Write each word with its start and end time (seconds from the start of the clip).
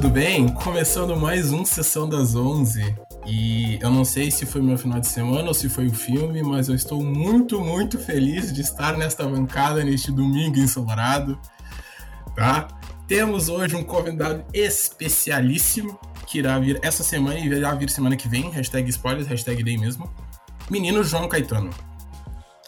Tudo 0.00 0.10
bem? 0.10 0.48
Começando 0.48 1.16
mais 1.16 1.50
um 1.50 1.64
Sessão 1.64 2.08
das 2.08 2.36
11. 2.36 2.94
E 3.26 3.80
eu 3.82 3.90
não 3.90 4.04
sei 4.04 4.30
se 4.30 4.46
foi 4.46 4.62
meu 4.62 4.78
final 4.78 5.00
de 5.00 5.08
semana 5.08 5.48
ou 5.48 5.52
se 5.52 5.68
foi 5.68 5.88
o 5.88 5.92
filme, 5.92 6.40
mas 6.40 6.68
eu 6.68 6.76
estou 6.76 7.02
muito, 7.02 7.60
muito 7.60 7.98
feliz 7.98 8.52
de 8.52 8.60
estar 8.60 8.96
nesta 8.96 9.26
bancada 9.26 9.82
neste 9.82 10.12
domingo 10.12 10.56
ensolarado, 10.56 11.36
tá? 12.36 12.68
Temos 13.08 13.48
hoje 13.48 13.74
um 13.74 13.82
convidado 13.82 14.44
especialíssimo 14.54 15.98
que 16.28 16.38
irá 16.38 16.60
vir 16.60 16.78
essa 16.80 17.02
semana 17.02 17.36
e 17.40 17.46
irá 17.46 17.74
vir 17.74 17.90
semana 17.90 18.16
que 18.16 18.28
vem. 18.28 18.50
Hashtag 18.50 18.88
spoilers, 18.90 19.26
hashtag 19.26 19.64
day 19.64 19.76
mesmo. 19.76 20.08
Menino 20.70 21.02
João 21.02 21.28
Caetano. 21.28 21.70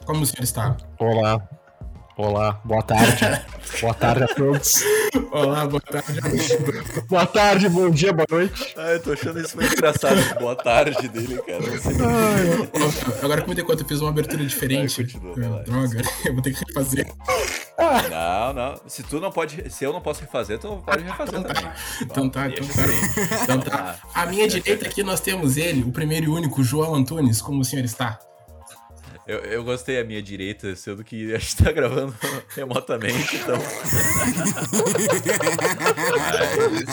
Como 0.05 0.23
o 0.23 0.27
senhor 0.27 0.43
está? 0.43 0.77
Olá, 0.99 1.41
Olá, 2.17 2.61
boa 2.65 2.83
tarde. 2.83 3.47
boa 3.81 3.95
tarde 3.95 4.25
a 4.25 4.29
todos. 4.29 4.85
Olá, 5.33 5.67
boa 5.67 5.81
tarde. 5.81 6.21
boa 7.09 7.27
tarde, 7.27 7.69
bom 7.69 7.91
dia, 7.91 8.13
boa 8.13 8.27
noite. 8.31 8.75
Ah, 8.77 8.93
eu 8.93 9.03
tô 9.03 9.13
achando 9.13 9.41
isso 9.41 9.57
muito 9.57 9.73
engraçado. 9.73 10.17
boa 10.39 10.55
tarde 10.55 11.09
dele, 11.09 11.39
cara. 11.39 11.59
Ai, 11.59 13.23
agora 13.23 13.43
como 13.43 13.59
enquanto 13.59 13.81
eu 13.81 13.87
fiz 13.87 14.01
uma 14.01 14.11
abertura 14.11 14.45
diferente. 14.45 15.01
Ai, 15.01 15.07
continua, 15.07 15.63
droga, 15.63 16.03
eu 16.25 16.33
vou 16.33 16.43
ter 16.43 16.55
que 16.55 16.65
refazer. 16.65 17.07
Não, 18.11 18.53
não. 18.53 18.81
Se 18.87 19.03
tu 19.03 19.21
não 19.21 19.31
pode. 19.31 19.71
Se 19.71 19.85
eu 19.85 19.93
não 19.93 20.01
posso 20.01 20.21
refazer, 20.21 20.59
tu 20.59 20.83
pode 20.85 21.03
refazer 21.03 21.41
então 21.41 21.43
também. 21.43 21.63
Tá. 21.63 21.77
Então 22.03 22.31
tá, 22.31 22.49
então 22.49 22.67
tá. 22.67 23.43
Então 23.43 23.61
tá. 23.61 23.97
À 24.15 24.27
minha 24.27 24.47
direita 24.47 24.87
aqui 24.87 25.03
nós 25.03 25.21
temos 25.21 25.57
ele, 25.57 25.83
o 25.83 25.91
primeiro 25.91 26.27
e 26.27 26.29
único, 26.29 26.63
João 26.63 26.95
Antunes. 26.95 27.41
Como 27.41 27.61
o 27.61 27.65
senhor 27.65 27.85
está? 27.85 28.19
Eu, 29.27 29.39
eu 29.41 29.65
gostei 29.65 30.01
a 30.01 30.05
minha 30.05 30.23
direita, 30.23 30.75
sendo 30.75 31.05
que 31.05 31.35
a 31.35 31.39
gente 31.39 31.57
tá 31.57 31.71
gravando 31.71 32.15
remotamente, 32.55 33.37
então. 33.37 33.57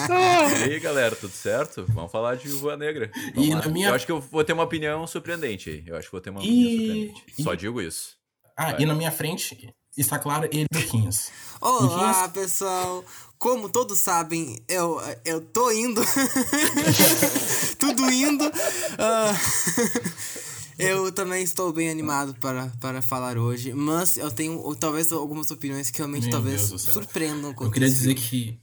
Mas... 0.09 0.57
E 0.59 0.63
aí, 0.63 0.79
galera, 0.79 1.15
tudo 1.15 1.33
certo? 1.33 1.85
Vamos 1.89 2.11
falar 2.11 2.35
de 2.35 2.47
Viúva 2.47 2.77
Negra. 2.77 3.11
e 3.35 3.53
na 3.53 3.67
minha... 3.67 3.89
Eu 3.89 3.95
acho 3.95 4.05
que 4.05 4.11
eu 4.11 4.19
vou 4.19 4.43
ter 4.43 4.53
uma 4.53 4.63
opinião 4.63 5.05
surpreendente 5.07 5.69
aí. 5.69 5.83
Eu 5.85 5.95
acho 5.95 6.07
que 6.07 6.11
vou 6.11 6.21
ter 6.21 6.29
uma 6.29 6.39
opinião 6.39 6.61
e... 6.61 7.07
surpreendente. 7.07 7.43
Só 7.43 7.55
digo 7.55 7.81
isso. 7.81 8.17
Ah, 8.55 8.71
Vai. 8.71 8.81
e 8.81 8.85
na 8.85 8.93
minha 8.93 9.11
frente 9.11 9.73
está 9.95 10.19
claro 10.19 10.47
ele, 10.51 10.65
Luquinhas. 10.73 11.31
Olá, 11.61 11.81
Luquinhas... 11.81 12.31
pessoal. 12.31 13.03
Como 13.37 13.69
todos 13.69 13.99
sabem, 13.99 14.57
eu, 14.67 14.99
eu 15.23 15.41
tô 15.41 15.69
indo. 15.71 16.01
Tudo 17.77 18.11
indo. 18.11 18.45
Uh... 18.45 20.46
Eu 20.77 21.11
também 21.11 21.43
estou 21.43 21.73
bem 21.73 21.89
animado 21.89 22.35
para, 22.35 22.67
para 22.79 23.01
falar 23.01 23.37
hoje, 23.37 23.73
mas 23.73 24.15
eu 24.17 24.29
tenho 24.29 24.75
talvez 24.75 25.11
algumas 25.11 25.49
opiniões 25.49 25.89
que 25.89 25.97
realmente 25.97 26.23
Meu 26.23 26.31
talvez 26.31 26.61
surpreendam. 26.61 27.55
Eu 27.59 27.71
queria 27.71 27.89
dizer 27.89 28.13
que 28.13 28.59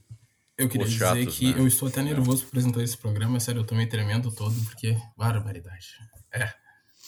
eu 0.57 0.69
queria 0.69 0.85
Os 0.85 0.93
dizer 0.93 1.05
chatos, 1.05 1.37
que 1.37 1.53
né? 1.53 1.59
eu 1.59 1.67
estou 1.67 1.89
até 1.89 2.01
nervoso 2.01 2.43
por 2.43 2.47
apresentar 2.47 2.81
esse 2.81 2.95
programa, 2.95 3.39
sério, 3.41 3.65
eu 3.69 3.77
me 3.77 3.85
tremendo 3.85 4.31
todo 4.31 4.55
porque 4.61 4.97
barbaridade. 5.17 5.87
É. 6.33 6.53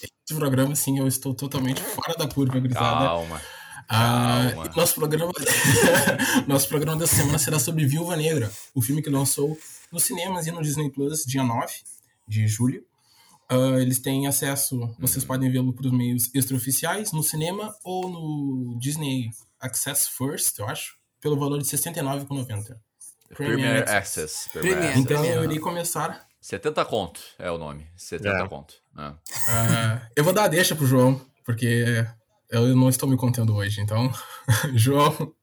Esse 0.02 0.38
programa 0.38 0.74
sim, 0.74 0.98
eu 0.98 1.08
estou 1.08 1.34
totalmente 1.34 1.80
fora 1.80 2.14
da 2.14 2.28
curva, 2.28 2.60
grisada. 2.60 3.06
Calma. 3.06 3.40
Ah, 3.88 4.52
nosso 4.76 4.94
programa 4.96 5.32
nosso 6.46 6.68
programa 6.68 6.98
dessa 6.98 7.16
semana 7.16 7.38
será 7.38 7.58
sobre 7.58 7.86
Viúva 7.86 8.14
Negra, 8.16 8.52
o 8.74 8.82
filme 8.82 9.00
que 9.00 9.08
lançou 9.08 9.58
nos 9.90 10.02
cinemas 10.02 10.46
e 10.46 10.50
no 10.50 10.60
Disney 10.60 10.90
Plus 10.90 11.24
dia 11.24 11.42
9 11.42 11.72
de 12.28 12.46
julho. 12.46 12.84
Uh, 13.50 13.78
eles 13.78 13.98
têm 13.98 14.26
acesso, 14.26 14.94
vocês 14.98 15.24
podem 15.24 15.50
vê-lo 15.50 15.72
por 15.72 15.90
meios 15.90 16.30
extraoficiais, 16.34 17.12
no 17.12 17.22
cinema 17.22 17.74
ou 17.82 18.10
no 18.10 18.78
Disney 18.78 19.30
Access 19.58 20.06
First, 20.08 20.58
eu 20.58 20.68
acho, 20.68 20.98
pelo 21.20 21.38
valor 21.38 21.58
de 21.62 21.70
R$ 21.70 21.76
69,90. 21.76 22.76
Premier, 23.34 23.88
Access. 23.88 24.50
Premier. 24.52 24.96
Então 24.98 25.24
eu 25.24 25.44
irei 25.44 25.58
começar. 25.58 26.26
70 26.40 26.84
conto 26.84 27.20
é 27.38 27.50
o 27.50 27.58
nome. 27.58 27.86
70 27.96 28.28
é. 28.28 28.48
conto. 28.48 28.74
É. 28.96 29.08
Uh, 29.08 30.00
eu 30.16 30.24
vou 30.24 30.32
dar 30.32 30.44
a 30.44 30.48
deixa 30.48 30.74
pro 30.74 30.86
João, 30.86 31.20
porque 31.44 32.06
eu 32.50 32.74
não 32.76 32.88
estou 32.88 33.08
me 33.08 33.16
contendo 33.16 33.54
hoje. 33.54 33.80
Então, 33.80 34.10
João, 34.74 35.34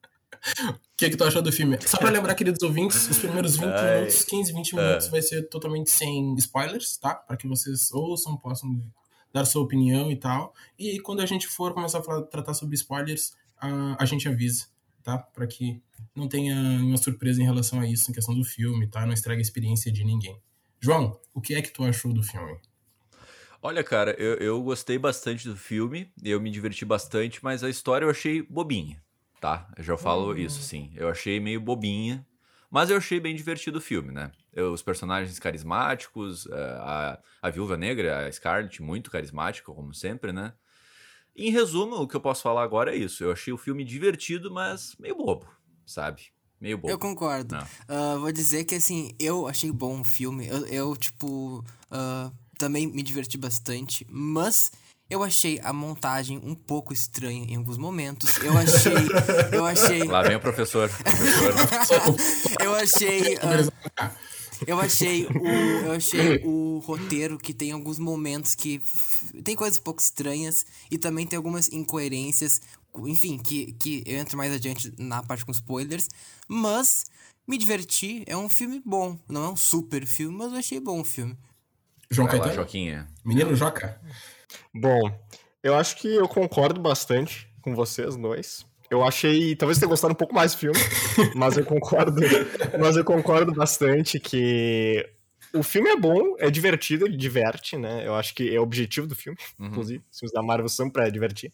o 0.96 0.98
que, 0.98 1.10
que 1.10 1.18
tu 1.18 1.26
achou 1.26 1.42
do 1.42 1.52
filme? 1.52 1.78
Só 1.86 1.98
pra 1.98 2.10
lembrar, 2.10 2.34
queridos 2.36 2.64
ouvintes, 2.64 3.10
os 3.10 3.18
primeiros 3.18 3.58
20 3.58 3.66
Ai, 3.66 3.96
minutos, 3.96 4.24
15, 4.24 4.54
20 4.54 4.76
minutos, 4.78 5.08
vai 5.10 5.22
ser 5.22 5.44
totalmente 5.50 5.92
sem 5.92 6.34
spoilers, 6.36 6.96
tá? 6.96 7.14
Para 7.14 7.36
que 7.36 7.46
vocês 7.46 7.92
ouçam, 7.92 8.38
possam 8.38 8.82
dar 9.34 9.44
sua 9.44 9.62
opinião 9.62 10.10
e 10.10 10.16
tal. 10.16 10.54
E 10.80 11.02
quando 11.02 11.20
a 11.20 11.26
gente 11.26 11.48
for 11.48 11.74
começar 11.74 12.00
a 12.00 12.02
falar, 12.02 12.22
tratar 12.22 12.54
sobre 12.54 12.76
spoilers, 12.76 13.34
a, 13.58 14.02
a 14.02 14.06
gente 14.06 14.30
avisa, 14.30 14.68
tá? 15.04 15.18
Para 15.18 15.46
que 15.46 15.82
não 16.16 16.30
tenha 16.30 16.56
nenhuma 16.56 16.96
surpresa 16.96 17.42
em 17.42 17.46
relação 17.46 17.82
a 17.82 17.86
isso, 17.86 18.10
em 18.10 18.14
questão 18.14 18.34
do 18.34 18.46
filme, 18.46 18.88
tá? 18.88 19.06
Não 19.06 19.12
estrague 19.12 19.40
a 19.40 19.42
experiência 19.42 19.92
de 19.92 20.06
ninguém. 20.06 20.42
João, 20.80 21.20
o 21.34 21.42
que 21.42 21.56
é 21.56 21.62
que 21.62 21.72
tu 21.72 21.84
achou 21.84 22.14
do 22.14 22.24
filme? 22.24 22.58
Olha, 23.62 23.84
cara, 23.84 24.12
eu, 24.18 24.36
eu 24.36 24.64
gostei 24.64 24.98
bastante 24.98 25.46
do 25.46 25.58
filme, 25.58 26.10
eu 26.24 26.40
me 26.40 26.50
diverti 26.50 26.86
bastante, 26.86 27.44
mas 27.44 27.66
a 27.66 27.70
história 27.70 28.06
eu 28.06 28.10
achei 28.10 28.42
bobinha 28.42 29.04
tá? 29.40 29.70
Eu 29.78 29.84
já 29.84 29.98
falo 29.98 30.32
uhum. 30.32 30.38
isso, 30.38 30.62
sim. 30.62 30.92
Eu 30.96 31.10
achei 31.10 31.40
meio 31.40 31.62
bobinha, 31.62 32.26
mas 32.70 32.90
eu 32.90 32.98
achei 32.98 33.20
bem 33.20 33.36
divertido 33.36 33.78
o 33.78 33.82
filme, 33.82 34.12
né? 34.12 34.32
Eu, 34.52 34.74
os 34.74 34.82
personagens 34.82 35.38
carismáticos, 35.40 36.48
eh, 36.48 36.78
a, 36.80 37.20
a 37.42 37.50
Viúva 37.50 37.78
Negra, 37.78 38.26
a 38.26 38.32
Scarlett, 38.32 38.82
muito 38.82 39.12
carismática, 39.12 39.72
como 39.72 39.94
sempre, 39.94 40.32
né? 40.32 40.54
Em 41.36 41.52
resumo, 41.52 41.98
o 41.98 42.08
que 42.08 42.16
eu 42.16 42.22
posso 42.22 42.42
falar 42.42 42.64
agora 42.64 42.96
é 42.96 42.98
isso. 42.98 43.24
Eu 43.24 43.32
achei 43.32 43.52
o 43.52 43.58
filme 43.58 43.84
divertido, 43.84 44.50
mas 44.50 44.96
meio 44.98 45.18
bobo, 45.18 45.46
sabe? 45.86 46.32
Meio 46.60 46.78
bobo. 46.78 46.90
Eu 46.90 46.98
concordo. 46.98 47.56
Uh, 47.56 48.20
vou 48.20 48.32
dizer 48.32 48.64
que, 48.64 48.76
assim, 48.76 49.12
eu 49.20 49.46
achei 49.46 49.72
bom 49.72 50.00
o 50.00 50.06
filme. 50.06 50.48
Eu, 50.48 50.66
eu 50.68 50.96
tipo, 50.96 51.60
uh, 51.92 52.34
também 52.58 52.88
me 52.88 53.04
diverti 53.04 53.38
bastante, 53.38 54.08
mas 54.10 54.72
eu 55.10 55.24
achei 55.24 55.60
a 55.64 55.72
montagem 55.72 56.40
um 56.44 56.56
pouco 56.56 56.92
estranha 56.92 57.46
em 57.48 57.56
alguns 57.56 57.78
momentos. 57.78 58.38
Eu 58.38 58.58
achei. 58.58 58.94
Eu 59.52 59.66
achei. 59.66 60.04
Lá 60.04 60.24
vem 60.24 60.36
o 60.36 60.40
professor. 60.40 60.90
eu 62.60 62.74
achei. 62.76 63.36
Uh, 63.36 63.72
eu 64.66 64.80
achei 64.80 65.26
o. 65.28 65.48
Eu 65.86 65.92
achei 65.92 66.42
o 66.44 66.80
roteiro 66.80 67.38
que 67.38 67.54
tem 67.54 67.72
alguns 67.72 68.00
momentos 68.00 68.56
que. 68.56 68.82
Tem 69.44 69.56
coisas 69.56 69.80
um 69.80 69.84
pouco 69.84 70.02
estranhas 70.02 70.66
e 70.90 70.98
também 70.98 71.28
tem 71.28 71.38
algumas 71.38 71.72
incoerências. 71.72 72.60
Enfim, 73.06 73.38
que, 73.38 73.74
que 73.74 74.04
eu 74.08 74.18
entro 74.18 74.38
mais 74.38 74.54
adiante 74.54 74.92
na 74.98 75.22
parte 75.22 75.46
com 75.46 75.52
spoilers. 75.52 76.08
Mas 76.48 77.06
me 77.48 77.60
diverti. 77.60 78.24
É 78.26 78.36
um 78.36 78.50
filme 78.50 78.82
bom. 78.84 79.20
Não 79.30 79.46
é 79.46 79.50
um 79.50 79.56
super 79.56 80.06
filme, 80.06 80.36
mas 80.36 80.52
eu 80.52 80.58
achei 80.58 80.80
bom 80.80 81.02
o 81.02 81.06
filme. 81.06 81.38
João 82.10 82.28
Caetano? 82.28 82.54
Joquinha. 82.54 83.08
Menino 83.24 83.56
Joca. 83.56 84.00
Bom, 84.76 85.10
eu 85.64 85.74
acho 85.74 85.96
que 85.96 86.14
eu 86.14 86.28
concordo 86.28 86.82
bastante 86.82 87.48
com 87.62 87.74
vocês 87.74 88.18
dois. 88.18 88.66
Eu 88.92 89.04
achei, 89.04 89.56
talvez 89.56 89.80
tenha 89.80 89.90
gostado 89.90 90.14
um 90.14 90.18
pouco 90.18 90.36
mais 90.36 90.54
do 90.54 90.60
filme, 90.60 90.80
mas 91.34 91.58
eu 91.58 91.66
concordo, 91.66 92.22
mas 92.78 92.98
eu 92.98 93.04
concordo 93.06 93.54
bastante 93.54 94.20
que 94.20 95.10
o 95.54 95.64
filme 95.64 95.90
é 95.90 95.96
bom, 95.96 96.36
é 96.38 96.52
divertido, 96.52 97.06
ele 97.06 97.16
diverte, 97.16 97.78
né? 97.78 98.06
Eu 98.06 98.16
acho 98.16 98.36
que 98.36 98.54
é 98.54 98.60
o 98.60 98.64
objetivo 98.64 99.08
do 99.08 99.16
filme, 99.16 99.38
uhum. 99.58 99.68
inclusive, 99.68 100.04
os 100.12 100.20
filmes 100.20 100.34
da 100.34 100.44
Marvel 100.44 100.70
são 100.70 100.90
pra 100.90 101.10
divertir. 101.10 101.52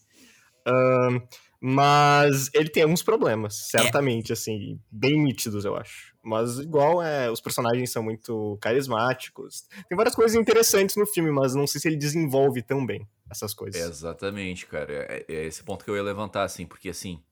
Uh, 0.66 1.22
mas 1.64 2.50
ele 2.52 2.68
tem 2.68 2.82
alguns 2.82 3.04
problemas, 3.04 3.54
certamente, 3.70 4.30
é. 4.30 4.32
assim, 4.32 4.80
bem 4.90 5.22
nítidos, 5.22 5.64
eu 5.64 5.76
acho. 5.76 6.12
Mas 6.20 6.58
igual, 6.58 7.00
é, 7.00 7.30
os 7.30 7.40
personagens 7.40 7.92
são 7.92 8.02
muito 8.02 8.58
carismáticos. 8.60 9.68
Tem 9.88 9.96
várias 9.96 10.16
coisas 10.16 10.34
interessantes 10.36 10.96
no 10.96 11.06
filme, 11.06 11.30
mas 11.30 11.54
não 11.54 11.64
sei 11.68 11.80
se 11.80 11.86
ele 11.86 11.96
desenvolve 11.96 12.62
tão 12.62 12.84
bem 12.84 13.06
essas 13.30 13.54
coisas. 13.54 13.80
Exatamente, 13.80 14.66
cara. 14.66 14.92
É, 15.08 15.24
é 15.28 15.44
esse 15.46 15.62
ponto 15.62 15.84
que 15.84 15.90
eu 15.90 15.94
ia 15.94 16.02
levantar, 16.02 16.42
assim, 16.42 16.66
porque 16.66 16.88
assim, 16.88 17.22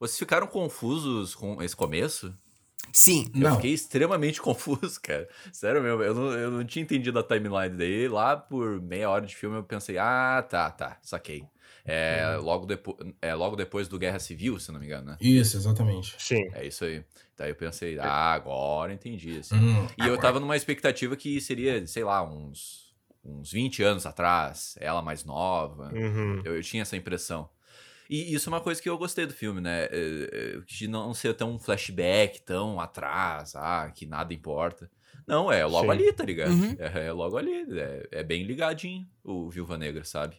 vocês 0.00 0.18
ficaram 0.18 0.48
confusos 0.48 1.36
com 1.36 1.62
esse 1.62 1.76
começo? 1.76 2.34
Sim. 2.92 3.26
Eu 3.34 3.40
não. 3.40 3.54
fiquei 3.54 3.72
extremamente 3.72 4.42
confuso, 4.42 5.00
cara. 5.00 5.28
Sério 5.52 5.80
mesmo, 5.80 6.02
eu 6.02 6.12
não, 6.12 6.32
eu 6.32 6.50
não 6.50 6.64
tinha 6.64 6.82
entendido 6.82 7.20
a 7.20 7.22
timeline 7.22 7.76
daí. 7.76 8.08
Lá 8.08 8.36
por 8.36 8.82
meia 8.82 9.08
hora 9.08 9.24
de 9.24 9.36
filme 9.36 9.56
eu 9.56 9.62
pensei, 9.62 9.96
ah, 9.96 10.44
tá, 10.48 10.68
tá, 10.72 10.98
saquei. 11.02 11.44
É, 11.84 12.36
uhum. 12.36 12.44
logo, 12.44 12.66
depo 12.66 12.96
é 13.22 13.34
logo 13.34 13.54
depois 13.54 13.86
do 13.86 13.98
Guerra 13.98 14.18
Civil, 14.18 14.58
se 14.58 14.72
não 14.72 14.80
me 14.80 14.86
engano, 14.86 15.06
né? 15.06 15.16
Isso, 15.20 15.56
exatamente. 15.56 16.14
Sim. 16.18 16.48
É 16.52 16.66
isso 16.66 16.84
aí. 16.84 17.04
Daí 17.36 17.50
eu 17.50 17.54
pensei, 17.54 17.98
ah, 17.98 18.32
agora 18.32 18.92
entendi. 18.92 19.38
Assim. 19.38 19.54
Uhum, 19.54 19.86
e 19.96 20.02
agora. 20.02 20.10
eu 20.10 20.18
tava 20.18 20.40
numa 20.40 20.56
expectativa 20.56 21.14
que 21.16 21.40
seria, 21.40 21.86
sei 21.86 22.02
lá, 22.02 22.22
uns, 22.22 22.94
uns 23.24 23.52
20 23.52 23.82
anos 23.82 24.06
atrás, 24.06 24.76
ela 24.80 25.02
mais 25.02 25.24
nova. 25.24 25.92
Uhum. 25.94 26.42
Eu, 26.44 26.56
eu, 26.56 26.62
tinha 26.62 26.82
essa 26.82 26.96
impressão. 26.96 27.48
E 28.08 28.34
isso 28.34 28.48
é 28.48 28.52
uma 28.52 28.60
coisa 28.60 28.80
que 28.80 28.88
eu 28.88 28.96
gostei 28.96 29.26
do 29.26 29.32
filme, 29.32 29.60
né? 29.60 29.84
É, 29.84 29.88
é, 29.92 30.60
de 30.66 30.88
não 30.88 31.12
ser 31.12 31.34
tão 31.34 31.58
flashback, 31.58 32.40
tão 32.42 32.80
atrás, 32.80 33.54
ah, 33.54 33.90
que 33.94 34.06
nada 34.06 34.32
importa. 34.32 34.90
Não, 35.26 35.50
é 35.50 35.66
logo 35.66 35.86
Sim. 35.86 35.90
ali, 35.90 36.12
tá 36.12 36.24
ligado? 36.24 36.52
Uhum. 36.52 36.76
É, 36.78 37.06
é, 37.06 37.12
logo 37.12 37.36
ali. 37.36 37.66
É, 37.70 38.08
é 38.12 38.22
bem 38.22 38.44
ligadinho 38.44 39.06
o 39.24 39.50
Viúva 39.50 39.76
Negra, 39.76 40.04
sabe? 40.04 40.36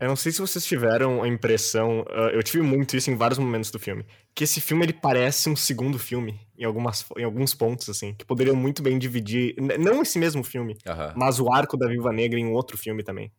Eu 0.00 0.08
não 0.08 0.16
sei 0.16 0.32
se 0.32 0.40
vocês 0.40 0.64
tiveram 0.64 1.22
a 1.22 1.28
impressão, 1.28 2.00
uh, 2.00 2.30
eu 2.32 2.42
tive 2.42 2.62
muito 2.62 2.96
isso 2.96 3.10
em 3.10 3.16
vários 3.16 3.38
momentos 3.38 3.70
do 3.70 3.78
filme, 3.78 4.04
que 4.34 4.44
esse 4.44 4.60
filme 4.60 4.84
ele 4.84 4.92
parece 4.92 5.48
um 5.48 5.54
segundo 5.54 5.98
filme 5.98 6.40
em, 6.58 6.64
algumas, 6.64 7.04
em 7.16 7.24
alguns 7.24 7.54
pontos, 7.54 7.88
assim, 7.88 8.14
que 8.14 8.24
poderiam 8.24 8.56
muito 8.56 8.82
bem 8.82 8.98
dividir, 8.98 9.54
não 9.78 10.02
esse 10.02 10.18
mesmo 10.18 10.42
filme, 10.42 10.76
mas 11.14 11.38
o 11.38 11.52
arco 11.52 11.76
da 11.76 11.86
Viva 11.86 12.12
Negra 12.12 12.40
em 12.40 12.50
outro 12.50 12.76
filme 12.78 13.02
também. 13.02 13.30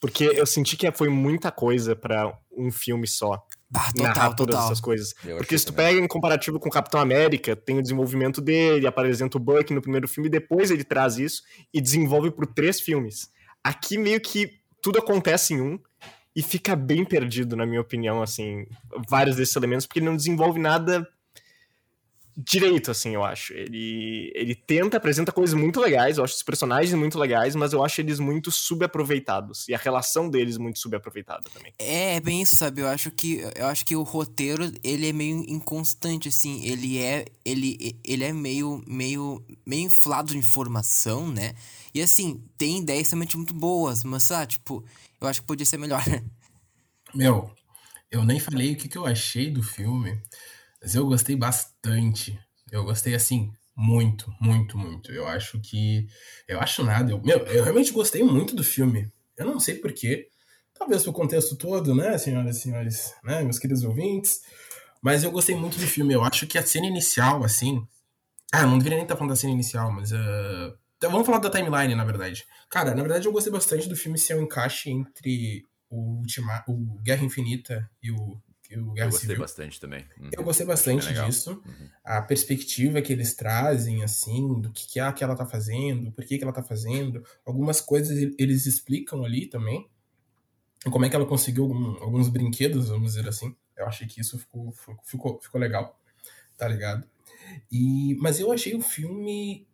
Porque 0.00 0.24
eu 0.24 0.46
senti 0.46 0.76
que 0.76 0.90
foi 0.92 1.10
muita 1.10 1.52
coisa 1.52 1.94
para 1.94 2.34
um 2.56 2.72
filme 2.72 3.06
só. 3.06 3.34
Ah, 3.72 3.92
total, 3.92 4.02
narrar 4.02 4.34
todas 4.34 4.54
total. 4.54 4.66
essas 4.66 4.80
coisas. 4.80 5.14
Eu 5.22 5.36
Porque 5.36 5.56
se 5.58 5.66
tu 5.66 5.72
também. 5.72 5.94
pega 5.94 6.04
em 6.04 6.08
comparativo 6.08 6.58
com 6.58 6.68
o 6.68 6.72
Capitão 6.72 6.98
América, 6.98 7.54
tem 7.54 7.78
o 7.78 7.82
desenvolvimento 7.82 8.40
dele, 8.40 8.86
apresenta 8.86 9.36
o 9.36 9.40
Buck 9.40 9.72
no 9.74 9.82
primeiro 9.82 10.08
filme, 10.08 10.30
depois 10.30 10.70
ele 10.70 10.82
traz 10.82 11.18
isso 11.18 11.42
e 11.72 11.80
desenvolve 11.80 12.30
por 12.30 12.46
três 12.46 12.80
filmes. 12.80 13.30
Aqui 13.62 13.98
meio 13.98 14.20
que 14.20 14.58
tudo 14.82 14.98
acontece 14.98 15.52
em 15.52 15.60
um 15.60 15.78
e 16.40 16.42
fica 16.42 16.74
bem 16.74 17.04
perdido, 17.04 17.54
na 17.54 17.66
minha 17.66 17.82
opinião, 17.82 18.22
assim, 18.22 18.64
vários 19.06 19.36
desses 19.36 19.54
elementos, 19.54 19.84
porque 19.84 19.98
ele 19.98 20.06
não 20.06 20.16
desenvolve 20.16 20.58
nada 20.58 21.06
direito, 22.34 22.90
assim, 22.90 23.10
eu 23.10 23.22
acho. 23.22 23.52
Ele, 23.52 24.32
ele 24.34 24.54
tenta, 24.54 24.96
apresenta 24.96 25.30
coisas 25.32 25.52
muito 25.52 25.78
legais, 25.78 26.16
eu 26.16 26.24
acho 26.24 26.36
os 26.36 26.42
personagens 26.42 26.94
muito 26.94 27.18
legais, 27.18 27.54
mas 27.54 27.74
eu 27.74 27.84
acho 27.84 28.00
eles 28.00 28.18
muito 28.18 28.50
subaproveitados. 28.50 29.68
E 29.68 29.74
a 29.74 29.76
relação 29.76 30.30
deles 30.30 30.56
muito 30.56 30.78
subaproveitada 30.78 31.42
também. 31.52 31.74
É, 31.78 32.16
é 32.16 32.20
bem 32.20 32.40
isso, 32.40 32.56
sabe? 32.56 32.80
Eu 32.80 32.88
acho 32.88 33.10
que 33.10 33.42
eu 33.54 33.66
acho 33.66 33.84
que 33.84 33.94
o 33.94 34.02
roteiro, 34.02 34.72
ele 34.82 35.10
é 35.10 35.12
meio 35.12 35.44
inconstante, 35.46 36.30
assim. 36.30 36.64
Ele 36.64 36.96
é, 36.96 37.26
ele, 37.44 38.00
ele 38.02 38.24
é 38.24 38.32
meio, 38.32 38.82
meio, 38.86 39.44
meio 39.66 39.82
inflado 39.82 40.32
de 40.32 40.38
informação, 40.38 41.30
né? 41.30 41.52
E 41.92 42.00
assim, 42.00 42.42
tem 42.56 42.78
ideias 42.78 43.10
realmente 43.10 43.36
muito 43.36 43.52
boas, 43.52 44.04
mas, 44.04 44.22
sei 44.22 44.36
lá, 44.36 44.46
tipo, 44.46 44.82
eu 45.20 45.28
acho 45.28 45.40
que 45.40 45.46
podia 45.46 45.66
ser 45.66 45.78
melhor. 45.78 46.02
Meu, 47.14 47.50
eu 48.10 48.24
nem 48.24 48.40
falei 48.40 48.72
o 48.72 48.76
que, 48.76 48.88
que 48.88 48.98
eu 48.98 49.06
achei 49.06 49.50
do 49.50 49.62
filme. 49.62 50.20
Mas 50.80 50.94
eu 50.94 51.06
gostei 51.06 51.36
bastante. 51.36 52.38
Eu 52.70 52.84
gostei 52.84 53.14
assim, 53.14 53.52
muito, 53.76 54.32
muito, 54.40 54.78
muito. 54.78 55.12
Eu 55.12 55.26
acho 55.26 55.60
que. 55.60 56.06
Eu 56.48 56.60
acho 56.60 56.82
nada. 56.82 57.12
Eu, 57.12 57.22
meu, 57.22 57.38
eu 57.46 57.62
realmente 57.62 57.92
gostei 57.92 58.22
muito 58.22 58.54
do 58.54 58.64
filme. 58.64 59.12
Eu 59.36 59.46
não 59.46 59.60
sei 59.60 59.76
porquê. 59.76 60.28
Talvez 60.74 61.02
pro 61.02 61.12
contexto 61.12 61.56
todo, 61.56 61.94
né, 61.94 62.16
senhoras 62.16 62.56
e 62.56 62.60
senhores, 62.60 63.14
né, 63.22 63.42
meus 63.42 63.58
queridos 63.58 63.84
ouvintes. 63.84 64.40
Mas 65.02 65.22
eu 65.22 65.30
gostei 65.30 65.54
muito 65.54 65.78
do 65.78 65.86
filme. 65.86 66.14
Eu 66.14 66.22
acho 66.24 66.46
que 66.46 66.58
a 66.58 66.66
cena 66.66 66.86
inicial, 66.86 67.44
assim. 67.44 67.86
Ah, 68.52 68.66
não 68.66 68.78
deveria 68.78 68.96
nem 68.96 69.04
estar 69.04 69.16
falando 69.16 69.30
da 69.30 69.36
cena 69.36 69.52
inicial, 69.52 69.92
mas. 69.92 70.12
Uh... 70.12 70.79
Vamos 71.02 71.26
falar 71.26 71.38
da 71.38 71.50
timeline, 71.50 71.94
na 71.94 72.04
verdade. 72.04 72.46
Cara, 72.68 72.94
na 72.94 73.02
verdade 73.02 73.26
eu 73.26 73.32
gostei 73.32 73.52
bastante 73.52 73.88
do 73.88 73.96
filme 73.96 74.18
ser 74.18 74.36
um 74.36 74.42
encaixe 74.42 74.90
entre 74.90 75.66
o, 75.88 76.18
Ultima... 76.18 76.62
o 76.68 76.98
Guerra 77.02 77.24
Infinita 77.24 77.90
e 78.02 78.10
o 78.10 78.40
o 78.78 78.92
Guerra 78.92 79.08
Eu 79.08 79.10
gostei 79.10 79.28
Civil. 79.28 79.38
bastante 79.38 79.80
também. 79.80 80.04
Uhum. 80.18 80.30
Eu 80.32 80.44
gostei 80.44 80.66
bastante 80.66 81.12
disso. 81.12 81.62
Uhum. 81.66 81.88
A 82.04 82.22
perspectiva 82.22 83.02
que 83.02 83.12
eles 83.12 83.34
trazem, 83.34 84.04
assim, 84.04 84.60
do 84.60 84.70
que, 84.70 84.86
que 84.86 85.00
é 85.00 85.12
que 85.12 85.24
ela 85.24 85.34
tá 85.34 85.44
fazendo, 85.44 86.12
por 86.12 86.24
que, 86.24 86.38
que 86.38 86.44
ela 86.44 86.52
tá 86.52 86.62
fazendo. 86.62 87.24
Algumas 87.44 87.80
coisas 87.80 88.16
eles 88.38 88.66
explicam 88.66 89.24
ali 89.24 89.46
também. 89.46 89.88
Como 90.90 91.04
é 91.04 91.10
que 91.10 91.16
ela 91.16 91.26
conseguiu 91.26 91.64
algum, 91.64 92.02
alguns 92.02 92.28
brinquedos, 92.28 92.88
vamos 92.88 93.14
dizer 93.14 93.28
assim. 93.28 93.56
Eu 93.76 93.86
achei 93.86 94.06
que 94.06 94.20
isso 94.20 94.38
ficou, 94.38 94.72
ficou, 95.04 95.40
ficou 95.40 95.60
legal. 95.60 95.98
Tá 96.56 96.68
ligado? 96.68 97.08
E, 97.72 98.14
mas 98.20 98.38
eu 98.38 98.52
achei 98.52 98.74
o 98.74 98.80
filme 98.80 99.66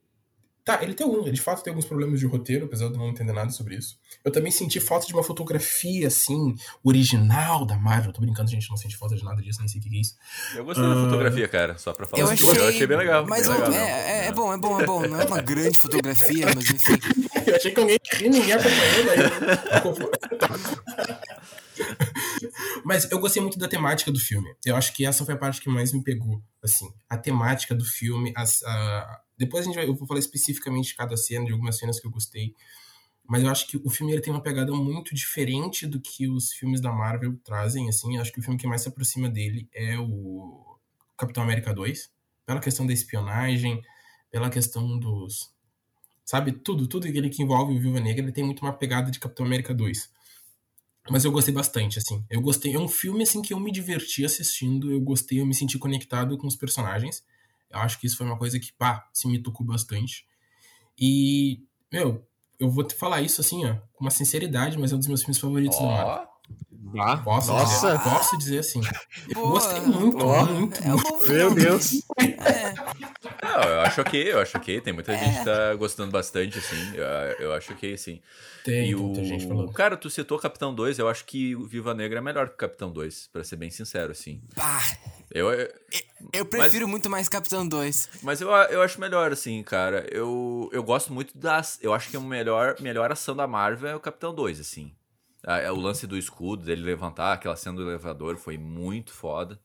Tá, 0.67 0.83
ele 0.83 0.95
tem 0.95 1.07
algum, 1.07 1.23
de 1.23 1.41
fato 1.41 1.63
tem 1.63 1.71
alguns 1.71 1.85
problemas 1.85 2.19
de 2.19 2.27
roteiro, 2.27 2.65
apesar 2.65 2.89
de 2.89 2.95
eu 2.95 2.99
não 2.99 3.09
entender 3.09 3.33
nada 3.33 3.53
sobre 3.53 3.77
isso. 3.77 3.97
Eu 4.25 4.33
também 4.33 4.51
senti 4.51 4.81
falta 4.81 5.07
de 5.07 5.13
uma 5.13 5.23
fotografia, 5.23 6.09
assim, 6.09 6.57
original 6.83 7.65
da 7.65 7.79
Marvel. 7.79 8.13
tô 8.13 8.21
brincando, 8.21 8.51
gente, 8.51 8.69
não 8.69 8.77
senti 8.77 8.97
falta 8.97 9.15
de 9.15 9.23
nada 9.23 9.41
disso, 9.41 9.61
nem 9.61 9.69
sei 9.69 9.81
o 9.81 9.85
que 9.85 9.97
é 9.97 10.01
isso. 10.01 10.17
Eu 10.57 10.65
gostei 10.65 10.85
uh... 10.85 10.89
da 10.93 11.05
fotografia, 11.05 11.47
cara, 11.47 11.79
só 11.79 11.93
pra 11.93 12.05
falar. 12.05 12.21
Eu 12.21 12.29
achei, 12.31 12.49
eu 12.49 12.67
achei 12.67 12.85
bem 12.85 12.99
legal. 12.99 13.25
Mas 13.29 13.47
bem 13.47 13.57
legal, 13.57 13.73
é, 13.75 14.25
é, 14.25 14.27
é, 14.27 14.33
bom, 14.33 14.53
é 14.53 14.59
bom, 14.59 14.81
é 14.81 14.85
bom. 14.85 15.07
Não 15.07 15.21
é 15.21 15.25
uma 15.25 15.41
grande 15.41 15.79
fotografia, 15.79 16.47
mas 16.53 16.69
enfim. 16.69 16.99
eu 17.47 17.55
achei 17.55 17.71
que 17.71 17.79
alguém 17.79 17.99
ri, 18.15 18.29
ninguém 18.29 18.55
acompanhou, 18.55 19.07
daí. 19.07 19.19
Mas 22.85 23.09
eu 23.11 23.21
gostei 23.21 23.41
muito 23.41 23.57
da 23.57 23.69
temática 23.69 24.11
do 24.11 24.19
filme. 24.19 24.53
Eu 24.65 24.75
acho 24.75 24.93
que 24.93 25.07
essa 25.07 25.25
foi 25.25 25.35
a 25.35 25.39
parte 25.39 25.61
que 25.61 25.69
mais 25.69 25.93
me 25.93 26.03
pegou. 26.03 26.43
Assim, 26.61 26.89
a 27.09 27.17
temática 27.17 27.73
do 27.73 27.85
filme, 27.85 28.33
as, 28.37 28.65
a, 28.65 29.21
depois 29.37 29.63
a 29.63 29.67
gente 29.67 29.77
vai, 29.77 29.87
eu 29.87 29.95
vou 29.95 30.07
falar 30.07 30.21
especificamente 30.21 30.89
de 30.89 30.95
cada 30.95 31.17
cena, 31.17 31.45
de 31.45 31.53
algumas 31.53 31.77
cenas 31.77 32.01
que 32.01 32.07
eu 32.07 32.11
gostei. 32.11 32.55
Mas 33.29 33.43
eu 33.43 33.51
acho 33.51 33.67
que 33.67 33.77
o 33.77 33.91
filme 33.91 34.13
ele 34.13 34.21
tem 34.21 34.33
uma 34.33 34.43
pegada 34.43 34.73
muito 34.73 35.15
diferente 35.15 35.87
do 35.87 36.01
que 36.01 36.29
os 36.29 36.53
filmes 36.53 36.81
da 36.81 36.93
Marvel 36.93 37.37
trazem, 37.45 37.89
assim. 37.89 38.19
Acho 38.19 38.33
que 38.33 38.39
o 38.39 38.43
filme 38.43 38.59
que 38.59 38.67
mais 38.67 38.83
se 38.83 38.89
aproxima 38.89 39.29
dele 39.29 39.69
é 39.75 39.99
o 39.99 40.79
Capitão 41.17 41.43
América 41.43 41.75
2. 41.75 42.11
Pela 42.47 42.61
questão 42.61 42.87
da 42.87 42.93
espionagem, 42.93 43.83
pela 44.31 44.49
questão 44.49 44.99
dos... 44.99 45.53
Sabe, 46.25 46.53
tudo, 46.53 46.87
tudo 46.87 47.07
aquele 47.07 47.29
que 47.29 47.43
envolve 47.43 47.75
o 47.75 47.81
Viúva 47.81 48.01
Negra, 48.01 48.25
ele 48.25 48.33
tem 48.33 48.45
muito 48.45 48.63
uma 48.63 48.73
pegada 48.73 49.11
de 49.11 49.19
Capitão 49.19 49.45
América 49.47 49.75
2. 49.75 50.11
Mas 51.11 51.25
eu 51.25 51.31
gostei 51.31 51.55
bastante, 51.55 51.99
assim. 51.99 52.25
Eu 52.31 52.41
gostei. 52.41 52.75
É 52.75 52.79
um 52.79 52.89
filme, 52.89 53.23
assim, 53.23 53.43
que 53.43 53.53
eu 53.53 53.61
me 53.61 53.71
diverti 53.71 54.25
assistindo. 54.25 54.91
Eu 54.91 55.01
gostei, 55.01 55.41
eu 55.41 55.47
me 55.47 55.55
senti 55.55 55.79
conectado 55.79 56.37
com 56.37 56.47
os 56.47 56.57
personagens. 56.57 57.25
Eu 57.71 57.81
acho 57.81 57.99
que 57.99 58.07
isso 58.07 58.17
foi 58.17 58.27
uma 58.27 58.39
coisa 58.39 58.59
que, 58.59 58.73
pá, 58.73 59.09
se 59.13 59.29
me 59.29 59.43
tocou 59.43 59.67
bastante. 59.67 60.25
E, 60.99 61.61
meu, 61.93 62.27
eu 62.59 62.71
vou 62.71 62.85
te 62.85 62.95
falar 62.95 63.21
isso 63.21 63.41
assim, 63.41 63.67
ó, 63.67 63.75
com 63.93 64.05
uma 64.05 64.11
sinceridade, 64.11 64.79
mas 64.79 64.93
é 64.93 64.95
um 64.95 64.99
dos 64.99 65.09
meus 65.09 65.21
filmes 65.21 65.39
favoritos 65.39 65.77
oh. 65.79 65.83
do 65.83 65.89
Marvel. 65.89 66.29
Ah, 66.99 67.17
posso, 67.19 67.53
Nossa. 67.53 67.93
Dizer, 67.93 68.05
posso 68.05 68.39
dizer 68.39 68.59
assim. 68.61 68.81
Eu 69.29 69.35
Boa. 69.35 69.51
gostei 69.51 69.81
muito, 69.81 70.25
oh. 70.25 70.47
muito, 70.47 70.83
é 70.83 70.89
muito. 70.89 71.29
Meu 71.29 71.55
Deus. 71.55 71.95
É. 72.19 72.75
Não, 73.57 73.69
eu 73.71 73.81
acho 73.81 74.01
ok, 74.01 74.33
eu 74.33 74.41
acho 74.41 74.57
ok. 74.57 74.81
Tem 74.81 74.93
muita 74.93 75.13
é. 75.13 75.19
gente 75.19 75.39
que 75.39 75.45
tá 75.45 75.75
gostando 75.75 76.11
bastante, 76.11 76.59
assim. 76.59 76.77
Eu, 76.95 77.05
eu 77.47 77.53
acho 77.53 77.73
ok, 77.73 77.97
sim. 77.97 78.21
Tem, 78.65 78.91
e 78.91 78.95
o... 78.95 79.15
gente 79.15 79.47
falando. 79.47 79.73
Cara, 79.73 79.97
tu 79.97 80.11
citou 80.11 80.39
Capitão 80.39 80.75
2, 80.75 80.99
eu 80.99 81.09
acho 81.09 81.25
que 81.25 81.55
o 81.57 81.65
Viva 81.65 81.95
Negra 81.95 82.19
é 82.19 82.23
melhor 82.23 82.49
que 82.49 82.55
o 82.55 82.59
Capitão 82.59 82.91
2, 82.91 83.31
pra 83.33 83.45
ser 83.45 83.57
bem 83.57 83.71
sincero, 83.71 84.13
assim. 84.13 84.43
Bah. 84.57 84.83
Eu, 85.33 85.51
eu, 85.51 85.69
eu 86.33 86.45
prefiro 86.45 86.87
mas, 86.87 86.91
muito 86.91 87.11
mais 87.11 87.29
Capitão 87.29 87.67
2. 87.67 88.11
Mas 88.23 88.41
eu, 88.41 88.51
eu 88.51 88.83
acho 88.83 89.01
melhor, 89.01 89.33
assim, 89.33 89.63
cara. 89.63 90.07
Eu, 90.11 90.69
eu 90.73 90.83
gosto 90.83 91.13
muito 91.13 91.37
das. 91.37 91.79
Eu 91.83 91.95
acho 91.95 92.11
que 92.11 92.17
a 92.17 92.21
melhor, 92.21 92.77
melhor 92.81 93.11
ação 93.11 93.35
da 93.35 93.47
Marvel 93.47 93.91
é 93.91 93.97
o 93.97 94.01
Capitão 94.01 94.35
2, 94.35 94.61
assim. 94.61 94.93
É 95.47 95.71
o 95.71 95.77
lance 95.77 96.09
do 96.09 96.19
escudo, 96.19 96.65
dele 96.65 96.83
levantar, 96.83 97.33
aquela 97.33 97.55
cena 97.55 97.77
do 97.77 97.89
elevador 97.89 98.37
foi 98.37 98.59
muito 98.59 99.13
foda. 99.13 99.61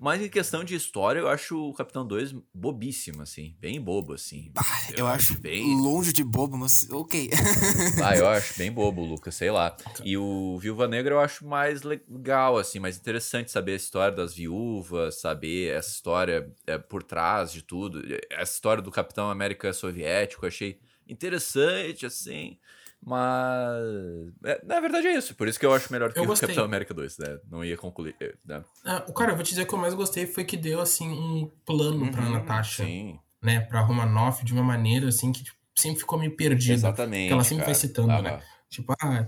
Mas 0.00 0.20
em 0.20 0.28
questão 0.28 0.62
de 0.62 0.74
história, 0.74 1.20
eu 1.20 1.28
acho 1.28 1.56
o 1.56 1.72
Capitão 1.72 2.06
2 2.06 2.34
bobíssimo, 2.52 3.22
assim. 3.22 3.56
Bem 3.58 3.80
bobo, 3.80 4.12
assim. 4.12 4.52
Ah, 4.56 4.62
eu, 4.90 4.98
eu, 4.98 5.06
acho 5.06 5.40
bem. 5.40 5.74
Longe 5.76 6.12
de 6.12 6.22
bobo, 6.22 6.56
mas 6.56 6.88
ok. 6.90 7.30
ah, 8.04 8.16
eu 8.16 8.28
acho 8.28 8.58
bem 8.58 8.70
bobo, 8.70 9.04
Lucas, 9.04 9.34
sei 9.34 9.50
lá. 9.50 9.76
E 10.04 10.16
o 10.16 10.58
Viúva 10.58 10.86
Negra 10.86 11.14
eu 11.14 11.20
acho 11.20 11.46
mais 11.46 11.82
legal, 11.82 12.58
assim, 12.58 12.78
mais 12.78 12.96
interessante 12.96 13.50
saber 13.50 13.72
a 13.72 13.76
história 13.76 14.14
das 14.14 14.34
viúvas, 14.34 15.20
saber 15.20 15.74
essa 15.74 15.90
história 15.90 16.52
é, 16.66 16.76
por 16.76 17.02
trás 17.02 17.52
de 17.52 17.62
tudo. 17.62 18.02
Essa 18.30 18.52
história 18.52 18.82
do 18.82 18.90
Capitão 18.90 19.30
América 19.30 19.72
Soviético, 19.72 20.44
eu 20.44 20.48
achei 20.48 20.78
interessante, 21.08 22.04
assim. 22.04 22.58
Mas. 23.04 24.32
É, 24.44 24.60
na 24.64 24.80
verdade 24.80 25.06
é 25.06 25.16
isso. 25.16 25.34
Por 25.34 25.46
isso 25.48 25.58
que 25.58 25.66
eu 25.66 25.72
acho 25.72 25.92
melhor 25.92 26.12
que 26.12 26.18
eu 26.18 26.24
o. 26.24 26.36
Capitão 26.36 26.64
América 26.64 26.92
2, 26.92 27.18
né? 27.18 27.38
Não 27.48 27.64
ia 27.64 27.76
concluir. 27.76 28.16
É, 28.20 28.34
né? 28.44 28.64
Ah, 28.84 29.04
o 29.08 29.12
cara, 29.12 29.32
eu 29.32 29.36
vou 29.36 29.44
te 29.44 29.50
dizer 29.50 29.66
que 29.66 29.72
eu 29.72 29.78
mais 29.78 29.94
gostei 29.94 30.26
foi 30.26 30.44
que 30.44 30.56
deu, 30.56 30.80
assim, 30.80 31.08
um 31.08 31.50
plano 31.64 32.04
uhum, 32.04 32.10
pra 32.10 32.28
Natasha. 32.28 32.84
Sim. 32.84 33.18
Né? 33.42 33.60
Pra 33.60 33.80
Romanoff 33.80 34.44
de 34.44 34.52
uma 34.52 34.62
maneira, 34.62 35.08
assim, 35.08 35.30
que 35.30 35.44
tipo, 35.44 35.56
sempre 35.74 36.00
ficou 36.00 36.18
meio 36.18 36.34
perdida. 36.34 36.74
Exatamente. 36.74 37.28
Que 37.28 37.32
ela 37.32 37.44
sempre 37.44 37.64
cara. 37.64 37.72
vai 37.72 37.74
citando, 37.80 38.12
ah, 38.12 38.22
né? 38.22 38.42
Tipo, 38.68 38.94
ah. 39.00 39.26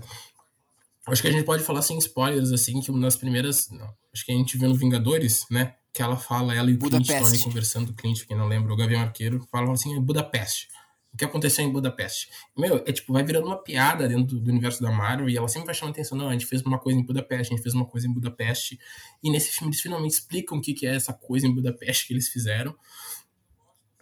Acho 1.07 1.21
que 1.21 1.27
a 1.27 1.31
gente 1.31 1.45
pode 1.45 1.63
falar 1.63 1.81
sem 1.81 1.97
spoilers, 1.97 2.51
assim, 2.51 2.81
que 2.81 2.91
uma 2.91 3.01
das 3.01 3.15
primeiras. 3.15 3.69
Não, 3.71 3.89
acho 4.13 4.25
que 4.25 4.31
a 4.31 4.35
gente 4.35 4.57
viu 4.57 4.69
no 4.69 4.75
Vingadores, 4.75 5.45
né? 5.49 5.75
Que 5.93 6.03
ela 6.03 6.17
fala, 6.17 6.53
ela 6.53 6.69
e 6.69 6.73
o 6.73 6.77
Budapeste. 6.77 7.13
Clint 7.13 7.29
Tony 7.29 7.43
conversando, 7.43 7.89
o 7.89 7.93
Clint, 7.93 8.25
quem 8.25 8.37
não 8.37 8.47
lembra, 8.47 8.71
o 8.71 8.75
Gavião 8.75 9.01
Arqueiro, 9.01 9.47
falam 9.49 9.71
assim, 9.71 9.99
Budapeste 9.99 10.67
o 11.13 11.17
que 11.17 11.25
aconteceu 11.25 11.65
em 11.65 11.71
Budapeste. 11.71 12.29
Meu, 12.57 12.77
é 12.85 12.91
tipo, 12.91 13.13
vai 13.13 13.23
virando 13.23 13.47
uma 13.47 13.57
piada 13.57 14.07
dentro 14.07 14.39
do 14.39 14.49
universo 14.49 14.81
da 14.81 14.91
Marvel 14.91 15.29
e 15.29 15.35
ela 15.35 15.47
sempre 15.47 15.67
vai 15.67 15.75
chamando 15.75 15.93
atenção. 15.93 16.17
Não, 16.17 16.29
a 16.29 16.33
gente 16.33 16.45
fez 16.45 16.61
uma 16.61 16.77
coisa 16.77 16.99
em 16.99 17.03
Budapeste, 17.03 17.53
a 17.53 17.55
gente 17.55 17.63
fez 17.63 17.73
uma 17.73 17.85
coisa 17.85 18.07
em 18.07 18.13
Budapeste. 18.13 18.79
E 19.23 19.29
nesse 19.31 19.49
filme 19.49 19.71
eles 19.71 19.81
finalmente 19.81 20.13
explicam 20.13 20.57
o 20.57 20.61
que, 20.61 20.73
que 20.73 20.85
é 20.85 20.95
essa 20.95 21.13
coisa 21.13 21.47
em 21.47 21.53
Budapeste 21.53 22.07
que 22.07 22.13
eles 22.13 22.29
fizeram. 22.29 22.75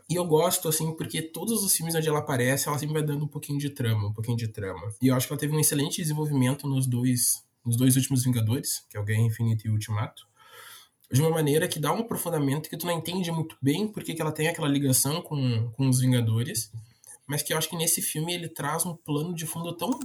E 0.09 0.15
eu 0.15 0.25
gosto, 0.25 0.69
assim, 0.69 0.95
porque 0.95 1.21
todos 1.21 1.63
os 1.63 1.75
filmes 1.75 1.93
onde 1.93 2.07
ela 2.07 2.19
aparece, 2.19 2.67
ela 2.67 2.77
sempre 2.77 2.93
vai 2.93 3.03
dando 3.03 3.25
um 3.25 3.27
pouquinho 3.27 3.59
de 3.59 3.69
trama, 3.69 4.07
um 4.07 4.13
pouquinho 4.13 4.37
de 4.37 4.47
trama. 4.47 4.93
E 5.01 5.07
eu 5.07 5.15
acho 5.15 5.27
que 5.27 5.33
ela 5.33 5.39
teve 5.39 5.53
um 5.53 5.59
excelente 5.59 6.01
desenvolvimento 6.01 6.67
nos 6.67 6.87
dois, 6.87 7.43
nos 7.65 7.75
dois 7.75 7.95
últimos 7.97 8.23
Vingadores, 8.23 8.85
que 8.89 8.95
é 8.95 8.99
o 8.99 9.03
Guerra 9.03 9.21
Infinita 9.21 9.67
e 9.67 9.69
o 9.69 9.73
Ultimato. 9.73 10.25
De 11.11 11.21
uma 11.21 11.29
maneira 11.29 11.67
que 11.67 11.79
dá 11.79 11.93
um 11.93 11.99
aprofundamento 11.99 12.69
que 12.69 12.77
tu 12.77 12.85
não 12.85 12.93
entende 12.93 13.31
muito 13.31 13.57
bem 13.61 13.87
porque 13.87 14.13
que 14.13 14.21
ela 14.21 14.31
tem 14.31 14.47
aquela 14.47 14.67
ligação 14.67 15.21
com, 15.21 15.71
com 15.71 15.89
os 15.89 15.99
Vingadores 15.99 16.71
mas 17.27 17.43
que 17.43 17.53
eu 17.53 17.57
acho 17.57 17.69
que 17.69 17.75
nesse 17.75 18.01
filme 18.01 18.33
ele 18.33 18.47
traz 18.47 18.85
um 18.85 18.95
plano 18.95 19.33
de 19.35 19.45
fundo 19.45 19.75
tão 19.75 19.99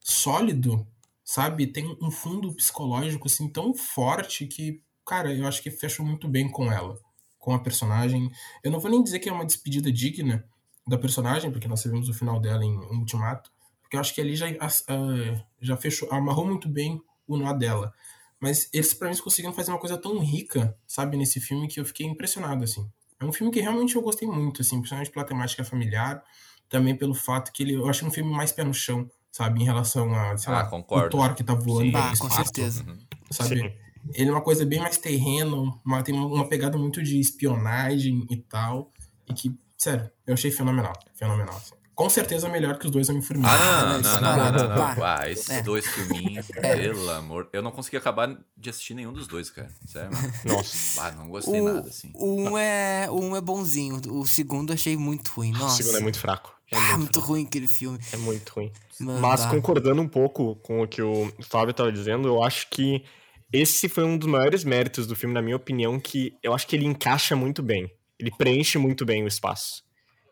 sólido 0.00 0.86
sabe? 1.24 1.66
Tem 1.66 1.96
um 2.00 2.10
fundo 2.10 2.52
psicológico, 2.52 3.26
assim, 3.26 3.48
tão 3.48 3.74
forte 3.74 4.46
que, 4.46 4.82
cara, 5.06 5.32
eu 5.32 5.46
acho 5.46 5.62
que 5.62 5.70
fecha 5.70 6.02
muito 6.02 6.28
bem 6.28 6.48
com 6.50 6.70
ela, 6.70 7.00
com 7.38 7.54
a 7.54 7.58
personagem. 7.58 8.30
Eu 8.62 8.70
não 8.70 8.78
vou 8.78 8.90
nem 8.90 9.02
dizer 9.02 9.18
que 9.18 9.28
é 9.28 9.32
uma 9.32 9.46
despedida 9.46 9.90
digna 9.90 10.44
da 10.86 10.98
personagem, 10.98 11.50
porque 11.50 11.66
nós 11.66 11.80
sabemos 11.80 12.10
o 12.10 12.14
final 12.14 12.38
dela 12.38 12.62
em 12.62 12.76
Ultimato, 12.98 13.50
porque 13.80 13.96
eu 13.96 14.00
acho 14.00 14.14
que 14.14 14.20
ali 14.20 14.36
já, 14.36 14.50
uh, 14.50 15.44
já 15.60 15.76
fechou, 15.78 16.12
amarrou 16.12 16.46
muito 16.46 16.68
bem 16.68 17.00
o 17.26 17.38
nó 17.38 17.54
dela. 17.54 17.92
Mas 18.38 18.68
eles, 18.70 18.92
pra 18.92 19.08
mim, 19.08 19.16
conseguiram 19.16 19.54
fazer 19.54 19.70
uma 19.70 19.78
coisa 19.78 19.96
tão 19.96 20.18
rica, 20.18 20.76
sabe, 20.86 21.16
nesse 21.16 21.40
filme, 21.40 21.66
que 21.66 21.80
eu 21.80 21.84
fiquei 21.86 22.06
impressionado, 22.06 22.62
assim. 22.62 22.86
É 23.18 23.24
um 23.24 23.32
filme 23.32 23.50
que 23.50 23.60
realmente 23.60 23.96
eu 23.96 24.02
gostei 24.02 24.28
muito, 24.28 24.60
assim, 24.60 24.76
principalmente 24.76 25.10
pela 25.10 25.24
temática 25.24 25.64
familiar, 25.64 26.22
também 26.68 26.96
pelo 26.96 27.14
fato 27.14 27.52
que 27.52 27.62
ele, 27.62 27.74
eu 27.74 27.88
acho 27.88 28.06
um 28.06 28.10
filme 28.10 28.30
mais 28.30 28.52
pé 28.52 28.64
no 28.64 28.74
chão, 28.74 29.08
sabe, 29.30 29.60
em 29.60 29.64
relação 29.64 30.14
a, 30.14 30.36
sei 30.36 30.52
ah, 30.52 30.56
lá, 30.56 30.66
concordo. 30.66 31.16
o 31.16 31.20
Thor 31.20 31.34
que 31.34 31.44
tá 31.44 31.54
voando 31.54 31.90
Sim. 31.90 31.96
Ah, 31.96 32.12
com 32.18 32.30
certeza. 32.30 32.84
Sabe? 33.30 33.60
Sim. 33.60 33.72
Ele 34.12 34.28
é 34.28 34.32
uma 34.32 34.42
coisa 34.42 34.66
bem 34.66 34.80
mais 34.80 34.98
terreno, 34.98 35.80
uma, 35.84 36.02
tem 36.02 36.14
uma 36.14 36.46
pegada 36.46 36.76
muito 36.76 37.02
de 37.02 37.18
espionagem 37.18 38.26
e 38.30 38.36
tal, 38.36 38.90
e 39.28 39.32
que, 39.32 39.58
sério, 39.78 40.10
eu 40.26 40.34
achei 40.34 40.50
fenomenal, 40.50 40.92
fenomenal, 41.14 41.56
assim. 41.56 41.74
Com 41.94 42.10
certeza 42.10 42.48
melhor 42.48 42.76
que 42.76 42.86
os 42.86 42.90
dois 42.90 43.08
Homem-Formiga. 43.08 43.48
Ah, 43.48 43.98
não, 43.98 44.00
não, 44.00 44.20
não, 44.20 44.36
não, 44.36 44.68
não, 44.68 44.96
não. 44.96 45.04
Ah, 45.04 45.30
esses 45.30 45.48
é. 45.48 45.62
dois 45.62 45.86
filminhos, 45.86 46.50
é. 46.56 46.76
pelo 46.76 47.08
amor. 47.10 47.48
Eu 47.52 47.62
não 47.62 47.70
consegui 47.70 47.96
acabar 47.96 48.36
de 48.56 48.70
assistir 48.70 48.94
nenhum 48.94 49.12
dos 49.12 49.28
dois, 49.28 49.48
cara. 49.48 49.70
Sério, 49.86 50.10
Nossa. 50.44 51.00
Ah, 51.00 51.12
não 51.12 51.28
gostei 51.28 51.60
o, 51.60 51.72
nada, 51.72 51.88
assim. 51.88 52.12
Um 52.16 52.58
é, 52.58 53.08
um 53.08 53.36
é 53.36 53.40
bonzinho, 53.40 54.00
o 54.10 54.26
segundo 54.26 54.72
achei 54.72 54.96
muito 54.96 55.28
ruim. 55.28 55.52
Nossa. 55.52 55.66
O 55.66 55.76
segundo 55.76 55.98
é 55.98 56.00
muito 56.00 56.18
fraco. 56.18 56.53
É 56.70 56.76
muito, 56.76 56.92
ah, 56.92 56.98
muito 56.98 57.20
ruim 57.20 57.44
aquele 57.44 57.68
filme. 57.68 57.98
É 58.12 58.16
muito 58.16 58.48
ruim. 58.50 58.72
Mano, 59.00 59.20
Mas 59.20 59.44
concordando 59.46 60.00
um 60.00 60.08
pouco 60.08 60.56
com 60.56 60.82
o 60.82 60.88
que 60.88 61.02
o 61.02 61.32
Fábio 61.42 61.70
estava 61.70 61.92
dizendo, 61.92 62.28
eu 62.28 62.42
acho 62.42 62.68
que 62.70 63.04
esse 63.52 63.88
foi 63.88 64.04
um 64.04 64.16
dos 64.18 64.28
maiores 64.28 64.64
méritos 64.64 65.06
do 65.06 65.14
filme, 65.14 65.34
na 65.34 65.42
minha 65.42 65.56
opinião, 65.56 66.00
que 66.00 66.36
eu 66.42 66.52
acho 66.54 66.66
que 66.66 66.74
ele 66.74 66.86
encaixa 66.86 67.36
muito 67.36 67.62
bem. 67.62 67.90
Ele 68.18 68.30
preenche 68.36 68.78
muito 68.78 69.04
bem 69.04 69.22
o 69.22 69.28
espaço 69.28 69.84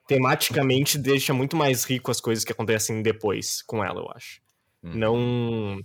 tematicamente 0.06 0.98
deixa 0.98 1.32
muito 1.32 1.56
mais 1.56 1.84
rico 1.84 2.10
as 2.10 2.20
coisas 2.20 2.44
que 2.44 2.52
acontecem 2.52 3.02
depois 3.02 3.62
com 3.62 3.82
ela, 3.84 4.00
eu 4.00 4.10
acho. 4.14 4.40
Hum. 4.82 4.92
Não 4.94 5.80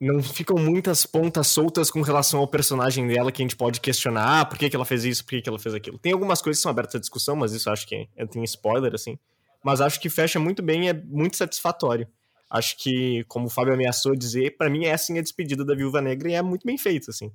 não 0.00 0.22
ficam 0.22 0.56
muitas 0.58 1.06
pontas 1.06 1.46
soltas 1.46 1.90
com 1.90 2.02
relação 2.02 2.40
ao 2.40 2.48
personagem 2.48 3.06
dela 3.06 3.32
que 3.32 3.40
a 3.40 3.44
gente 3.44 3.56
pode 3.56 3.80
questionar, 3.80 4.40
ah, 4.40 4.44
por 4.44 4.58
que, 4.58 4.68
que 4.68 4.76
ela 4.76 4.84
fez 4.84 5.04
isso, 5.04 5.24
por 5.24 5.30
que, 5.30 5.42
que 5.42 5.48
ela 5.48 5.58
fez 5.58 5.74
aquilo. 5.74 5.98
Tem 5.98 6.12
algumas 6.12 6.42
coisas 6.42 6.58
que 6.58 6.62
são 6.62 6.70
abertas 6.70 6.96
à 6.96 6.98
discussão, 6.98 7.34
mas 7.34 7.52
isso 7.52 7.70
acho 7.70 7.86
que 7.86 8.06
é, 8.14 8.26
tem 8.26 8.44
spoiler, 8.44 8.94
assim. 8.94 9.18
Mas 9.64 9.80
acho 9.80 9.98
que 9.98 10.10
fecha 10.10 10.38
muito 10.38 10.62
bem 10.62 10.86
e 10.86 10.88
é 10.90 10.92
muito 10.92 11.36
satisfatório. 11.36 12.06
Acho 12.50 12.76
que, 12.76 13.24
como 13.24 13.46
o 13.46 13.50
Fábio 13.50 13.74
ameaçou 13.74 14.14
dizer, 14.14 14.56
para 14.56 14.70
mim 14.70 14.84
é 14.84 14.92
assim 14.92 15.18
a 15.18 15.22
despedida 15.22 15.64
da 15.64 15.74
Viúva 15.74 16.00
Negra 16.00 16.30
e 16.30 16.34
é 16.34 16.42
muito 16.42 16.64
bem 16.64 16.78
feito, 16.78 17.10
assim 17.10 17.32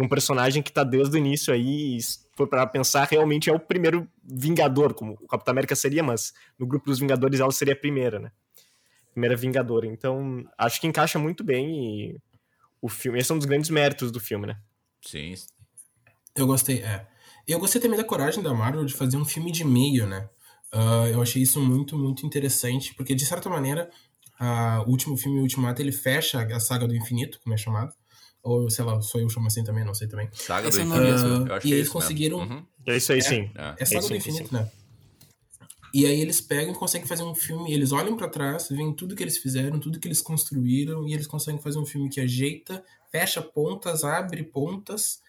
um 0.00 0.08
personagem 0.08 0.62
que 0.62 0.72
tá 0.72 0.82
desde 0.82 1.16
o 1.16 1.18
início 1.18 1.52
aí, 1.52 1.98
foi 2.34 2.46
para 2.46 2.66
pensar, 2.66 3.06
realmente 3.06 3.50
é 3.50 3.52
o 3.52 3.60
primeiro 3.60 4.08
Vingador, 4.22 4.94
como 4.94 5.12
o 5.20 5.28
Capitão 5.28 5.52
América 5.52 5.76
seria, 5.76 6.02
mas 6.02 6.32
no 6.58 6.66
grupo 6.66 6.86
dos 6.86 6.98
Vingadores 6.98 7.40
ela 7.40 7.52
seria 7.52 7.74
a 7.74 7.76
primeira, 7.76 8.18
né? 8.18 8.32
Primeira 9.12 9.36
Vingadora. 9.36 9.86
Então, 9.86 10.44
acho 10.56 10.80
que 10.80 10.86
encaixa 10.86 11.18
muito 11.18 11.44
bem 11.44 12.10
e 12.10 12.20
o 12.80 12.88
filme, 12.88 13.18
esse 13.18 13.30
é 13.30 13.34
um 13.34 13.38
dos 13.38 13.46
grandes 13.46 13.68
méritos 13.68 14.10
do 14.10 14.20
filme, 14.20 14.46
né? 14.46 14.56
Sim. 15.02 15.34
Eu 16.34 16.46
gostei, 16.46 16.82
é. 16.82 17.06
Eu 17.46 17.58
gostei 17.58 17.80
também 17.80 17.98
da 17.98 18.04
coragem 18.04 18.42
da 18.42 18.54
Marvel 18.54 18.84
de 18.84 18.94
fazer 18.94 19.16
um 19.16 19.24
filme 19.24 19.50
de 19.50 19.64
meio, 19.64 20.06
né? 20.06 20.28
Uh, 20.72 21.06
eu 21.12 21.20
achei 21.20 21.42
isso 21.42 21.60
muito, 21.60 21.98
muito 21.98 22.24
interessante, 22.24 22.94
porque 22.94 23.14
de 23.14 23.26
certa 23.26 23.48
maneira, 23.48 23.90
uh, 24.40 24.86
o 24.86 24.90
último 24.90 25.16
filme, 25.16 25.38
o 25.38 25.42
Ultimato, 25.42 25.82
ele 25.82 25.92
fecha 25.92 26.40
a 26.42 26.60
saga 26.60 26.86
do 26.86 26.94
infinito, 26.94 27.40
como 27.42 27.54
é 27.54 27.56
chamado. 27.56 27.92
Ou, 28.42 28.70
sei 28.70 28.84
lá, 28.84 29.00
só 29.02 29.18
eu 29.18 29.28
chamo 29.28 29.48
assim 29.48 29.62
também, 29.62 29.84
não 29.84 29.94
sei 29.94 30.08
também. 30.08 30.28
Saga 30.32 30.70
do 30.70 30.80
Infinito, 30.80 30.96
uh, 30.96 31.46
eu 31.46 31.54
acho 31.54 31.66
E 31.66 31.72
é 31.72 31.76
eles 31.76 31.88
conseguiram... 31.90 32.38
Uhum. 32.38 32.64
É 32.86 32.96
isso 32.96 33.12
aí, 33.12 33.20
sim. 33.20 33.50
É, 33.54 33.74
é 33.82 33.84
Saga 33.84 34.08
do 34.08 34.16
Infinito, 34.16 34.54
né? 34.54 34.70
E 35.92 36.06
aí 36.06 36.20
eles 36.20 36.40
pegam 36.40 36.72
e 36.72 36.76
conseguem 36.76 37.06
fazer 37.06 37.24
um 37.24 37.34
filme, 37.34 37.72
eles 37.72 37.90
olham 37.90 38.16
para 38.16 38.28
trás, 38.28 38.68
veem 38.70 38.94
tudo 38.94 39.16
que 39.16 39.22
eles 39.22 39.38
fizeram, 39.38 39.78
tudo 39.78 39.98
que 39.98 40.06
eles 40.06 40.22
construíram, 40.22 41.06
e 41.06 41.12
eles 41.12 41.26
conseguem 41.26 41.60
fazer 41.60 41.78
um 41.78 41.84
filme 41.84 42.08
que 42.08 42.20
ajeita, 42.20 42.82
fecha 43.10 43.42
pontas, 43.42 44.04
abre 44.04 44.44
pontas 44.44 45.20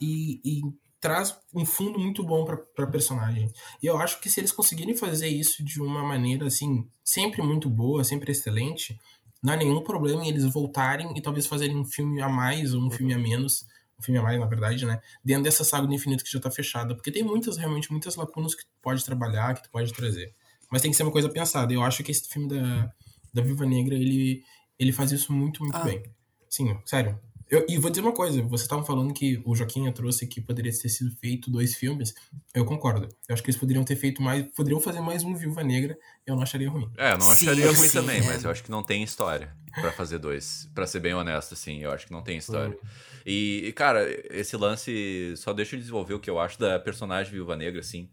e, 0.00 0.40
e 0.44 0.62
traz 1.00 1.36
um 1.54 1.64
fundo 1.64 1.98
muito 1.98 2.24
bom 2.24 2.44
para 2.44 2.86
personagem. 2.86 3.50
E 3.82 3.86
eu 3.86 3.96
acho 3.98 4.20
que 4.20 4.28
se 4.28 4.40
eles 4.40 4.52
conseguirem 4.52 4.96
fazer 4.96 5.28
isso 5.28 5.64
de 5.64 5.80
uma 5.80 6.02
maneira 6.02 6.46
assim, 6.46 6.88
sempre 7.04 7.42
muito 7.42 7.70
boa, 7.70 8.02
sempre 8.02 8.32
excelente, 8.32 8.98
não 9.42 9.54
há 9.54 9.56
nenhum 9.56 9.82
problema 9.82 10.24
em 10.24 10.28
eles 10.28 10.44
voltarem 10.44 11.16
e 11.16 11.22
talvez 11.22 11.46
fazerem 11.46 11.76
um 11.76 11.84
filme 11.84 12.20
a 12.20 12.28
mais 12.28 12.74
ou 12.74 12.82
um 12.82 12.90
filme 12.90 13.14
a 13.14 13.18
menos, 13.18 13.64
um 13.98 14.02
filme 14.02 14.18
a 14.18 14.22
mais, 14.22 14.38
na 14.38 14.46
verdade, 14.46 14.84
né? 14.84 15.00
Dentro 15.24 15.44
dessa 15.44 15.64
saga 15.64 15.86
do 15.86 15.94
infinito 15.94 16.24
que 16.24 16.30
já 16.30 16.40
tá 16.40 16.50
fechada. 16.50 16.94
Porque 16.94 17.10
tem 17.10 17.22
muitas, 17.22 17.56
realmente, 17.56 17.90
muitas 17.90 18.16
lacunas 18.16 18.54
que 18.54 18.64
tu 18.64 18.70
pode 18.82 19.04
trabalhar, 19.04 19.54
que 19.54 19.62
tu 19.62 19.70
pode 19.70 19.92
trazer. 19.92 20.34
Mas 20.70 20.82
tem 20.82 20.90
que 20.90 20.96
ser 20.96 21.04
uma 21.04 21.12
coisa 21.12 21.28
pensada. 21.28 21.72
Eu 21.72 21.82
acho 21.82 22.02
que 22.02 22.10
esse 22.10 22.28
filme 22.28 22.48
da, 22.48 22.92
da 23.32 23.42
Viva 23.42 23.64
Negra, 23.64 23.94
ele, 23.94 24.42
ele 24.78 24.92
faz 24.92 25.12
isso 25.12 25.32
muito, 25.32 25.62
muito 25.62 25.76
ah. 25.76 25.84
bem. 25.84 26.02
Sim, 26.48 26.76
sério. 26.84 27.18
Eu, 27.50 27.64
e 27.66 27.78
vou 27.78 27.90
dizer 27.90 28.02
uma 28.02 28.12
coisa, 28.12 28.42
vocês 28.42 28.62
estavam 28.62 28.84
falando 28.84 29.14
que 29.14 29.40
o 29.44 29.54
Joaquim 29.54 29.90
trouxe 29.92 30.26
que 30.26 30.40
poderia 30.40 30.70
ter 30.70 30.88
sido 30.88 31.10
feito 31.16 31.50
dois 31.50 31.74
filmes. 31.74 32.14
Eu 32.54 32.64
concordo. 32.66 33.08
Eu 33.26 33.32
acho 33.32 33.42
que 33.42 33.48
eles 33.48 33.58
poderiam 33.58 33.84
ter 33.84 33.96
feito 33.96 34.20
mais. 34.20 34.46
Poderiam 34.54 34.80
fazer 34.80 35.00
mais 35.00 35.24
um 35.24 35.34
Viúva 35.34 35.64
Negra, 35.64 35.96
eu 36.26 36.36
não 36.36 36.42
acharia 36.42 36.68
ruim. 36.68 36.90
É, 36.98 37.12
eu 37.12 37.18
não 37.18 37.30
acharia 37.30 37.68
sim, 37.70 37.76
ruim 37.76 37.88
sim, 37.88 37.98
também, 37.98 38.20
é. 38.20 38.22
mas 38.22 38.44
eu 38.44 38.50
acho 38.50 38.62
que 38.62 38.70
não 38.70 38.82
tem 38.82 39.02
história 39.02 39.56
para 39.74 39.90
fazer 39.92 40.18
dois. 40.18 40.68
para 40.74 40.86
ser 40.86 41.00
bem 41.00 41.14
honesto, 41.14 41.54
assim, 41.54 41.82
eu 41.82 41.90
acho 41.90 42.06
que 42.06 42.12
não 42.12 42.22
tem 42.22 42.36
história. 42.36 42.76
Uhum. 42.76 42.88
E, 43.24 43.72
cara, 43.74 44.06
esse 44.30 44.56
lance. 44.56 45.32
Só 45.36 45.54
deixa 45.54 45.74
eu 45.74 45.80
desenvolver 45.80 46.14
o 46.14 46.20
que 46.20 46.28
eu 46.28 46.38
acho 46.38 46.58
da 46.58 46.78
personagem 46.78 47.32
Viúva 47.32 47.56
Negra, 47.56 47.80
assim. 47.80 48.10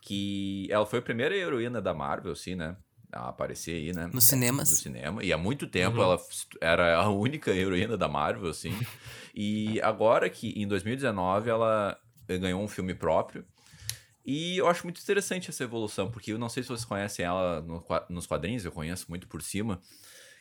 Que 0.00 0.68
ela 0.70 0.86
foi 0.86 1.00
a 1.00 1.02
primeira 1.02 1.36
heroína 1.36 1.82
da 1.82 1.92
Marvel, 1.92 2.32
assim, 2.32 2.54
né? 2.54 2.76
A 3.16 3.28
aparecer 3.28 3.74
aí, 3.74 3.92
né? 3.92 4.08
Nos 4.12 4.24
cinemas. 4.24 4.70
No 4.70 4.76
cinema. 4.76 5.24
E 5.24 5.32
há 5.32 5.38
muito 5.38 5.66
tempo 5.66 5.96
uhum. 5.96 6.02
ela 6.02 6.18
era 6.60 6.96
a 6.96 7.08
única 7.08 7.50
heroína 7.50 7.96
da 7.96 8.08
Marvel, 8.08 8.50
assim. 8.50 8.72
e 9.34 9.80
agora 9.80 10.28
que 10.30 10.50
em 10.50 10.66
2019 10.66 11.50
ela 11.50 11.98
ganhou 12.26 12.62
um 12.62 12.68
filme 12.68 12.94
próprio. 12.94 13.44
E 14.24 14.58
eu 14.58 14.66
acho 14.66 14.84
muito 14.84 15.00
interessante 15.00 15.50
essa 15.50 15.62
evolução, 15.62 16.10
porque 16.10 16.32
eu 16.32 16.38
não 16.38 16.48
sei 16.48 16.62
se 16.62 16.68
vocês 16.68 16.84
conhecem 16.84 17.24
ela 17.24 17.62
no, 17.62 17.84
nos 18.10 18.26
quadrinhos, 18.26 18.64
eu 18.64 18.72
conheço 18.72 19.06
muito 19.08 19.28
por 19.28 19.40
cima, 19.40 19.80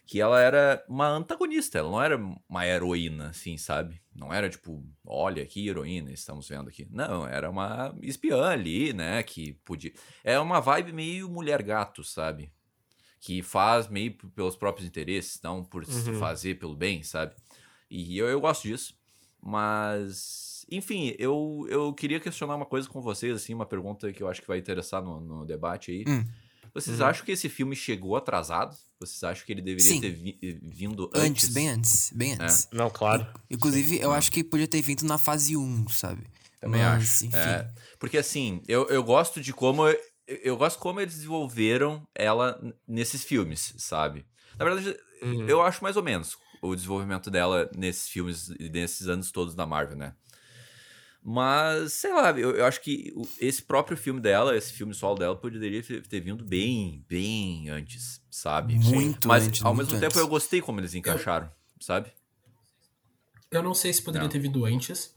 que 0.08 0.20
ela 0.20 0.41
era 0.41 0.84
uma 0.89 1.08
antagonista, 1.08 1.77
ela 1.77 1.91
não 1.91 2.01
era 2.01 2.17
uma 2.50 2.65
heroína, 2.65 3.29
assim, 3.29 3.58
sabe? 3.58 4.01
Não 4.13 4.34
era 4.34 4.50
tipo, 4.50 4.84
olha 5.05 5.46
que 5.46 5.67
heroína 5.67 6.12
estamos 6.12 6.48
vendo 6.48 6.70
aqui. 6.70 6.88
Não, 6.89 7.27
era 7.27 7.48
uma 7.48 7.96
espiã 8.01 8.46
ali, 8.46 8.91
né, 8.91 9.22
que 9.22 9.53
podia... 9.65 9.94
É 10.24 10.39
uma 10.39 10.60
vibe 10.60 10.91
meio 10.91 11.29
mulher-gato, 11.29 12.03
sabe? 12.03 12.51
Que 13.20 13.42
faz 13.42 13.88
meio 13.88 14.14
pelos 14.36 14.56
próprios 14.56 14.88
interesses, 14.88 15.40
não 15.44 15.64
por 15.64 15.84
uhum. 15.84 16.20
fazer 16.20 16.56
pelo 16.56 16.76
bem, 16.76 17.02
sabe? 17.04 17.34
E 17.90 18.18
eu, 18.18 18.28
eu 18.28 18.40
gosto 18.40 18.64
disso. 18.64 18.94
Mas, 19.42 20.66
enfim, 20.72 21.16
eu, 21.20 21.68
eu 21.70 21.94
queria 21.94 22.20
questionar 22.20 22.56
uma 22.56 22.66
coisa 22.66 22.90
com 22.90 23.02
vocês, 23.02 23.36
assim, 23.36 23.54
uma 23.54 23.66
pergunta 23.66 24.12
que 24.12 24.24
eu 24.24 24.28
acho 24.28 24.42
que 24.42 24.48
vai 24.48 24.58
interessar 24.58 25.04
no, 25.04 25.20
no 25.20 25.46
debate 25.46 25.92
aí. 25.92 26.04
Hum. 26.08 26.26
Vocês 26.74 27.00
uhum. 27.00 27.06
acham 27.06 27.26
que 27.26 27.32
esse 27.32 27.48
filme 27.48 27.76
chegou 27.76 28.18
atrasado? 28.18 28.76
Vocês 29.00 29.24
acham 29.24 29.46
que 29.46 29.52
ele 29.54 29.62
deveria 29.62 29.94
Sim. 29.94 30.02
ter 30.02 30.12
vi 30.12 30.38
vindo 30.62 31.10
antes? 31.14 31.46
Antes, 31.46 31.50
bem 31.50 31.70
antes, 31.70 32.12
bem 32.14 32.32
é. 32.34 32.44
antes. 32.44 32.68
É. 32.72 32.76
Não, 32.76 32.90
claro. 32.90 33.26
Inclusive, 33.50 34.00
eu 34.00 34.12
acho 34.12 34.32
que 34.32 34.44
podia 34.44 34.68
ter 34.68 34.82
vindo 34.82 35.04
na 35.04 35.18
fase 35.18 35.56
1, 35.56 35.88
sabe? 35.90 36.24
Também 36.60 36.82
Mas, 36.82 37.04
acho. 37.04 37.26
Enfim. 37.28 37.38
É. 37.38 37.72
Porque 37.98 38.18
assim, 38.18 38.62
eu, 38.68 38.88
eu 38.88 39.04
gosto 39.04 39.40
de 39.40 39.54
como 39.54 39.84
eu 40.27 40.58
gosto 40.58 40.79
como 40.79 41.00
eles 41.00 41.15
desenvolveram 41.15 42.08
ela 42.13 42.60
nesses 42.88 43.24
filmes, 43.24 43.74
sabe? 43.77 44.25
Na 44.58 44.65
verdade, 44.65 44.98
uhum. 45.22 45.48
eu 45.48 45.62
acho 45.62 45.84
mais 45.84 45.98
ou 45.98 46.03
menos 46.03 46.38
o 46.62 46.75
desenvolvimento 46.75 47.29
dela 47.29 47.70
nesses 47.75 48.08
filmes, 48.08 48.50
nesses 48.72 49.08
anos 49.08 49.32
todos 49.32 49.53
da 49.53 49.65
Marvel, 49.65 49.98
né? 49.98 50.15
Mas, 51.27 51.94
sei 51.94 52.13
lá, 52.13 52.29
eu, 52.32 52.51
eu 52.51 52.65
acho 52.65 52.79
que 52.82 53.12
esse 53.39 53.63
próprio 53.63 53.98
filme 53.98 54.20
dela, 54.20 54.55
esse 54.55 54.72
filme 54.72 54.94
solo 54.94 55.17
dela, 55.17 55.36
poderia 55.36 55.82
ter, 55.82 56.20
vindo 56.20 56.46
bem, 56.46 57.03
bem 57.10 57.67
antes, 57.67 58.22
sabe? 58.29 58.75
Muito 58.75 59.27
Mas, 59.27 59.48
antes, 59.48 59.65
ao 59.65 59.74
muito 59.74 59.88
mesmo 59.88 59.98
antes. 59.98 60.13
tempo, 60.13 60.24
eu 60.24 60.27
gostei 60.27 60.62
como 60.62 60.79
eles 60.79 60.94
encaixaram, 60.94 61.48
eu, 61.48 61.51
sabe? 61.79 62.12
Eu 63.50 63.63
não 63.63 63.74
sei 63.74 63.91
se 63.91 64.03
poderia 64.03 64.25
não. 64.25 64.32
ter 64.32 64.38
vindo 64.38 64.65
antes. 64.65 65.15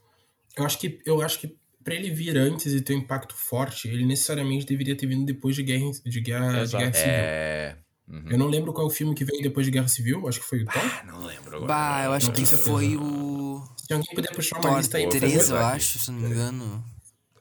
Eu 0.57 0.65
acho 0.65 0.79
que, 0.79 0.99
eu 1.05 1.21
acho 1.21 1.41
que 1.41 1.58
para 1.89 1.95
ele 1.95 2.11
vir 2.11 2.37
antes 2.37 2.75
e 2.75 2.83
ter 2.83 2.95
um 2.95 2.99
impacto 2.99 3.35
forte, 3.35 3.89
ele 3.89 4.05
necessariamente 4.05 4.67
deveria 4.67 4.95
ter 4.95 5.07
vindo 5.07 5.25
depois 5.25 5.57
de 5.57 5.63
Guerra, 5.63 5.91
de 6.05 6.21
guerra, 6.21 6.65
de 6.67 6.77
guerra 6.77 6.93
Civil. 6.93 7.13
É... 7.13 7.77
Uhum. 8.07 8.25
Eu 8.31 8.39
não 8.39 8.47
lembro 8.47 8.73
qual 8.75 8.87
é 8.87 8.91
o 8.91 8.93
filme 8.93 9.15
que 9.15 9.25
veio 9.25 9.43
depois 9.43 9.65
de 9.65 9.73
Guerra 9.73 9.89
Civil, 9.89 10.29
acho 10.29 10.41
que 10.41 10.47
foi 10.47 10.63
o 10.63 10.67
Thor. 10.67 10.83
Ah, 10.83 11.05
não 11.07 11.25
lembro 11.25 11.57
agora. 11.57 11.67
Bah, 11.67 12.05
eu 12.05 12.13
acho 12.13 12.27
não 12.27 12.35
que 12.35 12.45
foi 12.45 12.97
o. 12.97 13.63
Se 13.77 13.93
alguém 13.93 14.15
puder 14.15 14.35
puxar 14.35 14.57
uma 14.57 14.69
Thor 14.69 14.79
lista 14.79 14.99
aí, 14.99 15.09
3, 15.09 15.51
eu 15.51 15.57
acho, 15.57 15.99
se 15.99 16.11
não 16.11 16.21
me 16.21 16.29
engano. 16.29 16.85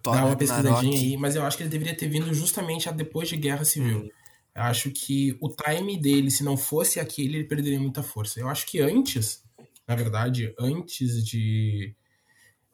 Thor 0.01 0.15
Dá 0.15 0.25
uma 0.25 0.35
pesquisadinha 0.37 0.97
aí, 0.97 1.17
mas 1.17 1.35
eu 1.35 1.43
acho 1.43 1.57
que 1.57 1.63
ele 1.63 1.69
deveria 1.69 1.95
ter 1.95 2.07
vindo 2.07 2.33
justamente 2.33 2.89
depois 2.93 3.27
de 3.27 3.35
Guerra 3.35 3.65
Civil. 3.65 3.99
Uhum. 3.99 4.09
Eu 4.55 4.63
acho 4.63 4.91
que 4.91 5.37
o 5.41 5.49
time 5.49 5.97
dele, 5.97 6.31
se 6.31 6.43
não 6.43 6.55
fosse 6.55 6.99
aquele, 7.01 7.37
ele 7.37 7.43
perderia 7.43 7.79
muita 7.79 8.01
força. 8.01 8.39
Eu 8.39 8.49
acho 8.49 8.65
que 8.65 8.79
antes, 8.79 9.43
na 9.85 9.95
verdade, 9.95 10.53
antes 10.57 11.25
de. 11.25 11.93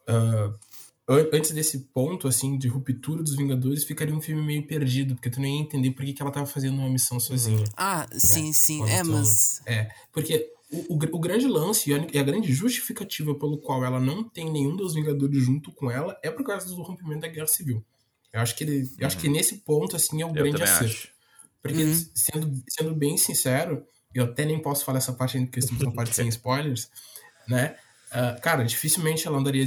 Uh, 0.08 0.54
antes 1.08 1.50
desse 1.50 1.80
ponto, 1.92 2.26
assim, 2.26 2.56
de 2.56 2.68
ruptura 2.68 3.22
dos 3.22 3.36
Vingadores, 3.36 3.84
ficaria 3.84 4.14
um 4.14 4.20
filme 4.20 4.42
meio 4.42 4.66
perdido, 4.66 5.14
porque 5.14 5.28
tu 5.28 5.40
não 5.40 5.46
ia 5.46 5.60
entender 5.60 5.90
por 5.90 6.04
que, 6.04 6.12
que 6.12 6.22
ela 6.22 6.30
tava 6.30 6.46
fazendo 6.46 6.78
uma 6.78 6.88
missão 6.88 7.20
sozinha. 7.20 7.64
Ah, 7.76 8.06
né? 8.10 8.18
sim, 8.18 8.52
sim. 8.52 8.78
Quando 8.78 8.90
é, 8.90 9.02
tu... 9.02 9.10
mas. 9.10 9.62
É, 9.66 9.90
porque 10.12 10.50
o, 10.72 10.94
o, 10.94 10.98
o, 11.16 11.18
grande 11.20 11.46
lance 11.46 11.90
e 11.90 12.18
a, 12.18 12.22
grande 12.22 12.52
justificativa 12.52 13.34
pelo 13.34 13.58
qual 13.58 13.84
ela 13.84 14.00
não 14.00 14.24
tem 14.24 14.50
nenhum 14.50 14.74
dos 14.74 14.94
Vingadores 14.94 15.42
junto 15.42 15.70
com 15.72 15.90
ela 15.90 16.18
é 16.22 16.30
por 16.30 16.44
causa 16.44 16.66
do 16.66 16.82
rompimento 16.82 17.20
da 17.20 17.28
Guerra 17.28 17.46
Civil. 17.46 17.84
Eu 18.32 18.40
acho 18.40 18.56
que, 18.56 18.64
ele, 18.64 18.80
uhum. 18.80 18.96
eu 18.98 19.06
acho 19.06 19.18
que 19.18 19.28
uhum. 19.28 19.34
nesse 19.34 19.58
ponto, 19.58 19.94
assim, 19.94 20.22
é 20.22 20.26
o 20.26 20.30
eu 20.30 20.32
grande 20.32 20.62
acerto. 20.62 20.84
Acho. 20.84 21.08
Porque, 21.62 21.84
uhum. 21.84 22.06
sendo, 22.14 22.62
sendo 22.68 22.94
bem 22.94 23.16
sincero, 23.16 23.86
eu 24.14 24.24
até 24.24 24.44
nem 24.44 24.60
posso 24.60 24.84
falar 24.84 24.98
essa 24.98 25.12
parte 25.12 25.36
ainda, 25.36 25.48
porque 25.48 25.60
estamos 25.60 25.82
na 25.82 25.92
parte 25.92 26.14
sem 26.14 26.28
spoilers, 26.28 26.88
né? 27.46 27.76
Uh, 28.14 28.40
cara, 28.40 28.62
dificilmente 28.62 29.26
ela 29.26 29.38
andaria 29.38 29.64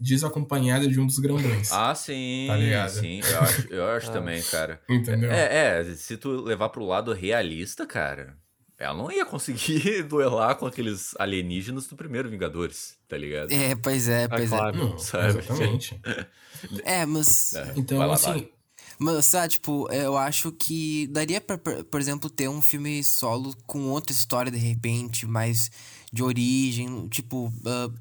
desacompanhada 0.00 0.88
de 0.88 0.98
um 0.98 1.06
dos 1.06 1.18
grandões. 1.18 1.70
Ah, 1.70 1.94
sim. 1.94 2.46
Tá 2.48 2.56
ligado? 2.56 2.88
Sim, 2.88 3.20
eu 3.20 3.40
acho, 3.40 3.68
eu 3.68 3.86
acho 3.92 4.08
ah. 4.08 4.12
também, 4.14 4.42
cara. 4.44 4.80
Entendeu? 4.88 5.30
É, 5.30 5.80
é, 5.80 5.94
se 5.94 6.16
tu 6.16 6.40
levar 6.40 6.70
pro 6.70 6.86
lado 6.86 7.12
realista, 7.12 7.86
cara, 7.86 8.34
ela 8.78 8.94
não 8.94 9.12
ia 9.12 9.26
conseguir 9.26 10.02
duelar 10.08 10.56
com 10.56 10.64
aqueles 10.64 11.14
alienígenas 11.18 11.86
do 11.86 11.96
primeiro 11.96 12.30
Vingadores, 12.30 12.96
tá 13.06 13.18
ligado? 13.18 13.52
É, 13.52 13.74
pois 13.74 14.08
é, 14.08 14.26
pois 14.26 14.50
é. 14.50 14.56
Claro. 14.56 14.78
Não, 14.78 14.98
sabe? 14.98 15.28
Exatamente. 15.28 16.00
é, 16.82 17.04
mas. 17.04 17.52
É, 17.52 17.74
então, 17.76 17.98
lá, 17.98 18.14
assim. 18.14 18.32
Vai. 18.32 18.50
Mas, 18.98 19.26
sabe, 19.26 19.48
tipo, 19.50 19.92
eu 19.92 20.16
acho 20.16 20.50
que 20.52 21.06
daria 21.08 21.38
pra, 21.38 21.58
por 21.58 22.00
exemplo, 22.00 22.30
ter 22.30 22.48
um 22.48 22.62
filme 22.62 23.04
solo 23.04 23.54
com 23.66 23.90
outra 23.90 24.12
história 24.12 24.50
de 24.50 24.56
repente, 24.56 25.26
mais 25.26 25.70
de 26.12 26.22
origem, 26.22 27.08
tipo, 27.08 27.46
uh, 27.48 27.92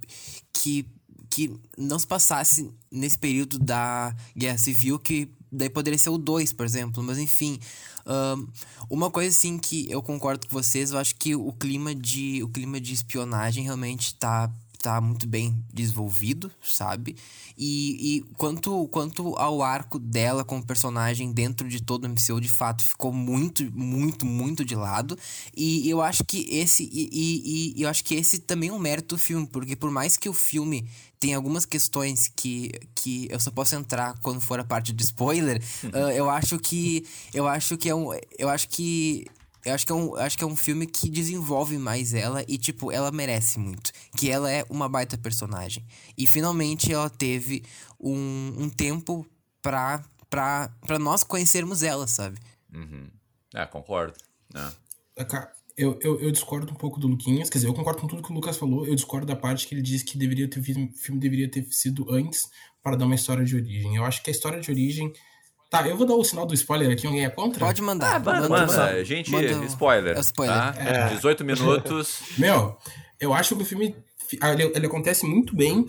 que, 0.53 0.85
que 1.29 1.53
não 1.77 1.99
se 1.99 2.07
passasse 2.07 2.69
nesse 2.91 3.17
período 3.17 3.59
da 3.59 4.15
Guerra 4.35 4.57
Civil, 4.57 4.99
que 4.99 5.29
daí 5.51 5.69
poderia 5.69 5.97
ser 5.97 6.09
o 6.09 6.17
2, 6.17 6.53
por 6.53 6.65
exemplo. 6.65 7.03
Mas 7.03 7.17
enfim, 7.17 7.59
uh, 8.05 8.47
uma 8.89 9.09
coisa 9.09 9.29
assim 9.29 9.57
que 9.57 9.89
eu 9.89 10.01
concordo 10.01 10.47
com 10.47 10.53
vocês, 10.53 10.91
eu 10.91 10.97
acho 10.97 11.15
que 11.15 11.35
o 11.35 11.51
clima 11.53 11.93
de, 11.93 12.43
o 12.43 12.49
clima 12.49 12.79
de 12.79 12.93
espionagem 12.93 13.63
realmente 13.63 14.15
tá 14.15 14.51
tá 14.85 15.01
muito 15.01 15.27
bem 15.27 15.65
desenvolvido, 15.73 16.51
sabe? 16.61 17.15
E, 17.57 18.17
e 18.17 18.21
quanto, 18.37 18.87
quanto 18.89 19.35
ao 19.35 19.63
arco 19.63 19.97
dela 19.97 20.43
como 20.43 20.63
personagem 20.63 21.31
dentro 21.31 21.67
de 21.67 21.81
todo 21.81 22.05
o 22.05 22.09
MCU, 22.09 22.39
de 22.39 22.47
fato, 22.47 22.83
ficou 22.83 23.11
muito, 23.11 23.63
muito, 23.75 24.27
muito 24.27 24.63
de 24.63 24.75
lado. 24.75 25.17
E 25.57 25.89
eu 25.89 26.03
acho 26.03 26.23
que 26.23 26.45
esse. 26.51 26.83
E, 26.83 27.09
e, 27.11 27.73
e 27.75 27.81
eu 27.81 27.89
acho 27.89 28.03
que 28.03 28.13
esse 28.13 28.37
também 28.37 28.69
é 28.69 28.73
um 28.73 28.77
mérito 28.77 29.15
do 29.15 29.19
filme, 29.19 29.47
porque 29.47 29.75
por 29.75 29.89
mais 29.89 30.17
que 30.17 30.29
o 30.29 30.33
filme 30.33 30.87
tenha 31.19 31.35
algumas 31.35 31.65
questões 31.65 32.31
que, 32.35 32.71
que 32.93 33.27
eu 33.31 33.39
só 33.39 33.49
posso 33.49 33.73
entrar 33.75 34.13
quando 34.19 34.39
for 34.39 34.59
a 34.59 34.63
parte 34.63 34.93
de 34.93 35.03
spoiler, 35.03 35.59
uh, 35.85 36.11
eu 36.11 36.29
acho 36.29 36.59
que. 36.59 37.03
Eu 37.33 37.47
acho 37.47 37.75
que 37.75 37.89
é 37.89 37.95
um. 37.95 38.09
Eu 38.37 38.49
acho 38.49 38.69
que 38.69 39.25
eu 39.65 39.73
acho 39.73 39.85
que, 39.85 39.91
é 39.91 39.95
um, 39.95 40.15
acho 40.15 40.37
que 40.37 40.43
é 40.43 40.47
um 40.47 40.55
filme 40.55 40.85
que 40.85 41.09
desenvolve 41.09 41.77
mais 41.79 42.13
ela 42.13 42.45
e, 42.47 42.55
tipo, 42.55 42.91
ela 42.91 43.11
merece 43.11 43.57
muito. 43.57 43.91
Que 44.15 44.29
ela 44.29 44.51
é 44.51 44.63
uma 44.69 44.87
baita 44.87 45.17
personagem. 45.17 45.83
E 46.15 46.27
finalmente 46.27 46.93
ela 46.93 47.09
teve 47.09 47.63
um, 47.99 48.53
um 48.57 48.69
tempo 48.69 49.25
pra, 49.63 50.05
pra, 50.29 50.69
pra 50.85 50.99
nós 50.99 51.23
conhecermos 51.23 51.81
ela, 51.81 52.05
sabe? 52.05 52.37
Uhum. 52.71 53.09
É, 53.55 53.65
concordo. 53.65 54.13
É. 54.53 55.23
é 55.23 55.25
eu, 55.75 55.99
eu, 56.01 56.21
eu, 56.21 56.31
discordo 56.31 56.71
um 56.71 56.75
pouco 56.75 56.99
do 56.99 57.07
Luquinhas, 57.07 57.49
quer 57.49 57.57
dizer, 57.57 57.67
eu 57.67 57.73
concordo 57.73 57.99
com 57.99 58.07
tudo 58.07 58.21
que 58.21 58.31
o 58.31 58.35
Lucas 58.35 58.55
falou, 58.55 58.85
eu 58.85 58.95
discordo 58.95 59.25
da 59.25 59.35
parte 59.35 59.67
que 59.67 59.75
ele 59.75 59.81
diz 59.81 60.03
que 60.03 60.17
deveria 60.17 60.49
ter, 60.49 60.59
o 60.59 60.63
filme 60.63 61.19
deveria 61.19 61.49
ter 61.49 61.65
sido 61.71 62.09
antes 62.09 62.49
para 62.81 62.95
dar 62.95 63.05
uma 63.05 63.15
história 63.15 63.43
de 63.43 63.55
origem. 63.55 63.95
Eu 63.95 64.05
acho 64.05 64.23
que 64.23 64.29
a 64.29 64.33
história 64.33 64.61
de 64.61 64.69
origem 64.71 65.11
Tá, 65.75 65.87
eu 65.87 65.97
vou 65.97 66.07
dar 66.07 66.15
o 66.15 66.23
sinal 66.23 66.45
do 66.45 66.53
spoiler 66.53 66.91
aqui, 66.91 67.05
alguém 67.05 67.25
é 67.25 67.29
contra? 67.29 67.65
Pode 67.65 67.81
mandar. 67.81 68.15
Ah, 68.15 68.19
manda, 68.19 68.49
manda, 68.49 68.67
manda. 68.67 69.03
Gente, 69.03 69.29
manda 69.29 69.65
spoiler. 69.65 70.17
É 70.17 70.19
spoiler. 70.21 70.55
Tá? 70.55 70.73
É. 70.77 71.15
18 71.15 71.43
minutos. 71.43 72.21
Meu, 72.39 72.77
eu 73.19 73.33
acho 73.33 73.55
que 73.55 73.61
o 73.61 73.65
filme 73.65 73.95
ah, 74.41 74.53
ele, 74.53 74.71
ele, 74.73 74.85
acontece 74.85 75.25
muito 75.25 75.55
bem, 75.55 75.85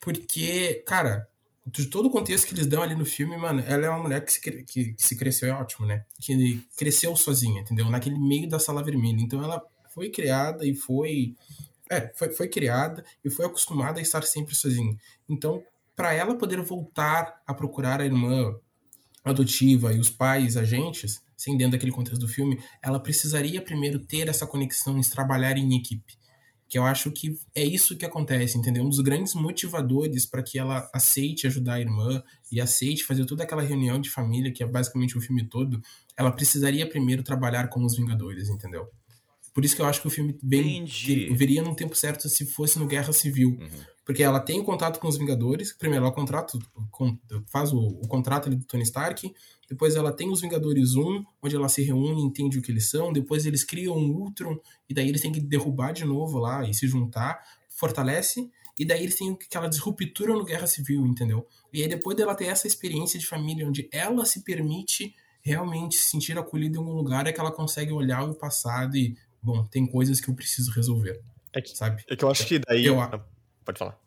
porque, 0.00 0.82
cara, 0.86 1.28
de 1.66 1.86
todo 1.86 2.06
o 2.06 2.10
contexto 2.10 2.46
que 2.46 2.54
eles 2.54 2.66
dão 2.66 2.82
ali 2.82 2.94
no 2.94 3.04
filme, 3.04 3.36
mano, 3.36 3.62
ela 3.66 3.86
é 3.86 3.90
uma 3.90 3.98
mulher 3.98 4.24
que 4.24 4.32
se, 4.32 4.40
que, 4.40 4.62
que 4.62 4.94
se 4.96 5.16
cresceu, 5.16 5.48
é 5.48 5.52
ótimo, 5.52 5.86
né? 5.86 6.04
Que 6.20 6.62
cresceu 6.76 7.14
sozinha, 7.16 7.60
entendeu? 7.60 7.90
Naquele 7.90 8.18
meio 8.18 8.48
da 8.48 8.58
sala 8.58 8.82
vermelha. 8.82 9.20
Então 9.20 9.42
ela 9.42 9.60
foi 9.92 10.08
criada 10.08 10.64
e 10.64 10.74
foi. 10.74 11.34
É, 11.90 12.12
foi, 12.16 12.30
foi 12.30 12.48
criada 12.48 13.04
e 13.24 13.30
foi 13.30 13.46
acostumada 13.46 13.98
a 13.98 14.02
estar 14.02 14.22
sempre 14.22 14.54
sozinha. 14.54 14.96
Então, 15.28 15.62
para 15.94 16.12
ela 16.12 16.36
poder 16.36 16.60
voltar 16.60 17.40
a 17.46 17.54
procurar 17.54 18.00
a 18.00 18.04
irmã 18.04 18.54
adotiva 19.30 19.92
e 19.92 19.98
os 19.98 20.08
pais 20.08 20.56
agentes, 20.56 21.20
sem 21.36 21.56
dentro 21.56 21.72
daquele 21.72 21.92
contexto 21.92 22.20
do 22.20 22.28
filme, 22.28 22.58
ela 22.82 23.00
precisaria 23.00 23.60
primeiro 23.60 23.98
ter 23.98 24.28
essa 24.28 24.46
conexão, 24.46 24.98
de 24.98 25.10
trabalhar 25.10 25.56
em 25.58 25.76
equipe. 25.76 26.14
Que 26.68 26.78
eu 26.78 26.84
acho 26.84 27.12
que 27.12 27.38
é 27.54 27.64
isso 27.64 27.96
que 27.96 28.04
acontece, 28.04 28.58
entendeu? 28.58 28.84
Um 28.84 28.88
dos 28.88 29.00
grandes 29.00 29.34
motivadores 29.34 30.26
para 30.26 30.42
que 30.42 30.58
ela 30.58 30.88
aceite 30.92 31.46
ajudar 31.46 31.74
a 31.74 31.80
irmã 31.80 32.22
e 32.50 32.60
aceite 32.60 33.04
fazer 33.04 33.24
toda 33.24 33.44
aquela 33.44 33.62
reunião 33.62 34.00
de 34.00 34.10
família, 34.10 34.52
que 34.52 34.62
é 34.62 34.66
basicamente 34.66 35.16
o 35.16 35.20
filme 35.20 35.48
todo, 35.48 35.80
ela 36.16 36.32
precisaria 36.32 36.88
primeiro 36.88 37.22
trabalhar 37.22 37.68
com 37.68 37.84
os 37.84 37.96
Vingadores, 37.96 38.48
entendeu? 38.48 38.88
Por 39.54 39.64
isso 39.64 39.74
que 39.74 39.80
eu 39.80 39.86
acho 39.86 40.00
que 40.02 40.06
o 40.06 40.10
filme 40.10 40.36
bem, 40.42 40.84
veria 41.34 41.62
num 41.62 41.74
tempo 41.74 41.96
certo 41.96 42.28
se 42.28 42.44
fosse 42.44 42.78
no 42.78 42.86
Guerra 42.86 43.12
Civil. 43.12 43.56
Uhum. 43.60 43.95
Porque 44.06 44.22
ela 44.22 44.38
tem 44.38 44.62
contato 44.62 45.00
com 45.00 45.08
os 45.08 45.18
Vingadores. 45.18 45.72
Primeiro, 45.72 46.04
ela 46.04 46.14
contrato, 46.14 46.60
faz 47.48 47.72
o, 47.72 47.78
o 47.78 48.06
contrato 48.06 48.48
do 48.48 48.64
Tony 48.64 48.84
Stark. 48.84 49.34
Depois, 49.68 49.96
ela 49.96 50.12
tem 50.12 50.30
os 50.30 50.40
Vingadores 50.40 50.94
1, 50.94 51.24
onde 51.42 51.56
ela 51.56 51.68
se 51.68 51.82
reúne, 51.82 52.22
entende 52.22 52.56
o 52.56 52.62
que 52.62 52.70
eles 52.70 52.88
são. 52.88 53.12
Depois, 53.12 53.44
eles 53.44 53.64
criam 53.64 53.96
um 53.96 54.12
Ultron. 54.12 54.56
E 54.88 54.94
daí, 54.94 55.08
eles 55.08 55.20
têm 55.20 55.32
que 55.32 55.40
derrubar 55.40 55.92
de 55.92 56.04
novo 56.04 56.38
lá 56.38 56.64
e 56.64 56.72
se 56.72 56.86
juntar. 56.86 57.42
Fortalece. 57.68 58.48
E 58.78 58.84
daí, 58.84 59.02
eles 59.02 59.16
têm 59.16 59.32
aquela 59.32 59.66
disruptura 59.66 60.34
no 60.34 60.44
Guerra 60.44 60.68
Civil, 60.68 61.04
entendeu? 61.04 61.44
E 61.72 61.82
aí, 61.82 61.88
depois 61.88 62.16
dela 62.16 62.36
ter 62.36 62.44
essa 62.44 62.68
experiência 62.68 63.18
de 63.18 63.26
família, 63.26 63.66
onde 63.66 63.88
ela 63.92 64.24
se 64.24 64.44
permite 64.44 65.16
realmente 65.42 65.96
se 65.96 66.10
sentir 66.10 66.38
acolhida 66.38 66.76
em 66.76 66.80
algum 66.80 66.92
lugar, 66.92 67.26
é 67.26 67.32
que 67.32 67.40
ela 67.40 67.50
consegue 67.50 67.90
olhar 67.90 68.22
o 68.22 68.36
passado 68.36 68.96
e, 68.96 69.16
bom, 69.42 69.64
tem 69.64 69.84
coisas 69.84 70.20
que 70.20 70.30
eu 70.30 70.34
preciso 70.34 70.70
resolver. 70.70 71.20
É 71.52 71.60
que, 71.60 71.76
sabe? 71.76 72.04
É 72.08 72.14
que 72.14 72.24
eu 72.24 72.30
acho 72.30 72.46
que 72.46 72.60
daí. 72.60 72.84
Eu, 72.84 73.00
Pode 73.66 73.78
falar. 73.78 73.98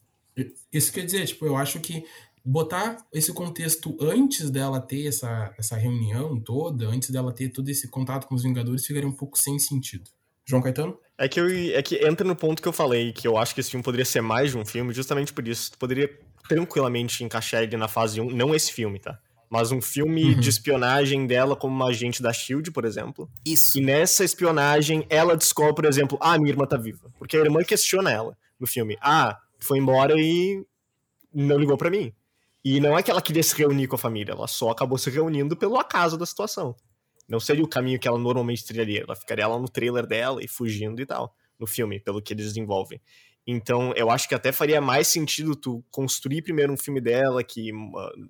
Isso 0.71 0.91
quer 0.91 1.05
dizer, 1.05 1.27
tipo, 1.27 1.45
eu 1.45 1.55
acho 1.57 1.79
que 1.81 2.05
botar 2.43 2.97
esse 3.13 3.33
contexto 3.33 3.97
antes 4.01 4.49
dela 4.49 4.79
ter 4.79 5.05
essa, 5.05 5.53
essa 5.57 5.75
reunião 5.75 6.39
toda, 6.39 6.87
antes 6.87 7.09
dela 7.09 7.33
ter 7.33 7.49
todo 7.49 7.69
esse 7.69 7.89
contato 7.89 8.25
com 8.25 8.35
os 8.35 8.43
Vingadores, 8.43 8.85
ficaria 8.85 9.07
um 9.07 9.15
pouco 9.15 9.37
sem 9.37 9.59
sentido. 9.59 10.09
João 10.47 10.61
Caetano? 10.61 10.97
É 11.17 11.27
que, 11.27 11.39
eu, 11.39 11.47
é 11.47 11.81
que 11.83 12.03
entra 12.03 12.25
no 12.25 12.35
ponto 12.35 12.61
que 12.61 12.67
eu 12.67 12.73
falei, 12.73 13.11
que 13.11 13.27
eu 13.27 13.37
acho 13.37 13.53
que 13.53 13.61
esse 13.61 13.69
filme 13.69 13.83
poderia 13.83 14.05
ser 14.05 14.21
mais 14.21 14.51
de 14.51 14.57
um 14.57 14.65
filme, 14.65 14.93
justamente 14.93 15.33
por 15.33 15.47
isso. 15.47 15.73
Tu 15.73 15.77
poderia 15.77 16.09
tranquilamente 16.47 17.23
encaixar 17.23 17.61
ele 17.61 17.77
na 17.77 17.87
fase 17.87 18.19
1, 18.19 18.31
não 18.31 18.55
esse 18.55 18.71
filme, 18.71 18.97
tá? 18.99 19.19
Mas 19.49 19.71
um 19.71 19.81
filme 19.81 20.33
uhum. 20.33 20.39
de 20.39 20.49
espionagem 20.49 21.27
dela 21.27 21.55
como 21.55 21.75
uma 21.75 21.87
agente 21.87 22.21
da 22.21 22.31
SHIELD, 22.31 22.71
por 22.71 22.85
exemplo. 22.85 23.29
Isso. 23.45 23.77
E 23.77 23.81
nessa 23.81 24.23
espionagem, 24.23 25.05
ela 25.09 25.35
descobre, 25.35 25.75
por 25.75 25.85
exemplo, 25.85 26.17
ah, 26.21 26.37
minha 26.37 26.51
irmã 26.51 26.65
tá 26.65 26.77
viva. 26.77 27.11
Porque 27.17 27.35
a 27.35 27.41
irmã 27.41 27.63
questiona 27.63 28.11
ela 28.11 28.37
no 28.59 28.67
filme. 28.67 28.95
Ah, 29.01 29.39
foi 29.59 29.77
embora 29.77 30.15
e 30.17 30.65
não 31.33 31.57
ligou 31.57 31.77
para 31.77 31.89
mim. 31.89 32.13
E 32.63 32.79
não 32.79 32.97
é 32.97 33.03
que 33.03 33.09
ela 33.09 33.21
queria 33.21 33.43
se 33.43 33.55
reunir 33.55 33.87
com 33.87 33.95
a 33.95 33.99
família, 33.99 34.33
ela 34.33 34.47
só 34.47 34.69
acabou 34.69 34.97
se 34.97 35.09
reunindo 35.09 35.55
pelo 35.55 35.77
acaso 35.77 36.17
da 36.17 36.25
situação. 36.25 36.75
Não 37.27 37.39
seria 37.39 37.63
o 37.63 37.67
caminho 37.67 37.99
que 37.99 38.07
ela 38.07 38.17
normalmente 38.17 38.65
trilharia. 38.65 39.03
Ela 39.03 39.15
ficaria 39.15 39.47
lá 39.47 39.57
no 39.59 39.69
trailer 39.69 40.07
dela 40.07 40.43
e 40.43 40.47
fugindo 40.47 40.99
e 40.99 41.05
tal, 41.05 41.35
no 41.59 41.67
filme, 41.67 41.99
pelo 41.99 42.21
que 42.21 42.33
eles 42.33 42.47
desenvolvem. 42.47 42.99
Então, 43.47 43.91
eu 43.95 44.11
acho 44.11 44.27
que 44.27 44.35
até 44.35 44.51
faria 44.51 44.79
mais 44.79 45.07
sentido 45.07 45.55
tu 45.55 45.83
construir 45.89 46.43
primeiro 46.43 46.71
um 46.71 46.77
filme 46.77 47.01
dela, 47.01 47.43
que 47.43 47.71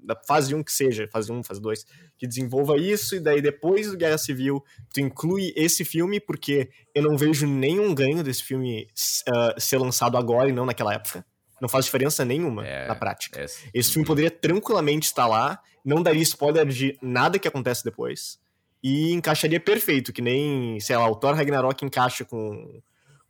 da 0.01 0.15
fase 0.25 0.55
1 0.55 0.63
que 0.63 0.71
seja, 0.71 1.09
fase 1.11 1.31
1, 1.31 1.43
fase 1.43 1.61
2, 1.61 1.85
que 2.17 2.25
desenvolva 2.25 2.77
isso, 2.77 3.15
e 3.15 3.19
daí 3.19 3.41
depois 3.41 3.91
do 3.91 3.97
Guerra 3.97 4.17
Civil, 4.17 4.63
tu 4.93 5.01
inclui 5.01 5.51
esse 5.57 5.83
filme, 5.83 6.19
porque 6.19 6.69
eu 6.95 7.03
não 7.03 7.17
vejo 7.17 7.45
nenhum 7.45 7.93
ganho 7.93 8.23
desse 8.23 8.43
filme 8.43 8.87
uh, 9.27 9.59
ser 9.59 9.77
lançado 9.77 10.15
agora 10.15 10.49
e 10.49 10.53
não 10.53 10.65
naquela 10.65 10.93
época. 10.93 11.25
Não 11.61 11.67
faz 11.67 11.85
diferença 11.85 12.23
nenhuma 12.23 12.65
é, 12.65 12.87
na 12.87 12.95
prática. 12.95 13.41
É, 13.41 13.45
esse 13.73 13.91
filme 13.91 14.07
poderia 14.07 14.31
tranquilamente 14.31 15.07
estar 15.07 15.27
lá, 15.27 15.59
não 15.83 16.01
daria 16.01 16.23
spoiler 16.23 16.65
de 16.65 16.97
nada 17.01 17.37
que 17.37 17.47
acontece 17.47 17.83
depois, 17.83 18.39
e 18.81 19.11
encaixaria 19.11 19.59
perfeito, 19.59 20.13
que 20.13 20.21
nem, 20.21 20.79
sei 20.79 20.95
lá, 20.95 21.09
o 21.09 21.15
Thor 21.15 21.35
Ragnarok 21.35 21.83
encaixa 21.83 22.23
com 22.23 22.81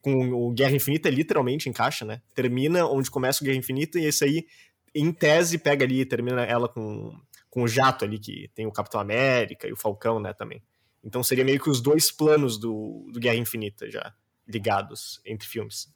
com 0.02 0.32
o 0.32 0.52
Guerra 0.52 0.76
Infinita, 0.76 1.10
literalmente 1.10 1.70
encaixa, 1.70 2.06
né? 2.06 2.22
Termina 2.34 2.86
onde 2.86 3.12
começa 3.12 3.44
o 3.44 3.46
Guerra 3.46 3.58
Infinita 3.58 4.00
e 4.00 4.06
esse 4.06 4.24
aí, 4.24 4.48
em 4.94 5.12
tese, 5.12 5.58
pega 5.58 5.86
ali, 5.86 6.06
termina 6.06 6.44
ela 6.44 6.70
com, 6.70 7.16
com 7.50 7.64
o 7.64 7.68
jato 7.68 8.06
ali, 8.06 8.18
que 8.18 8.50
tem 8.56 8.66
o 8.66 8.72
Capitão 8.72 9.00
América 9.00 9.68
e 9.68 9.74
o 9.74 9.78
Falcão, 9.78 10.20
né, 10.20 10.34
também. 10.34 10.62
Então 11.04 11.24
seria 11.24 11.46
meio 11.46 11.60
que 11.60 11.70
os 11.70 11.82
dois 11.82 12.12
planos 12.12 12.58
do, 12.58 13.10
do 13.12 13.20
Guerra 13.20 13.38
Infinita 13.38 13.90
já 13.90 14.14
ligados 14.48 15.22
entre 15.26 15.48
filmes. 15.48 15.92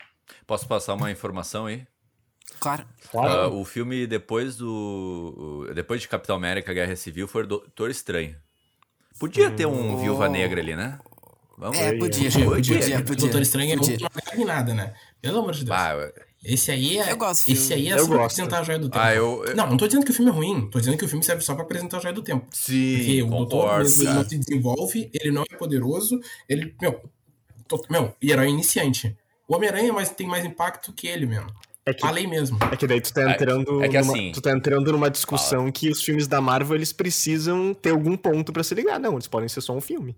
Posso 0.46 0.68
passar 0.68 0.94
uma 0.94 1.12
informação 1.12 1.66
aí? 1.66 1.86
Claro. 2.60 2.86
claro. 3.10 3.52
Uh, 3.52 3.62
o 3.62 3.66
filme 3.66 4.06
depois 4.06 4.56
do. 4.56 5.70
Depois 5.74 6.02
de 6.02 6.08
Capitão 6.08 6.36
América 6.36 6.74
Guerra 6.74 6.96
Civil 6.96 7.28
foi 7.28 7.46
Doutor 7.46 7.90
Estranho. 7.90 8.36
Podia 9.20 9.50
ter 9.50 9.66
um 9.66 9.96
oh. 9.96 9.98
Viúva 9.98 10.30
Negra 10.30 10.62
ali, 10.62 10.76
né? 10.76 11.00
Vamos 11.58 11.78
é, 11.78 11.98
podia, 11.98 12.32
podia, 12.32 12.46
podia, 12.46 12.80
podia, 12.80 13.02
podia. 13.02 13.16
Doutor 13.16 13.42
Estranho 13.42 13.78
podia. 13.78 13.98
não 14.00 14.36
tem 14.36 14.46
nada, 14.46 14.74
né? 14.74 14.94
Pelo 15.22 15.40
amor 15.40 15.54
de 15.54 15.64
Deus. 15.64 15.78
Ah, 15.78 16.12
esse 16.44 16.72
aí 16.72 16.98
é. 16.98 17.12
Eu 17.12 17.18
gosto 17.18 17.50
esse 17.50 17.74
aí 17.74 17.88
é 17.88 17.98
só 17.98 18.08
pra 18.08 18.26
apresentar 18.26 18.60
a 18.60 18.64
joia 18.64 18.80
do 18.80 18.90
tempo. 18.90 19.06
Ah, 19.06 19.16
eu, 19.16 19.46
eu... 19.46 19.56
Não, 19.56 19.70
não 19.70 19.78
tô 19.78 19.88
dizendo 19.88 20.04
que 20.04 20.12
o 20.12 20.14
filme 20.14 20.30
é 20.30 20.34
ruim. 20.34 20.70
Tô 20.70 20.80
dizendo 20.80 20.98
que 20.98 21.06
o 21.06 21.08
filme 21.08 21.24
serve 21.24 21.42
só 21.42 21.56
pra 21.56 21.64
apresentar 21.64 21.98
a 21.98 22.00
joia 22.02 22.14
do 22.14 22.22
tempo. 22.22 22.46
Sim. 22.52 22.98
Porque 22.98 23.24
o 23.24 23.30
doutor 23.30 23.80
mesmo, 23.80 24.04
ele 24.04 24.14
não 24.14 24.30
se 24.30 24.38
desenvolve, 24.38 25.10
ele 25.14 25.32
não 25.32 25.44
é 25.50 25.56
poderoso, 25.56 26.20
ele. 26.50 26.76
Meu, 26.82 27.02
tô, 27.68 27.86
meu, 27.90 28.14
herói 28.22 28.50
iniciante. 28.50 29.16
O 29.48 29.56
Homem-Aranha 29.56 29.94
mas 29.94 30.10
tem 30.10 30.28
mais 30.28 30.44
impacto 30.44 30.92
que 30.92 31.08
ele 31.08 31.26
mesmo. 31.26 31.48
É 31.86 31.94
que, 31.94 32.02
Falei 32.02 32.26
mesmo. 32.26 32.58
É 32.72 32.78
que 32.78 32.88
daí 32.88 33.00
tu 33.00 33.14
tá 33.14 33.32
entrando, 33.32 33.82
é, 33.82 33.86
é 33.86 33.90
que 33.90 34.00
numa, 34.00 34.14
assim, 34.14 34.32
tu 34.34 34.42
tá 34.42 34.52
entrando 34.52 34.92
numa 34.92 35.10
discussão 35.10 35.60
fala. 35.60 35.72
que 35.72 35.90
os 35.90 36.02
filmes 36.02 36.28
da 36.28 36.40
Marvel 36.40 36.76
eles 36.76 36.94
precisam 36.94 37.74
ter 37.74 37.92
algum 37.92 38.16
ponto 38.18 38.54
para 38.54 38.64
se 38.64 38.74
ligar. 38.74 39.00
Não, 39.00 39.14
eles 39.14 39.28
podem 39.28 39.50
ser 39.50 39.62
só 39.62 39.76
um 39.76 39.82
filme. 39.82 40.16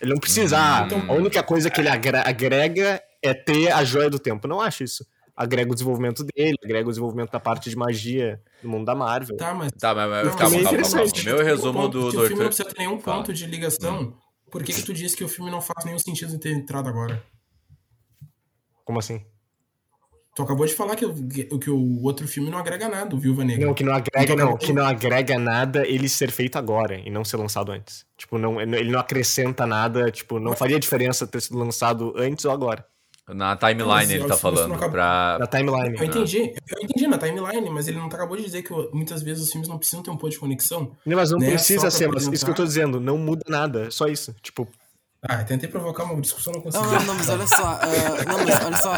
Ele 0.00 0.12
não 0.12 0.20
precisa. 0.20 0.58
Ah, 0.58 0.88
a 1.08 1.12
única 1.12 1.42
coisa 1.42 1.70
que 1.70 1.80
ele 1.80 1.88
agrega 1.88 3.02
é 3.22 3.34
ter 3.34 3.72
a 3.72 3.82
joia 3.84 4.10
do 4.10 4.18
tempo. 4.18 4.46
Não 4.46 4.60
acho 4.60 4.84
isso 4.84 5.04
agrega 5.36 5.70
o 5.70 5.74
desenvolvimento 5.74 6.24
dele, 6.24 6.56
agrega 6.64 6.88
o 6.88 6.90
desenvolvimento 6.90 7.30
da 7.30 7.38
parte 7.38 7.68
de 7.68 7.76
magia 7.76 8.40
do 8.62 8.68
mundo 8.68 8.86
da 8.86 8.94
Marvel. 8.94 9.36
Tá, 9.36 9.52
mas. 9.52 9.70
Tá, 9.72 9.94
mas, 9.94 10.08
mas 10.08 10.34
calma, 10.34 10.62
calma, 10.62 10.82
calma, 10.82 11.22
Meu 11.24 11.44
resumo 11.44 11.88
do. 11.88 12.10
Se 12.10 12.16
o 12.16 12.20
filme 12.22 12.42
não 12.42 12.46
precisa 12.46 12.68
ter 12.68 12.78
nenhum 12.78 12.98
ponto 12.98 13.32
de 13.32 13.46
ligação, 13.46 14.16
por 14.50 14.64
que, 14.64 14.72
que 14.72 14.82
tu 14.82 14.94
disse 14.94 15.14
que 15.14 15.24
o 15.24 15.28
filme 15.28 15.50
não 15.50 15.60
faz 15.60 15.84
nenhum 15.84 15.98
sentido 15.98 16.34
em 16.34 16.38
ter 16.38 16.52
entrado 16.52 16.88
agora? 16.88 17.22
Como 18.84 18.98
assim? 18.98 19.24
Tu 20.36 20.42
acabou 20.42 20.66
de 20.66 20.74
falar 20.74 20.96
que, 20.96 21.06
o, 21.06 21.58
que 21.58 21.70
o 21.70 22.02
outro 22.02 22.28
filme 22.28 22.50
não 22.50 22.58
agrega 22.58 22.90
nada, 22.90 23.16
o 23.16 23.18
Viúva 23.18 23.42
Negra. 23.42 23.64
Não, 23.64 23.72
que 23.72 23.82
não 23.82 23.94
agrega, 23.94 24.34
então, 24.34 24.36
não, 24.36 24.56
que 24.58 24.70
não 24.70 24.84
agrega 24.84 25.38
nada 25.38 25.88
ele 25.88 26.10
ser 26.10 26.30
feito 26.30 26.58
agora 26.58 27.00
e 27.02 27.08
não 27.08 27.24
ser 27.24 27.38
lançado 27.38 27.72
antes. 27.72 28.04
Tipo, 28.18 28.36
não, 28.36 28.60
ele 28.60 28.90
não 28.90 29.00
acrescenta 29.00 29.66
nada, 29.66 30.10
tipo, 30.10 30.38
não 30.38 30.54
faria 30.54 30.78
diferença 30.78 31.26
ter 31.26 31.40
sido 31.40 31.56
lançado 31.56 32.12
antes 32.18 32.44
ou 32.44 32.50
agora. 32.50 32.84
Na 33.26 33.56
timeline 33.56 33.88
mas, 33.88 34.10
ele 34.10 34.26
tá 34.26 34.36
falando. 34.36 34.74
Acabou... 34.74 34.90
Pra... 34.90 35.38
Na 35.40 35.46
timeline. 35.46 35.96
Eu 35.98 36.04
entendi, 36.04 36.54
eu 36.68 36.82
entendi 36.82 37.06
na 37.06 37.16
timeline, 37.16 37.70
mas 37.70 37.88
ele 37.88 37.96
não 37.96 38.04
acabou 38.04 38.36
de 38.36 38.42
dizer 38.44 38.62
que 38.62 38.74
muitas 38.92 39.22
vezes 39.22 39.42
os 39.42 39.50
filmes 39.50 39.66
não 39.66 39.78
precisam 39.78 40.02
ter 40.02 40.10
um 40.10 40.18
ponto 40.18 40.32
de 40.32 40.38
conexão. 40.38 40.92
Não, 41.06 41.16
mas 41.16 41.30
não 41.30 41.38
né? 41.38 41.48
precisa 41.48 41.90
ser, 41.90 42.08
mas 42.08 42.26
isso 42.26 42.44
que 42.44 42.50
eu 42.50 42.54
tô 42.54 42.64
dizendo, 42.64 43.00
não 43.00 43.16
muda 43.16 43.42
nada, 43.48 43.90
só 43.90 44.06
isso. 44.06 44.34
Tipo. 44.42 44.68
Ah, 45.28 45.42
tentei 45.44 45.68
provocar 45.68 46.04
uma 46.04 46.20
discussão, 46.20 46.52
não 46.52 46.60
consegui. 46.60 46.84
Não, 46.84 46.92
não, 46.92 47.04
não 47.04 47.14
mas 47.14 47.28
olha 47.28 47.46
só, 47.46 47.74
uh, 47.74 48.28
não, 48.28 48.44
mas 48.44 48.64
olha 48.64 48.76
só, 48.76 48.96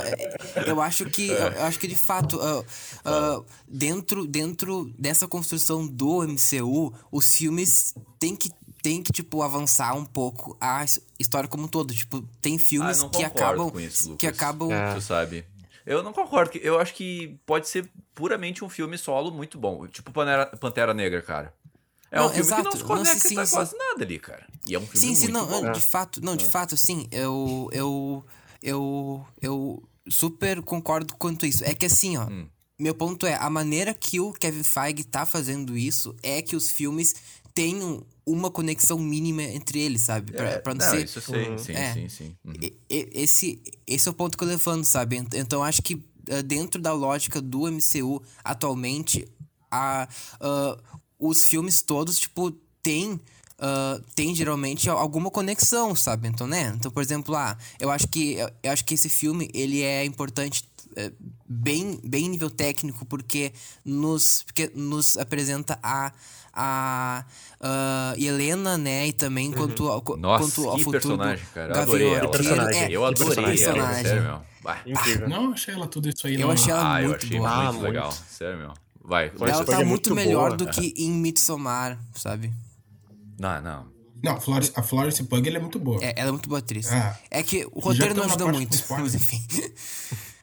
eu 0.66 0.80
acho 0.80 1.06
que, 1.06 1.28
eu 1.28 1.64
acho 1.64 1.78
que 1.78 1.86
de 1.86 1.96
fato, 1.96 2.36
uh, 2.36 2.60
uh, 2.60 3.46
dentro, 3.66 4.26
dentro 4.26 4.92
dessa 4.98 5.26
construção 5.26 5.86
do 5.86 6.22
MCU, 6.22 6.94
os 7.10 7.34
filmes 7.34 7.94
têm 8.18 8.36
que 8.36 8.50
tem 8.82 9.02
que, 9.02 9.12
tipo, 9.12 9.42
avançar 9.42 9.94
um 9.96 10.04
pouco 10.04 10.56
a 10.60 10.84
história 11.18 11.48
como 11.48 11.64
um 11.64 11.68
todo. 11.68 11.92
Tipo, 11.92 12.22
tem 12.40 12.58
filmes 12.58 13.02
ah, 13.02 13.08
que 13.08 13.24
acabam. 13.24 13.70
Com 13.70 13.80
isso, 13.80 14.10
Lucas. 14.10 14.20
Que 14.20 14.26
acabam. 14.26 14.72
É. 14.72 14.94
Tu 14.94 15.00
sabe. 15.00 15.44
Eu 15.84 16.02
não 16.02 16.12
concordo. 16.12 16.56
Eu 16.58 16.78
acho 16.78 16.94
que 16.94 17.38
pode 17.44 17.68
ser 17.68 17.90
puramente 18.14 18.64
um 18.64 18.68
filme 18.68 18.96
solo 18.98 19.30
muito 19.30 19.58
bom. 19.58 19.86
Tipo 19.86 20.12
Pantera, 20.12 20.46
Pantera 20.46 20.94
Negra, 20.94 21.22
cara. 21.22 21.52
É 22.10 22.18
não, 22.18 22.26
um 22.26 22.28
filme 22.30 22.46
exato. 22.46 22.62
que 22.62 22.68
não 22.68 22.76
se 22.76 22.84
conecta 22.84 23.14
não, 23.14 23.20
sim, 23.20 23.46
sim, 23.46 23.54
quase 23.54 23.76
nada 23.76 24.04
ali, 24.04 24.18
cara. 24.18 24.46
E 24.66 24.74
é 24.74 24.78
um 24.78 24.86
filme 24.86 24.98
sim, 24.98 25.14
sim, 25.14 25.32
muito 25.32 25.50
não, 25.50 25.62
bom. 25.62 25.72
De 25.72 25.80
fato, 25.80 26.20
não, 26.22 26.36
de 26.36 26.44
é. 26.44 26.48
fato, 26.48 26.76
sim. 26.76 27.06
Eu, 27.10 27.68
eu, 27.72 28.24
eu, 28.62 29.26
eu 29.40 29.82
super 30.08 30.62
concordo 30.62 31.14
quanto 31.16 31.44
isso. 31.44 31.64
É 31.64 31.74
que 31.74 31.86
assim, 31.86 32.16
ó. 32.16 32.26
Hum. 32.26 32.48
Meu 32.78 32.94
ponto 32.94 33.26
é, 33.26 33.34
a 33.34 33.50
maneira 33.50 33.92
que 33.92 34.20
o 34.20 34.32
Kevin 34.32 34.62
Feige 34.62 35.02
tá 35.02 35.26
fazendo 35.26 35.76
isso 35.76 36.14
é 36.22 36.40
que 36.40 36.54
os 36.54 36.70
filmes 36.70 37.12
tenham 37.52 38.06
uma 38.24 38.52
conexão 38.52 38.98
mínima 39.00 39.42
entre 39.42 39.80
eles, 39.80 40.02
sabe? 40.02 40.30
Pra, 40.30 40.48
é, 40.48 40.58
pra 40.60 40.74
não, 40.74 40.86
não 40.86 40.92
ser. 40.92 41.04
Isso 41.04 41.20
sim, 41.20 41.58
sim, 41.58 41.72
é, 41.72 41.92
sim, 41.92 42.08
sim. 42.08 42.36
Uhum. 42.44 42.54
Esse, 42.88 43.60
esse 43.84 44.08
é 44.08 44.10
o 44.12 44.14
ponto 44.14 44.38
que 44.38 44.44
eu 44.44 44.48
levando, 44.48 44.84
sabe? 44.84 45.16
Então 45.34 45.64
acho 45.64 45.82
que 45.82 45.94
uh, 45.94 46.42
dentro 46.44 46.80
da 46.80 46.92
lógica 46.92 47.40
do 47.40 47.66
MCU 47.66 48.22
atualmente, 48.44 49.26
a, 49.68 50.06
uh, 50.40 51.00
os 51.18 51.44
filmes 51.44 51.82
todos, 51.82 52.18
tipo, 52.18 52.50
tem. 52.82 53.20
Uh, 53.60 54.00
tem 54.14 54.32
geralmente 54.36 54.88
alguma 54.88 55.32
conexão, 55.32 55.92
sabe? 55.92 56.28
Então, 56.28 56.46
né? 56.46 56.72
Então, 56.76 56.92
por 56.92 57.02
exemplo, 57.02 57.34
ah, 57.34 57.58
eu 57.80 57.90
acho 57.90 58.06
que 58.06 58.36
eu 58.62 58.70
acho 58.70 58.84
que 58.84 58.94
esse 58.94 59.08
filme 59.08 59.50
ele 59.52 59.82
é 59.82 60.04
importante 60.04 60.62
é, 60.94 61.10
bem 61.48 61.98
bem 62.04 62.28
nível 62.28 62.50
técnico 62.50 63.04
porque 63.04 63.52
nos 63.84 64.44
porque 64.44 64.70
nos 64.74 65.16
apresenta 65.16 65.76
a 65.82 66.12
a 66.52 67.24
uh, 67.60 68.20
Helena, 68.20 68.76
né? 68.76 69.06
E 69.06 69.12
também 69.12 69.48
uhum. 69.48 69.54
quanto, 69.54 70.16
Nossa, 70.16 70.44
quanto 70.44 70.68
ao 70.68 70.78
futuro 70.78 70.92
personagem, 70.92 71.46
cara. 71.54 71.74
Eu 71.74 71.82
adorei 71.82 72.14
ela. 72.14 72.30
Personagem. 72.30 72.82
É, 72.82 72.90
eu 72.90 73.04
adorei 73.04 73.44
personagem. 73.44 73.64
ela, 73.64 73.94
sério, 73.94 74.22
meu. 74.22 74.40
Incrível. 74.86 75.28
Não, 75.28 75.52
achei 75.52 75.74
ela 75.74 75.86
tudo 75.86 76.08
isso 76.08 76.26
aí. 76.26 76.34
Eu 76.34 76.40
não. 76.40 76.50
achei 76.50 76.72
ela 76.72 76.80
ah, 76.80 77.00
muito 77.00 77.10
eu 77.10 77.16
achei 77.16 77.38
boa. 77.38 77.62
muito 77.62 77.78
ah, 77.78 77.82
legal. 77.82 78.08
Muito. 78.08 78.24
Sério, 78.28 78.58
meu. 78.58 78.72
Vai. 79.08 79.32
Ela 79.40 79.64
tá 79.64 79.76
muito, 79.78 79.88
muito 79.88 80.14
melhor 80.14 80.56
do 80.56 80.66
que 80.68 80.94
em 80.96 81.10
Midsommar, 81.10 81.98
sabe? 82.14 82.52
Não, 83.38 83.60
não. 83.62 83.86
Não, 84.22 84.40
Florence, 84.40 84.72
a 84.74 84.82
Florence 84.82 85.22
Pug 85.24 85.48
é 85.48 85.58
muito 85.58 85.78
boa. 85.78 86.02
É, 86.02 86.12
ela 86.16 86.28
é 86.28 86.32
muito 86.32 86.48
boa 86.48 86.58
atriz. 86.58 86.92
Ah, 86.92 87.18
é 87.30 87.42
que 87.42 87.66
o 87.72 87.80
roteiro 87.80 88.14
não 88.14 88.24
ajuda 88.24 88.46
muito, 88.46 88.76
mas 88.90 89.14
enfim. 89.14 89.40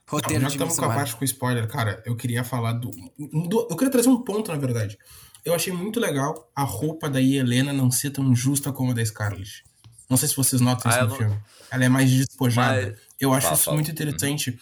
roteiro 0.07 0.41
não, 0.41 0.49
já 0.49 0.55
estamos 0.55 0.79
com 0.79 0.85
a 0.85 0.89
parte 0.95 1.15
com 1.15 1.25
spoiler, 1.25 1.67
cara. 1.67 2.01
Eu 2.05 2.15
queria 2.15 2.43
falar 2.43 2.73
do, 2.73 2.89
do, 2.89 3.67
Eu 3.69 3.75
queria 3.75 3.91
trazer 3.91 4.09
um 4.09 4.21
ponto, 4.21 4.51
na 4.51 4.57
verdade 4.57 4.97
eu 5.45 5.53
achei 5.53 5.71
muito 5.71 5.99
legal 5.99 6.51
a 6.55 6.63
roupa 6.63 7.07
da 7.07 7.21
Helena 7.21 7.71
não 7.71 7.91
ser 7.91 8.09
tão 8.09 8.35
justa 8.35 8.73
como 8.73 8.91
a 8.91 8.93
da 8.95 9.05
Scarlett. 9.05 9.63
Não 10.09 10.17
sei 10.17 10.27
se 10.27 10.35
vocês 10.35 10.59
notam 10.59 10.91
ah, 10.91 10.95
isso 10.95 11.03
no 11.03 11.09
não... 11.09 11.17
filme. 11.17 11.39
Ela 11.69 11.85
é 11.85 11.89
mais 11.89 12.09
despojada. 12.09 12.81
Mas... 12.81 12.99
Eu 13.19 13.31
acho 13.31 13.43
fala, 13.43 13.55
isso 13.55 13.63
fala. 13.65 13.75
muito 13.75 13.91
interessante 13.91 14.49
uhum. 14.49 14.57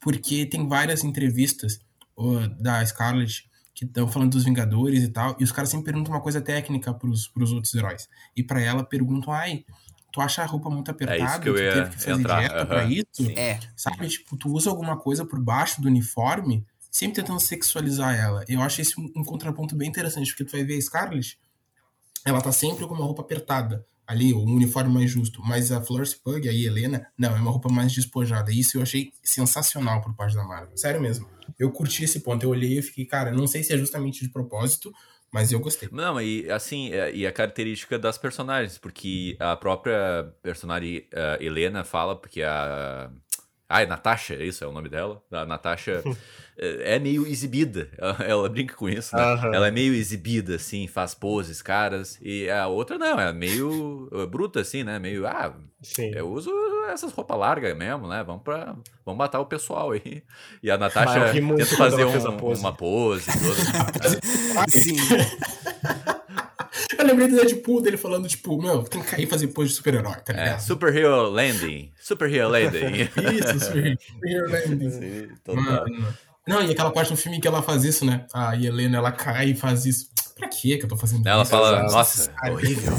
porque 0.00 0.44
tem 0.44 0.68
várias 0.68 1.04
entrevistas 1.04 1.80
da 2.60 2.84
Scarlett 2.84 3.48
que 3.78 3.84
estão 3.84 4.08
falando 4.08 4.32
dos 4.32 4.44
Vingadores 4.44 5.04
e 5.04 5.08
tal, 5.08 5.36
e 5.38 5.44
os 5.44 5.52
caras 5.52 5.70
sempre 5.70 5.84
perguntam 5.84 6.12
uma 6.12 6.20
coisa 6.20 6.40
técnica 6.40 6.92
pros, 6.92 7.28
pros 7.28 7.52
outros 7.52 7.72
heróis. 7.74 8.08
E 8.34 8.42
para 8.42 8.60
ela 8.60 8.82
perguntam, 8.82 9.32
ai, 9.32 9.64
tu 10.10 10.20
acha 10.20 10.42
a 10.42 10.46
roupa 10.46 10.68
muito 10.68 10.90
apertada? 10.90 11.20
É 11.20 11.24
isso 11.24 11.40
que 11.40 11.48
eu 11.48 11.56
ia 11.56 11.70
tu 11.70 11.74
teve 11.74 11.90
que 11.90 12.02
fazer 12.02 12.18
entrar. 12.18 12.40
dieta 12.40 12.60
uhum. 12.60 12.66
pra 12.66 12.84
isso? 12.86 13.30
É. 13.36 13.60
Sabe, 13.76 14.08
tipo, 14.08 14.36
tu 14.36 14.50
usa 14.50 14.68
alguma 14.68 14.96
coisa 14.96 15.24
por 15.24 15.40
baixo 15.40 15.80
do 15.80 15.86
uniforme 15.86 16.66
sempre 16.90 17.22
tentando 17.22 17.38
sexualizar 17.38 18.18
ela. 18.18 18.44
Eu 18.48 18.60
acho 18.62 18.80
esse 18.80 18.98
um, 19.00 19.12
um 19.14 19.22
contraponto 19.22 19.76
bem 19.76 19.88
interessante, 19.88 20.30
porque 20.30 20.44
tu 20.44 20.52
vai 20.52 20.64
ver 20.64 20.76
a 20.76 20.80
Scarlett, 20.80 21.38
ela 22.24 22.40
tá 22.40 22.50
sempre 22.50 22.84
com 22.84 22.94
uma 22.94 23.04
roupa 23.04 23.22
apertada, 23.22 23.86
ali, 24.04 24.34
um 24.34 24.56
uniforme 24.56 24.92
mais 24.92 25.08
justo. 25.08 25.40
Mas 25.44 25.70
a 25.70 25.80
Florence 25.80 26.16
Pug, 26.16 26.48
a 26.48 26.52
Helena, 26.52 27.06
não, 27.16 27.36
é 27.36 27.40
uma 27.40 27.52
roupa 27.52 27.68
mais 27.68 27.92
despojada. 27.92 28.50
Isso 28.50 28.76
eu 28.76 28.82
achei 28.82 29.12
sensacional 29.22 30.00
por 30.00 30.12
parte 30.14 30.34
da 30.34 30.42
Marvel. 30.42 30.76
Sério 30.76 31.00
mesmo. 31.00 31.28
Eu 31.58 31.70
curti 31.70 32.04
esse 32.04 32.20
ponto. 32.20 32.42
Eu 32.42 32.50
olhei 32.50 32.78
e 32.78 32.82
fiquei, 32.82 33.04
cara, 33.04 33.30
não 33.30 33.46
sei 33.46 33.62
se 33.62 33.72
é 33.72 33.76
justamente 33.76 34.20
de 34.20 34.30
propósito, 34.30 34.92
mas 35.30 35.52
eu 35.52 35.60
gostei. 35.60 35.88
Não, 35.92 36.20
e 36.20 36.50
assim, 36.50 36.92
é, 36.92 37.14
e 37.14 37.26
a 37.26 37.32
característica 37.32 37.98
das 37.98 38.16
personagens, 38.16 38.78
porque 38.78 39.36
a 39.38 39.54
própria 39.56 40.32
personagem 40.42 41.06
uh, 41.12 41.42
Helena 41.42 41.84
fala, 41.84 42.16
porque 42.16 42.42
a. 42.42 43.10
Ah, 43.70 43.82
é 43.82 43.86
Natasha, 43.86 44.34
isso 44.42 44.64
é 44.64 44.66
o 44.66 44.72
nome 44.72 44.88
dela. 44.88 45.22
A 45.30 45.44
Natasha 45.44 46.02
é 46.56 46.98
meio 46.98 47.26
exibida. 47.26 47.90
Ela, 47.98 48.16
ela 48.24 48.48
brinca 48.48 48.74
com 48.74 48.88
isso, 48.88 49.14
né? 49.14 49.22
Uhum. 49.22 49.54
Ela 49.54 49.68
é 49.68 49.70
meio 49.70 49.92
exibida, 49.92 50.54
assim, 50.54 50.86
faz 50.86 51.14
poses, 51.14 51.60
caras. 51.60 52.18
E 52.22 52.48
a 52.48 52.66
outra 52.66 52.96
não, 52.96 53.20
é 53.20 53.30
meio 53.30 54.08
bruta, 54.30 54.60
assim, 54.60 54.82
né? 54.82 54.98
Meio, 54.98 55.26
ah, 55.26 55.54
Sim. 55.82 56.12
eu 56.14 56.30
uso 56.30 56.50
essas 56.92 57.12
roupas 57.12 57.38
largas 57.38 57.76
mesmo, 57.76 58.08
né? 58.08 58.22
Vamos 58.24 58.42
pra. 58.42 58.76
Vamos 59.04 59.18
matar 59.18 59.40
o 59.40 59.46
pessoal 59.46 59.92
aí. 59.92 60.22
E 60.62 60.70
a 60.70 60.78
Natasha 60.78 61.32
tenta 61.32 61.66
fazer 61.66 62.04
um, 62.04 62.36
pose. 62.36 62.60
uma 62.60 62.72
pose. 62.72 63.26
Toda... 63.26 64.66
Sim. 64.70 64.96
Eu 66.98 67.06
lembrei 67.06 67.28
do 67.28 67.36
Deadpool 67.36 67.80
dele 67.80 67.96
falando, 67.96 68.28
tipo, 68.28 68.60
meu, 68.60 68.82
tem 68.82 69.00
que 69.00 69.08
cair 69.08 69.24
e 69.24 69.26
fazer 69.26 69.48
pose 69.48 69.70
de 69.70 69.74
super-herói, 69.76 70.16
tá 70.16 70.32
é, 70.32 70.36
ligado? 70.36 70.56
É, 70.56 70.58
superhero 70.58 71.30
landing. 71.30 71.92
Superhero 72.00 72.48
landing. 72.48 73.08
Isso, 73.38 73.66
superhero 73.66 74.50
landing. 74.50 74.90
Sim, 74.90 75.28
total. 75.44 75.62
Mano. 75.62 76.14
Não, 76.48 76.62
e 76.62 76.72
aquela 76.72 76.90
parte 76.90 77.10
do 77.10 77.16
filme 77.16 77.40
que 77.40 77.46
ela 77.46 77.60
faz 77.60 77.84
isso, 77.84 78.06
né? 78.06 78.24
A 78.32 78.56
Helena, 78.56 78.96
ela 78.96 79.12
cai 79.12 79.50
e 79.50 79.54
faz 79.54 79.84
isso. 79.84 80.08
Pra 80.38 80.48
quê 80.48 80.78
que 80.78 80.84
eu 80.84 80.88
tô 80.88 80.96
fazendo 80.96 81.26
ela 81.26 81.42
isso? 81.42 81.54
Ela 81.56 81.66
fala, 81.80 81.82
nossa, 81.92 82.32
horrível. 82.50 82.92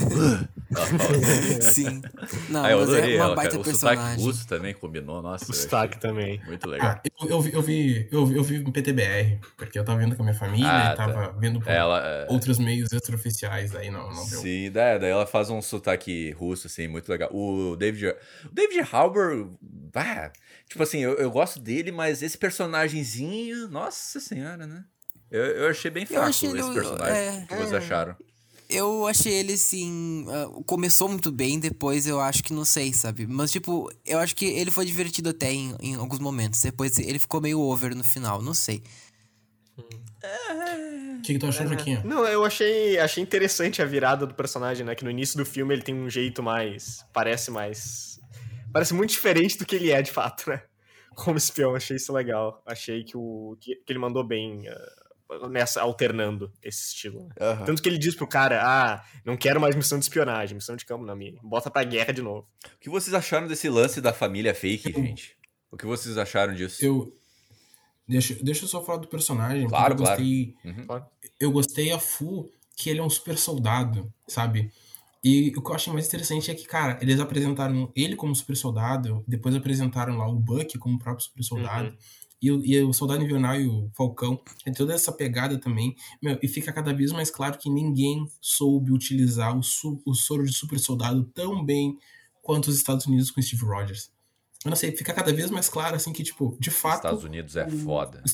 Sim. 1.62 2.02
Não, 2.50 2.64
Ah, 2.64 2.72
eu 2.72 2.80
mas 2.80 2.90
adorei 2.90 3.14
é 3.14 3.18
uma 3.18 3.26
ela, 3.26 3.36
baita 3.36 3.52
cara. 3.52 3.62
O 3.62 3.64
personagem. 3.64 4.04
sotaque 4.04 4.22
russo 4.22 4.48
também 4.48 4.74
combinou, 4.74 5.22
nossa. 5.22 5.52
O 5.52 5.54
sotaque 5.56 6.00
também. 6.00 6.42
Muito 6.46 6.68
legal. 6.70 6.92
Ah, 6.92 7.02
eu, 7.22 7.28
eu 7.30 7.42
vi, 7.42 7.54
eu, 7.54 7.62
vi, 7.62 8.08
eu, 8.12 8.26
vi, 8.26 8.36
eu 8.38 8.44
vi 8.44 8.56
em 8.58 8.72
PTBR, 8.72 9.40
porque 9.58 9.80
eu 9.80 9.84
tava 9.86 9.98
vendo 10.00 10.16
com 10.16 10.22
a 10.22 10.26
minha 10.26 10.38
família 10.38 10.68
Ah, 10.70 10.94
e 10.94 10.98
tava 10.98 11.14
tá. 11.14 11.32
vendo 11.40 11.60
por 11.60 11.70
Ela, 11.70 12.02
é, 12.06 12.28
outros 12.30 12.60
meios 12.60 12.92
extraoficiais, 12.92 13.76
aí 13.76 13.90
não, 13.90 14.10
não 14.14 14.28
deu. 14.30 14.42
Sim, 14.42 14.70
daí, 14.72 15.00
daí 15.00 15.10
ela 15.10 15.26
faz 15.26 15.50
um 15.50 15.62
sotaque 15.62 16.32
russo, 16.32 16.68
assim, 16.68 16.88
muito 16.88 17.10
legal. 17.10 17.30
O 17.34 17.76
David, 17.76 18.08
o 18.46 18.54
David 18.54 18.88
Harbour, 18.92 19.50
ah, 19.96 20.32
tipo 20.68 20.84
assim, 20.84 21.00
eu, 21.00 21.14
eu 21.14 21.32
gosto 21.32 21.60
dele, 21.60 21.92
mas 21.92 22.22
esse 22.22 22.38
personagemzinho, 22.38 23.68
nossa 23.70 24.20
senhora, 24.20 24.68
né? 24.68 24.84
Eu, 25.32 25.44
eu 25.44 25.70
achei 25.70 25.92
bem 25.92 26.06
fraco 26.06 26.26
achei 26.26 26.50
esse 26.50 26.74
personagem. 26.74 27.16
é. 27.16 27.44
O 27.44 27.48
que 27.48 27.56
vocês 27.56 27.74
acharam? 27.74 28.16
Eu 28.70 29.08
achei 29.08 29.34
ele 29.34 29.54
assim. 29.54 30.26
ah, 30.30 30.62
começou 30.66 31.10
muito 31.10 31.32
bem, 31.32 31.60
depois 31.60 32.06
eu 32.06 32.20
acho 32.20 32.44
que 32.44 32.54
não 32.54 32.64
sei, 32.64 32.94
sabe? 32.94 33.26
Mas, 33.26 33.52
tipo, 33.52 33.92
eu 34.06 34.20
acho 34.20 34.36
que 34.36 34.46
ele 34.46 34.70
foi 34.70 34.86
divertido 34.86 35.30
até 35.30 35.52
em, 35.52 35.76
em 35.82 35.96
alguns 35.96 36.20
momentos. 36.20 36.62
Depois 36.62 36.98
ele 37.00 37.18
ficou 37.18 37.42
meio 37.42 37.60
over 37.60 37.96
no 37.96 38.04
final, 38.04 38.42
não 38.42 38.54
sei. 38.54 38.84
O 39.78 41.22
que, 41.22 41.34
que 41.34 41.40
tu 41.40 41.48
achou, 41.48 41.66
Joaquim? 41.66 42.00
Não, 42.04 42.26
eu 42.26 42.46
achei, 42.46 43.00
achei 43.00 43.24
interessante 43.24 43.82
a 43.82 43.86
virada 43.86 44.28
do 44.28 44.34
personagem, 44.34 44.86
né? 44.86 44.94
Que 44.94 45.04
no 45.04 45.10
início 45.10 45.38
do 45.38 45.46
filme 45.46 45.74
ele 45.74 45.82
tem 45.82 45.96
um 45.96 46.10
jeito 46.10 46.44
mais. 46.44 47.06
Parece 47.14 47.50
mais. 47.50 48.20
Parece 48.72 48.94
muito 48.94 49.12
diferente 49.12 49.58
do 49.58 49.66
que 49.66 49.76
ele 49.76 49.92
é 49.92 50.02
de 50.02 50.12
fato, 50.12 50.50
né? 50.50 50.62
Como 51.16 51.38
espião, 51.38 51.76
achei 51.76 51.98
isso 51.98 52.14
legal. 52.14 52.62
Achei 52.66 53.04
que, 53.04 53.18
o, 53.18 53.58
que, 53.60 53.76
que 53.76 53.92
ele 53.92 54.00
mandou 54.00 54.24
bem 54.24 54.68
ah, 54.68 55.00
nessa, 55.50 55.82
alternando 55.82 56.52
esse 56.64 56.88
estilo. 56.88 57.28
né? 57.28 57.36
Tanto 57.66 57.82
que 57.82 57.90
ele 57.90 57.98
diz 57.98 58.16
pro 58.16 58.28
cara: 58.28 58.62
ah, 58.64 59.04
não 59.24 59.38
quero 59.38 59.60
mais 59.62 59.76
missão 59.76 60.00
de 60.00 60.06
espionagem, 60.06 60.56
missão 60.56 60.76
de 60.76 60.86
campo, 60.86 61.06
não, 61.06 61.16
me 61.16 61.38
bota 61.44 61.70
pra 61.70 61.84
guerra 61.84 62.12
de 62.12 62.22
novo. 62.22 62.48
O 62.66 62.80
que 62.80 62.90
vocês 62.90 63.14
acharam 63.14 63.48
desse 63.48 63.70
lance 63.70 64.02
da 64.02 64.14
família 64.14 64.54
fake, 64.56 64.92
gente? 64.92 65.38
O 65.72 65.78
que 65.78 65.86
vocês 65.86 66.18
acharam 66.18 66.54
disso? 66.54 66.84
Eu. 66.84 67.16
Deixa, 68.08 68.34
deixa 68.42 68.64
eu 68.64 68.68
só 68.68 68.84
falar 68.84 68.98
do 68.98 69.08
personagem. 69.08 69.68
porque 69.68 69.76
Claro, 69.76 69.94
eu 69.94 69.98
claro. 69.98 70.18
gostei. 70.18 70.56
Uhum. 70.66 71.02
Eu 71.40 71.52
gostei 71.52 71.92
a 71.92 72.00
full 72.00 72.52
que 72.76 72.90
ele 72.90 73.00
é 73.00 73.04
um 73.04 73.10
super 73.10 73.38
soldado, 73.38 74.12
sabe? 74.28 74.72
E 75.24 75.50
o 75.56 75.62
que 75.62 75.70
eu 75.70 75.76
achei 75.76 75.92
mais 75.92 76.08
interessante 76.08 76.50
é 76.50 76.56
que, 76.56 76.66
cara, 76.66 76.98
eles 77.02 77.20
apresentaram 77.20 77.92
ele 77.96 78.16
como 78.16 78.34
super 78.34 78.56
soldado, 78.56 79.24
depois 79.28 79.54
apresentaram 79.54 80.18
lá 80.18 80.28
o 80.28 80.36
Buck 80.36 80.78
como 80.80 80.96
o 80.96 81.00
próprio 81.00 81.26
super 81.26 81.44
soldado. 81.44 81.96
E, 82.42 82.52
o, 82.52 82.64
e 82.66 82.82
o 82.82 82.94
Soldado 82.94 83.24
Invernal 83.24 83.60
e 83.60 83.68
o 83.68 83.90
Falcão, 83.94 84.40
tem 84.64 84.74
toda 84.74 84.94
essa 84.94 85.12
pegada 85.12 85.58
também. 85.60 85.96
Meu, 86.22 86.40
e 86.42 86.48
fica 86.48 86.72
cada 86.72 86.94
vez 86.94 87.12
mais 87.12 87.30
claro 87.30 87.58
que 87.58 87.70
ninguém 87.70 88.26
soube 88.40 88.92
utilizar 88.92 89.58
o, 89.58 89.62
su- 89.62 90.02
o 90.06 90.14
soro 90.14 90.46
de 90.46 90.54
super 90.54 90.80
soldado 90.80 91.24
tão 91.34 91.64
bem 91.66 91.98
quanto 92.42 92.70
os 92.70 92.76
Estados 92.78 93.06
Unidos 93.06 93.30
com 93.30 93.42
Steve 93.42 93.64
Rogers. 93.66 94.10
Eu 94.64 94.70
não 94.70 94.76
sei, 94.78 94.92
fica 94.96 95.14
cada 95.14 95.32
vez 95.34 95.50
mais 95.52 95.70
claro, 95.70 95.96
assim, 95.96 96.12
que, 96.14 96.24
tipo, 96.24 96.58
de 96.60 96.72
fato. 96.72 96.98
Estados 96.98 97.24
Unidos 97.24 97.56
é 97.56 97.68
foda. 97.70 98.24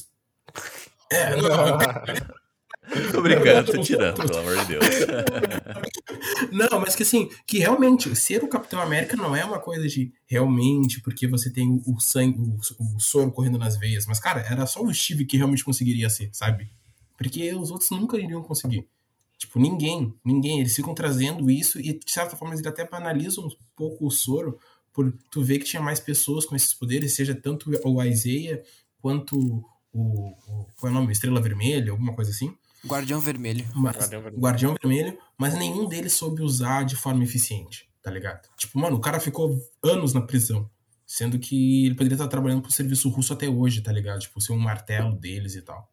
É, 1.12 1.36
não, 1.36 1.78
Tô 3.12 3.22
brincando, 3.22 3.72
tô 3.72 3.82
tirando, 3.82 4.16
pelo 4.16 4.38
amor 4.38 4.58
de 4.60 4.66
Deus. 4.66 4.86
Não, 6.52 6.80
mas 6.80 6.96
que 6.96 7.04
assim, 7.04 7.30
que 7.46 7.60
realmente, 7.60 8.16
ser 8.16 8.44
o 8.44 8.48
Capitão 8.48 8.80
América 8.80 9.16
não 9.16 9.36
é 9.36 9.44
uma 9.44 9.60
coisa 9.60 9.88
de 9.88 10.12
realmente, 10.26 11.02
porque 11.02 11.28
você 11.28 11.52
tem 11.52 11.82
o, 11.86 12.00
sangue, 12.00 12.40
o, 12.40 12.96
o 12.96 13.00
soro 13.00 13.32
correndo 13.32 13.58
nas 13.58 13.78
veias. 13.78 14.06
Mas, 14.06 14.20
cara, 14.20 14.42
era 14.42 14.66
só 14.66 14.82
o 14.84 14.94
Steve 14.94 15.26
que 15.26 15.38
realmente 15.38 15.64
conseguiria 15.64 16.10
ser, 16.10 16.30
sabe? 16.34 16.70
Porque 17.18 17.54
os 17.54 17.72
outros 17.72 17.90
nunca 17.92 18.18
iriam 18.18 18.42
conseguir. 18.42 18.88
Tipo, 19.38 19.60
ninguém, 19.60 20.14
ninguém. 20.24 20.60
Eles 20.60 20.76
ficam 20.76 20.94
trazendo 20.94 21.50
isso 21.50 21.80
e, 21.80 21.94
de 21.94 22.12
certa 22.12 22.36
forma, 22.36 22.54
eles 22.54 22.66
até 22.66 22.88
banalizam 22.88 23.46
um 23.46 23.50
pouco 23.76 24.06
o 24.06 24.12
soro 24.12 24.58
por 24.94 25.14
tu 25.30 25.44
ver 25.44 25.60
que 25.60 25.66
tinha 25.66 25.82
mais 25.82 26.00
pessoas 26.00 26.46
com 26.46 26.56
esses 26.56 26.74
poderes, 26.74 27.14
seja 27.14 27.36
tanto 27.36 27.70
o 27.70 28.04
Isaiah 28.04 28.64
quanto 29.02 29.38
o, 29.94 30.36
o 30.44 30.68
qual 30.78 30.92
é 30.92 30.96
o 30.96 31.00
nome? 31.00 31.12
Estrela 31.12 31.42
Vermelha, 31.42 31.92
alguma 31.92 32.14
coisa 32.14 32.32
assim. 32.32 32.56
Guardião 32.86 33.20
Vermelho. 33.20 33.66
Mas, 33.76 33.96
Guardião 33.96 34.22
Vermelho. 34.22 34.42
Guardião 34.42 34.76
Vermelho, 34.82 35.18
mas 35.38 35.54
nenhum 35.56 35.88
deles 35.88 36.14
soube 36.14 36.42
usar 36.42 36.84
de 36.84 36.96
forma 36.96 37.24
eficiente, 37.24 37.90
tá 38.02 38.12
ligado? 38.12 38.48
Tipo, 38.58 38.80
mano, 38.80 38.98
o 38.98 39.02
cara 39.02 39.20
ficou 39.20 39.60
anos 39.84 40.14
na 40.14 40.22
prisão, 40.22 40.70
sendo 41.06 41.40
que 41.40 41.86
ele 41.86 41.96
poderia 41.96 42.16
estar 42.16 42.28
trabalhando 42.28 42.62
pro 42.62 42.72
serviço 42.72 43.10
russo 43.10 43.34
até 43.34 43.50
hoje, 43.50 43.82
tá 43.82 43.92
ligado? 43.92 44.20
Tipo, 44.20 44.40
ser 44.40 44.54
um 44.54 44.58
martelo 44.58 45.16
deles 45.16 45.56
e 45.56 45.62
tal. 45.62 45.90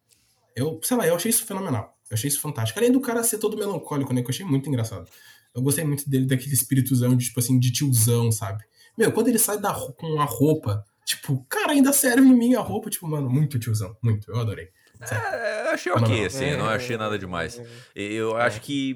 Eu, 0.55 0.79
sei 0.83 0.97
lá, 0.97 1.07
eu 1.07 1.15
achei 1.15 1.29
isso 1.29 1.45
fenomenal. 1.45 1.97
Eu 2.09 2.15
achei 2.15 2.27
isso 2.27 2.39
fantástico. 2.39 2.79
Além 2.79 2.91
do 2.91 3.01
cara 3.01 3.23
ser 3.23 3.39
todo 3.39 3.57
melancólico, 3.57 4.13
né? 4.13 4.21
Que 4.21 4.27
eu 4.27 4.33
achei 4.33 4.45
muito 4.45 4.69
engraçado. 4.69 5.09
Eu 5.53 5.61
gostei 5.61 5.83
muito 5.83 6.07
dele, 6.09 6.25
daquele 6.25 6.53
espirituzão 6.53 7.15
de, 7.15 7.25
tipo 7.25 7.39
assim, 7.39 7.59
de 7.59 7.71
tiozão, 7.71 8.31
sabe? 8.31 8.63
Meu, 8.97 9.11
quando 9.11 9.27
ele 9.27 9.39
sai 9.39 9.59
da, 9.59 9.73
com 9.73 10.19
a 10.19 10.25
roupa, 10.25 10.85
tipo, 11.05 11.43
cara, 11.49 11.71
ainda 11.71 11.91
serve 11.91 12.27
em 12.27 12.37
mim 12.37 12.53
a 12.55 12.61
roupa, 12.61 12.89
tipo, 12.89 13.07
mano, 13.07 13.29
muito 13.29 13.57
tiozão, 13.59 13.95
muito. 14.01 14.29
Eu 14.31 14.39
adorei. 14.39 14.69
É, 15.11 15.67
eu 15.67 15.71
achei 15.71 15.91
Não, 15.91 16.01
ok, 16.01 16.19
não. 16.19 16.25
assim, 16.25 16.45
eu 16.45 16.57
não 16.57 16.69
achei 16.69 16.97
nada 16.97 17.17
demais. 17.17 17.61
E 17.95 18.13
Eu 18.13 18.35
acho 18.37 18.61
que. 18.61 18.95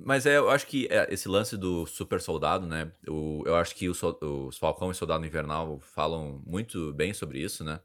Mas 0.00 0.26
é, 0.26 0.36
eu 0.38 0.48
acho 0.48 0.64
que 0.66 0.86
é, 0.90 1.12
esse 1.12 1.28
lance 1.28 1.56
do 1.56 1.84
super 1.84 2.20
soldado, 2.20 2.66
né? 2.66 2.92
O, 3.08 3.42
eu 3.44 3.56
acho 3.56 3.74
que 3.74 3.88
o 3.88 3.92
os 3.92 4.56
Falcão 4.56 4.92
e 4.92 4.94
Soldado 4.94 5.26
Invernal 5.26 5.80
falam 5.80 6.40
muito 6.46 6.92
bem 6.94 7.12
sobre 7.12 7.40
isso, 7.40 7.64
né? 7.64 7.80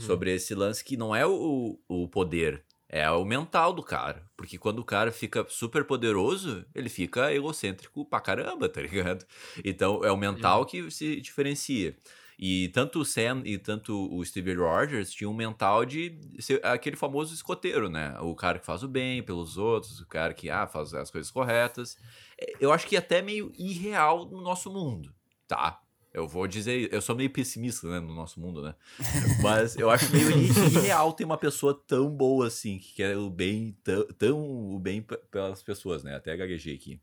Sobre 0.00 0.34
esse 0.34 0.54
lance 0.54 0.84
que 0.84 0.96
não 0.96 1.14
é 1.14 1.24
o, 1.24 1.78
o 1.88 2.08
poder, 2.08 2.64
é 2.88 3.08
o 3.10 3.24
mental 3.24 3.72
do 3.72 3.82
cara. 3.82 4.22
Porque 4.36 4.58
quando 4.58 4.80
o 4.80 4.84
cara 4.84 5.10
fica 5.12 5.46
super 5.48 5.84
poderoso, 5.84 6.64
ele 6.74 6.88
fica 6.88 7.32
egocêntrico 7.32 8.04
pra 8.04 8.20
caramba, 8.20 8.68
tá 8.68 8.80
ligado? 8.82 9.24
Então 9.64 10.04
é 10.04 10.10
o 10.10 10.16
mental 10.16 10.66
que 10.66 10.90
se 10.90 11.20
diferencia. 11.20 11.96
E 12.38 12.68
tanto 12.68 13.00
o 13.00 13.04
Sam 13.04 13.42
e 13.44 13.56
tanto 13.56 14.14
o 14.14 14.22
Steve 14.24 14.54
Rogers 14.54 15.10
tinham 15.10 15.32
um 15.32 15.36
mental 15.36 15.86
de 15.86 16.18
ser 16.38 16.64
aquele 16.64 16.94
famoso 16.94 17.32
escoteiro, 17.32 17.88
né? 17.88 18.14
O 18.20 18.34
cara 18.34 18.58
que 18.58 18.66
faz 18.66 18.82
o 18.82 18.88
bem 18.88 19.22
pelos 19.22 19.56
outros, 19.56 20.00
o 20.00 20.06
cara 20.06 20.34
que 20.34 20.50
ah, 20.50 20.66
faz 20.66 20.92
as 20.92 21.10
coisas 21.10 21.30
corretas. 21.30 21.96
É, 22.38 22.54
Eu 22.60 22.72
acho 22.72 22.86
que 22.86 22.94
é 22.94 22.98
até 22.98 23.22
meio 23.22 23.50
irreal 23.56 24.26
no 24.26 24.42
nosso 24.42 24.70
mundo, 24.70 25.14
tá? 25.48 25.80
Eu 26.12 26.26
vou 26.26 26.46
dizer, 26.46 26.92
eu 26.92 27.02
sou 27.02 27.14
meio 27.14 27.28
pessimista, 27.28 27.86
né, 27.88 28.00
no 28.00 28.14
nosso 28.14 28.40
mundo, 28.40 28.62
né? 28.62 28.74
Mas 29.42 29.76
eu 29.76 29.90
acho 29.90 30.10
meio 30.10 30.30
irreal 30.30 31.12
ter 31.12 31.24
uma 31.24 31.36
pessoa 31.36 31.74
tão 31.86 32.10
boa 32.10 32.46
assim, 32.46 32.78
que 32.78 32.94
quer 32.94 33.16
o 33.18 33.28
bem, 33.28 33.76
tão, 33.84 34.06
tão 34.18 34.74
o 34.74 34.78
bem 34.78 35.04
pelas 35.30 35.62
pessoas, 35.62 36.02
né? 36.02 36.16
Até 36.16 36.34
gaguejei 36.34 36.74
aqui. 36.74 37.00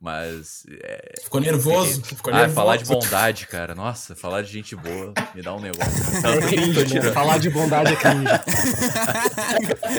Mas 0.00 0.64
é, 0.70 1.14
Ficou 1.24 1.40
nervoso. 1.40 2.02
Ficou 2.04 2.32
ah, 2.32 2.36
nervoso. 2.36 2.54
falar 2.54 2.76
de 2.76 2.84
bondade, 2.84 3.46
cara. 3.48 3.74
Nossa, 3.74 4.14
falar 4.14 4.42
de 4.42 4.52
gente 4.52 4.76
boa 4.76 5.12
me 5.34 5.42
dá 5.42 5.54
um 5.54 5.60
negócio. 5.60 6.18
Então, 6.18 6.32
É 6.34 7.04
né? 7.04 7.12
Falar 7.12 7.38
de 7.38 7.50
bondade 7.50 7.92
é 7.92 7.96
cringe. 7.96 8.28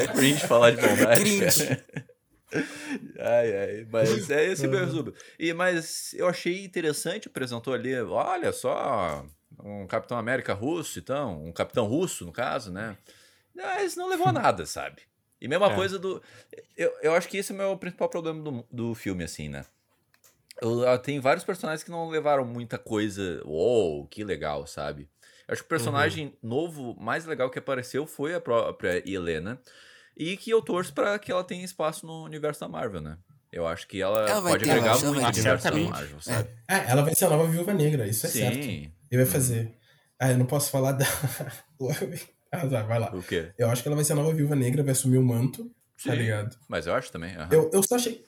É 0.01 0.07
cringe 0.15 0.47
falar 0.47 0.71
de 0.71 0.77
bondade. 0.77 1.19
Cringe. 1.19 1.67
cara. 1.67 1.85
Ai, 3.19 3.57
ai, 3.57 3.87
mas 3.91 4.29
é 4.29 4.45
esse 4.45 4.67
meu 4.67 4.79
resumo. 4.79 5.13
E, 5.37 5.53
mas 5.53 6.13
eu 6.13 6.27
achei 6.27 6.63
interessante, 6.63 7.27
apresentou 7.27 7.73
ali, 7.73 7.93
olha 8.01 8.51
só, 8.51 9.25
um 9.63 9.85
Capitão 9.85 10.17
América 10.17 10.53
russo, 10.53 10.97
então, 10.97 11.43
um 11.45 11.51
Capitão 11.51 11.85
Russo, 11.85 12.25
no 12.25 12.31
caso, 12.31 12.71
né? 12.71 12.97
Mas 13.55 13.95
não 13.95 14.07
levou 14.09 14.27
a 14.27 14.31
nada, 14.31 14.65
sabe? 14.65 15.01
E 15.41 15.47
mesma 15.47 15.71
É. 15.71 15.75
coisa 15.75 15.99
do. 15.99 16.21
Eu, 16.75 16.91
eu 17.01 17.13
acho 17.13 17.27
que 17.27 17.37
esse 17.37 17.51
é 17.51 17.55
o 17.55 17.57
meu 17.57 17.77
principal 17.77 18.09
problema 18.09 18.41
do, 18.41 18.65
do 18.71 18.95
filme, 18.95 19.23
assim, 19.23 19.47
né? 19.49 19.65
Eu, 20.61 20.81
eu- 20.83 20.99
tem 20.99 21.19
vários 21.19 21.43
personagens 21.43 21.83
que 21.83 21.91
não 21.91 22.09
levaram 22.09 22.45
muita 22.45 22.77
coisa. 22.77 23.41
Uou, 23.45 24.07
que 24.07 24.23
legal, 24.23 24.65
sabe? 24.67 25.09
Eu 25.47 25.53
acho 25.53 25.61
que 25.63 25.67
o 25.67 25.69
personagem 25.69 26.37
novo 26.43 26.95
mais 26.99 27.25
legal 27.25 27.49
que 27.49 27.57
apareceu 27.59 28.05
foi 28.05 28.35
a 28.35 28.41
própria 28.41 29.01
Helena. 29.09 29.59
E 30.15 30.35
que 30.37 30.51
eu 30.51 30.61
torço 30.61 30.93
pra 30.93 31.17
que 31.17 31.31
ela 31.31 31.43
tenha 31.43 31.63
espaço 31.63 32.05
no 32.05 32.23
universo 32.25 32.59
da 32.59 32.67
Marvel, 32.67 33.01
né? 33.01 33.17
Eu 33.51 33.65
acho 33.65 33.87
que 33.87 33.99
ela, 34.01 34.29
Ela 34.29 34.41
vai 34.41 34.51
pode 34.51 34.65
ter, 34.65 34.71
agregar 34.71 34.87
eu 34.87 34.91
acho 34.91 34.99
que 34.99 35.05
ela 35.05 35.13
muito 35.13 35.25
no 35.25 35.29
universo 35.31 35.71
da. 35.71 35.77
Marvel, 35.89 36.21
sabe? 36.21 36.49
É, 36.67 36.91
ela 36.91 37.01
vai 37.01 37.15
ser 37.15 37.25
a 37.25 37.29
nova 37.29 37.47
Viúva 37.47 37.73
Negra, 37.73 38.07
isso 38.07 38.25
é 38.27 38.29
certo. 38.29 38.63
Sim. 38.63 38.91
Ele 39.09 39.23
vai 39.23 39.31
fazer. 39.31 39.75
Ah, 40.19 40.31
eu 40.31 40.37
não 40.37 40.45
posso 40.45 40.69
falar 40.69 40.91
da. 40.91 41.05
ah, 42.51 42.67
tá, 42.67 42.81
vai 42.83 42.99
lá. 42.99 43.15
O 43.15 43.23
quê? 43.23 43.51
Eu 43.57 43.69
acho 43.69 43.81
que 43.81 43.87
ela 43.87 43.95
vai 43.95 44.05
ser 44.05 44.13
a 44.13 44.17
nova 44.17 44.33
Viúva 44.33 44.55
Negra, 44.55 44.83
vai 44.83 44.91
assumir 44.91 45.17
o 45.17 45.23
manto, 45.23 45.63
tá 46.03 46.11
Sim. 46.11 46.17
ligado? 46.17 46.55
Mas 46.67 46.85
eu 46.85 46.93
acho 46.93 47.11
também. 47.11 47.35
aham. 47.35 47.49
Eu, 47.51 47.71
eu 47.73 47.81
só 47.81 47.95
achei. 47.95 48.23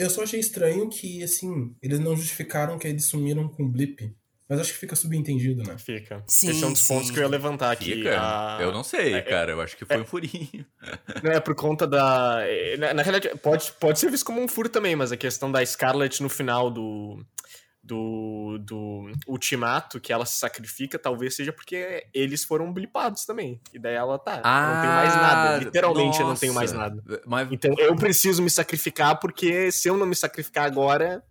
Eu 0.00 0.10
só 0.10 0.22
achei 0.22 0.40
estranho 0.40 0.88
que, 0.88 1.22
assim, 1.22 1.74
eles 1.82 1.98
não 2.00 2.16
justificaram 2.16 2.78
que 2.78 2.88
eles 2.88 3.04
sumiram 3.04 3.46
com 3.48 3.64
o 3.64 3.68
blip. 3.68 4.12
Mas 4.48 4.58
acho 4.58 4.72
que 4.72 4.78
fica 4.80 4.96
subentendido, 4.96 5.62
né? 5.62 5.76
Fica. 5.78 6.24
Sim, 6.26 6.50
Esse 6.50 6.64
é 6.64 6.66
um 6.66 6.72
dos 6.72 6.80
sim. 6.82 6.92
pontos 6.92 7.10
que 7.12 7.18
eu 7.18 7.22
ia 7.22 7.28
levantar 7.28 7.70
aqui. 7.70 7.94
Fica? 7.94 8.18
A- 8.20 8.58
Eu 8.60 8.72
não 8.72 8.82
sei, 8.82 9.14
é- 9.14 9.22
cara. 9.22 9.52
Eu 9.52 9.60
acho 9.60 9.76
que 9.76 9.84
foi 9.84 10.00
um 10.00 10.04
furinho. 10.04 10.66
Não, 11.22 11.30
é 11.30 11.38
por 11.38 11.54
conta 11.54 11.86
da. 11.86 12.38
é, 12.42 12.76
Na, 12.76 12.92
na 12.94 13.02
realidade, 13.02 13.38
pode, 13.38 13.70
pode 13.78 14.00
ser 14.00 14.10
visto 14.10 14.24
como 14.24 14.40
um 14.42 14.48
furo 14.48 14.68
também, 14.68 14.96
mas 14.96 15.12
a 15.12 15.16
questão 15.16 15.52
da 15.52 15.64
Scarlet 15.64 16.20
no 16.20 16.28
final 16.28 16.68
do. 16.68 17.24
Do, 17.90 18.58
do 18.60 19.10
ultimato 19.26 19.98
que 20.00 20.12
ela 20.12 20.24
se 20.24 20.38
sacrifica, 20.38 20.98
talvez 20.98 21.34
seja 21.34 21.52
porque 21.52 22.06
eles 22.14 22.44
foram 22.44 22.72
blipados 22.72 23.24
também. 23.24 23.60
E 23.74 23.78
daí 23.78 23.94
ela 23.94 24.18
tá. 24.18 24.36
eu 24.36 24.74
não 24.74 24.80
tenho 24.80 24.94
mais 24.94 25.14
nada. 25.16 25.56
Literalmente 25.64 26.20
eu 26.20 26.26
não 26.28 26.34
tenho 26.36 26.54
mais 26.54 26.72
Ah, 26.72 26.76
nossa. 26.76 26.88
nada. 26.90 27.22
Mas 27.26 27.48
Então 27.50 27.74
eu 27.78 27.96
preciso 27.96 28.42
me 28.42 28.50
sacrificar, 28.50 29.18
porque 29.18 29.72
se 29.72 29.88
eu 29.88 29.96
não 29.96 30.06
me 30.06 30.14
sacrificar 30.14 30.66
agora, 30.66 31.22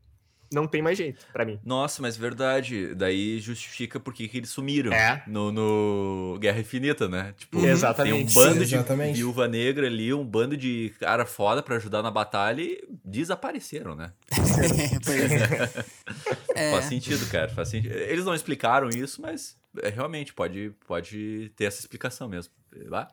não 0.51 0.67
tem 0.67 0.81
mais 0.81 0.97
jeito 0.97 1.25
para 1.31 1.45
mim. 1.45 1.59
Nossa, 1.63 2.01
mas 2.01 2.17
verdade. 2.17 2.93
Daí 2.95 3.39
justifica 3.39 3.99
porque 3.99 4.27
que 4.27 4.37
eles 4.37 4.49
sumiram 4.49 4.91
é. 4.91 5.23
no, 5.27 5.51
no 5.51 6.37
Guerra 6.39 6.59
Infinita, 6.59 7.07
né? 7.07 7.33
Tipo, 7.37 7.63
exatamente. 7.65 8.13
tem 8.13 8.23
um 8.23 8.33
bando 8.33 8.65
Sim, 8.65 8.83
de 8.83 9.13
viúva 9.13 9.47
negra 9.47 9.87
ali, 9.87 10.13
um 10.13 10.25
bando 10.25 10.57
de 10.57 10.93
cara 10.99 11.25
foda 11.25 11.61
para 11.61 11.75
ajudar 11.75 12.01
na 12.01 12.11
batalha 12.11 12.61
e 12.61 12.83
desapareceram, 13.05 13.95
né? 13.95 14.11
é. 16.55 16.71
Faz 16.71 16.85
sentido, 16.85 17.29
cara. 17.29 17.49
Faz 17.49 17.69
sentido. 17.69 17.93
Eles 17.93 18.25
não 18.25 18.33
explicaram 18.33 18.89
isso, 18.89 19.21
mas 19.21 19.55
é, 19.81 19.89
realmente 19.89 20.33
pode, 20.33 20.73
pode 20.87 21.51
ter 21.55 21.65
essa 21.65 21.79
explicação 21.79 22.27
mesmo. 22.27 22.51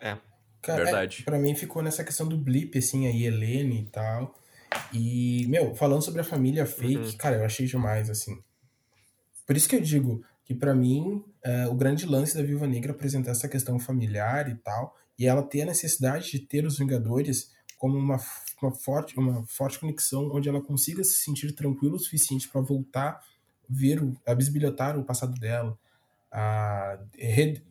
É. 0.00 0.16
Cara, 0.62 0.82
Verdade. 0.82 1.18
É, 1.20 1.24
pra 1.24 1.38
mim 1.38 1.54
ficou 1.54 1.82
nessa 1.82 2.02
questão 2.02 2.26
do 2.26 2.36
blip, 2.36 2.76
assim, 2.76 3.06
aí, 3.06 3.24
Helene 3.24 3.82
e 3.82 3.84
tal. 3.84 4.34
E, 4.92 5.46
meu, 5.48 5.74
falando 5.74 6.02
sobre 6.02 6.20
a 6.20 6.24
família 6.24 6.66
fake, 6.66 6.96
uhum. 6.96 7.16
cara, 7.16 7.36
eu 7.36 7.44
achei 7.44 7.66
demais, 7.66 8.08
assim. 8.10 8.42
Por 9.46 9.56
isso 9.56 9.68
que 9.68 9.76
eu 9.76 9.80
digo 9.80 10.22
que, 10.44 10.54
para 10.54 10.74
mim, 10.74 11.24
é, 11.42 11.66
o 11.68 11.74
grande 11.74 12.06
lance 12.06 12.34
da 12.34 12.42
Viúva 12.42 12.66
Negra 12.66 12.92
apresentar 12.92 13.32
essa 13.32 13.48
questão 13.48 13.78
familiar 13.78 14.48
e 14.48 14.54
tal, 14.56 14.96
e 15.18 15.26
ela 15.26 15.42
ter 15.42 15.62
a 15.62 15.66
necessidade 15.66 16.30
de 16.30 16.38
ter 16.38 16.64
os 16.64 16.78
Vingadores 16.78 17.50
como 17.78 17.98
uma, 17.98 18.18
uma, 18.62 18.72
forte, 18.72 19.18
uma 19.18 19.44
forte 19.46 19.78
conexão 19.78 20.30
onde 20.32 20.48
ela 20.48 20.62
consiga 20.62 21.04
se 21.04 21.22
sentir 21.22 21.52
tranquila 21.52 21.96
o 21.96 21.98
suficiente 21.98 22.48
para 22.48 22.60
voltar, 22.60 23.20
ver, 23.68 24.00
a 24.26 24.34
bisbilhotar 24.34 24.98
o 24.98 25.04
passado 25.04 25.38
dela, 25.38 25.78
a 26.32 26.98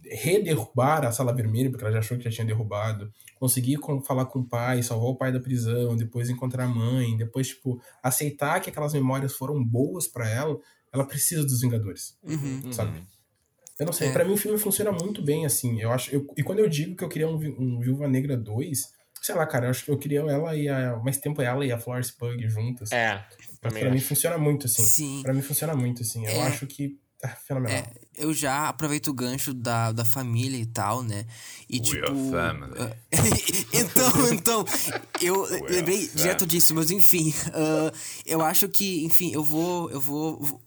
rederrubar 0.04 1.06
a 1.06 1.12
sala 1.12 1.34
vermelha, 1.34 1.70
porque 1.70 1.84
ela 1.84 1.94
já 1.94 2.00
achou 2.00 2.18
que 2.18 2.24
já 2.24 2.30
tinha 2.30 2.48
derrubado, 2.48 3.12
conseguir 3.36 3.78
com, 3.78 4.02
falar 4.02 4.26
com 4.26 4.40
o 4.40 4.48
pai, 4.48 4.82
salvar 4.82 5.10
o 5.10 5.16
pai 5.16 5.32
da 5.32 5.40
prisão, 5.40 5.96
depois 5.96 6.30
encontrar 6.30 6.64
a 6.64 6.68
mãe, 6.68 7.16
depois, 7.18 7.50
tipo, 7.50 7.80
aceitar 8.02 8.60
que 8.60 8.70
aquelas 8.70 8.94
memórias 8.94 9.34
foram 9.34 9.64
boas 9.64 10.08
para 10.08 10.30
ela, 10.30 10.58
ela 10.92 11.06
precisa 11.06 11.44
dos 11.44 11.62
Vingadores, 11.62 12.18
uhum, 12.24 12.72
sabe? 12.72 12.98
Uhum. 12.98 13.06
Eu 13.78 13.86
não 13.86 13.94
sei, 13.94 14.08
é. 14.08 14.12
para 14.12 14.24
mim 14.24 14.34
o 14.34 14.38
filme 14.38 14.58
funciona 14.58 14.92
muito 14.92 15.22
bem, 15.22 15.46
assim, 15.46 15.82
eu 15.82 15.92
acho, 15.92 16.16
eu, 16.16 16.26
e 16.38 16.42
quando 16.42 16.60
eu 16.60 16.70
digo 16.70 16.96
que 16.96 17.04
eu 17.04 17.10
queria 17.10 17.28
um, 17.28 17.36
um 17.36 17.80
Viúva 17.82 18.08
Negra 18.08 18.38
2, 18.38 18.94
sei 19.22 19.36
lá, 19.36 19.46
cara, 19.46 19.66
eu 19.66 19.72
acho 19.72 19.84
que 19.84 19.92
eu 19.92 19.98
queria 19.98 20.22
ela 20.22 20.56
e 20.56 20.70
a, 20.70 20.96
mais 20.98 21.18
tempo 21.18 21.42
ela 21.42 21.66
e 21.66 21.72
a 21.72 21.78
Florence 21.78 22.14
Pug 22.14 22.48
juntas. 22.48 22.92
É, 22.92 23.26
pra 23.60 23.92
mim 23.92 24.00
funciona 24.00 24.38
muito, 24.38 24.68
assim. 24.68 24.84
Sim. 24.84 25.22
Pra 25.24 25.34
mim 25.34 25.42
funciona 25.42 25.76
muito, 25.76 26.04
assim, 26.04 26.26
eu 26.26 26.32
é. 26.32 26.42
acho 26.44 26.66
que 26.68 26.98
é 27.26 27.38
fenomenal. 27.46 27.78
É, 27.78 27.94
eu 28.18 28.34
já 28.34 28.70
aproveito 28.70 29.08
o 29.08 29.14
gancho 29.14 29.54
da, 29.54 29.92
da 29.92 30.06
família 30.06 30.58
e 30.58 30.66
tal, 30.66 31.04
né? 31.04 31.26
E 31.70 31.78
We 31.78 31.84
tipo. 31.84 32.32
Family. 32.32 32.74
então, 33.74 34.34
então, 34.34 34.66
eu 35.22 35.42
We 35.44 35.70
lembrei 35.70 36.08
direto 36.08 36.46
disso, 36.46 36.74
mas 36.74 36.92
enfim. 36.92 37.34
Uh, 37.48 37.96
eu 38.26 38.42
acho 38.42 38.70
que, 38.70 39.04
enfim, 39.06 39.32
eu 39.34 39.44
vou. 39.44 39.90
Eu 39.92 40.00
vou 40.00 40.62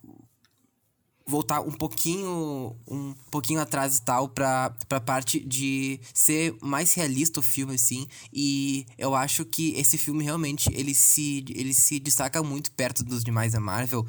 voltar 1.28 1.60
um 1.60 1.70
pouquinho 1.70 2.74
um 2.88 3.14
pouquinho 3.30 3.60
atrás 3.60 3.98
e 3.98 4.02
tal 4.02 4.30
pra, 4.30 4.74
pra 4.88 4.98
parte 4.98 5.38
de 5.38 6.00
ser 6.14 6.56
mais 6.62 6.94
realista 6.94 7.38
o 7.38 7.42
filme 7.42 7.74
assim 7.74 8.08
e 8.32 8.86
eu 8.96 9.14
acho 9.14 9.44
que 9.44 9.74
esse 9.74 9.98
filme 9.98 10.24
realmente 10.24 10.70
ele 10.72 10.94
se 10.94 11.44
ele 11.50 11.74
se 11.74 12.00
destaca 12.00 12.42
muito 12.42 12.72
perto 12.72 13.04
dos 13.04 13.22
demais 13.22 13.52
da 13.52 13.60
Marvel 13.60 14.06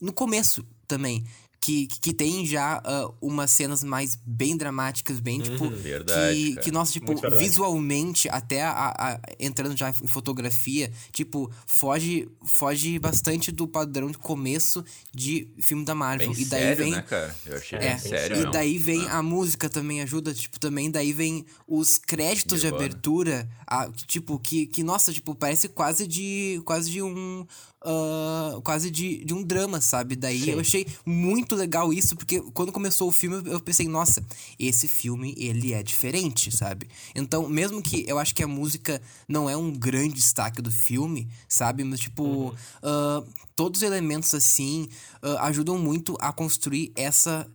no 0.00 0.14
começo 0.14 0.66
também 0.88 1.26
que, 1.60 1.86
que 1.86 2.12
tem 2.12 2.46
já 2.46 2.78
uh, 2.78 3.14
umas 3.20 3.50
cenas 3.50 3.82
mais 3.82 4.16
bem 4.24 4.56
dramáticas, 4.56 5.18
bem, 5.18 5.40
tipo. 5.40 5.64
Uhum, 5.64 5.70
verdade, 5.76 6.36
que, 6.36 6.56
que, 6.56 6.70
nossa, 6.70 6.92
tipo, 6.92 7.14
visualmente, 7.36 8.28
até 8.28 8.62
a, 8.62 8.94
a, 8.96 9.20
entrando 9.38 9.76
já 9.76 9.90
em 9.90 10.06
fotografia, 10.06 10.92
tipo, 11.12 11.50
foge, 11.66 12.28
foge 12.44 12.98
bastante 12.98 13.50
do 13.50 13.66
padrão 13.66 14.10
de 14.10 14.18
começo 14.18 14.84
de 15.12 15.48
filme 15.60 15.84
da 15.84 15.94
Marvel. 15.94 16.32
Bem 16.32 16.42
e 16.42 16.44
daí 16.44 16.60
sério, 16.60 16.84
vem. 16.84 16.92
Né, 16.92 17.02
cara? 17.02 17.36
Eu 17.46 17.56
achei 17.56 17.78
é, 17.78 17.98
sério. 17.98 18.42
E 18.42 18.50
daí 18.50 18.78
vem 18.78 19.06
ah. 19.08 19.18
a 19.18 19.22
música 19.22 19.68
também 19.68 20.00
ajuda, 20.02 20.32
tipo, 20.32 20.60
também 20.60 20.90
daí 20.90 21.12
vem 21.12 21.44
os 21.66 21.98
créditos 21.98 22.60
de 22.60 22.68
abertura, 22.68 23.48
a, 23.66 23.90
tipo, 24.06 24.38
que, 24.38 24.66
que, 24.66 24.82
nossa, 24.82 25.12
tipo, 25.12 25.34
parece 25.34 25.68
quase 25.68 26.06
de. 26.06 26.60
quase 26.64 26.90
de 26.90 27.02
um 27.02 27.46
uh, 27.86 28.60
quase 28.62 28.90
de, 28.90 29.24
de 29.24 29.32
um 29.32 29.42
drama, 29.42 29.80
sabe? 29.80 30.16
Daí 30.16 30.42
Sim. 30.42 30.50
eu 30.50 30.60
achei 30.60 30.86
muito 31.04 31.54
legal 31.54 31.92
isso, 31.92 32.16
porque 32.16 32.40
quando 32.52 32.72
começou 32.72 33.08
o 33.08 33.12
filme 33.12 33.48
eu 33.48 33.60
pensei, 33.60 33.86
nossa, 33.86 34.24
esse 34.58 34.88
filme 34.88 35.34
ele 35.38 35.72
é 35.72 35.82
diferente, 35.82 36.54
sabe? 36.54 36.88
Então, 37.14 37.48
mesmo 37.48 37.80
que 37.80 38.04
eu 38.08 38.18
acho 38.18 38.34
que 38.34 38.42
a 38.42 38.48
música 38.48 39.00
não 39.28 39.48
é 39.48 39.56
um 39.56 39.70
grande 39.70 40.14
destaque 40.14 40.60
do 40.60 40.72
filme, 40.72 41.28
sabe? 41.48 41.84
Mas, 41.84 42.00
tipo, 42.00 42.24
uhum. 42.24 42.48
uh, 42.82 43.26
todos 43.54 43.80
os 43.80 43.86
elementos 43.86 44.34
assim 44.34 44.88
uh, 45.22 45.38
ajudam 45.40 45.78
muito 45.78 46.16
a 46.20 46.32
construir 46.32 46.92
essa, 46.96 47.46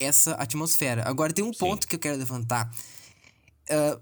essa 0.00 0.32
atmosfera. 0.32 1.06
Agora, 1.06 1.32
tem 1.32 1.44
um 1.44 1.52
Sim. 1.52 1.58
ponto 1.58 1.86
que 1.86 1.94
eu 1.94 2.00
quero 2.00 2.16
levantar. 2.16 2.72
Uh, 3.68 4.00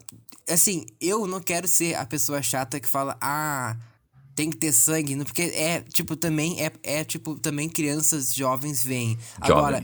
assim, 0.48 0.86
eu 1.00 1.26
não 1.26 1.40
quero 1.40 1.66
ser 1.66 1.94
a 1.94 2.06
pessoa 2.06 2.42
chata 2.42 2.78
que 2.78 2.88
fala, 2.88 3.16
ah 3.20 3.76
tem 4.34 4.50
que 4.50 4.56
ter 4.56 4.72
sangue, 4.72 5.16
porque 5.24 5.42
é, 5.42 5.80
tipo, 5.80 6.16
também 6.16 6.60
é, 6.60 6.72
é 6.82 7.04
tipo, 7.04 7.38
também 7.38 7.68
crianças 7.68 8.34
jovens 8.34 8.82
veem. 8.82 9.16
Agora, 9.40 9.82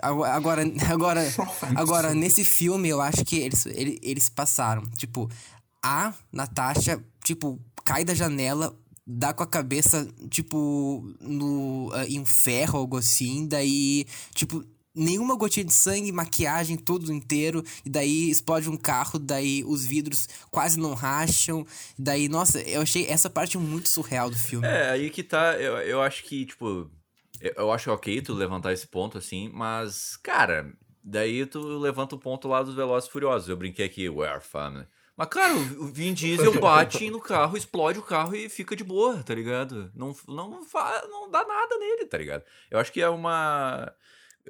agora, 0.00 0.62
agora, 0.88 1.34
agora, 1.74 2.14
nesse 2.14 2.44
filme, 2.44 2.88
eu 2.88 3.00
acho 3.00 3.24
que 3.24 3.38
eles, 3.38 3.66
eles, 3.66 3.98
eles 4.02 4.28
passaram. 4.28 4.82
Tipo, 4.96 5.28
a 5.82 6.14
Natasha, 6.32 7.02
tipo, 7.24 7.58
cai 7.84 8.04
da 8.04 8.14
janela, 8.14 8.76
dá 9.06 9.32
com 9.32 9.42
a 9.42 9.46
cabeça, 9.46 10.06
tipo, 10.30 11.02
no, 11.20 11.88
uh, 11.88 12.04
em 12.06 12.20
um 12.20 12.26
ferro, 12.26 12.78
algo 12.78 12.98
assim, 12.98 13.46
daí, 13.46 14.06
tipo, 14.34 14.64
nenhuma 14.94 15.36
gotinha 15.36 15.64
de 15.64 15.72
sangue, 15.72 16.10
maquiagem, 16.12 16.76
tudo 16.76 17.12
inteiro. 17.12 17.62
E 17.84 17.90
daí 17.90 18.30
explode 18.30 18.68
um 18.68 18.76
carro, 18.76 19.18
daí 19.18 19.62
os 19.64 19.84
vidros 19.84 20.28
quase 20.50 20.78
não 20.78 20.94
racham. 20.94 21.66
Daí, 21.98 22.28
nossa, 22.28 22.60
eu 22.62 22.82
achei 22.82 23.06
essa 23.06 23.30
parte 23.30 23.56
muito 23.56 23.88
surreal 23.88 24.30
do 24.30 24.36
filme. 24.36 24.66
É, 24.66 24.90
aí 24.90 25.10
que 25.10 25.22
tá. 25.22 25.54
Eu, 25.58 25.78
eu 25.78 26.02
acho 26.02 26.24
que, 26.24 26.46
tipo. 26.46 26.90
Eu 27.40 27.70
acho 27.70 27.92
ok 27.92 28.20
tu 28.20 28.34
levantar 28.34 28.72
esse 28.72 28.86
ponto 28.86 29.16
assim, 29.16 29.48
mas, 29.54 30.16
cara, 30.16 30.72
daí 31.04 31.46
tu 31.46 31.60
levanta 31.78 32.16
o 32.16 32.18
ponto 32.18 32.48
lá 32.48 32.64
dos 32.64 32.74
Velozes 32.74 33.08
Furiosos. 33.08 33.48
Eu 33.48 33.56
brinquei 33.56 33.86
aqui, 33.86 34.08
Where 34.08 34.40
Family. 34.40 34.86
Mas, 35.16 35.28
cara, 35.28 35.54
o 35.54 35.86
Vin 35.86 36.14
Diesel 36.14 36.60
bate 36.60 37.10
no 37.10 37.20
carro, 37.20 37.56
explode 37.56 37.98
o 37.98 38.02
carro 38.02 38.34
e 38.34 38.48
fica 38.48 38.74
de 38.74 38.82
boa, 38.82 39.22
tá 39.22 39.34
ligado? 39.34 39.90
Não, 39.94 40.14
não, 40.26 40.60
não 41.08 41.30
dá 41.30 41.44
nada 41.44 41.76
nele, 41.78 42.06
tá 42.06 42.18
ligado? 42.18 42.44
Eu 42.70 42.78
acho 42.78 42.92
que 42.92 43.00
é 43.00 43.08
uma 43.08 43.92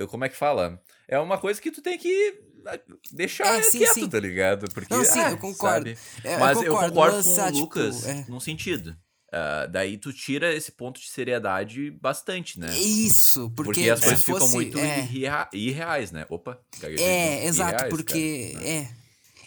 como 0.07 0.25
é 0.25 0.29
que 0.29 0.37
fala? 0.37 0.81
É 1.09 1.19
uma 1.19 1.39
coisa 1.39 1.61
que 1.61 1.71
tu 1.71 1.83
tem 1.83 1.99
que 1.99 2.41
ah, 2.67 2.79
deixar 3.13 3.59
é, 3.59 3.63
sim, 3.63 3.79
quieto, 3.79 3.95
sim. 3.95 4.09
tá 4.09 4.21
ligado? 4.21 4.71
Porque, 4.73 4.93
Não, 4.93 5.05
sim, 5.05 5.21
ah, 5.21 5.31
eu 5.31 5.39
concordo. 5.39 5.89
É, 6.23 6.37
mas 6.39 6.63
eu 6.63 6.73
concordo, 6.73 6.87
eu 6.87 6.93
concordo 6.93 7.25
com 7.25 7.31
o 7.31 7.47
tipo, 7.47 7.59
Lucas 7.59 8.07
é. 8.07 8.25
num 8.29 8.41
sentido. 8.41 8.97
Uh, 9.29 9.69
daí 9.71 9.99
tu 9.99 10.11
tira 10.11 10.55
esse 10.55 10.73
ponto 10.73 10.99
de 10.99 11.09
seriedade 11.09 11.91
bastante, 11.91 12.59
né? 12.59 12.79
Isso, 12.79 13.51
porque, 13.51 13.73
porque 13.73 13.91
as 13.91 14.01
coisas 14.01 14.25
fosse, 14.25 14.41
ficam 14.41 14.49
muito 14.49 14.79
é... 14.79 15.07
irreais, 15.53 16.11
né? 16.13 16.25
Opa, 16.31 16.59
É, 16.83 17.45
exato, 17.45 17.75
irreais, 17.75 17.91
porque 17.91 18.53
cara. 18.55 18.69
é. 18.69 18.99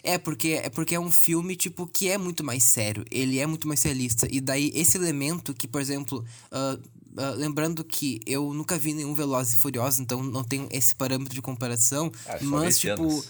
É 0.04 0.18
porque, 0.18 0.60
é 0.60 0.68
porque 0.68 0.96
é 0.96 1.00
um 1.00 1.12
filme, 1.12 1.54
tipo, 1.54 1.86
que 1.86 2.08
é 2.08 2.18
muito 2.18 2.42
mais 2.42 2.64
sério. 2.64 3.04
Ele 3.08 3.38
é 3.38 3.46
muito 3.46 3.68
mais 3.68 3.80
realista. 3.84 4.26
E 4.28 4.40
daí, 4.40 4.72
esse 4.74 4.96
elemento 4.96 5.54
que, 5.54 5.68
por 5.68 5.80
exemplo, 5.80 6.24
uh, 6.50 6.82
Uh, 7.12 7.36
lembrando 7.36 7.84
que 7.84 8.20
eu 8.26 8.54
nunca 8.54 8.78
vi 8.78 8.94
nenhum 8.94 9.14
Velozes 9.14 9.52
e 9.52 9.56
Furiosos, 9.56 10.00
então 10.00 10.22
não 10.22 10.42
tenho 10.42 10.66
esse 10.70 10.94
parâmetro 10.94 11.34
de 11.34 11.42
comparação. 11.42 12.10
Ah, 12.26 12.38
mas, 12.42 12.78
tipo, 12.78 13.24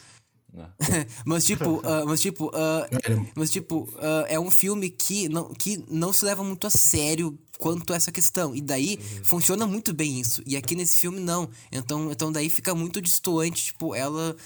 mas 1.26 1.44
tipo. 1.44 1.78
uh, 1.78 2.06
mas 2.06 2.20
tipo. 2.20 2.46
Uh, 2.46 3.26
mas 3.34 3.50
tipo. 3.50 3.88
é 4.28 4.38
um 4.38 4.50
filme 4.50 4.88
que 4.88 5.28
não, 5.28 5.52
que 5.52 5.84
não 5.88 6.12
se 6.12 6.24
leva 6.24 6.44
muito 6.44 6.66
a 6.66 6.70
sério 6.70 7.36
quanto 7.58 7.92
a 7.92 7.96
essa 7.96 8.12
questão. 8.12 8.54
E 8.54 8.60
daí 8.60 8.98
uhum. 9.00 9.24
funciona 9.24 9.66
muito 9.66 9.92
bem 9.92 10.20
isso. 10.20 10.42
E 10.46 10.56
aqui 10.56 10.74
nesse 10.74 10.98
filme 10.98 11.18
não. 11.18 11.50
Então, 11.70 12.12
então 12.12 12.30
daí 12.30 12.48
fica 12.48 12.74
muito 12.74 13.00
distoante, 13.00 13.66
tipo, 13.66 13.94
ela 13.94 14.36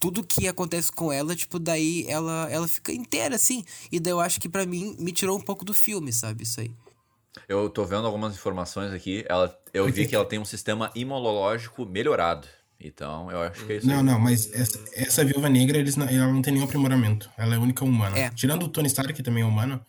tudo 0.00 0.24
que 0.24 0.48
acontece 0.48 0.90
com 0.90 1.12
ela, 1.12 1.34
tipo, 1.36 1.58
daí 1.58 2.04
ela 2.08 2.48
ela 2.50 2.66
fica 2.66 2.92
inteira 2.92 3.36
assim. 3.36 3.64
E 3.92 4.00
daí 4.00 4.12
eu 4.12 4.20
acho 4.20 4.40
que 4.40 4.48
para 4.48 4.64
mim 4.64 4.96
me 4.98 5.12
tirou 5.12 5.36
um 5.36 5.42
pouco 5.42 5.64
do 5.64 5.74
filme, 5.74 6.12
sabe, 6.12 6.42
isso 6.42 6.60
aí. 6.60 6.70
Eu 7.48 7.68
tô 7.68 7.84
vendo 7.84 8.06
algumas 8.06 8.34
informações 8.34 8.92
aqui. 8.92 9.24
Ela, 9.28 9.56
eu 9.72 9.86
vi 9.86 10.06
que 10.06 10.14
ela 10.14 10.24
tem 10.24 10.38
um 10.38 10.44
sistema 10.44 10.90
imunológico 10.94 11.84
melhorado. 11.84 12.46
Então, 12.78 13.30
eu 13.30 13.40
acho 13.40 13.64
que 13.64 13.72
é 13.72 13.76
isso. 13.76 13.86
Não, 13.86 13.98
aí. 13.98 14.02
não, 14.02 14.18
mas 14.18 14.52
essa, 14.52 14.78
essa 14.94 15.24
viúva 15.24 15.48
negra, 15.48 15.78
eles 15.78 15.96
não, 15.96 16.06
ela 16.06 16.26
não 16.26 16.42
tem 16.42 16.52
nenhum 16.52 16.66
aprimoramento. 16.66 17.30
Ela 17.36 17.54
é 17.54 17.56
a 17.56 17.60
única 17.60 17.84
humana. 17.84 18.18
É. 18.18 18.30
Tirando 18.30 18.64
o 18.64 18.68
Tony 18.68 18.86
Stark, 18.86 19.12
que 19.12 19.22
também 19.22 19.42
é 19.42 19.46
humano, 19.46 19.84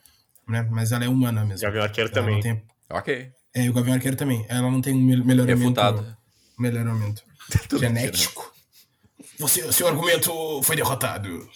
né? 0.48 0.68
Mas 0.72 0.92
ela 0.92 1.04
é 1.04 1.10
humana 1.10 1.44
mesmo. 1.44 1.66
Gavião 1.66 1.84
Arqueiro 1.84 2.10
também. 2.10 2.40
Tem... 2.40 2.64
Ok. 2.90 3.32
É, 3.54 3.64
e 3.64 3.70
o 3.70 3.74
Gavião 3.74 3.96
Arqueiro 3.96 4.16
também. 4.16 4.46
Ela 4.48 4.72
não 4.72 4.82
tem 4.82 4.94
um 4.94 5.04
melhoramento. 5.26 5.60
Refutado. 5.60 6.18
Melhoramento. 6.58 7.24
genético. 7.78 8.52
Você, 9.38 9.72
seu 9.72 9.88
argumento 9.88 10.32
foi 10.64 10.76
derrotado. 10.76 11.48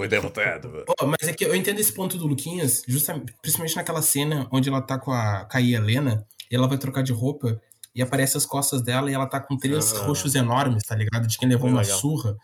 Foi 0.00 0.08
derrotado. 0.08 0.82
Oh, 0.98 1.04
mas 1.04 1.28
é 1.28 1.32
que 1.34 1.44
eu 1.44 1.54
entendo 1.54 1.78
esse 1.78 1.92
ponto 1.92 2.16
do 2.16 2.26
Luquinhas, 2.26 2.82
justamente, 2.88 3.34
principalmente 3.42 3.76
naquela 3.76 4.00
cena 4.00 4.48
onde 4.50 4.70
ela 4.70 4.80
tá 4.80 4.98
com 4.98 5.12
a 5.12 5.44
Caí 5.44 5.74
Helena, 5.74 6.26
e 6.50 6.56
ela 6.56 6.66
vai 6.66 6.78
trocar 6.78 7.02
de 7.02 7.12
roupa 7.12 7.60
e 7.94 8.00
aparece 8.00 8.34
as 8.34 8.46
costas 8.46 8.80
dela 8.80 9.10
e 9.10 9.14
ela 9.14 9.26
tá 9.26 9.38
com 9.38 9.58
três 9.58 9.92
ah. 9.92 10.06
roxos 10.06 10.34
enormes, 10.34 10.84
tá 10.84 10.94
ligado? 10.94 11.26
De 11.26 11.36
quem 11.36 11.46
levou 11.46 11.68
uma 11.68 11.82
legal. 11.82 11.98
surra. 11.98 12.34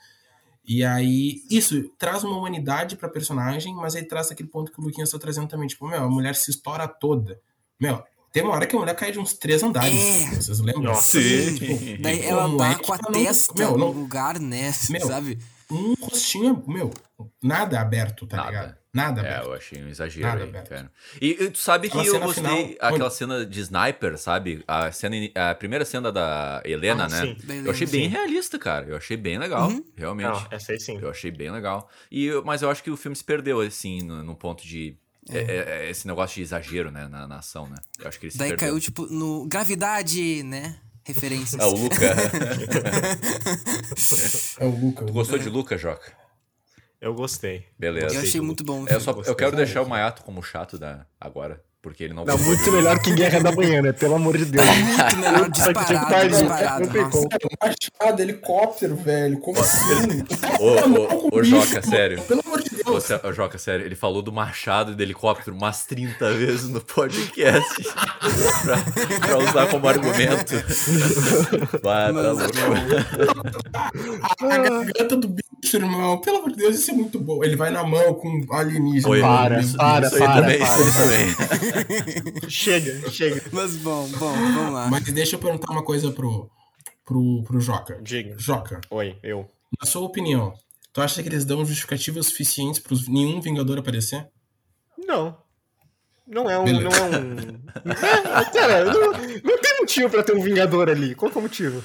E 0.66 0.84
aí, 0.84 1.40
isso 1.50 1.90
traz 1.96 2.24
uma 2.24 2.36
humanidade 2.36 2.94
pra 2.94 3.08
personagem, 3.08 3.74
mas 3.74 3.96
aí 3.96 4.04
traz 4.06 4.30
aquele 4.30 4.50
ponto 4.50 4.70
que 4.70 4.78
o 4.78 4.84
Luquinhas 4.84 5.08
tá 5.08 5.18
trazendo 5.18 5.48
também. 5.48 5.66
Tipo, 5.66 5.88
meu, 5.88 6.04
a 6.04 6.10
mulher 6.10 6.34
se 6.34 6.50
estoura 6.50 6.86
toda. 6.86 7.40
Meu, 7.80 8.04
tem 8.36 8.44
uma 8.44 8.52
hora 8.52 8.66
que 8.66 8.76
a 8.76 8.78
mulher 8.78 8.94
cai 8.94 9.10
de 9.10 9.18
uns 9.18 9.32
três 9.32 9.62
andares. 9.62 9.94
É. 9.94 10.34
Vocês 10.34 10.60
lembram? 10.60 10.82
Nossa, 10.82 11.18
sim. 11.18 11.54
Tipo, 11.54 12.02
Daí 12.02 12.22
ela 12.22 12.54
tá 12.58 12.78
com 12.80 12.92
a 12.92 12.98
testa 12.98 13.64
não, 13.64 13.78
meu, 13.78 13.78
no 13.78 13.92
lugar, 13.92 14.38
né? 14.38 14.74
Meu, 14.90 15.06
sabe? 15.06 15.38
Um 15.70 15.94
rostinho, 15.94 16.62
meu, 16.66 16.92
nada 17.42 17.80
aberto, 17.80 18.26
tá 18.26 18.36
nada. 18.36 18.50
ligado? 18.50 18.76
Nada 18.92 19.26
é, 19.26 19.42
eu 19.42 19.52
achei 19.52 19.82
um 19.82 19.88
exagero 19.88 20.26
Nada 20.26 20.42
aí, 20.42 20.48
aberto. 20.48 20.68
cara. 20.68 20.92
E, 21.20 21.30
e 21.30 21.50
tu 21.50 21.58
sabe 21.58 21.88
que 21.90 21.96
eu 21.96 22.20
gostei 22.20 22.44
final, 22.44 22.74
aquela 22.80 23.10
cena 23.10 23.44
de 23.44 23.60
sniper, 23.60 24.16
sabe? 24.18 24.62
A, 24.66 24.92
cena, 24.92 25.16
a 25.34 25.54
primeira 25.54 25.84
cena 25.84 26.12
da 26.12 26.62
Helena, 26.64 27.04
ah, 27.04 27.08
né? 27.08 27.36
Helena, 27.42 27.68
eu 27.68 27.70
achei 27.70 27.86
bem 27.86 28.04
sim. 28.04 28.08
realista, 28.08 28.58
cara. 28.58 28.86
Eu 28.86 28.96
achei 28.96 29.16
bem 29.16 29.38
legal, 29.38 29.68
uhum. 29.68 29.84
realmente. 29.96 30.28
Não, 30.28 30.46
essa 30.50 30.72
aí 30.72 30.80
sim. 30.80 30.98
Eu 31.00 31.10
achei 31.10 31.30
bem 31.30 31.50
legal. 31.50 31.90
E, 32.10 32.30
mas 32.44 32.62
eu 32.62 32.70
acho 32.70 32.82
que 32.82 32.90
o 32.90 32.96
filme 32.96 33.16
se 33.16 33.24
perdeu, 33.24 33.60
assim, 33.60 34.02
no, 34.02 34.22
no 34.22 34.34
ponto 34.34 34.66
de 34.66 34.90
é. 34.90 35.05
É, 35.28 35.86
é, 35.86 35.90
esse 35.90 36.06
negócio 36.06 36.36
de 36.36 36.42
exagero, 36.42 36.90
né, 36.90 37.08
na, 37.08 37.26
na 37.26 37.38
ação, 37.38 37.68
né? 37.68 37.76
Eu 37.98 38.08
acho 38.08 38.18
que 38.20 38.26
ele 38.26 38.34
Daí 38.36 38.50
perdeu. 38.50 38.68
caiu, 38.68 38.80
tipo, 38.80 39.06
no 39.06 39.46
gravidade, 39.46 40.42
né? 40.42 40.78
Referências. 41.04 41.60
É 41.62 41.66
o 41.66 41.70
Luca. 41.70 42.04
é 44.58 44.64
o 44.64 44.70
Luca. 44.70 45.04
Tu 45.06 45.12
gostou 45.12 45.38
de 45.38 45.48
Luca, 45.48 45.76
Joca? 45.78 46.12
Eu 47.00 47.14
gostei. 47.14 47.66
Beleza. 47.78 48.14
Eu 48.14 48.20
achei 48.22 48.40
muito 48.40 48.64
bom. 48.64 48.86
Eu, 48.88 49.00
só, 49.00 49.12
eu 49.12 49.34
quero 49.34 49.54
deixar 49.54 49.82
o 49.82 49.88
Mayato 49.88 50.22
como 50.22 50.42
chato 50.42 50.78
da, 50.78 51.06
agora. 51.20 51.62
Porque 51.86 52.02
ele 52.02 52.14
não 52.14 52.24
Não, 52.24 52.36
muito 52.36 52.72
melhor 52.72 52.98
que 52.98 53.12
Guerra 53.12 53.38
da 53.38 53.52
Manhã, 53.52 53.80
né? 53.80 53.92
Pelo 53.92 54.16
amor 54.16 54.36
de 54.36 54.46
Deus. 54.46 54.66
muito 54.66 55.16
melhor 55.18 55.48
disparado, 55.48 56.28
disparado. 56.28 56.88
Como. 56.88 57.28
Machado, 57.62 58.22
helicóptero, 58.22 58.96
velho. 58.96 59.38
Como 59.38 59.60
assim? 59.60 60.24
ô, 60.58 61.36
ô, 61.36 61.38
ô, 61.38 61.44
Joca, 61.44 61.80
sério. 61.82 62.20
Pelo 62.22 62.42
amor 62.44 62.60
de 62.60 62.70
Deus. 62.70 63.08
Ô, 63.22 63.32
Joca, 63.32 63.56
sério. 63.56 63.86
Ele 63.86 63.94
falou 63.94 64.20
do 64.20 64.32
machado 64.32 64.90
e 64.90 64.94
do 64.96 65.02
helicóptero 65.04 65.56
umas 65.56 65.86
30 65.86 66.32
vezes 66.34 66.68
no 66.68 66.80
podcast. 66.80 67.64
pra, 68.64 69.18
pra 69.20 69.38
usar 69.38 69.66
como 69.68 69.86
argumento. 69.88 70.54
Vai, 71.84 72.12
tá 72.12 72.32
louco. 72.32 72.52
A 74.40 74.58
garganta 74.58 75.16
do 75.16 75.28
bicho, 75.28 75.76
irmão. 75.76 76.20
Pelo 76.20 76.38
amor 76.38 76.50
de 76.50 76.56
Deus, 76.56 76.80
isso 76.80 76.90
é 76.90 76.94
muito 76.94 77.20
bom. 77.20 77.44
Ele 77.44 77.54
vai 77.54 77.70
na 77.70 77.84
mão 77.84 78.12
com 78.14 78.40
alienígena. 78.50 79.08
Oi, 79.08 79.20
para, 79.20 79.62
para, 79.62 80.10
para, 80.10 80.10
para, 80.10 80.40
também, 80.40 80.58
para, 80.58 80.68
para, 80.68 80.92
também. 80.92 81.75
chega, 82.48 83.10
chega. 83.10 83.42
Mas 83.52 83.76
bom, 83.76 84.08
bom, 84.08 84.32
vamos 84.32 84.72
lá. 84.72 84.88
Mas 84.88 85.04
deixa 85.04 85.36
eu 85.36 85.40
perguntar 85.40 85.72
uma 85.72 85.82
coisa 85.82 86.10
pro, 86.10 86.50
pro, 87.04 87.42
pro 87.44 87.60
Joca. 87.60 88.00
Diga. 88.02 88.34
Joca. 88.38 88.80
Oi, 88.90 89.18
eu. 89.22 89.50
Na 89.80 89.86
sua 89.86 90.02
opinião, 90.02 90.54
tu 90.92 91.00
acha 91.00 91.22
que 91.22 91.28
eles 91.28 91.44
dão 91.44 91.64
justificativas 91.64 92.26
suficientes 92.26 92.80
para 92.80 92.96
nenhum 93.08 93.40
Vingador 93.40 93.78
aparecer? 93.78 94.28
Não. 94.98 95.36
Não 96.26 96.50
é 96.50 96.58
um. 96.58 96.64
Não 96.64 96.90
é 96.90 97.18
um. 97.18 97.60
é, 98.40 98.44
cara, 98.52 98.84
não, 98.84 99.12
não 99.12 99.60
tem 99.60 99.78
motivo 99.80 100.10
pra 100.10 100.22
ter 100.22 100.34
um 100.34 100.42
Vingador 100.42 100.88
ali. 100.88 101.14
Qual 101.14 101.30
que 101.30 101.38
é 101.38 101.40
o 101.40 101.42
motivo? 101.42 101.84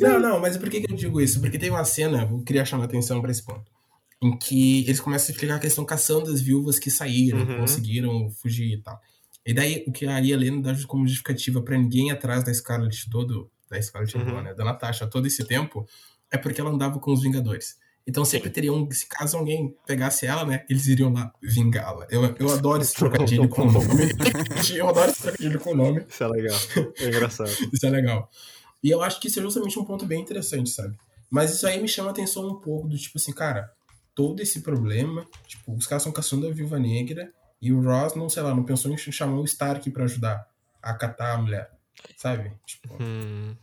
Não, 0.00 0.18
não, 0.20 0.40
mas 0.40 0.56
por 0.56 0.68
que, 0.68 0.80
que 0.80 0.92
eu 0.92 0.96
digo 0.96 1.20
isso? 1.20 1.40
Porque 1.40 1.58
tem 1.58 1.70
uma 1.70 1.84
cena, 1.84 2.28
eu 2.30 2.42
queria 2.42 2.64
chamar 2.64 2.84
a 2.84 2.86
atenção 2.86 3.20
para 3.20 3.30
esse 3.30 3.44
ponto 3.44 3.77
em 4.20 4.36
que 4.36 4.80
eles 4.84 5.00
começam 5.00 5.28
a 5.28 5.32
explicar 5.32 5.58
que 5.58 5.66
eles 5.66 5.72
estão 5.72 5.84
caçando 5.84 6.30
as 6.30 6.40
viúvas 6.40 6.78
que 6.78 6.90
saíram, 6.90 7.38
uhum. 7.38 7.60
conseguiram 7.60 8.30
fugir 8.30 8.74
e 8.74 8.82
tal. 8.82 9.00
E 9.46 9.54
daí 9.54 9.84
o 9.86 9.92
que 9.92 10.06
a 10.06 10.14
Aria 10.14 10.34
Helena 10.34 10.60
dá 10.60 10.86
como 10.86 11.06
justificativa 11.06 11.62
para 11.62 11.78
ninguém 11.78 12.10
atrás 12.10 12.44
da 12.44 12.52
Scarlet 12.52 13.08
todo, 13.08 13.50
da 13.70 13.80
Scarlet 13.80 14.16
uhum. 14.16 14.42
né, 14.42 14.54
da 14.54 14.64
Natasha 14.64 15.06
todo 15.06 15.26
esse 15.26 15.44
tempo, 15.44 15.86
é 16.30 16.36
porque 16.36 16.60
ela 16.60 16.70
andava 16.70 16.98
com 16.98 17.12
os 17.12 17.22
Vingadores. 17.22 17.76
Então 18.06 18.24
sempre 18.24 18.48
teriam, 18.48 18.90
se 18.90 19.06
caso 19.06 19.36
alguém 19.36 19.76
pegasse 19.86 20.26
ela, 20.26 20.44
né, 20.44 20.64
eles 20.68 20.86
iriam 20.86 21.12
lá 21.12 21.30
vingá-la. 21.42 22.06
Eu, 22.10 22.34
eu 22.38 22.50
adoro 22.50 22.82
esse 22.82 22.92
trocadilho 22.96 23.48
com 23.48 23.62
o 23.62 23.72
nome. 23.72 23.86
eu 24.74 24.88
adoro 24.88 25.10
esse 25.10 25.22
trocadilho 25.22 25.60
com 25.60 25.72
o 25.72 25.76
nome. 25.76 26.06
Isso 26.08 26.24
é 26.24 26.28
legal. 26.28 26.58
É 26.98 27.06
engraçado. 27.06 27.50
isso 27.70 27.86
é 27.86 27.90
legal. 27.90 28.30
E 28.82 28.90
eu 28.90 29.02
acho 29.02 29.20
que 29.20 29.28
isso 29.28 29.38
é 29.38 29.42
justamente 29.42 29.78
um 29.78 29.84
ponto 29.84 30.06
bem 30.06 30.20
interessante, 30.22 30.70
sabe? 30.70 30.96
Mas 31.30 31.52
isso 31.52 31.66
aí 31.66 31.80
me 31.80 31.86
chama 31.86 32.08
a 32.08 32.12
atenção 32.12 32.48
um 32.48 32.54
pouco 32.54 32.88
do 32.88 32.96
tipo 32.96 33.18
assim, 33.18 33.32
cara, 33.32 33.70
todo 34.18 34.40
esse 34.40 34.62
problema. 34.62 35.24
Tipo, 35.46 35.76
os 35.76 35.86
caras 35.86 36.02
estão 36.02 36.12
caçando 36.12 36.48
a 36.48 36.50
Viúva 36.50 36.76
Negra 36.76 37.32
e 37.62 37.72
o 37.72 37.80
Ross, 37.80 38.16
não 38.16 38.28
sei 38.28 38.42
lá, 38.42 38.52
não 38.52 38.64
pensou 38.64 38.90
em 38.90 38.98
chamar 38.98 39.38
o 39.38 39.44
Stark 39.44 39.88
para 39.92 40.02
ajudar 40.02 40.44
a 40.82 40.92
catar 40.92 41.34
a 41.34 41.38
mulher, 41.38 41.70
sabe? 42.16 42.50
Tipo... 42.66 43.00
Hum. 43.00 43.54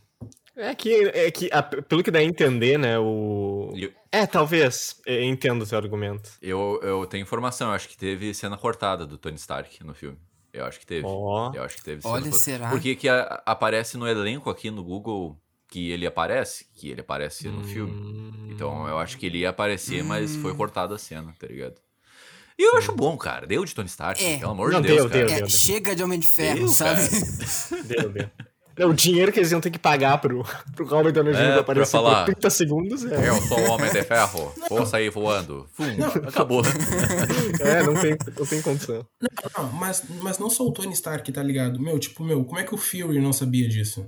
É 0.56 0.74
que, 0.74 0.94
é 1.08 1.30
que 1.30 1.50
a, 1.52 1.62
pelo 1.62 2.02
que 2.02 2.10
dá 2.10 2.20
a 2.20 2.24
entender, 2.24 2.78
né, 2.78 2.98
o... 2.98 3.70
Eu... 3.76 3.92
É, 4.10 4.26
talvez, 4.26 4.98
eu 5.04 5.22
entendo 5.22 5.60
o 5.60 5.66
seu 5.66 5.76
argumento. 5.76 6.30
Eu, 6.40 6.80
eu 6.82 7.04
tenho 7.04 7.20
informação, 7.20 7.68
eu 7.68 7.74
acho 7.74 7.90
que 7.90 7.96
teve 7.98 8.32
cena 8.32 8.56
cortada 8.56 9.06
do 9.06 9.18
Tony 9.18 9.36
Stark 9.36 9.84
no 9.84 9.92
filme. 9.92 10.16
Eu 10.54 10.64
acho 10.64 10.80
que 10.80 10.86
teve. 10.86 11.06
Oh. 11.06 11.52
Eu 11.54 11.62
acho 11.62 11.76
que 11.76 11.84
teve. 11.84 12.00
Olha, 12.02 12.32
será? 12.32 12.70
Porque 12.70 12.96
que 12.96 13.10
a, 13.10 13.42
aparece 13.44 13.98
no 13.98 14.08
elenco 14.08 14.48
aqui 14.48 14.70
no 14.70 14.82
Google 14.82 15.38
que 15.68 15.90
ele 15.90 16.06
aparece, 16.06 16.66
que 16.74 16.90
ele 16.90 17.00
aparece 17.00 17.48
no 17.48 17.60
hum... 17.60 17.64
filme. 17.64 18.50
Então 18.50 18.86
eu 18.88 18.98
acho 18.98 19.18
que 19.18 19.26
ele 19.26 19.38
ia 19.38 19.50
aparecer, 19.50 20.02
hum... 20.02 20.06
mas 20.06 20.36
foi 20.36 20.52
hum. 20.52 20.56
cortada 20.56 20.94
a 20.94 20.98
cena, 20.98 21.34
tá 21.38 21.46
ligado? 21.46 21.74
E 22.58 22.62
eu 22.62 22.78
acho 22.78 22.92
bom, 22.92 23.16
cara. 23.18 23.46
Deu 23.46 23.64
de 23.64 23.74
Tony 23.74 23.88
Stark, 23.88 24.24
é. 24.24 24.38
pelo 24.38 24.52
amor 24.52 24.72
Não, 24.72 24.80
de 24.80 24.88
Deus, 24.88 25.02
deu, 25.02 25.10
cara. 25.10 25.26
Deu, 25.26 25.36
é, 25.36 25.38
deu, 25.40 25.48
chega 25.50 25.94
de 25.94 26.02
Homem 26.02 26.18
de 26.18 26.26
Ferro, 26.26 26.60
deu, 26.60 26.68
sabe? 26.68 27.02
deu, 27.84 28.08
deu. 28.08 28.88
o 28.88 28.94
dinheiro 28.94 29.30
que 29.30 29.38
eles 29.38 29.52
iam 29.52 29.60
ter 29.60 29.70
que 29.70 29.78
pagar 29.78 30.16
pro, 30.18 30.42
pro 30.74 30.86
Robert 30.86 31.12
Downey 31.12 31.34
Jr. 31.34 31.40
É, 31.40 31.58
aparecer 31.58 31.92
falar, 31.92 32.24
por 32.24 32.34
30 32.34 32.48
segundos 32.50 33.04
é... 33.04 33.28
Eu 33.28 33.42
sou 33.42 33.60
o 33.60 33.70
Homem 33.72 33.92
de 33.92 34.02
Ferro, 34.02 34.54
vou 34.70 34.86
sair 34.86 35.10
voando. 35.10 35.68
Fum, 35.74 35.84
acabou. 36.26 36.62
é, 37.60 37.82
não 37.82 37.94
tem, 38.00 38.16
não 38.38 38.46
tem 38.46 38.62
condição. 38.62 39.06
Não, 39.20 39.72
mas, 39.72 40.04
mas 40.22 40.38
não 40.38 40.48
só 40.48 40.64
o 40.64 40.72
Tony 40.72 40.94
Stark, 40.94 41.30
tá 41.30 41.42
ligado? 41.42 41.78
Meu, 41.78 41.98
tipo, 41.98 42.24
meu, 42.24 42.42
como 42.42 42.58
é 42.58 42.64
que 42.64 42.74
o 42.74 42.78
Fury 42.78 43.20
não 43.20 43.34
sabia 43.34 43.68
disso? 43.68 44.06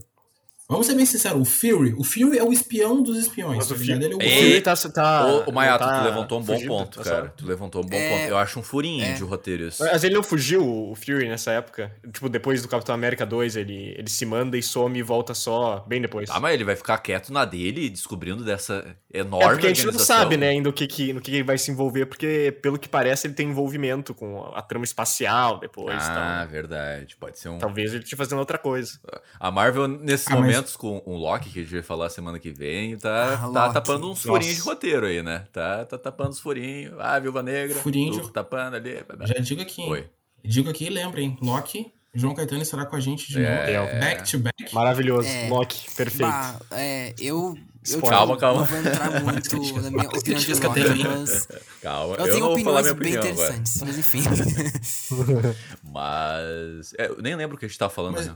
Vamos 0.70 0.86
ser 0.86 0.94
bem 0.94 1.06
sinceros, 1.06 1.40
o 1.40 1.44
Fury, 1.46 1.94
o 1.96 2.04
Fury 2.04 2.36
é 2.36 2.44
o 2.44 2.52
espião 2.52 3.02
dos 3.02 3.16
espiões. 3.16 3.56
Mas 3.56 3.68
tá 3.68 3.74
o, 3.74 3.78
Fury, 3.78 3.92
ele 3.92 4.04
é 4.04 4.08
o, 4.08 4.20
Fury 4.20 4.60
tá, 4.60 4.76
tá, 4.76 5.26
o, 5.26 5.48
o 5.48 5.52
Mayato, 5.54 5.82
tá 5.82 6.00
tu 6.00 6.04
levantou 6.04 6.38
um 6.38 6.42
bom 6.42 6.52
fugindo, 6.52 6.68
ponto, 6.68 6.98
tá 6.98 7.10
cara. 7.10 7.32
Tu 7.34 7.46
levantou 7.46 7.82
um 7.82 7.86
bom 7.86 7.96
é... 7.96 8.10
ponto. 8.10 8.28
Eu 8.28 8.36
acho 8.36 8.60
um 8.60 8.62
furinho 8.62 9.02
é. 9.02 9.14
de 9.14 9.22
roteiro 9.22 9.66
isso. 9.66 9.82
Mas 9.82 10.04
ele 10.04 10.14
não 10.14 10.22
fugiu, 10.22 10.62
o 10.90 10.94
Fury, 10.94 11.26
nessa 11.26 11.52
época. 11.52 11.90
Tipo, 12.12 12.28
depois 12.28 12.60
do 12.60 12.68
Capitão 12.68 12.94
América 12.94 13.24
2, 13.24 13.56
ele, 13.56 13.94
ele 13.96 14.10
se 14.10 14.26
manda 14.26 14.58
e 14.58 14.62
some 14.62 14.98
e 14.98 15.02
volta 15.02 15.32
só 15.32 15.82
bem 15.88 16.02
depois. 16.02 16.28
Ah, 16.28 16.38
mas 16.38 16.52
ele 16.52 16.64
vai 16.64 16.76
ficar 16.76 16.98
quieto 16.98 17.32
na 17.32 17.46
dele, 17.46 17.88
descobrindo 17.88 18.44
dessa 18.44 18.94
enorme 19.10 19.46
É 19.46 19.48
porque 19.48 19.66
a 19.68 19.72
gente 19.72 19.86
não 19.86 19.98
sabe, 19.98 20.36
né, 20.36 20.50
ainda 20.50 20.68
o 20.68 20.72
que, 20.72 20.86
que, 20.86 21.14
no 21.14 21.22
que 21.22 21.30
ele 21.30 21.44
vai 21.44 21.56
se 21.56 21.70
envolver, 21.70 22.04
porque 22.04 22.54
pelo 22.60 22.78
que 22.78 22.90
parece 22.90 23.26
ele 23.26 23.32
tem 23.32 23.48
envolvimento 23.48 24.12
com 24.12 24.44
a 24.54 24.60
trama 24.60 24.84
espacial 24.84 25.58
depois. 25.58 25.96
Ah, 25.98 26.40
então. 26.40 26.52
verdade. 26.52 27.16
Pode 27.16 27.38
ser 27.38 27.48
um... 27.48 27.56
Talvez 27.56 27.92
ele 27.92 28.00
esteja 28.00 28.18
fazendo 28.18 28.38
outra 28.38 28.58
coisa. 28.58 29.00
A 29.40 29.50
Marvel, 29.50 29.88
nesses 29.88 30.30
ah, 30.30 30.36
momentos, 30.58 30.76
com 30.76 31.02
o 31.04 31.16
Loki 31.16 31.50
que 31.50 31.60
a 31.60 31.62
gente 31.62 31.72
vai 31.72 31.82
falar 31.82 32.10
semana 32.10 32.38
que 32.38 32.50
vem, 32.50 32.96
tá, 32.96 33.34
ah, 33.34 33.52
tá 33.52 33.72
tapando 33.74 34.10
uns 34.10 34.22
furinhos 34.22 34.56
de 34.56 34.62
roteiro 34.62 35.06
aí, 35.06 35.22
né? 35.22 35.46
Tá, 35.52 35.84
tá 35.84 35.98
tapando 35.98 36.30
os 36.30 36.40
furinhos. 36.40 36.94
Ah, 36.98 37.18
Viúva 37.18 37.42
Negra. 37.42 37.78
Furinho 37.78 38.20
de... 38.20 38.32
tapando 38.32 38.76
ali. 38.76 39.02
Já 39.22 39.38
digo 39.40 39.62
aqui. 39.62 39.82
Oi. 39.82 40.06
Digo 40.44 40.70
aqui 40.70 40.86
e 40.86 40.90
lembrem, 40.90 41.36
Loki 41.42 41.92
João 42.14 42.34
Caetano 42.34 42.62
estará 42.62 42.86
com 42.86 42.96
a 42.96 43.00
gente 43.00 43.28
de 43.28 43.44
é... 43.44 43.78
novo. 43.78 43.92
Back 44.00 44.30
to 44.30 44.38
back. 44.38 44.74
Maravilhoso. 44.74 45.28
É... 45.28 45.48
Loki, 45.48 45.94
perfeito. 45.94 46.30
Bah, 46.30 46.58
é, 46.72 47.14
eu. 47.20 47.56
eu 47.88 48.02
calma, 48.02 48.36
calma. 48.36 48.60
Não 48.60 48.66
vou 48.66 48.78
entrar 48.78 49.20
muito 49.22 49.80
na 49.80 49.90
minha 49.90 50.08
opinião 50.08 50.40
de 50.40 50.52
Loki, 50.54 51.04
mas. 51.04 51.48
Calma, 51.80 52.16
eu, 52.16 52.26
eu 52.26 52.32
tenho 52.32 52.50
opiniões 52.50 52.92
bem 52.92 53.14
interessantes, 53.14 53.76
agora. 53.76 53.96
mas 53.96 53.98
enfim. 53.98 54.22
mas. 55.84 56.94
É, 56.98 57.06
eu 57.06 57.22
nem 57.22 57.36
lembro 57.36 57.56
o 57.56 57.58
que 57.58 57.66
a 57.66 57.68
gente 57.68 57.78
tava 57.78 57.92
falando, 57.92 58.14
mas... 58.14 58.26
né? 58.26 58.34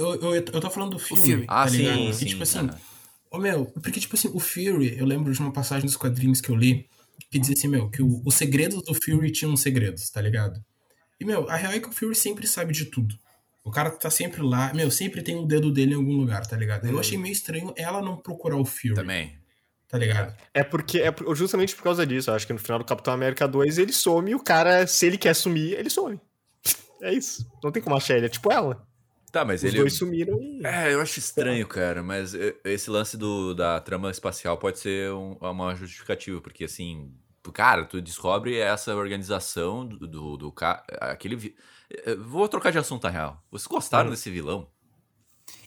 Eu, 0.00 0.14
eu, 0.14 0.34
eu 0.34 0.60
tô 0.60 0.70
falando 0.70 0.92
do 0.92 0.98
filme. 0.98 1.22
filme. 1.22 1.44
Ah, 1.46 1.64
tá 1.64 1.68
sim, 1.68 2.12
sim. 2.12 2.24
E, 2.24 2.28
tipo 2.28 2.42
assim, 2.42 2.70
oh, 3.30 3.38
meu, 3.38 3.66
porque, 3.66 4.00
tipo 4.00 4.16
assim, 4.16 4.30
o 4.32 4.40
Fury, 4.40 4.98
eu 4.98 5.04
lembro 5.04 5.30
de 5.30 5.38
uma 5.38 5.52
passagem 5.52 5.84
dos 5.84 5.96
quadrinhos 5.96 6.40
que 6.40 6.48
eu 6.48 6.56
li, 6.56 6.88
que 7.30 7.38
dizia 7.38 7.54
assim, 7.54 7.68
meu, 7.68 7.90
que 7.90 8.02
o, 8.02 8.22
os 8.24 8.34
segredos 8.34 8.82
do 8.82 8.94
Fury 8.94 9.30
tinham 9.30 9.54
segredos, 9.56 10.08
tá 10.08 10.22
ligado? 10.22 10.58
E, 11.20 11.24
meu, 11.24 11.48
a 11.50 11.56
real 11.56 11.74
é 11.74 11.80
que 11.80 11.88
o 11.88 11.92
Fury 11.92 12.14
sempre 12.14 12.46
sabe 12.46 12.72
de 12.72 12.86
tudo. 12.86 13.14
O 13.62 13.70
cara 13.70 13.90
tá 13.90 14.08
sempre 14.08 14.40
lá, 14.40 14.72
meu, 14.72 14.90
sempre 14.90 15.22
tem 15.22 15.36
o 15.36 15.42
um 15.42 15.46
dedo 15.46 15.70
dele 15.70 15.92
em 15.92 15.96
algum 15.96 16.16
lugar, 16.16 16.46
tá 16.46 16.56
ligado? 16.56 16.86
Eu 16.86 16.98
achei 16.98 17.18
meio 17.18 17.32
estranho 17.32 17.74
ela 17.76 18.00
não 18.00 18.16
procurar 18.16 18.56
o 18.56 18.64
Fury. 18.64 18.94
Também. 18.94 19.38
Tá 19.86 19.98
ligado? 19.98 20.34
É 20.54 20.62
porque, 20.62 21.00
é 21.00 21.14
justamente 21.34 21.76
por 21.76 21.82
causa 21.82 22.06
disso, 22.06 22.30
eu 22.30 22.34
acho 22.34 22.46
que 22.46 22.52
no 22.54 22.58
final 22.58 22.78
do 22.78 22.84
Capitão 22.86 23.12
América 23.12 23.46
2 23.46 23.76
ele 23.76 23.92
some 23.92 24.30
e 24.30 24.34
o 24.34 24.40
cara, 24.40 24.86
se 24.86 25.04
ele 25.04 25.18
quer 25.18 25.34
sumir, 25.34 25.74
ele 25.78 25.90
some. 25.90 26.18
É 27.02 27.14
isso. 27.14 27.50
Não 27.64 27.72
tem 27.72 27.82
como 27.82 27.96
achar 27.96 28.14
ele, 28.16 28.26
é 28.26 28.28
tipo 28.28 28.52
ela. 28.52 28.86
Tá, 29.30 29.44
mas 29.44 29.62
Os 29.62 29.68
ele. 29.68 29.78
dois 29.78 29.94
sumiram 29.94 30.40
e. 30.42 30.64
É, 30.64 30.92
eu 30.92 31.00
acho 31.00 31.18
estranho, 31.18 31.66
cara, 31.66 32.02
mas 32.02 32.34
esse 32.64 32.90
lance 32.90 33.16
do, 33.16 33.54
da 33.54 33.80
trama 33.80 34.10
espacial 34.10 34.58
pode 34.58 34.78
ser 34.78 35.12
um, 35.12 35.36
uma 35.40 35.74
justificativa, 35.74 36.40
porque 36.40 36.64
assim. 36.64 37.12
cara, 37.52 37.84
tu 37.84 38.00
descobre 38.00 38.58
essa 38.58 38.94
organização 38.94 39.86
do, 39.86 40.06
do, 40.06 40.36
do 40.36 40.52
cara. 40.52 40.82
Aquele. 41.00 41.54
Eh, 41.90 42.16
vou 42.16 42.48
trocar 42.48 42.72
de 42.72 42.78
assunto, 42.78 43.04
na 43.04 43.10
real. 43.10 43.42
Vocês 43.50 43.68
gostaram 43.68 44.08
hum. 44.08 44.10
desse 44.12 44.30
vilão? 44.30 44.66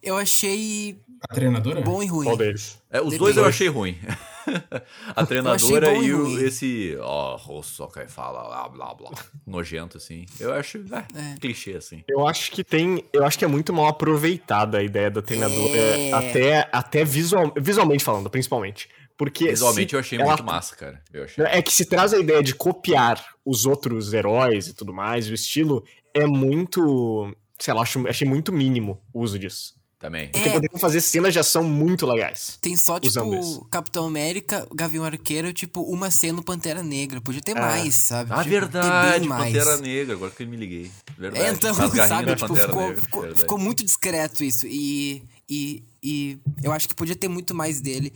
Eu 0.02 0.18
achei. 0.18 1.00
A 1.22 1.34
treinadora? 1.34 1.82
Bom 1.82 2.04
e 2.04 2.08
ruim. 2.08 2.26
Qual 2.26 2.38
deles? 2.38 2.82
É, 2.90 3.00
os 3.00 3.06
Depende. 3.06 3.20
dois 3.20 3.38
eu 3.38 3.46
achei 3.46 3.70
ruim. 3.70 3.98
a 5.16 5.26
treinadora 5.26 5.94
e, 5.94 6.06
e 6.06 6.14
o, 6.14 6.40
esse. 6.40 6.98
Ó, 7.00 7.40
oh, 7.48 7.64
só 7.64 7.88
que 7.88 8.06
fala 8.08 8.44
blá 8.44 8.70
blá 8.70 8.94
blá. 8.94 9.12
Nojento, 9.46 9.98
assim. 9.98 10.26
Eu 10.40 10.54
acho. 10.54 10.78
É, 10.78 11.34
é. 11.34 11.38
clichê, 11.40 11.76
assim. 11.76 12.04
Eu 12.08 12.28
acho 12.28 12.52
que 12.52 12.64
tem. 12.64 13.04
Eu 13.14 13.26
acho 13.26 13.38
que 13.38 13.46
é 13.46 13.48
muito 13.48 13.74
mal 13.74 13.88
aproveitada 13.88 14.78
a 14.78 14.84
ideia 14.84 15.10
da 15.10 15.22
treinadora. 15.22 15.78
É. 15.78 16.14
Até, 16.14 16.70
até 16.72 17.04
visual, 17.04 17.54
visualmente 17.58 18.04
falando, 18.04 18.30
principalmente. 18.30 18.90
Porque 19.18 19.48
Visualmente 19.48 19.94
eu 19.94 20.00
achei 20.00 20.20
ela... 20.20 20.30
muito 20.30 20.44
massa, 20.44 20.76
cara. 20.76 21.02
Achei... 21.24 21.46
É 21.46 21.62
que 21.62 21.72
se 21.72 21.86
traz 21.86 22.14
a 22.14 22.18
ideia 22.18 22.42
de 22.42 22.56
copiar 22.56 23.24
os 23.46 23.66
outros 23.66 24.12
heróis 24.12 24.68
e 24.68 24.74
tudo 24.74 24.94
mais, 24.94 25.30
o 25.30 25.34
estilo 25.34 25.84
é 26.14 26.26
muito. 26.26 27.34
Sei 27.60 27.74
lá, 27.74 27.84
achei 27.84 28.28
muito 28.28 28.52
mínimo 28.52 29.02
o 29.14 29.22
uso 29.22 29.38
disso. 29.38 29.76
Também. 30.04 30.28
Porque 30.28 30.50
é. 30.50 30.52
poderiam 30.52 30.78
fazer 30.78 31.00
cenas 31.00 31.32
de 31.32 31.40
ação 31.40 31.64
muito 31.64 32.06
legais. 32.06 32.58
Tem 32.60 32.76
só, 32.76 33.00
tipo. 33.00 33.66
Capitão 33.72 34.06
América, 34.06 34.68
Gavião 34.76 35.06
Arqueiro, 35.06 35.54
tipo, 35.54 35.82
uma 35.84 36.12
cena 36.12 36.34
no 36.34 36.44
Pantera 36.44 36.84
Negra. 36.84 37.22
Podia 37.22 37.42
ter 37.42 37.56
é. 37.56 37.62
mais, 37.62 37.96
sabe? 37.96 38.30
Ah, 38.34 38.40
tipo, 38.40 38.50
verdade, 38.50 39.30
Pantera 39.30 39.78
Negra, 39.78 40.16
agora 40.16 40.32
que 40.32 40.44
eu 40.44 40.48
me 40.48 40.58
liguei. 40.58 40.92
Verdade. 41.18 41.46
É, 41.46 41.52
então, 41.54 41.74
sabe, 41.74 42.36
tipo, 42.36 42.54
ficou, 42.54 42.96
ficou, 42.98 43.36
ficou, 43.38 43.58
muito 43.58 43.82
discreto 43.82 44.44
isso. 44.44 44.68
E, 44.68 45.24
e, 45.50 45.82
e 46.04 46.38
eu 46.62 46.74
acho 46.74 46.90
que 46.90 46.96
podia 46.96 47.16
ter 47.16 47.30
muito 47.30 47.56
mais 47.56 47.80
dele, 47.80 48.12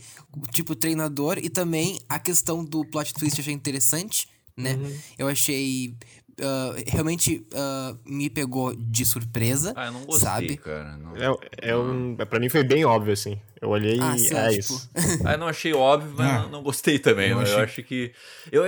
tipo, 0.52 0.76
treinador. 0.76 1.38
E 1.38 1.48
também 1.48 1.98
a 2.06 2.18
questão 2.18 2.62
do 2.62 2.84
plot 2.84 3.14
twist 3.14 3.38
eu 3.38 3.42
achei 3.42 3.54
interessante, 3.54 4.28
né? 4.54 4.74
Uhum. 4.74 4.98
Eu 5.16 5.28
achei 5.28 5.94
uh, 6.40 6.82
realmente 6.86 7.46
uh, 7.52 7.98
me 8.04 8.30
pegou 8.30 8.74
de 8.74 9.04
surpresa. 9.04 9.72
Ah, 9.76 9.86
eu 9.86 9.92
não 9.92 10.04
gostei, 10.04 10.28
sabe? 10.28 10.56
cara. 10.56 10.96
Não... 10.96 11.16
É, 11.16 11.70
é 11.70 11.76
um, 11.76 12.16
é, 12.18 12.24
pra 12.24 12.40
mim 12.40 12.48
foi 12.48 12.64
bem 12.64 12.84
óbvio, 12.84 13.12
assim. 13.12 13.40
Eu 13.60 13.70
olhei 13.70 13.98
ah, 14.00 14.16
e 14.16 14.26
é 14.26 14.48
tipo... 14.48 14.58
isso. 14.58 14.90
ah, 15.24 15.32
eu 15.32 15.38
não 15.38 15.48
achei 15.48 15.72
óbvio, 15.72 16.12
mas 16.16 16.30
ah, 16.30 16.42
não, 16.42 16.50
não, 16.50 16.62
gostei 16.62 16.98
também. 16.98 17.30
Eu, 17.30 17.40
achei... 17.40 17.54
eu 17.54 17.60
acho 17.60 17.82
que. 17.82 18.12
Eu, 18.52 18.64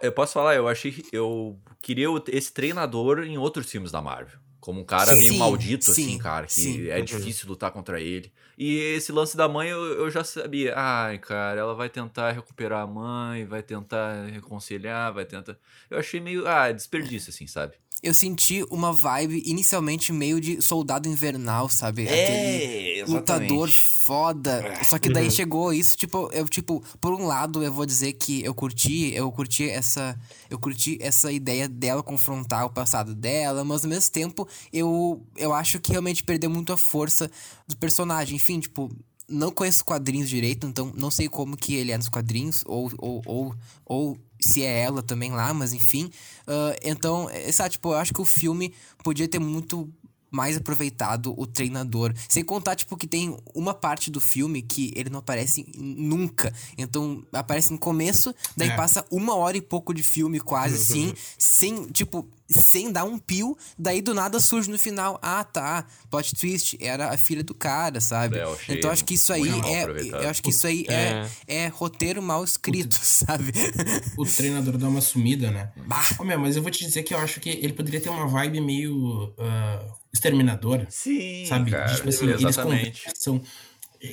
eu 0.00 0.12
posso 0.12 0.32
falar, 0.32 0.54
eu 0.54 0.68
achei 0.68 0.90
que 0.90 1.04
eu 1.12 1.58
queria 1.80 2.06
esse 2.28 2.52
treinador 2.52 3.20
em 3.20 3.36
outros 3.36 3.70
filmes 3.70 3.90
da 3.90 4.00
Marvel. 4.00 4.38
Como 4.60 4.80
um 4.80 4.84
cara 4.84 5.12
sim, 5.12 5.18
meio 5.18 5.38
maldito, 5.38 5.84
sim, 5.84 5.90
assim, 5.90 6.18
cara, 6.18 6.46
que 6.46 6.52
sim. 6.52 6.88
é 6.88 7.00
difícil 7.00 7.48
lutar 7.48 7.72
contra 7.72 8.00
ele. 8.00 8.32
E 8.64 8.78
esse 8.94 9.10
lance 9.10 9.36
da 9.36 9.48
mãe 9.48 9.70
eu, 9.70 9.80
eu 9.80 10.08
já 10.08 10.22
sabia. 10.22 10.74
Ai, 10.76 11.18
cara, 11.18 11.58
ela 11.58 11.74
vai 11.74 11.88
tentar 11.88 12.30
recuperar 12.30 12.82
a 12.82 12.86
mãe, 12.86 13.44
vai 13.44 13.60
tentar 13.60 14.26
reconciliar, 14.26 15.12
vai 15.12 15.24
tentar. 15.24 15.56
Eu 15.90 15.98
achei 15.98 16.20
meio. 16.20 16.46
Ah, 16.46 16.70
desperdício, 16.70 17.30
assim, 17.30 17.48
sabe? 17.48 17.74
Eu 18.02 18.12
senti 18.12 18.64
uma 18.68 18.92
vibe 18.92 19.42
inicialmente 19.46 20.12
meio 20.12 20.40
de 20.40 20.60
soldado 20.60 21.08
invernal, 21.08 21.68
sabe? 21.68 22.08
É, 22.08 22.24
Aquele 22.24 23.00
exatamente. 23.00 23.12
lutador 23.12 23.70
foda. 23.70 24.66
É. 24.66 24.82
Só 24.82 24.98
que 24.98 25.08
daí 25.08 25.26
uhum. 25.26 25.30
chegou 25.30 25.72
isso, 25.72 25.96
tipo, 25.96 26.28
eu, 26.32 26.48
tipo, 26.48 26.82
por 27.00 27.12
um 27.14 27.24
lado, 27.24 27.62
eu 27.62 27.72
vou 27.72 27.86
dizer 27.86 28.14
que 28.14 28.42
eu 28.42 28.52
curti, 28.52 29.14
eu 29.14 29.30
curti 29.30 29.70
essa. 29.70 30.18
Eu 30.50 30.58
curti 30.58 30.98
essa 31.00 31.30
ideia 31.30 31.68
dela 31.68 32.02
confrontar 32.02 32.66
o 32.66 32.70
passado 32.70 33.14
dela, 33.14 33.62
mas 33.62 33.84
ao 33.84 33.90
mesmo 33.90 34.10
tempo 34.10 34.48
eu, 34.72 35.24
eu 35.36 35.54
acho 35.54 35.78
que 35.78 35.92
realmente 35.92 36.24
perdeu 36.24 36.50
muito 36.50 36.72
a 36.72 36.76
força 36.76 37.30
do 37.68 37.76
personagem. 37.76 38.34
Enfim, 38.34 38.58
tipo, 38.58 38.90
não 39.28 39.52
conheço 39.52 39.84
quadrinhos 39.84 40.28
direito, 40.28 40.66
então 40.66 40.92
não 40.96 41.10
sei 41.10 41.28
como 41.28 41.56
que 41.56 41.74
ele 41.74 41.92
é 41.92 41.96
nos 41.96 42.08
quadrinhos, 42.08 42.64
ou, 42.66 42.90
ou, 42.98 43.22
ou, 43.24 43.54
ou 43.86 44.18
se 44.42 44.62
é 44.62 44.80
ela 44.80 45.02
também 45.02 45.32
lá, 45.32 45.54
mas 45.54 45.72
enfim. 45.72 46.10
Uh, 46.46 46.76
então, 46.82 47.28
é, 47.30 47.50
sabe, 47.52 47.70
tipo, 47.70 47.90
eu 47.90 47.96
acho 47.96 48.12
que 48.12 48.20
o 48.20 48.24
filme 48.24 48.74
podia 49.02 49.28
ter 49.28 49.38
muito 49.38 49.88
mais 50.32 50.56
aproveitado 50.56 51.38
o 51.38 51.46
treinador. 51.46 52.12
Sem 52.28 52.42
contar, 52.42 52.74
tipo, 52.74 52.96
que 52.96 53.06
tem 53.06 53.36
uma 53.54 53.74
parte 53.74 54.10
do 54.10 54.20
filme 54.20 54.62
que 54.62 54.92
ele 54.96 55.10
não 55.10 55.18
aparece 55.20 55.66
nunca. 55.76 56.52
Então, 56.76 57.22
aparece 57.32 57.70
no 57.70 57.78
começo, 57.78 58.34
daí 58.56 58.70
é. 58.70 58.76
passa 58.76 59.04
uma 59.10 59.36
hora 59.36 59.56
e 59.56 59.60
pouco 59.60 59.92
de 59.92 60.02
filme, 60.02 60.40
quase 60.40 60.74
assim, 60.82 61.12
sem, 61.38 61.84
tipo, 61.90 62.26
sem 62.48 62.90
dar 62.90 63.04
um 63.04 63.18
pio, 63.18 63.56
daí 63.78 64.00
do 64.02 64.14
nada 64.14 64.40
surge 64.40 64.70
no 64.70 64.78
final, 64.78 65.18
ah, 65.22 65.44
tá, 65.44 65.86
plot 66.10 66.34
twist, 66.34 66.76
era 66.80 67.12
a 67.12 67.16
filha 67.16 67.42
do 67.42 67.54
cara, 67.54 68.00
sabe? 68.00 68.38
É, 68.38 68.46
então 68.68 68.90
acho 68.90 69.04
que 69.04 69.14
isso 69.14 69.32
aí 69.32 69.48
é, 69.48 69.84
eu 70.24 70.28
acho 70.28 70.42
que 70.42 70.50
isso 70.50 70.66
aí 70.66 70.84
é, 70.88 71.26
é, 71.46 71.64
é 71.64 71.66
roteiro 71.68 72.22
mal 72.22 72.44
escrito, 72.44 72.94
o, 72.94 73.04
sabe? 73.04 73.52
O 74.16 74.24
treinador 74.24 74.76
dá 74.76 74.88
uma 74.88 75.00
sumida, 75.00 75.50
né? 75.50 75.72
Bah. 75.86 76.04
Oh, 76.18 76.24
meu, 76.24 76.38
mas 76.38 76.56
eu 76.56 76.62
vou 76.62 76.70
te 76.70 76.84
dizer 76.84 77.02
que 77.02 77.14
eu 77.14 77.18
acho 77.18 77.40
que 77.40 77.48
ele 77.48 77.72
poderia 77.72 78.00
ter 78.00 78.08
uma 78.08 78.26
vibe 78.26 78.60
meio 78.60 79.24
uh, 79.28 80.01
exterminadora. 80.12 80.86
Sim, 80.90 81.46
sabe? 81.46 81.70
Cara, 81.70 81.94
tipo 81.94 82.08
assim, 82.08 82.28
eles 82.28 82.56
conversam, 82.56 83.42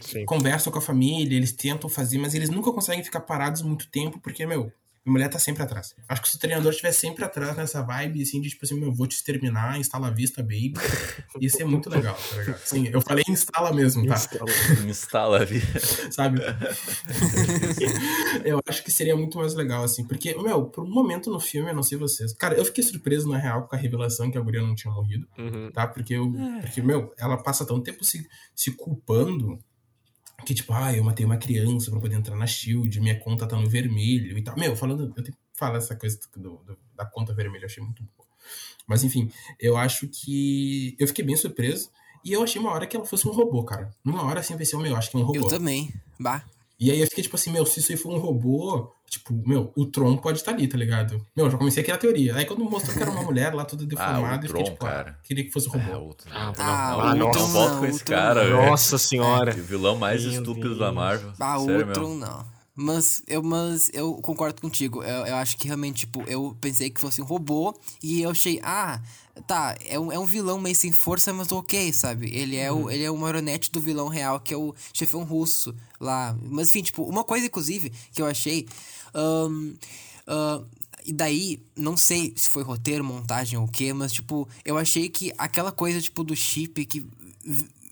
Sim. 0.02 0.26
conversam 0.26 0.72
com 0.72 0.80
a 0.80 0.82
família, 0.82 1.36
eles 1.36 1.52
tentam 1.52 1.90
fazer, 1.90 2.18
mas 2.18 2.34
eles 2.34 2.50
nunca 2.50 2.72
conseguem 2.72 3.04
ficar 3.04 3.22
parados 3.22 3.62
muito 3.62 3.90
tempo, 3.90 4.20
porque, 4.20 4.46
meu, 4.46 4.72
a 5.06 5.12
mulher 5.12 5.30
tá 5.30 5.40
sempre 5.40 5.64
atrás. 5.64 5.96
Acho 6.08 6.22
que 6.22 6.30
se 6.30 6.36
o 6.36 6.40
treinador 6.40 6.72
estiver 6.72 6.92
sempre 6.92 7.24
atrás 7.24 7.56
nessa 7.56 7.82
vibe, 7.82 8.22
assim, 8.22 8.42
de 8.42 8.50
tipo 8.50 8.66
assim, 8.66 8.80
meu, 8.80 8.94
vou 8.94 9.08
te 9.08 9.16
exterminar, 9.16 9.80
instala 9.80 10.08
a 10.08 10.12
vista, 10.12 10.42
baby. 10.42 10.74
Isso 11.40 11.62
é 11.62 11.66
muito 11.66 11.90
legal, 11.90 12.16
tá 12.16 12.36
ligado? 12.38 12.60
Sim, 12.60 12.88
eu 12.88 13.02
falei 13.02 13.24
instala 13.28 13.74
mesmo, 13.74 14.06
tá? 14.06 14.16
Instala, 14.16 14.50
instala. 14.88 15.48
Sabe? 16.12 16.42
eu 18.44 18.60
acho 18.68 18.84
que 18.84 18.92
seria 18.92 19.16
muito 19.16 19.38
mais 19.38 19.54
legal, 19.54 19.84
assim, 19.84 20.06
porque, 20.06 20.36
meu, 20.36 20.66
por 20.66 20.84
um 20.84 20.90
momento 20.90 21.32
no 21.32 21.40
filme, 21.40 21.70
eu 21.70 21.76
não 21.76 21.84
sei 21.84 21.98
vocês. 21.98 22.34
Cara, 22.34 22.56
eu 22.56 22.66
fiquei 22.66 22.84
surpreso, 22.84 23.30
na 23.30 23.38
real, 23.38 23.68
com 23.68 23.76
a 23.76 23.80
revelação 23.80 24.30
que 24.30 24.38
a 24.38 24.42
guria 24.42 24.62
não 24.62 24.76
tinha 24.76 24.94
morrido, 24.94 25.28
uhum. 25.38 25.72
tá? 25.72 25.88
Porque, 25.88 26.14
eu, 26.14 26.34
é. 26.36 26.62
porque, 26.62 26.82
meu, 26.82 27.14
ela 27.18 27.38
passa 27.38 27.66
tanto 27.66 27.82
tempo 27.84 28.04
se, 28.04 28.28
se 28.56 28.72
culpando 28.72 29.60
que 30.46 30.54
tipo, 30.54 30.74
ah, 30.74 30.96
eu 30.96 31.04
matei 31.04 31.26
uma 31.26 31.38
criança 31.38 31.92
pra 31.92 32.00
poder 32.00 32.16
entrar 32.16 32.36
na 32.36 32.48
Shield, 32.48 33.00
minha 33.00 33.20
conta 33.20 33.48
tá 33.48 33.58
no 33.58 33.70
vermelho 33.70 34.38
e 34.38 34.42
tal. 34.42 34.58
Meu, 34.58 34.76
falando, 34.76 35.14
eu 35.16 35.24
tenho 35.24 35.36
que 35.36 35.44
falar 35.54 35.78
essa 35.78 35.96
coisa 35.96 36.20
do, 36.36 36.58
do, 36.58 36.78
da 36.96 37.06
conta 37.06 37.34
vermelha, 37.34 37.64
eu 37.64 37.68
achei 37.68 37.84
muito 37.84 38.04
boa. 38.04 38.28
Mas 38.88 39.04
enfim, 39.04 39.32
eu 39.60 39.78
acho 39.78 40.08
que. 40.08 40.96
Eu 41.00 41.08
fiquei 41.08 41.24
bem 41.24 41.36
surpreso. 41.36 41.90
E 42.24 42.34
eu 42.34 42.44
achei 42.44 42.60
uma 42.60 42.72
hora 42.72 42.86
que 42.86 42.98
ela 42.98 43.06
fosse 43.06 43.28
um 43.28 43.32
robô, 43.32 43.64
cara. 43.64 43.90
Numa 44.04 44.24
hora 44.24 44.42
assim, 44.42 44.54
eu 44.54 44.58
pensei, 44.58 44.78
meu, 44.80 44.96
acho 44.96 45.10
que 45.10 45.16
é 45.16 45.20
um 45.20 45.24
robô. 45.24 45.40
Eu 45.40 45.48
também. 45.48 45.94
Bah. 46.20 46.44
E 46.80 46.92
aí 46.92 47.00
eu 47.00 47.08
fiquei 47.08 47.24
tipo 47.24 47.36
assim, 47.36 47.52
meu, 47.52 47.66
se 47.66 47.80
isso 47.80 47.92
aí 47.92 47.98
for 47.98 48.14
um 48.14 48.20
robô, 48.20 48.92
tipo, 49.10 49.34
meu, 49.46 49.72
o 49.76 49.86
Tron 49.86 50.18
pode 50.18 50.40
estar 50.40 50.52
tá 50.52 50.58
ali, 50.58 50.68
tá 50.68 50.78
ligado? 50.78 51.26
Meu, 51.36 51.50
já 51.50 51.58
comecei 51.58 51.82
aqui 51.82 51.92
a 51.92 51.98
teoria. 51.98 52.36
Aí 52.36 52.46
quando 52.46 52.64
mostrou 52.64 52.96
que 52.96 53.02
era 53.02 53.12
uma 53.12 53.24
mulher 53.24 53.54
lá, 53.54 53.66
toda 53.66 53.86
deformada, 53.88 54.28
ah, 54.28 54.46
eu 54.46 54.48
fiquei 54.48 54.64
tipo, 54.64 54.86
ah, 54.86 54.90
cara. 54.90 55.18
Ah, 55.18 55.24
queria 55.28 55.44
que 55.44 55.52
fosse 55.52 55.68
um 55.68 55.72
robô. 55.72 55.92
É, 55.92 55.98
o... 55.98 56.16
Ah, 56.32 56.54
ah, 56.58 57.16
não, 57.16 57.32
não, 57.32 57.48
volto 57.48 57.80
com 57.80 57.86
esse 57.86 58.04
cara, 58.04 58.44
velho. 58.44 58.56
Nossa 58.56 58.98
senhora. 58.98 59.52
É, 59.52 59.60
o 59.60 59.64
vilão 59.64 59.98
mais 59.98 60.24
Meu 60.24 60.34
estúpido 60.34 60.70
Deus. 60.70 60.80
da 60.80 60.92
Marvel. 60.92 61.34
Ah, 61.40 61.60
o 61.60 61.94
Tron 61.94 62.16
não. 62.16 62.60
Mas 62.82 63.22
eu, 63.28 63.44
mas 63.44 63.92
eu 63.94 64.14
concordo 64.22 64.62
contigo. 64.62 65.04
Eu, 65.04 65.26
eu 65.26 65.36
acho 65.36 65.58
que 65.58 65.68
realmente, 65.68 66.06
tipo, 66.06 66.24
eu 66.28 66.58
pensei 66.62 66.90
que 66.90 67.02
fosse 67.02 67.22
um 67.22 67.26
robô 67.26 67.78
e 68.02 68.22
eu 68.22 68.30
achei, 68.30 68.58
ah, 68.64 69.02
tá, 69.46 69.76
é 69.86 70.00
um, 70.00 70.10
é 70.12 70.18
um 70.18 70.26
vilão 70.26 70.60
meio 70.60 70.76
sem 70.76 70.92
força, 70.94 71.34
mas 71.34 71.52
ok, 71.52 71.92
sabe? 71.92 72.34
Ele 72.34 72.56
é, 72.56 72.72
uhum. 72.72 72.86
o, 72.86 72.92
ele 72.92 73.04
é 73.04 73.12
o 73.12 73.18
marionete 73.18 73.70
do 73.70 73.82
vilão 73.82 74.08
real, 74.08 74.40
que 74.40 74.54
é 74.54 74.58
o 74.58 74.74
chefão 74.94 75.24
russo 75.24 75.76
lá. 76.00 76.38
Mas 76.42 76.70
enfim, 76.70 76.82
tipo, 76.82 77.04
uma 77.04 77.26
coisa, 77.26 77.48
inclusive, 77.48 77.92
que 78.14 78.22
eu 78.22 78.26
achei. 78.26 78.66
Um, 79.16 79.76
uh, 80.28 80.66
e 81.06 81.14
daí, 81.14 81.64
não 81.76 81.98
sei 81.98 82.34
se 82.36 82.48
foi 82.50 82.64
roteiro, 82.64 83.04
montagem 83.04 83.58
ou 83.58 83.66
o 83.66 83.72
quê, 83.72 83.94
mas, 83.94 84.12
tipo, 84.12 84.48
eu 84.64 84.78
achei 84.78 85.10
que 85.10 85.34
aquela 85.38 85.72
coisa, 85.72 86.02
tipo, 86.02 86.24
do 86.24 86.36
chip 86.36 86.86
que 86.86 87.06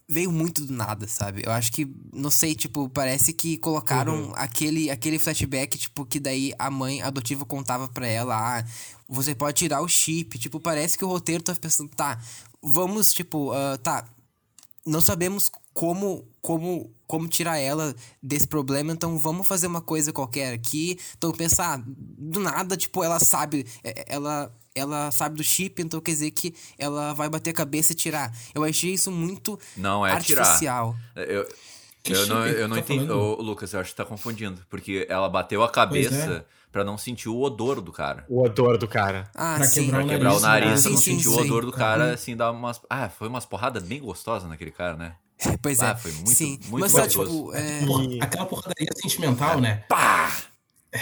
veio 0.07 0.31
muito 0.31 0.65
do 0.65 0.73
nada, 0.73 1.07
sabe? 1.07 1.43
Eu 1.45 1.51
acho 1.51 1.71
que, 1.71 1.87
não 2.13 2.31
sei, 2.31 2.55
tipo, 2.55 2.87
parece 2.89 3.33
que 3.33 3.57
colocaram 3.57 4.27
uhum. 4.27 4.33
aquele, 4.35 4.89
aquele 4.89 5.19
flashback, 5.19 5.77
tipo, 5.77 6.05
que 6.05 6.19
daí 6.19 6.53
a 6.57 6.69
mãe 6.69 7.01
adotiva 7.01 7.45
contava 7.45 7.87
pra 7.87 8.07
ela, 8.07 8.59
ah, 8.59 8.63
você 9.07 9.35
pode 9.35 9.57
tirar 9.57 9.81
o 9.81 9.87
chip. 9.87 10.37
Tipo, 10.37 10.59
parece 10.59 10.97
que 10.97 11.03
o 11.03 11.09
roteiro 11.09 11.43
tá 11.43 11.53
pensando, 11.55 11.89
tá, 11.89 12.21
vamos, 12.61 13.13
tipo, 13.13 13.51
uh, 13.51 13.77
tá, 13.79 14.05
não 14.87 15.01
sabemos 15.01 15.51
como, 15.73 16.27
como, 16.41 16.91
como 17.05 17.27
tirar 17.27 17.57
ela 17.57 17.93
desse 18.23 18.47
problema, 18.47 18.93
então 18.93 19.17
vamos 19.19 19.47
fazer 19.47 19.67
uma 19.67 19.81
coisa 19.81 20.13
qualquer 20.13 20.53
aqui. 20.53 20.97
Então 21.17 21.31
pensar, 21.31 21.77
ah, 21.77 21.83
do 21.85 22.39
nada, 22.39 22.75
tipo, 22.77 23.03
ela 23.03 23.19
sabe, 23.19 23.65
é, 23.83 24.05
ela 24.07 24.51
ela 24.73 25.09
sabe 25.09 25.37
do 25.37 25.43
chip, 25.43 25.81
então 25.81 25.99
quer 25.99 26.11
dizer 26.11 26.29
que 26.29 26.53
ela 26.77 27.11
vai 27.13 27.27
bater 27.27 27.49
a 27.49 27.53
cabeça 27.53 27.93
e 27.93 27.95
tirar. 27.95 28.31
Eu 28.53 28.63
achei 28.63 28.93
isso 28.93 29.11
muito 29.11 29.59
não 29.75 30.05
é 30.05 30.11
artificial. 30.11 30.95
Tirar. 31.15 31.27
Eu, 31.27 31.49
eu 32.05 32.27
não, 32.27 32.47
eu 32.47 32.67
não 32.67 32.75
tá 32.75 32.81
entendi. 32.81 33.11
Ô, 33.11 33.41
Lucas, 33.41 33.73
eu 33.73 33.79
acho 33.79 33.89
que 33.89 33.95
tá 33.95 34.05
confundindo. 34.05 34.61
Porque 34.69 35.05
ela 35.09 35.27
bateu 35.27 35.63
a 35.63 35.69
cabeça 35.69 36.45
é. 36.67 36.71
pra 36.71 36.83
não 36.83 36.97
sentir 36.97 37.29
o 37.29 37.39
odor 37.39 37.81
do 37.81 37.91
cara. 37.91 38.25
O 38.29 38.41
odor 38.43 38.77
do 38.77 38.87
cara. 38.87 39.29
Ah, 39.35 39.55
pra 39.57 39.65
sim. 39.65 39.85
Quebrar 39.85 40.03
pra 40.03 40.09
quebrar 40.09 40.35
o 40.35 40.39
nariz, 40.39 40.69
né? 40.69 40.77
sim, 40.77 40.89
não 40.89 40.97
sim, 40.97 41.11
sentir 41.11 41.29
sim. 41.29 41.29
o 41.29 41.41
odor 41.41 41.65
do 41.65 41.71
cara, 41.71 42.07
uhum. 42.07 42.13
assim, 42.13 42.35
dar 42.35 42.51
umas. 42.51 42.81
Ah, 42.89 43.09
foi 43.09 43.27
umas 43.27 43.45
porradas 43.45 43.83
bem 43.83 43.99
gostosas 43.99 44.49
naquele 44.49 44.71
cara, 44.71 44.95
né? 44.95 45.15
Pois 45.61 45.79
ah, 45.81 45.89
é. 45.89 45.95
Foi 45.95 46.11
muito, 46.11 46.31
sim. 46.31 46.59
muito 46.67 46.81
Mas, 46.81 46.91
sabe, 46.91 47.09
tipo, 47.09 47.53
é... 47.53 47.79
Aquela 48.21 48.45
porradaria 48.45 48.89
sentimental, 48.95 49.61
né? 49.61 49.83
Pá! 49.87 50.31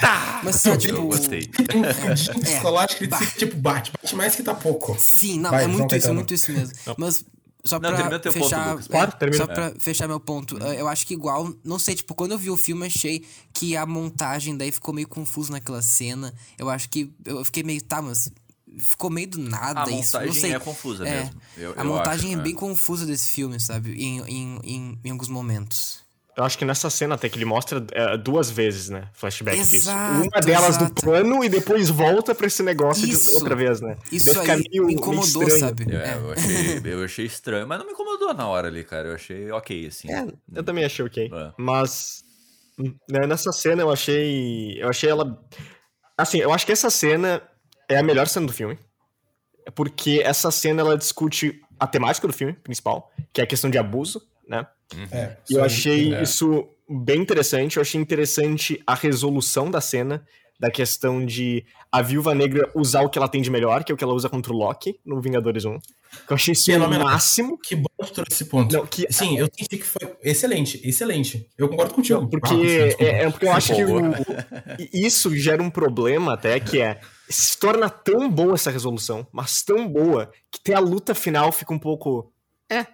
Tá! 0.01 0.41
Mas 0.43 0.57
só, 0.57 0.76
tipo. 0.76 0.95
Eu 0.95 1.07
gostei. 1.07 1.49
Um 1.74 1.86
É, 1.86 2.13
psicológico 2.13 3.03
ele, 3.03 3.16
tipo, 3.38 3.55
bate. 3.55 3.91
Bate 3.91 4.16
mais 4.16 4.36
que 4.36 4.43
tá 4.43 4.53
pouco. 4.53 4.95
Sim, 4.99 5.39
não, 5.39 5.51
Vai, 5.51 5.63
é 5.63 5.68
muito 5.68 5.95
isso, 5.95 6.07
é 6.07 6.11
muito 6.11 6.34
isso 6.34 6.51
mesmo. 6.51 6.76
Mas 6.97 7.24
só 7.66 7.76
Não, 7.80 7.89
pra 7.89 7.97
termina 7.97 8.20
teu 8.20 8.32
ponto, 8.32 8.43
fechar, 8.43 8.72
Lucas. 8.72 8.86
é, 8.86 8.89
Claro, 8.89 9.11
termina. 9.18 9.38
só 9.45 9.51
pra 9.51 9.74
fechar 9.80 10.07
meu 10.07 10.20
ponto, 10.20 10.57
eh, 10.63 10.80
eu 10.80 10.88
acho 10.88 11.05
que 11.07 11.13
igual, 11.13 11.53
não 11.63 11.80
sei, 11.80 11.95
tipo, 11.95 12.13
quando 12.13 12.32
eu 12.34 12.38
vi 12.38 12.49
o 12.51 12.57
filme, 12.57 12.86
achei 12.86 13.26
que 13.53 13.76
a 13.76 13.86
montagem 13.86 14.55
daí 14.55 14.72
ficou 14.72 14.93
meio 14.93 15.07
confuso 15.07 15.51
naquela 15.51 15.82
cena. 15.82 16.34
Eu 16.57 16.70
acho 16.70 16.88
que 16.89 17.11
eu 17.26 17.43
fiquei 17.43 17.63
meio, 17.63 17.82
tá, 17.84 18.01
mas 18.01 18.30
ficou 18.78 19.09
meio 19.09 19.28
do 19.28 19.38
nada 19.39 19.82
A 19.82 19.84
isso, 19.86 19.91
não 20.18 20.22
montagem 20.26 20.34
sei. 20.41 20.53
é 20.53 20.59
confusa 20.59 21.07
É, 21.07 21.24
mesmo. 21.24 21.41
Eu- 21.57 21.74
a 21.76 21.82
eu 21.82 21.86
montagem 21.86 22.30
acho, 22.32 22.38
é 22.38 22.39
é. 22.41 22.43
bem 22.43 22.53
confusa 22.53 23.05
desse 23.05 23.32
filme, 23.32 23.59
sabe? 23.59 23.93
Em, 23.93 24.20
em, 24.22 24.59
em, 24.63 24.99
em 25.03 25.11
alguns 25.11 25.28
momentos. 25.30 26.05
Eu 26.38 26.43
acho 26.43 26.57
que 26.57 26.65
nessa 26.65 26.89
cena 26.89 27.15
até 27.15 27.29
que 27.29 27.38
ele 27.38 27.45
mostra 27.45 27.86
é, 27.93 28.17
duas 28.17 28.49
vezes, 28.49 28.89
né? 28.89 29.07
Flashback 29.13 29.57
disso. 29.57 29.75
Exato, 29.75 30.21
Uma 30.27 30.41
delas 30.41 30.77
no 30.77 30.83
exato. 30.86 31.01
plano 31.01 31.43
e 31.45 31.47
depois 31.49 31.89
volta 31.89 32.36
pra 32.36 32.47
esse 32.47 32.61
negócio 32.61 33.07
de 33.07 33.13
Isso. 33.13 33.36
outra 33.36 33.55
vez, 33.55 33.79
né? 33.79 33.95
Isso 34.11 34.38
aí 34.41 34.47
meio- 34.47 34.59
me 34.59 34.79
meio 34.88 34.91
incomodou, 34.91 35.43
estranho. 35.43 35.59
sabe? 35.59 35.86
É, 35.95 35.95
É. 35.95 36.17
eu, 36.17 36.31
achei, 36.33 36.81
eu 36.93 37.03
achei 37.05 37.25
estranho, 37.25 37.65
mas 37.65 37.79
não 37.79 37.86
me 37.86 37.93
incomodou 37.93 38.33
na 38.33 38.47
hora 38.47 38.67
ali, 38.67 38.83
cara. 38.83 39.07
Eu 39.09 39.15
achei 39.15 39.49
ok, 39.51 39.88
assim. 39.88 40.11
É, 40.11 40.27
eu 40.53 40.63
também 40.63 40.83
achei 40.83 41.05
ok. 41.05 41.31
É. 41.33 41.53
Mas 41.57 42.23
né, 43.09 43.25
nessa 43.25 43.53
cena 43.53 43.81
eu 43.83 43.89
achei. 43.91 44.75
Eu 44.81 44.89
achei 44.89 45.09
ela. 45.09 45.41
Assim, 46.17 46.39
eu 46.39 46.51
acho 46.51 46.65
que 46.65 46.71
essa 46.73 46.89
cena 46.89 47.41
é 47.88 47.97
a 47.97 48.03
melhor 48.03 48.27
cena 48.27 48.45
do 48.45 48.51
filme. 48.53 48.77
Porque 49.73 50.21
essa 50.23 50.51
cena 50.51 50.81
ela 50.81 50.97
discute 50.97 51.61
a 51.79 51.88
temática 51.88 52.27
do 52.27 52.33
filme 52.33 52.53
principal, 52.53 53.11
que 53.33 53.41
é 53.41 53.43
a 53.43 53.47
questão 53.47 53.69
de 53.69 53.77
abuso, 53.77 54.21
né? 54.47 54.67
É, 55.11 55.38
E 55.49 55.53
eu 55.53 55.59
só- 55.59 55.65
achei 55.65 56.13
é. 56.13 56.21
isso 56.23 56.67
bem 56.89 57.21
interessante. 57.21 57.77
Eu 57.77 57.81
achei 57.81 57.99
interessante 57.99 58.81
a 58.86 58.93
resolução 58.95 59.69
da 59.71 59.81
cena, 59.81 60.25
da 60.59 60.69
questão 60.71 61.25
de 61.25 61.65
a 61.91 62.01
viúva 62.01 62.33
negra 62.36 62.69
usar 62.75 63.01
o 63.01 63.09
que 63.09 63.17
ela 63.17 63.27
tem 63.27 63.41
de 63.41 63.49
melhor, 63.49 63.83
que 63.83 63.91
é 63.91 63.95
o 63.95 63.97
que 63.97 64.03
ela 64.03 64.13
usa 64.13 64.29
contra 64.29 64.53
o 64.53 64.55
Loki 64.55 64.99
no 65.05 65.19
Vingadores 65.21 65.65
1. 65.65 65.79
Que 66.27 66.31
eu 66.31 66.36
achei 66.36 66.53
isso 66.53 66.71
o 66.71 66.89
máximo. 66.89 67.57
Que 67.57 67.75
bom 67.75 67.88
que 68.03 68.13
trouxe 68.13 68.31
esse 68.31 68.45
ponto. 68.45 68.71
Não, 68.73 68.86
que- 68.86 69.05
Sim, 69.11 69.38
eu 69.38 69.49
senti 69.53 69.77
que 69.77 69.83
foi 69.83 70.15
excelente, 70.23 70.79
excelente. 70.88 71.49
Eu 71.57 71.67
concordo 71.67 71.93
contigo. 71.93 72.21
Não, 72.21 72.27
porque, 72.29 72.95
Ah, 72.99 73.03
é, 73.03 73.23
é 73.23 73.29
porque 73.31 73.45
eu 73.45 73.51
acho 73.51 73.75
que 73.75 73.83
o- 73.83 74.13
isso 74.93 75.36
gera 75.36 75.61
um 75.61 75.69
problema 75.69 76.33
até, 76.33 76.57
que 76.59 76.79
é 76.81 77.01
se 77.29 77.57
torna 77.57 77.89
tão 77.89 78.29
boa 78.29 78.53
essa 78.53 78.71
resolução, 78.71 79.27
mas 79.31 79.61
tão 79.63 79.88
boa, 79.88 80.31
que 80.51 80.59
até 80.61 80.73
a 80.73 80.79
luta 80.79 81.13
final 81.15 81.51
fica 81.51 81.73
um 81.73 81.79
pouco. 81.79 82.31
É. 82.69 82.86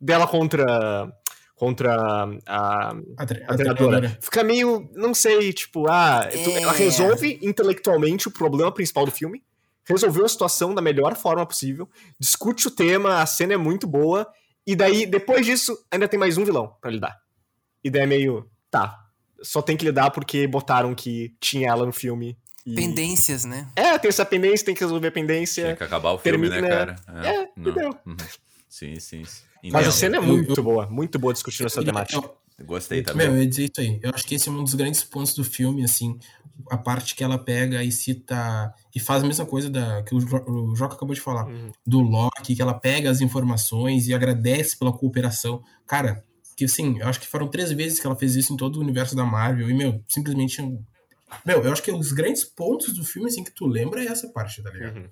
Dela 0.00 0.26
contra. 0.26 1.12
Contra 1.60 1.94
a, 1.94 2.22
A, 2.46 2.94
a 3.18 3.26
treinadora. 3.26 4.16
Fica 4.18 4.42
meio, 4.42 4.88
não 4.94 5.12
sei, 5.12 5.52
tipo, 5.52 5.86
ah, 5.90 6.26
tu- 6.32 6.50
ela 6.56 6.72
É. 6.74 6.78
resolve 6.78 7.38
intelectualmente 7.42 8.28
o 8.28 8.30
problema 8.30 8.72
principal 8.72 9.04
do 9.04 9.10
filme, 9.12 9.42
resolveu 9.84 10.24
a 10.24 10.28
situação 10.30 10.74
da 10.74 10.80
melhor 10.80 11.14
forma 11.16 11.44
possível, 11.44 11.86
discute 12.18 12.66
o 12.66 12.70
tema, 12.70 13.20
a 13.20 13.26
cena 13.26 13.52
é 13.52 13.56
muito 13.58 13.86
boa, 13.86 14.26
e 14.66 14.74
daí, 14.74 15.04
depois 15.04 15.44
disso, 15.44 15.76
ainda 15.90 16.08
tem 16.08 16.18
mais 16.18 16.38
um 16.38 16.46
vilão 16.46 16.74
pra 16.80 16.90
lidar. 16.90 17.14
E 17.84 17.90
daí 17.90 18.04
é 18.04 18.06
meio, 18.06 18.48
tá, 18.70 18.98
só 19.42 19.60
tem 19.60 19.76
que 19.76 19.84
lidar 19.84 20.10
porque 20.12 20.46
botaram 20.46 20.94
que 20.94 21.34
tinha 21.38 21.68
ela 21.68 21.84
no 21.84 21.92
filme. 21.92 22.38
e- 22.64 22.74
Pendências, 22.74 23.44
né? 23.44 23.68
É, 23.76 23.98
tem 23.98 24.08
essa 24.08 24.24
pendência, 24.24 24.64
tem 24.64 24.74
que 24.74 24.80
resolver 24.82 25.08
a 25.08 25.12
pendência. 25.12 25.64
Tinha 25.64 25.76
que 25.76 25.84
acabar 25.84 26.12
o 26.12 26.18
filme, 26.18 26.48
né, 26.48 26.54
termina- 26.60 26.76
cara? 26.76 26.96
É, 27.26 27.48
não. 27.54 27.70
entendeu? 27.70 27.94
Uhum. 28.06 28.16
Sim, 28.66 28.98
sim. 28.98 29.24
sim. 29.24 29.42
Mas 29.64 29.74
a 29.74 29.78
Entendo. 29.80 29.92
cena 29.92 30.16
é 30.16 30.20
muito 30.20 30.52
eu- 30.58 30.62
boa, 30.62 30.86
muito 30.88 31.18
boa 31.18 31.32
discutindo 31.32 31.66
essa 31.66 31.84
temática. 31.84 32.18
Eu- 32.24 32.40
Gostei 32.66 33.02
também. 33.02 33.26
Meu, 33.26 33.36
eu 33.36 33.42
ia 33.42 33.48
dizer 33.48 33.64
isso 33.64 33.80
aí. 33.80 33.98
Eu 34.02 34.10
acho 34.14 34.26
que 34.26 34.34
esse 34.34 34.48
é 34.48 34.52
um 34.52 34.62
dos 34.62 34.74
grandes 34.74 35.02
pontos 35.02 35.32
do 35.34 35.42
filme, 35.42 35.82
assim. 35.82 36.18
A 36.70 36.76
parte 36.76 37.14
que 37.14 37.24
ela 37.24 37.38
pega 37.38 37.82
e 37.82 37.90
cita. 37.90 38.70
E 38.94 39.00
faz 39.00 39.22
a 39.24 39.26
mesma 39.26 39.46
coisa 39.46 39.70
da, 39.70 40.02
que 40.02 40.14
o, 40.14 40.20
Jo- 40.20 40.44
o 40.46 40.76
Joca 40.76 40.94
acabou 40.94 41.14
de 41.14 41.20
falar. 41.22 41.46
Uhum. 41.46 41.72
Do 41.86 42.00
Loki, 42.00 42.54
que 42.54 42.60
ela 42.60 42.74
pega 42.74 43.10
as 43.10 43.22
informações 43.22 44.08
e 44.08 44.12
agradece 44.14 44.78
pela 44.78 44.92
cooperação. 44.92 45.62
Cara, 45.86 46.22
que 46.54 46.66
assim, 46.66 46.98
eu 47.00 47.08
acho 47.08 47.18
que 47.18 47.26
foram 47.26 47.48
três 47.48 47.72
vezes 47.72 47.98
que 47.98 48.06
ela 48.06 48.14
fez 48.16 48.36
isso 48.36 48.52
em 48.52 48.56
todo 48.58 48.76
o 48.76 48.80
universo 48.80 49.16
da 49.16 49.24
Marvel. 49.24 49.70
E, 49.70 49.72
meu, 49.74 50.04
simplesmente. 50.06 50.60
Meu, 51.46 51.62
eu 51.62 51.72
acho 51.72 51.82
que 51.82 51.90
os 51.90 52.12
grandes 52.12 52.44
pontos 52.44 52.92
do 52.92 53.04
filme, 53.04 53.28
assim, 53.28 53.42
que 53.42 53.52
tu 53.52 53.66
lembra 53.66 54.02
é 54.04 54.08
essa 54.08 54.28
parte, 54.28 54.62
tá 54.62 54.68
ligado? 54.70 54.96
Uhum. 54.98 55.08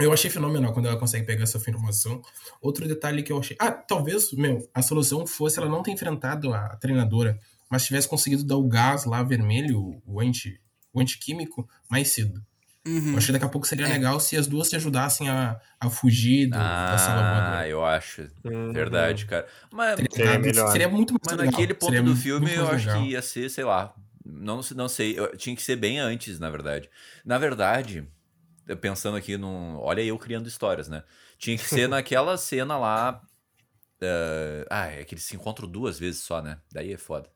Eu 0.00 0.12
achei 0.12 0.30
fenomenal 0.30 0.72
quando 0.72 0.86
ela 0.86 0.96
consegue 0.98 1.26
pegar 1.26 1.44
essa 1.44 1.58
informação. 1.58 2.20
Outro 2.60 2.86
detalhe 2.88 3.22
que 3.22 3.32
eu 3.32 3.38
achei. 3.38 3.56
Ah, 3.60 3.70
talvez, 3.70 4.32
meu, 4.32 4.68
a 4.74 4.82
solução 4.82 5.26
fosse 5.26 5.58
ela 5.58 5.68
não 5.68 5.82
ter 5.82 5.90
enfrentado 5.92 6.52
a 6.54 6.70
treinadora, 6.76 7.38
mas 7.70 7.84
tivesse 7.84 8.08
conseguido 8.08 8.44
dar 8.44 8.56
o 8.56 8.66
gás 8.68 9.04
lá 9.04 9.22
vermelho, 9.22 10.00
o, 10.06 10.20
anti, 10.20 10.60
o 10.92 11.00
antiquímico, 11.00 11.68
mais 11.90 12.08
cedo. 12.08 12.42
Uhum. 12.86 13.12
Eu 13.12 13.18
achei 13.18 13.26
que 13.26 13.32
daqui 13.32 13.44
a 13.44 13.48
pouco 13.48 13.66
seria 13.66 13.86
É. 13.86 13.90
legal 13.92 14.18
se 14.18 14.36
as 14.38 14.46
duas 14.46 14.66
se 14.68 14.74
ajudassem 14.74 15.28
a, 15.28 15.60
a 15.78 15.90
fugir 15.90 16.46
do, 16.46 16.56
da 16.56 16.96
sala 16.96 17.58
Ah, 17.58 17.68
eu 17.68 17.84
acho. 17.84 18.26
Uhum. 18.42 18.72
Verdade, 18.72 19.26
cara. 19.26 19.46
Mas, 19.70 20.00
Seria 20.10 20.38
melhor. 20.38 20.72
Seria 20.72 20.88
muito 20.88 21.12
mais 21.12 21.20
mas 21.26 21.36
legal. 21.36 21.52
naquele 21.52 21.74
ponto 21.74 21.90
Seria 21.92 22.02
do 22.02 22.16
filme 22.16 22.54
eu 22.54 22.66
acho 22.68 22.86
legal. 22.86 23.02
que 23.02 23.08
ia 23.10 23.20
ser, 23.20 23.50
sei 23.50 23.64
lá. 23.64 23.94
Não, 24.24 24.60
não 24.74 24.88
sei. 24.88 25.18
eu- 25.18 25.36
tinha 25.36 25.54
que 25.54 25.62
ser 25.62 25.76
bem 25.76 25.98
antes, 25.98 26.38
na 26.40 26.48
verdade. 26.48 26.88
Na 27.24 27.36
verdade, 27.36 28.08
pensando 28.80 29.16
aqui 29.16 29.36
num. 29.36 29.76
Olha 29.78 30.02
eu 30.02 30.18
criando 30.18 30.48
histórias, 30.48 30.88
né? 30.88 31.02
Tinha 31.38 31.56
que 31.56 31.64
ser 31.64 31.88
naquela 31.88 32.36
cena 32.36 32.76
lá. 32.78 33.22
eh, 34.00 34.66
ah, 34.70 34.86
é 34.86 35.04
que 35.04 35.14
eles 35.14 35.24
se 35.24 35.36
encontram 35.36 35.68
duas 35.68 35.98
vezes 35.98 36.22
só, 36.22 36.40
né? 36.42 36.58
Daí 36.72 36.92
é 36.92 36.98
foda. 36.98 37.28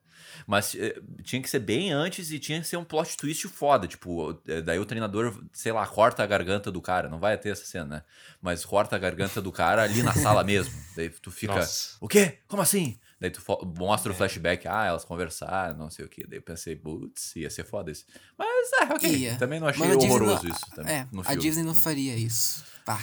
Mas 0.47 0.75
eh, 0.75 0.99
tinha 1.23 1.41
que 1.41 1.49
ser 1.49 1.59
bem 1.59 1.91
antes 1.91 2.31
e 2.31 2.39
tinha 2.39 2.59
que 2.59 2.67
ser 2.67 2.77
um 2.77 2.83
plot 2.83 3.17
twist 3.17 3.47
foda. 3.47 3.87
Tipo, 3.87 4.39
eh, 4.47 4.61
daí 4.61 4.79
o 4.79 4.85
treinador, 4.85 5.43
sei 5.53 5.71
lá, 5.71 5.85
corta 5.87 6.23
a 6.23 6.27
garganta 6.27 6.71
do 6.71 6.81
cara. 6.81 7.09
Não 7.09 7.19
vai 7.19 7.37
ter 7.37 7.49
essa 7.49 7.65
cena, 7.65 7.85
né? 7.85 8.03
Mas 8.41 8.65
corta 8.65 8.95
a 8.95 8.99
garganta 8.99 9.41
do 9.41 9.51
cara 9.51 9.83
ali 9.83 10.03
na 10.03 10.13
sala 10.13 10.43
mesmo. 10.43 10.73
Daí 10.95 11.09
tu 11.09 11.31
fica. 11.31 11.55
Nossa. 11.55 11.97
O 11.99 12.07
quê? 12.07 12.39
Como 12.47 12.61
assim? 12.61 12.99
Daí 13.19 13.29
tu 13.31 13.41
mostra 13.77 14.11
o 14.11 14.15
flashback, 14.15 14.67
ah, 14.67 14.85
elas 14.85 15.05
conversaram, 15.05 15.77
não 15.77 15.89
sei 15.89 16.05
o 16.05 16.09
quê. 16.09 16.25
Daí 16.27 16.37
eu 16.39 16.41
pensei, 16.43 16.75
putz, 16.75 17.35
ia 17.35 17.49
ser 17.49 17.63
foda 17.63 17.89
isso. 17.91 18.05
Mas, 18.37 18.71
é, 18.73 18.93
ok. 18.93 19.09
Ia. 19.09 19.37
Também 19.37 19.59
não 19.59 19.67
achei 19.67 19.89
a 19.89 19.95
horroroso 19.95 20.45
não- 20.47 20.51
isso 20.55 20.65
também, 20.75 20.93
É, 20.95 21.07
no 21.11 21.21
a 21.21 21.23
filme. 21.23 21.41
Disney 21.41 21.63
não 21.63 21.73
faria 21.73 22.15
isso. 22.17 22.65
Pá. 22.85 22.99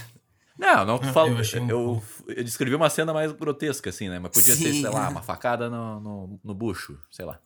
Não, 0.58 0.84
não, 0.84 0.98
tu 0.98 1.08
Ah, 1.08 1.12
fala. 1.14 1.30
eu 1.30 1.36
Eu, 1.36 1.62
um 1.62 2.02
eu, 2.28 2.44
descrevi 2.44 2.74
uma 2.76 2.90
cena 2.90 3.12
mais 3.14 3.32
grotesca, 3.32 3.88
assim, 3.88 4.08
né? 4.10 4.18
Mas 4.18 4.32
podia 4.32 4.54
ser, 4.54 4.72
Sim, 4.74 4.82
sei 4.82 4.90
lá, 4.90 5.06
é. 5.06 5.08
uma 5.08 5.22
facada 5.22 5.70
no, 5.70 5.98
no, 5.98 6.40
no 6.44 6.54
bucho, 6.54 6.98
sei 7.10 7.24
lá. 7.24 7.40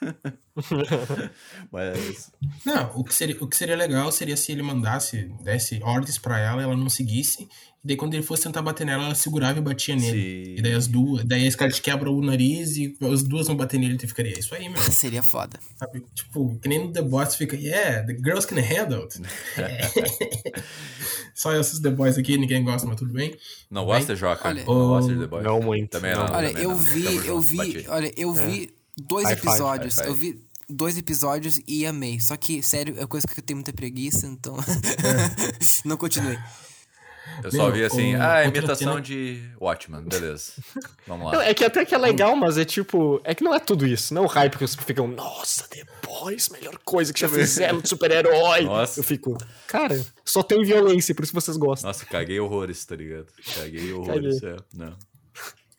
Mas. 1.70 2.32
Não, 2.64 2.90
o 2.96 3.04
que, 3.04 3.14
seria, 3.14 3.36
o 3.40 3.46
que 3.46 3.56
seria 3.56 3.76
legal 3.76 4.10
seria 4.10 4.36
se 4.36 4.52
ele 4.52 4.62
mandasse, 4.62 5.30
desse 5.42 5.80
ordens 5.82 6.18
pra 6.18 6.38
ela, 6.38 6.62
ela 6.62 6.76
não 6.76 6.88
seguisse, 6.88 7.42
e 7.82 7.86
daí 7.86 7.96
quando 7.96 8.14
ele 8.14 8.22
fosse 8.22 8.42
tentar 8.42 8.60
bater 8.62 8.84
nela, 8.84 9.04
ela 9.04 9.14
segurava 9.14 9.58
e 9.58 9.62
batia 9.62 9.96
nele. 9.96 10.44
Sim. 10.46 10.54
E 10.58 10.62
daí 10.62 10.72
as 10.74 10.86
duas, 10.86 11.24
daí 11.24 11.46
a 11.46 11.50
Scarlett 11.50 11.80
quebra 11.80 12.10
o 12.10 12.20
nariz 12.22 12.76
e 12.76 12.96
as 13.10 13.22
duas 13.22 13.46
vão 13.46 13.56
bater 13.56 13.78
nele 13.78 13.98
e 14.02 14.06
ficaria 14.06 14.38
isso 14.38 14.54
aí, 14.54 14.68
meu. 14.68 14.80
Seria 14.90 15.22
foda. 15.22 15.58
Sabe? 15.76 16.04
Tipo, 16.14 16.58
que 16.58 16.68
nem 16.68 16.86
no 16.86 16.92
The 16.92 17.02
Boys 17.02 17.34
fica, 17.36 17.56
yeah, 17.56 18.04
the 18.06 18.14
girls 18.14 18.46
can 18.46 18.60
handle 18.60 19.02
it. 19.04 19.20
Só 21.34 21.54
esses 21.54 21.80
The 21.80 21.90
Boys 21.90 22.18
aqui, 22.18 22.36
ninguém 22.36 22.62
gosta, 22.64 22.86
mas 22.86 22.96
tudo 22.96 23.12
bem. 23.14 23.34
Não 23.70 23.86
gosta, 23.86 24.14
Joca? 24.14 24.48
Olha- 24.48 24.64
não 24.64 24.88
gosta 24.88 25.14
de 25.14 25.20
The 25.20 25.26
Boys? 25.26 25.44
Não 25.44 25.60
muito, 25.60 25.90
Também 25.90 26.12
não. 26.12 26.26
não. 26.26 26.34
Olha, 26.34 26.48
também 26.48 26.64
eu 26.64 26.70
não. 26.70 26.76
vi, 26.76 27.26
eu 27.26 27.40
vi, 27.40 27.86
olha, 27.88 28.12
eu 28.16 28.34
vi 28.34 28.74
dois 29.08 29.24
High 29.26 29.36
five, 29.36 29.48
episódios. 29.48 29.96
high 29.96 30.08
Eu 30.08 30.14
five. 30.14 30.32
vi 30.32 30.44
dois 30.68 30.96
episódios 30.96 31.60
e 31.66 31.84
amei. 31.86 32.20
Só 32.20 32.36
que, 32.36 32.62
sério, 32.62 32.94
é 32.98 33.06
coisa 33.06 33.26
que 33.26 33.38
eu 33.38 33.44
tenho 33.44 33.56
muita 33.58 33.72
preguiça, 33.72 34.26
então. 34.26 34.56
não 35.84 35.96
continuei. 35.96 36.38
Eu 37.44 37.50
só 37.52 37.64
Meu, 37.64 37.72
vi 37.72 37.84
assim, 37.84 38.16
o- 38.16 38.22
ah, 38.22 38.44
imitação 38.44 38.92
cena- 38.94 39.00
de 39.00 39.40
Watchman, 39.60 40.02
beleza. 40.02 40.52
Vamos 41.06 41.30
Não, 41.32 41.38
lá. 41.38 41.44
é 41.46 41.54
que 41.54 41.64
até 41.64 41.84
que 41.84 41.94
é 41.94 41.98
legal, 41.98 42.34
mas 42.36 42.58
é 42.58 42.64
tipo. 42.64 43.20
É 43.24 43.34
que 43.34 43.42
não 43.44 43.54
é 43.54 43.58
tudo 43.60 43.86
isso. 43.86 44.12
Não 44.12 44.22
é 44.22 44.26
o 44.26 44.28
hype 44.28 44.58
que 44.58 44.64
os 44.64 44.74
ficam, 44.74 45.06
nossa, 45.06 45.66
The 45.68 45.84
Boys, 46.04 46.48
melhor 46.48 46.76
coisa 46.84 47.12
que 47.12 47.20
já 47.20 47.28
fizeram 47.28 47.80
de 47.80 47.88
super-herói. 47.88 48.62
Nossa. 48.64 49.00
Eu 49.00 49.04
fico, 49.04 49.38
cara, 49.68 50.04
só 50.24 50.42
tem 50.42 50.62
violência, 50.64 51.14
por 51.14 51.22
isso 51.24 51.32
vocês 51.32 51.56
gostam. 51.56 51.88
Nossa, 51.88 52.04
caguei 52.04 52.38
horrores, 52.40 52.84
tá 52.84 52.96
ligado? 52.96 53.26
Caguei 53.54 53.92
horrores, 53.92 54.42
é. 54.42 54.56
Não. 54.74 54.96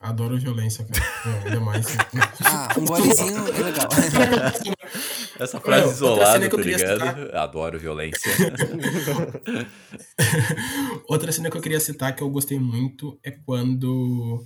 Adoro 0.02 0.40
violência, 0.40 0.84
cara. 0.84 1.06
É, 1.26 1.48
ainda 1.48 1.60
mais. 1.60 1.86
Ah, 2.44 2.74
um 2.78 2.86
golezinho 2.86 3.38
é 3.38 3.64
legal. 3.64 3.88
Essa 5.40 5.60
frase 5.60 5.84
outra 5.84 5.96
isolada, 5.96 6.32
cena 6.34 6.46
que 6.46 6.50
tá 6.50 6.58
eu 6.58 6.64
queria 6.64 6.94
ligado? 6.94 7.36
Adoro 7.36 7.80
violência. 7.80 8.32
Outra 11.08 11.32
cena 11.32 11.50
que 11.50 11.58
eu 11.58 11.62
queria 11.62 11.80
citar 11.80 12.16
que 12.16 12.22
eu 12.22 12.30
gostei 12.30 12.60
muito 12.60 13.18
é 13.24 13.32
quando 13.32 14.46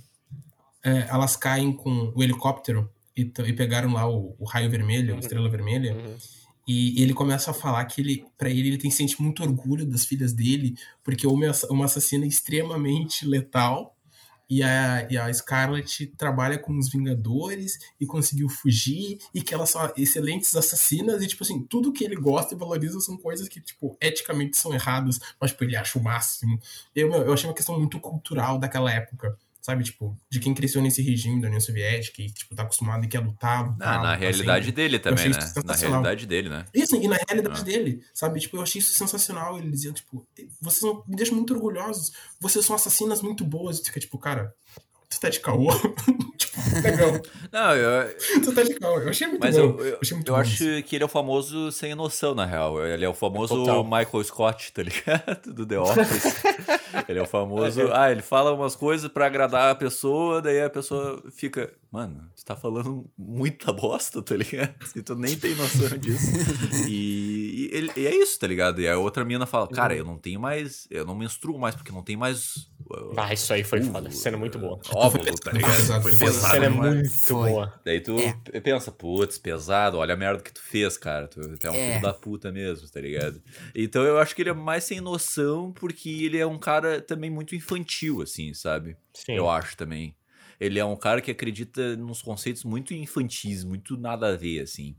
é, 0.84 1.08
elas 1.08 1.36
caem 1.36 1.72
com 1.72 2.12
o 2.14 2.22
helicóptero 2.22 2.88
e, 3.16 3.22
e 3.22 3.52
pegaram 3.52 3.92
lá 3.92 4.08
o, 4.08 4.36
o 4.38 4.44
raio 4.44 4.70
vermelho, 4.70 5.16
a 5.16 5.18
estrela 5.18 5.48
vermelha. 5.48 5.96
E 6.68 7.02
ele 7.02 7.14
começa 7.14 7.50
a 7.50 7.54
falar 7.54 7.84
que 7.86 8.00
ele, 8.00 8.24
para 8.36 8.50
ele, 8.50 8.68
ele 8.68 8.78
tem 8.78 8.90
sente 8.90 9.20
muito 9.20 9.42
orgulho 9.42 9.86
das 9.86 10.04
filhas 10.04 10.32
dele, 10.32 10.76
porque 11.02 11.26
uma, 11.26 11.50
uma 11.70 11.86
assassina 11.86 12.26
extremamente 12.26 13.26
letal 13.26 13.95
e 14.48 14.62
a, 14.62 15.06
e 15.10 15.18
a 15.18 15.32
Scarlet 15.32 16.06
trabalha 16.16 16.58
com 16.58 16.76
os 16.76 16.88
Vingadores 16.88 17.78
e 18.00 18.06
conseguiu 18.06 18.48
fugir, 18.48 19.18
e 19.34 19.42
que 19.42 19.52
elas 19.52 19.70
são 19.70 19.92
excelentes 19.96 20.54
assassinas, 20.54 21.22
e, 21.22 21.26
tipo 21.26 21.42
assim, 21.42 21.62
tudo 21.64 21.92
que 21.92 22.04
ele 22.04 22.16
gosta 22.16 22.54
e 22.54 22.58
valoriza 22.58 23.00
são 23.00 23.16
coisas 23.16 23.48
que, 23.48 23.60
tipo, 23.60 23.96
eticamente 24.00 24.56
são 24.56 24.72
erradas, 24.72 25.18
mas, 25.40 25.50
tipo, 25.50 25.64
ele 25.64 25.76
acha 25.76 25.98
o 25.98 26.02
máximo. 26.02 26.58
Eu, 26.94 27.10
meu, 27.10 27.22
eu 27.22 27.32
achei 27.32 27.48
uma 27.48 27.54
questão 27.54 27.78
muito 27.78 27.98
cultural 28.00 28.58
daquela 28.58 28.92
época 28.92 29.36
sabe? 29.66 29.82
Tipo, 29.82 30.16
de 30.30 30.38
quem 30.38 30.54
cresceu 30.54 30.80
nesse 30.80 31.02
regime 31.02 31.40
da 31.40 31.48
União 31.48 31.60
Soviética 31.60 32.22
e, 32.22 32.30
tipo, 32.30 32.54
tá 32.54 32.62
acostumado 32.62 33.04
e 33.04 33.08
quer 33.08 33.18
lutar, 33.18 33.68
lutar. 33.68 33.98
Ah, 33.98 34.02
na 34.02 34.14
realidade 34.14 34.66
sempre. 34.66 34.82
dele 34.82 34.98
também, 35.00 35.28
né? 35.28 35.38
Na 35.64 35.74
realidade 35.74 36.24
dele, 36.24 36.48
né? 36.48 36.64
Isso, 36.72 36.94
e 36.94 37.08
na 37.08 37.16
realidade 37.28 37.60
ah. 37.62 37.64
dele, 37.64 38.00
sabe? 38.14 38.38
Tipo, 38.38 38.58
eu 38.58 38.62
achei 38.62 38.78
isso 38.78 38.94
sensacional. 38.94 39.58
Ele 39.58 39.68
dizia, 39.68 39.92
tipo, 39.92 40.24
vocês 40.60 40.92
me 41.08 41.16
deixam 41.16 41.34
muito 41.34 41.52
orgulhosos, 41.52 42.12
vocês 42.40 42.64
são 42.64 42.76
assassinas 42.76 43.20
muito 43.20 43.44
boas. 43.44 43.80
E 43.80 43.84
fica, 43.84 43.98
tipo, 43.98 44.16
cara, 44.18 44.54
tu 45.16 45.20
tá 45.20 45.28
de 45.28 45.40
caô. 45.40 45.68
tipo, 46.36 46.56
legal. 46.82 47.20
Não, 47.52 47.74
eu. 47.74 48.16
tu 48.42 48.54
tá 48.54 48.62
de 48.62 48.74
caô. 48.74 49.00
Eu 49.00 49.08
achei 49.08 49.26
muito 49.26 49.40
Mas 49.40 49.56
bom. 49.56 49.62
Eu, 49.62 49.78
eu, 49.78 49.84
eu, 49.86 49.98
achei 50.00 50.14
muito 50.16 50.28
eu 50.28 50.34
bom 50.34 50.40
acho 50.40 50.64
isso. 50.64 50.82
que 50.88 50.96
ele 50.96 51.02
é 51.02 51.06
o 51.06 51.08
famoso 51.08 51.72
sem 51.72 51.94
noção, 51.94 52.34
na 52.34 52.44
real. 52.44 52.84
Ele 52.84 53.04
é 53.04 53.08
o 53.08 53.14
famoso 53.14 53.54
Total. 53.54 53.84
Michael 53.84 54.24
Scott, 54.24 54.72
tá 54.72 54.82
ligado? 54.82 55.52
Do 55.54 55.66
The 55.66 55.78
Office. 55.78 56.42
ele 57.08 57.18
é 57.18 57.22
o 57.22 57.26
famoso. 57.26 57.90
Ah, 57.92 58.10
ele 58.10 58.22
fala 58.22 58.52
umas 58.52 58.76
coisas 58.76 59.10
pra 59.10 59.26
agradar 59.26 59.70
a 59.70 59.74
pessoa, 59.74 60.40
daí 60.42 60.62
a 60.62 60.70
pessoa 60.70 61.22
fica. 61.30 61.72
Mano, 61.90 62.28
tu 62.36 62.44
tá 62.44 62.54
falando 62.54 63.06
muita 63.16 63.72
bosta, 63.72 64.20
tá 64.20 64.36
ligado? 64.36 64.74
E 64.94 65.00
tu 65.02 65.14
nem 65.14 65.34
tem 65.36 65.54
noção 65.54 65.96
disso. 65.98 66.26
E, 66.88 67.70
e, 67.72 67.76
ele- 67.76 67.92
e 67.96 68.06
é 68.06 68.14
isso, 68.14 68.38
tá 68.38 68.46
ligado? 68.46 68.80
E 68.80 68.88
a 68.88 68.98
outra 68.98 69.24
mina 69.24 69.46
fala, 69.46 69.66
cara, 69.68 69.94
eu 69.94 70.04
não 70.04 70.18
tenho 70.18 70.38
mais. 70.40 70.86
Eu 70.90 71.04
não 71.06 71.14
menstruo 71.14 71.58
mais, 71.58 71.74
porque 71.74 71.90
não 71.92 72.02
tem 72.02 72.16
mais. 72.16 72.68
Uh, 72.90 73.14
Ah, 73.16 73.32
isso 73.32 73.52
aí 73.52 73.62
foi 73.64 73.82
foda. 73.82 74.10
Cena 74.10 74.36
muito 74.36 74.58
boa. 74.58 74.80
óvulo, 74.94 75.24
tá 75.38 75.52
ligado? 75.52 76.02
Foi 76.02 76.16
pesado. 76.16 76.52
Cena 76.52 76.66
é 76.66 76.68
demais. 76.70 76.94
muito 76.94 77.10
Foi. 77.10 77.50
boa. 77.50 77.80
Daí 77.84 78.00
tu 78.00 78.16
É. 78.18 78.60
pensa, 78.60 78.90
putz, 78.92 79.38
pesado, 79.38 79.98
olha 79.98 80.14
a 80.14 80.16
merda 80.16 80.42
que 80.42 80.52
tu 80.52 80.60
fez, 80.62 80.96
cara. 80.96 81.28
Tu, 81.28 81.40
tu 81.58 81.66
é 81.66 81.70
um 81.70 81.74
É. 81.74 81.88
filho 81.92 82.02
da 82.02 82.14
puta 82.14 82.50
mesmo, 82.52 82.88
tá 82.88 83.00
ligado? 83.00 83.42
Então 83.74 84.02
eu 84.04 84.18
acho 84.18 84.34
que 84.34 84.42
ele 84.42 84.50
é 84.50 84.54
mais 84.54 84.84
sem 84.84 85.00
noção 85.00 85.72
porque 85.72 86.08
ele 86.24 86.38
é 86.38 86.46
um 86.46 86.58
cara 86.58 87.00
também 87.00 87.30
muito 87.30 87.54
infantil, 87.54 88.22
assim, 88.22 88.52
sabe? 88.54 88.96
Sim. 89.14 89.32
Eu 89.34 89.48
acho 89.50 89.76
também. 89.76 90.14
Ele 90.58 90.78
é 90.78 90.84
um 90.84 90.96
cara 90.96 91.20
que 91.20 91.30
acredita 91.30 91.96
nos 91.96 92.22
conceitos 92.22 92.64
muito 92.64 92.94
infantis, 92.94 93.62
muito 93.62 93.96
nada 93.96 94.28
a 94.32 94.36
ver, 94.36 94.60
assim. 94.60 94.96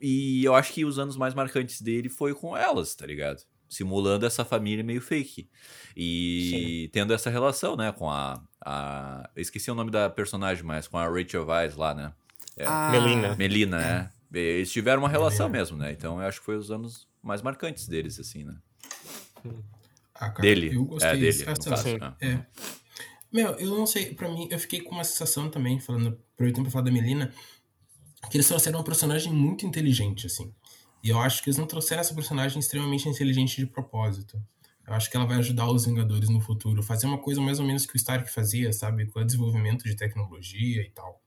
E 0.00 0.42
eu 0.44 0.54
acho 0.54 0.72
que 0.72 0.84
os 0.84 0.98
anos 0.98 1.16
mais 1.16 1.34
marcantes 1.34 1.80
dele 1.82 2.08
foi 2.08 2.34
com 2.34 2.56
elas, 2.56 2.94
tá 2.94 3.06
ligado? 3.06 3.42
Simulando 3.68 4.24
essa 4.26 4.44
família 4.44 4.84
meio 4.84 5.00
fake. 5.00 5.48
E 5.96 6.88
tendo 6.92 7.12
essa 7.12 7.30
relação, 7.30 7.76
né, 7.76 7.90
com 7.92 8.08
a, 8.10 8.42
a. 8.64 9.28
Eu 9.34 9.42
esqueci 9.42 9.70
o 9.70 9.74
nome 9.74 9.90
da 9.90 10.08
personagem, 10.08 10.62
mas 10.62 10.86
com 10.86 10.96
a 10.98 11.08
Rachel 11.08 11.44
Weisz 11.46 11.76
lá, 11.76 11.94
né? 11.94 12.12
Ah, 12.64 12.90
Melina. 12.92 13.36
Melina, 13.36 13.78
né? 13.78 14.12
Eles 14.32 14.70
tiveram 14.70 15.02
uma 15.02 15.08
relação 15.08 15.48
mesmo, 15.48 15.76
né? 15.76 15.92
Então 15.92 16.20
eu 16.20 16.26
acho 16.26 16.40
que 16.40 16.44
foi 16.46 16.56
os 16.56 16.70
anos 16.70 17.08
mais 17.22 17.42
marcantes 17.42 17.88
deles, 17.88 18.18
assim, 18.20 18.44
né? 18.44 18.54
Ah, 20.14 20.30
cara, 20.30 20.42
Dele. 20.42 20.74
Eu 20.74 20.84
gostei 20.84 21.10
É, 21.10 21.16
dele, 21.16 21.44
no 21.44 21.64
caso. 21.64 21.82
sim. 21.82 21.98
né? 21.98 22.14
É. 22.20 22.46
Meu, 23.32 23.50
eu 23.54 23.70
não 23.76 23.86
sei, 23.86 24.14
pra 24.14 24.28
mim, 24.28 24.48
eu 24.50 24.58
fiquei 24.58 24.80
com 24.80 24.94
uma 24.94 25.04
sensação 25.04 25.50
também, 25.50 25.78
falando, 25.80 26.18
aproveitando 26.34 26.64
pra 26.64 26.72
falar 26.72 26.84
da 26.84 26.90
Melina, 26.90 27.32
que 28.30 28.36
eles 28.36 28.46
trouxeram 28.48 28.78
uma 28.78 28.84
personagem 28.84 29.32
muito 29.32 29.66
inteligente, 29.66 30.26
assim. 30.26 30.52
E 31.06 31.10
eu 31.10 31.20
acho 31.20 31.40
que 31.42 31.48
eles 31.48 31.56
não 31.58 31.66
trouxeram 31.66 32.00
essa 32.00 32.12
personagem 32.14 32.58
extremamente 32.58 33.08
inteligente 33.08 33.56
de 33.58 33.66
propósito. 33.66 34.42
Eu 34.86 34.94
acho 34.94 35.08
que 35.10 35.16
ela 35.16 35.24
vai 35.26 35.36
ajudar 35.38 35.70
os 35.70 35.84
Vingadores 35.86 36.28
no 36.28 36.40
futuro, 36.40 36.82
fazer 36.82 37.06
uma 37.06 37.18
coisa 37.18 37.40
mais 37.40 37.60
ou 37.60 37.64
menos 37.66 37.86
que 37.86 37.94
o 37.94 37.96
Stark 37.96 38.28
fazia, 38.30 38.72
sabe? 38.72 39.06
Com 39.06 39.20
o 39.20 39.24
desenvolvimento 39.24 39.84
de 39.84 39.94
tecnologia 39.94 40.82
e 40.82 40.90
tal. 40.90 41.20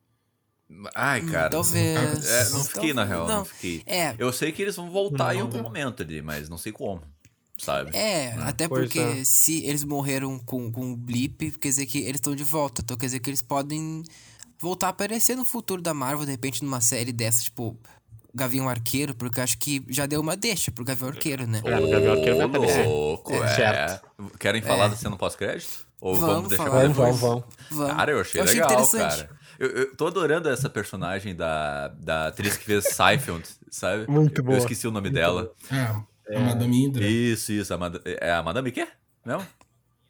Ai, 0.95 1.21
cara. 1.25 1.47
Hum, 1.47 1.49
talvez. 1.51 2.25
É, 2.29 2.49
não 2.51 2.63
fiquei, 2.63 2.93
na 2.93 3.05
Talvez. 3.05 3.09
real, 3.09 3.27
não, 3.27 3.37
Não. 3.39 3.45
fiquei. 3.45 3.83
É, 3.85 4.15
Eu 4.17 4.31
sei 4.33 4.51
que 4.51 4.61
eles 4.61 4.75
vão 4.75 4.89
voltar 4.91 5.33
em 5.33 5.37
Não, 5.39 5.45
algum 5.45 5.57
não. 5.57 5.63
momento 5.63 6.03
ali, 6.03 6.21
mas 6.21 6.47
não 6.49 6.57
sei 6.57 6.71
como, 6.71 7.01
sabe? 7.57 7.95
É, 7.95 8.33
até 8.33 8.67
Pois 8.67 8.83
porque 8.83 8.99
é. 8.99 9.23
se 9.23 9.63
eles 9.65 9.83
morreram 9.83 10.37
com, 10.39 10.71
com 10.71 10.91
o 10.91 10.95
blip, 10.97 11.51
quer 11.51 11.69
dizer 11.69 11.85
que 11.85 11.99
eles 11.99 12.15
estão 12.15 12.35
de 12.35 12.43
volta. 12.43 12.81
Então 12.81 12.95
quer 12.97 13.07
dizer 13.07 13.19
que 13.19 13.29
eles 13.29 13.41
podem 13.41 14.03
voltar 14.59 14.87
a 14.87 14.89
aparecer 14.91 15.35
no 15.35 15.43
futuro 15.45 15.81
da 15.81 15.93
Marvel, 15.93 16.25
de 16.25 16.31
repente, 16.31 16.63
numa 16.63 16.81
série 16.81 17.11
dessa, 17.11 17.43
tipo 17.43 17.77
Gavião 18.33 18.69
Arqueiro, 18.69 19.15
porque 19.15 19.39
eu 19.39 19.43
acho 19.43 19.57
que 19.57 19.83
já 19.89 20.05
deu 20.05 20.21
uma 20.21 20.35
deixa 20.37 20.71
pro 20.71 20.83
Gavião 20.85 21.09
Arqueiro, 21.09 21.47
né? 21.47 21.61
É, 21.63 21.77
o 21.79 21.89
Gavião 21.89 22.13
Arqueiro 22.13 22.37
vai 22.37 22.45
aparecer. 22.45 22.85
louco, 22.85 23.33
É. 23.33 23.37
é. 23.37 23.47
Certo. 23.55 24.07
Querem 24.39 24.61
falar 24.61 24.87
da 24.89 24.95
cena 24.95 25.15
pós-crédito? 25.17 25.87
Ou 26.01 26.15
vamos, 26.15 26.33
Vamos 26.35 26.49
deixar 26.49 26.63
falar. 26.65 26.79
pra 26.79 26.87
Vamos, 26.89 26.95
depois? 27.19 27.19
vamos, 27.19 27.45
vamos. 27.71 27.93
Cara, 27.95 28.11
eu 28.11 28.21
achei 28.21 28.39
Eu 28.39 28.43
achei 28.45 28.55
legal, 28.55 28.71
interessante. 28.71 29.17
cara. 29.25 29.29
Eu, 29.59 29.67
eu 29.69 29.95
tô 29.95 30.07
adorando 30.07 30.47
essa 30.49 30.69
personagem 30.69 31.35
da, 31.35 31.89
da 31.89 32.27
atriz 32.27 32.55
que 32.55 32.63
fez 32.63 32.85
Seinfeld, 32.95 33.43
sabe? 33.69 34.09
Muito 34.09 34.41
boa. 34.41 34.55
Eu 34.55 34.59
esqueci 34.59 34.87
o 34.87 34.91
nome 34.91 35.09
dela. 35.09 35.51
Ah, 35.69 36.01
a 36.33 36.39
Madame 36.39 36.85
Hydra. 36.85 37.05
Isso, 37.05 37.51
isso. 37.51 37.73
A 37.73 37.77
Mad- 37.77 37.99
é 38.05 38.31
a 38.31 38.41
Madame 38.41 38.71
quê? 38.71 38.87
Não? 39.25 39.45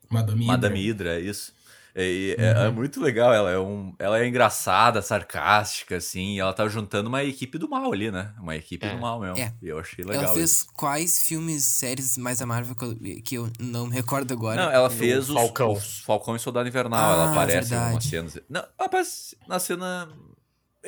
Madame 0.10 0.42
Hydra. 0.42 0.52
Madame 0.58 0.80
Hydra, 0.88 1.16
é 1.16 1.20
isso. 1.22 1.52
É, 1.96 2.04
e 2.04 2.36
é- 2.38 2.66
é 2.68 2.70
muito 2.70 3.02
legal, 3.02 3.34
ela 3.34 3.50
é, 3.52 3.58
um, 3.60 3.94
ela 4.00 4.20
é 4.20 4.28
engraçada, 4.28 5.02
sarcástica, 5.02 5.98
assim, 5.98 6.36
e 6.36 6.40
ela 6.40 6.54
tá 6.54 6.68
juntando 6.68 7.10
uma 7.10 7.24
equipe 7.24 7.58
do 7.58 7.68
mal 7.70 7.92
ali, 7.92 8.12
né? 8.12 8.32
Uma 8.40 8.56
equipe 8.56 8.86
É. 8.86 8.94
do 8.94 9.00
mal 9.02 9.20
mesmo. 9.20 9.38
É. 9.38 9.54
E 9.62 9.68
eu 9.68 9.80
achei 9.80 10.06
legal 10.06 10.24
Ela 10.26 10.34
fez 10.34 10.52
isso. 10.52 10.68
quais 10.76 11.24
filmes, 11.28 11.64
séries 11.64 12.18
mais 12.18 12.40
da 12.40 12.46
Marvel 12.46 12.76
que 12.76 12.86
eu, 12.86 13.22
que 13.24 13.36
eu 13.36 13.50
não 13.60 13.88
me 13.88 13.94
recordo 13.96 14.32
agora? 14.34 14.66
Não, 14.66 14.72
ela 14.72 14.90
fez 14.90 15.30
os, 15.30 15.36
Falcão. 15.36 15.74
os 15.74 16.00
Falcão 16.00 16.36
e 16.36 16.40
Soldado 16.40 16.68
Invernal, 16.70 17.00
Ah, 17.00 17.14
ela 17.14 17.32
aparece 17.32 17.74
em 17.74 17.78
algumas 17.78 18.06
verdade. 18.06 18.32
cenas. 18.32 18.46
Não, 18.50 18.62
ela 18.62 18.70
aparece 18.88 19.36
na 19.48 19.60
cena... 19.60 20.10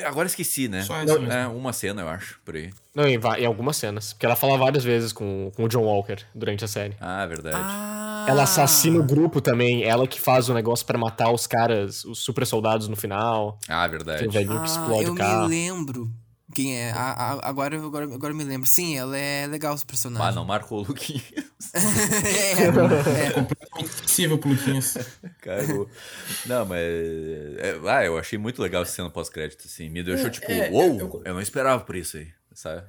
Agora 0.05 0.25
esqueci, 0.25 0.69
né? 0.69 0.83
Só 0.83 0.97
mesmo. 1.03 1.29
É, 1.29 1.45
uma 1.47 1.73
cena, 1.73 2.01
eu 2.01 2.07
acho, 2.07 2.39
por 2.45 2.55
aí. 2.55 2.71
Não, 2.95 3.05
em, 3.05 3.19
em 3.39 3.45
algumas 3.45 3.75
cenas. 3.75 4.13
Porque 4.13 4.25
ela 4.25 4.37
fala 4.37 4.57
várias 4.57 4.85
vezes 4.85 5.11
com, 5.11 5.51
com 5.53 5.65
o 5.65 5.67
John 5.67 5.83
Walker 5.83 6.15
durante 6.33 6.63
a 6.63 6.67
série. 6.67 6.95
Ah, 7.01 7.25
verdade. 7.25 7.57
Ah, 7.59 8.00
Ela 8.27 8.43
assassina 8.43 8.99
o 8.99 9.03
grupo 9.03 9.41
também. 9.41 9.83
Ela 9.83 10.07
que 10.07 10.19
faz 10.19 10.49
o 10.49 10.53
negócio 10.53 10.85
pra 10.85 10.97
matar 10.97 11.31
os 11.31 11.47
caras, 11.47 12.03
os 12.05 12.19
super 12.19 12.45
soldados 12.45 12.87
no 12.87 12.95
final. 12.95 13.59
Ah, 13.67 13.87
verdade. 13.87 14.27
o 14.27 14.31
velhinho 14.31 14.57
Ah, 14.57 14.63
que 14.63 14.69
explode 14.69 15.05
eu 15.05 15.13
o 15.13 15.15
carro. 15.15 15.47
me 15.47 15.55
lembro 15.55 16.11
quem 16.53 16.75
é. 16.77 16.91
A- 16.91 17.11
a- 17.13 17.49
agora, 17.49 17.77
agora, 17.77 18.05
agora 18.05 18.33
eu 18.33 18.37
me 18.37 18.43
lembro. 18.43 18.67
Sim, 18.67 18.97
ela 18.97 19.17
é 19.17 19.47
legal 19.47 19.73
esse 19.73 19.85
personagem. 19.85 20.27
Ah, 20.27 20.31
não 20.31 20.43
marcou 20.45 20.79
o 20.79 20.87
Luquinhos. 20.87 21.23
é, 21.73 22.63
é. 23.79 23.81
Impossível 23.83 24.37
pro 24.37 24.49
Luquinhas. 24.49 24.97
Cagou. 25.41 25.89
Não, 26.45 26.65
mas. 26.65 26.79
é, 26.79 27.79
ah, 27.87 28.03
eu 28.05 28.17
achei 28.17 28.37
muito 28.37 28.61
legal 28.61 28.83
essa 28.83 28.91
cena 28.93 29.09
pós-crédito, 29.09 29.63
assim. 29.65 29.89
Me 29.89 30.03
deixou 30.03 30.29
tipo, 30.29 30.51
é, 30.51 30.69
uou, 30.69 30.99
eu- 30.99 31.21
eu 31.25 31.33
não 31.33 31.41
esperava 31.41 31.83
por 31.83 31.95
isso 31.95 32.17
aí, 32.17 32.27
sabe? 32.53 32.83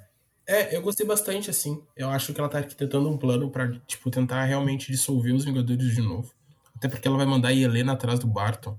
É, 0.47 0.75
eu 0.77 0.83
gostei 0.83 1.07
bastante, 1.07 1.51
assim. 1.51 1.83
Eu 1.97 2.11
acho 2.11 2.33
que 2.35 2.41
ela 2.41 2.49
tá 2.49 2.59
arquitetando 2.59 3.09
um 3.09 3.17
plano 3.17 3.51
pra, 3.51 3.71
tipo, 3.87 4.11
tentar 4.11 4.45
realmente 4.45 4.91
dissolver 4.91 5.35
os 5.35 5.45
Vingadores 5.45 5.95
de 5.95 6.03
novo. 6.03 6.33
Até 6.77 6.89
porque 6.89 7.07
ela 7.07 7.17
vai 7.17 7.27
mandar 7.27 7.49
a 7.49 7.55
Helena 7.55 7.93
atrás 7.93 8.19
do 8.19 8.27
Barton, 8.27 8.77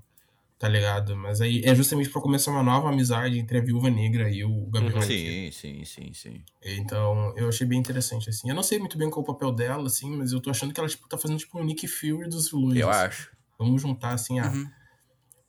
tá 0.58 0.68
ligado? 0.68 1.16
Mas 1.16 1.40
aí 1.40 1.62
é 1.64 1.74
justamente 1.74 2.10
pra 2.10 2.20
começar 2.20 2.50
uma 2.50 2.62
nova 2.62 2.90
amizade 2.90 3.38
entre 3.38 3.58
a 3.58 3.62
Viúva 3.62 3.88
Negra 3.88 4.30
e 4.30 4.44
o 4.44 4.66
Gabriel. 4.66 5.00
Sim, 5.02 5.50
sim, 5.50 5.84
sim, 5.84 6.12
sim. 6.12 6.44
Então, 6.62 7.32
eu 7.36 7.48
achei 7.48 7.66
bem 7.66 7.78
interessante, 7.78 8.28
assim. 8.28 8.50
Eu 8.50 8.54
não 8.54 8.62
sei 8.62 8.78
muito 8.78 8.98
bem 8.98 9.08
qual 9.08 9.24
é 9.24 9.30
o 9.30 9.32
papel 9.32 9.52
dela, 9.52 9.86
assim, 9.86 10.14
mas 10.14 10.32
eu 10.32 10.40
tô 10.40 10.50
achando 10.50 10.74
que 10.74 10.78
ela, 10.78 10.88
tipo, 10.88 11.08
tá 11.08 11.16
fazendo, 11.16 11.38
tipo, 11.38 11.58
um 11.58 11.64
Nick 11.64 11.88
Fury 11.88 12.28
dos 12.28 12.50
vilões. 12.50 12.78
Eu 12.78 12.90
assim. 12.90 13.06
acho. 13.06 13.32
Vamos 13.58 13.80
juntar, 13.80 14.12
assim, 14.12 14.38
a... 14.38 14.50
Uhum. 14.50 14.70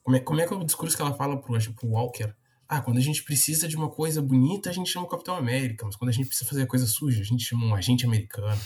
Como, 0.01 0.15
é, 0.15 0.19
como 0.19 0.39
é 0.39 0.47
que 0.47 0.53
é 0.53 0.55
o 0.55 0.63
discurso 0.63 0.95
que 0.95 1.01
ela 1.01 1.13
fala 1.13 1.41
pro, 1.41 1.59
pro 1.73 1.89
Walker? 1.89 2.33
Ah, 2.67 2.81
quando 2.81 2.97
a 2.97 3.01
gente 3.01 3.21
precisa 3.23 3.67
de 3.67 3.75
uma 3.75 3.89
coisa 3.89 4.21
bonita, 4.21 4.69
a 4.71 4.73
gente 4.73 4.89
chama 4.89 5.05
o 5.05 5.09
Capitão 5.09 5.35
América. 5.35 5.85
Mas 5.85 5.95
quando 5.95 6.09
a 6.09 6.11
gente 6.13 6.27
precisa 6.27 6.49
fazer 6.49 6.65
coisa 6.65 6.87
suja, 6.87 7.21
a 7.21 7.23
gente 7.23 7.43
chama 7.43 7.63
um 7.65 7.75
agente 7.75 8.05
americano. 8.05 8.59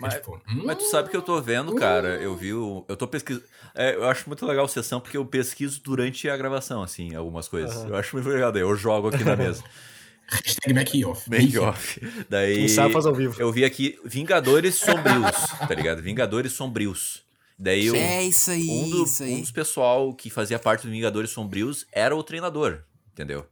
Mas- 0.00 0.14
tipo... 0.14 0.36
Hum, 0.48 0.62
Mas 0.64 0.78
tu 0.78 0.84
sabe 0.90 1.10
que 1.10 1.16
eu 1.16 1.20
tô 1.22 1.40
vendo, 1.42 1.74
cara. 1.74 2.16
Eu 2.22 2.34
vi 2.34 2.54
o. 2.54 2.84
Eu 2.88 2.96
tô 2.96 3.06
pesquisando. 3.06 3.44
eu 3.74 4.04
acho 4.08 4.26
muito 4.26 4.46
legal 4.46 4.64
a 4.64 4.68
sessão 4.68 5.00
porque 5.00 5.16
eu 5.18 5.26
pesquiso 5.26 5.80
durante 5.82 6.28
a 6.30 6.36
gravação, 6.36 6.82
assim, 6.82 7.14
algumas 7.14 7.46
coisas. 7.46 7.84
Eu 7.84 7.94
acho 7.94 8.16
muito 8.16 8.28
legal. 8.28 8.50
Daí 8.50 8.62
eu 8.62 8.74
jogo 8.74 9.08
aqui 9.08 9.22
na 9.22 9.36
mesa. 9.36 9.62
hashtag 10.32 10.72
make 10.72 11.04
off. 11.04 11.28
Make 11.28 11.58
off. 11.58 12.00
Daí. 12.30 12.54
Quem 12.56 12.68
sabe 12.68 12.92
faz 12.94 13.04
ao 13.04 13.14
vivo. 13.14 13.38
Eu 13.38 13.52
vi 13.52 13.64
aqui 13.66 13.98
Vingadores 14.04 14.76
Sombrios, 14.76 15.36
tá 15.68 15.74
ligado? 15.74 16.00
Vingadores 16.00 16.52
Sombrios. 16.52 17.22
Daí 17.58 17.84
eu, 17.86 17.94
É 17.94 18.24
isso 18.24 18.50
aí, 18.50 18.66
um, 18.68 18.90
do- 18.90 19.04
isso 19.04 19.22
aí. 19.22 19.34
um 19.34 19.40
dos 19.42 19.50
pessoal 19.50 20.12
que 20.14 20.30
fazia 20.30 20.58
parte 20.58 20.86
do 20.86 20.90
Vingadores 20.90 21.30
Sombrios 21.30 21.86
era 21.92 22.16
o 22.16 22.22
treinador, 22.22 22.80
entendeu? 23.12 23.46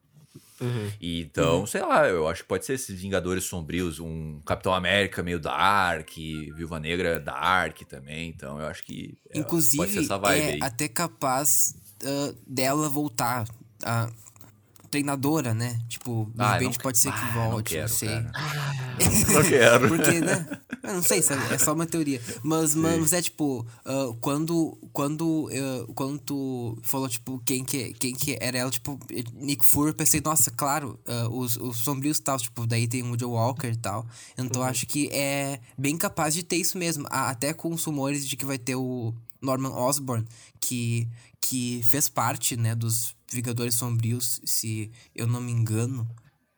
Uhum. 0.60 0.92
Então, 1.00 1.66
sei 1.66 1.80
lá, 1.80 2.06
eu 2.06 2.28
acho 2.28 2.42
que 2.42 2.48
pode 2.48 2.66
ser 2.66 2.74
esses 2.74 3.00
Vingadores 3.00 3.44
Sombrios, 3.44 3.98
um 3.98 4.40
Capitão 4.44 4.74
América 4.74 5.22
meio 5.22 5.40
dark, 5.40 6.10
Viúva 6.54 6.78
Negra 6.78 7.18
dark 7.18 7.80
também, 7.88 8.28
então 8.28 8.60
eu 8.60 8.66
acho 8.66 8.82
que 8.82 9.16
é, 9.30 9.40
pode 9.42 9.62
ser 9.62 9.76
Inclusive, 9.76 9.98
essa 10.04 10.18
vibe 10.18 10.40
é 10.40 10.52
aí. 10.52 10.58
até 10.60 10.86
capaz 10.86 11.74
ah, 12.04 12.34
dela 12.46 12.88
voltar. 12.88 13.46
A 13.82 14.10
treinadora, 14.90 15.54
né? 15.54 15.78
Tipo, 15.88 16.30
de 16.34 16.42
Ah, 16.42 16.54
repente 16.54 16.78
pode 16.78 16.98
ser 16.98 17.12
que 17.12 17.18
ah, 17.18 17.24
não 17.26 17.50
volte, 17.50 17.54
não, 17.76 17.80
quero, 17.80 17.88
sei. 17.88 18.08
cara. 18.08 18.32
Não 19.32 19.42
quero. 19.44 19.88
Porque, 19.88 20.20
né? 20.20 20.46
Eu 20.82 20.94
não 20.94 21.02
sei, 21.02 21.22
sabe? 21.22 21.54
É 21.54 21.58
só 21.58 21.72
uma 21.72 21.86
teoria. 21.86 22.20
Mas, 22.42 22.74
mas 22.74 23.12
é 23.12 23.22
tipo, 23.22 23.66
uh, 23.86 24.14
quando, 24.20 24.76
quando, 24.92 25.46
uh, 25.46 25.92
quando 25.94 26.18
tu 26.18 26.78
falou, 26.82 27.08
tipo, 27.08 27.40
quem 27.44 27.64
que, 27.64 27.92
quem 27.94 28.14
que 28.14 28.36
era 28.40 28.58
ela, 28.58 28.70
tipo, 28.70 28.98
Nick 29.34 29.64
Fury, 29.64 29.90
eu 29.90 29.94
pensei, 29.94 30.20
nossa, 30.20 30.50
claro, 30.50 30.98
uh, 31.06 31.28
os, 31.38 31.56
os 31.56 31.78
sombrios 31.78 32.18
e 32.18 32.22
tal, 32.22 32.38
tipo, 32.38 32.66
daí 32.66 32.88
tem 32.88 33.02
o 33.02 33.18
Joe 33.18 33.30
Walker 33.30 33.68
e 33.68 33.76
tal. 33.76 34.04
Então 34.36 34.62
acho 34.62 34.86
que 34.86 35.08
é 35.12 35.60
bem 35.78 35.96
capaz 35.96 36.34
de 36.34 36.42
ter 36.42 36.56
isso 36.56 36.76
mesmo. 36.76 37.06
Até 37.10 37.52
com 37.52 37.72
os 37.72 37.84
rumores 37.84 38.26
de 38.28 38.36
que 38.36 38.44
vai 38.44 38.58
ter 38.58 38.74
o 38.74 39.14
Norman 39.40 39.70
Osborn, 39.70 40.24
que, 40.60 41.08
que 41.40 41.82
fez 41.84 42.08
parte, 42.08 42.56
né, 42.56 42.74
dos 42.74 43.14
Vingadores 43.32 43.74
Sombrios, 43.74 44.40
se 44.44 44.90
eu 45.14 45.26
não 45.26 45.40
me 45.40 45.52
engano. 45.52 46.08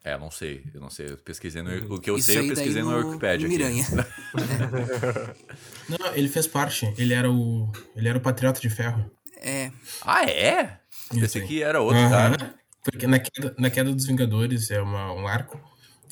É, 0.05 0.18
não 0.18 0.31
sei, 0.31 0.64
eu 0.75 0.81
não 0.81 0.91
sei. 0.91 1.11
Eu 1.11 1.18
pesquisei 1.18 1.62
no, 1.62 1.95
o 1.95 2.01
que 2.01 2.11
eu 2.11 2.16
Isso 2.16 2.27
sei, 2.27 2.39
eu 2.39 2.49
pesquisei 2.49 2.83
no, 2.83 2.91
no 2.91 3.09
Wikipedia. 3.09 3.49
Miranha. 3.49 3.87
não, 5.89 6.14
ele 6.14 6.29
fez 6.29 6.49
parte. 6.49 6.93
Ele 6.99 7.14
era 7.14 7.31
o. 7.31 7.70
Ele 7.95 8.09
era 8.09 8.18
o 8.18 8.20
Patriota 8.20 8.61
de 8.61 8.68
Ferro. 8.68 9.09
É. 9.37 9.70
Ah, 10.03 10.25
é? 10.25 10.81
Esse 11.14 11.39
aqui 11.39 11.62
era 11.62 11.81
outro, 11.81 12.01
uhum. 12.01 12.11
cara. 12.11 12.55
Porque 12.83 13.07
na 13.07 13.20
queda, 13.20 13.55
na 13.57 13.70
queda 13.70 13.93
dos 13.93 14.07
Vingadores 14.07 14.73
é 14.73 14.83
uma, 14.83 15.12
um 15.12 15.29
arco 15.29 15.61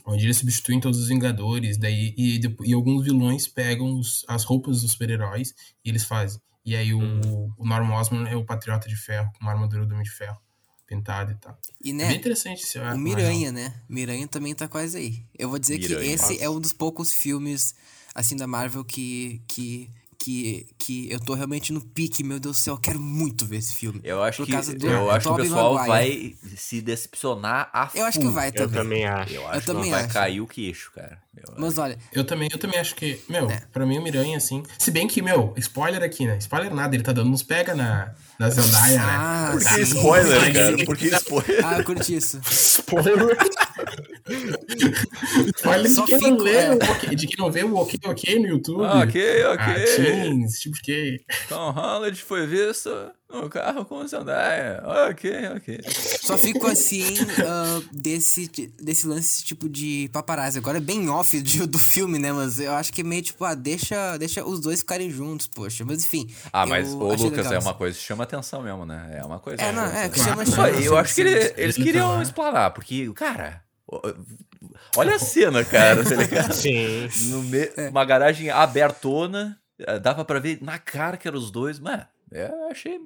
onde 0.06 0.24
eles 0.24 0.36
substituem 0.36 0.80
todos 0.80 1.00
os 1.00 1.08
Vingadores, 1.08 1.76
daí 1.76 2.14
e, 2.16 2.40
e 2.64 2.72
alguns 2.72 3.04
vilões 3.04 3.48
pegam 3.48 3.98
os, 3.98 4.24
as 4.28 4.44
roupas 4.44 4.82
dos 4.82 4.92
super-heróis 4.92 5.52
e 5.84 5.88
eles 5.88 6.04
fazem. 6.04 6.40
E 6.64 6.76
aí 6.76 6.94
o, 6.94 7.00
hum. 7.00 7.52
o 7.58 7.66
Norman 7.66 7.96
Osborn 7.96 8.28
é 8.28 8.36
o 8.36 8.44
Patriota 8.44 8.88
de 8.88 8.96
Ferro, 8.96 9.32
com 9.32 9.44
uma 9.44 9.52
armadura 9.52 9.84
do 9.84 9.92
Homem 9.92 10.04
de 10.04 10.10
Ferro 10.10 10.38
pintado 10.90 11.30
e 11.30 11.34
tal. 11.36 11.56
E, 11.82 11.92
né, 11.92 12.04
é 12.04 12.08
bem 12.08 12.16
interessante 12.16 12.64
esse 12.64 12.76
O 12.78 12.98
Miranha, 12.98 13.52
né? 13.52 13.80
Miranha 13.88 14.26
também 14.26 14.52
tá 14.52 14.66
quase 14.66 14.98
aí. 14.98 15.24
Eu 15.38 15.48
vou 15.48 15.58
dizer 15.58 15.78
Miranha, 15.78 16.00
que 16.00 16.06
esse 16.06 16.32
nossa. 16.32 16.44
é 16.44 16.50
um 16.50 16.58
dos 16.58 16.72
poucos 16.72 17.12
filmes, 17.12 17.76
assim, 18.12 18.36
da 18.36 18.48
Marvel 18.48 18.84
que, 18.84 19.40
que, 19.46 19.88
que, 20.20 20.66
que 20.78 21.10
eu 21.10 21.18
tô 21.18 21.32
realmente 21.32 21.72
no 21.72 21.80
pique, 21.80 22.22
meu 22.22 22.38
Deus 22.38 22.58
do 22.58 22.60
céu, 22.60 22.74
eu 22.74 22.78
quero 22.78 23.00
muito 23.00 23.46
ver 23.46 23.56
esse 23.56 23.74
filme. 23.74 24.02
Eu 24.04 24.22
acho 24.22 24.44
que, 24.44 24.52
eu 24.52 25.10
acho 25.10 25.26
que 25.26 25.32
o 25.32 25.36
pessoal 25.36 25.74
Maguire. 25.74 25.88
vai 25.88 26.56
se 26.56 26.82
decepcionar 26.82 27.70
a 27.72 27.90
Eu 27.94 28.04
acho 28.04 28.20
que 28.20 28.26
vai 28.28 28.52
também. 28.52 28.76
Eu 28.76 28.82
também 28.82 29.06
acho. 29.06 29.32
Eu 29.32 29.46
acho 29.46 29.56
eu 29.56 29.60
que 29.60 29.66
também 29.66 29.90
vai 29.90 30.04
acho. 30.04 30.12
cair 30.12 30.40
o 30.42 30.46
queixo, 30.46 30.92
cara. 30.94 31.18
Eu 31.34 31.54
Mas 31.56 31.78
olha. 31.78 31.98
Eu 32.12 32.22
também, 32.22 32.48
eu 32.52 32.58
também 32.58 32.78
acho 32.78 32.94
que, 32.94 33.18
meu, 33.30 33.50
é. 33.50 33.62
pra 33.72 33.86
mim 33.86 33.98
o 33.98 34.02
Miranha, 34.02 34.36
assim. 34.36 34.62
Se 34.78 34.90
bem 34.90 35.08
que, 35.08 35.22
meu, 35.22 35.54
spoiler 35.56 36.02
aqui, 36.02 36.26
né? 36.26 36.36
Spoiler 36.36 36.74
nada, 36.74 36.94
ele 36.94 37.02
tá 37.02 37.12
dando 37.12 37.30
uns 37.30 37.42
pega 37.42 37.74
na, 37.74 38.12
na 38.38 38.50
Zandaia, 38.50 38.98
né? 38.98 39.02
ah, 39.08 39.54
né? 39.54 39.58
Por 39.58 39.74
que 39.74 39.80
spoiler, 39.80 40.52
cara? 40.52 40.76
Por 40.84 40.96
que 40.98 41.06
spoiler? 41.06 41.66
Ah, 41.66 41.78
eu 41.78 41.84
curti 41.84 42.16
isso. 42.16 42.40
spoiler. 42.50 43.38
spoiler 45.56 45.92
de 45.92 46.02
quem 46.04 46.18
fico, 46.18 46.30
não 46.30 46.38
lê, 46.38 46.56
é. 46.56 47.14
de 47.14 47.26
quem 47.26 47.36
não 47.38 47.50
vê 47.50 47.64
o 47.64 47.76
ok, 47.76 47.98
ok 48.04 48.38
no 48.38 48.46
YouTube. 48.46 48.84
Ah, 48.84 49.00
ok, 49.00 49.44
ok. 49.44 49.64
Ah, 49.64 49.74
teens, 49.96 50.58
tipo 50.60 50.76
que. 50.82 51.20
Tom 51.48 51.70
Holland 51.70 52.16
foi 52.22 52.46
visto 52.46 52.90
no 53.32 53.48
carro 53.48 53.84
com 53.84 53.96
o 53.96 54.08
Zandaia. 54.08 54.82
Ok, 55.10 55.30
ok. 55.56 55.80
Só 56.20 56.36
fico 56.36 56.66
assim 56.66 57.04
uh, 57.04 57.84
desse, 57.92 58.48
desse 58.80 59.06
lance 59.06 59.44
tipo 59.44 59.68
de 59.68 60.10
paparazzi. 60.12 60.58
Agora 60.58 60.78
é 60.78 60.80
bem 60.80 61.08
off 61.08 61.40
de, 61.40 61.66
do 61.66 61.78
filme, 61.78 62.18
né? 62.18 62.32
Mas 62.32 62.58
eu 62.58 62.72
acho 62.72 62.92
que 62.92 63.00
é 63.00 63.04
meio 63.04 63.22
tipo, 63.22 63.44
ah, 63.44 63.54
deixa, 63.54 64.16
deixa 64.16 64.44
os 64.44 64.60
dois 64.60 64.80
ficarem 64.80 65.10
juntos, 65.10 65.46
poxa. 65.46 65.84
Mas 65.84 66.04
enfim. 66.04 66.28
Ah, 66.52 66.66
mas 66.66 66.92
o 66.92 66.98
Lucas 66.98 67.46
legal, 67.46 67.52
é 67.54 67.58
uma 67.58 67.74
coisa 67.74 67.96
que 67.96 68.04
chama 68.04 68.24
atenção 68.24 68.62
mesmo, 68.62 68.84
né? 68.84 69.18
É 69.20 69.24
uma 69.24 69.38
coisa. 69.38 69.62
É, 69.62 69.72
não, 69.72 69.84
é, 69.84 70.08
que 70.08 70.18
chama, 70.18 70.44
chama 70.44 70.68
Eu 70.70 70.96
acho 70.96 71.14
que 71.14 71.20
ele, 71.20 71.54
eles 71.56 71.76
queriam 71.76 72.20
explanar, 72.20 72.72
porque, 72.72 73.10
cara. 73.12 73.62
Olha 74.96 75.16
a 75.16 75.18
cena, 75.18 75.64
cara, 75.64 76.04
tá 76.04 76.14
ligado? 76.14 76.52
Sim. 76.52 77.08
No 77.30 77.42
me... 77.42 77.70
É. 77.76 77.88
Uma 77.88 78.04
garagem 78.04 78.50
abertona, 78.50 79.58
eh, 79.78 79.98
dava 79.98 80.24
para 80.24 80.38
ver 80.38 80.58
na 80.62 80.78
cara 80.78 81.16
que 81.16 81.26
eram 81.26 81.38
os 81.38 81.50
dois, 81.50 81.78
mas 81.78 82.06
é, 82.32 82.50
achei 82.70 83.00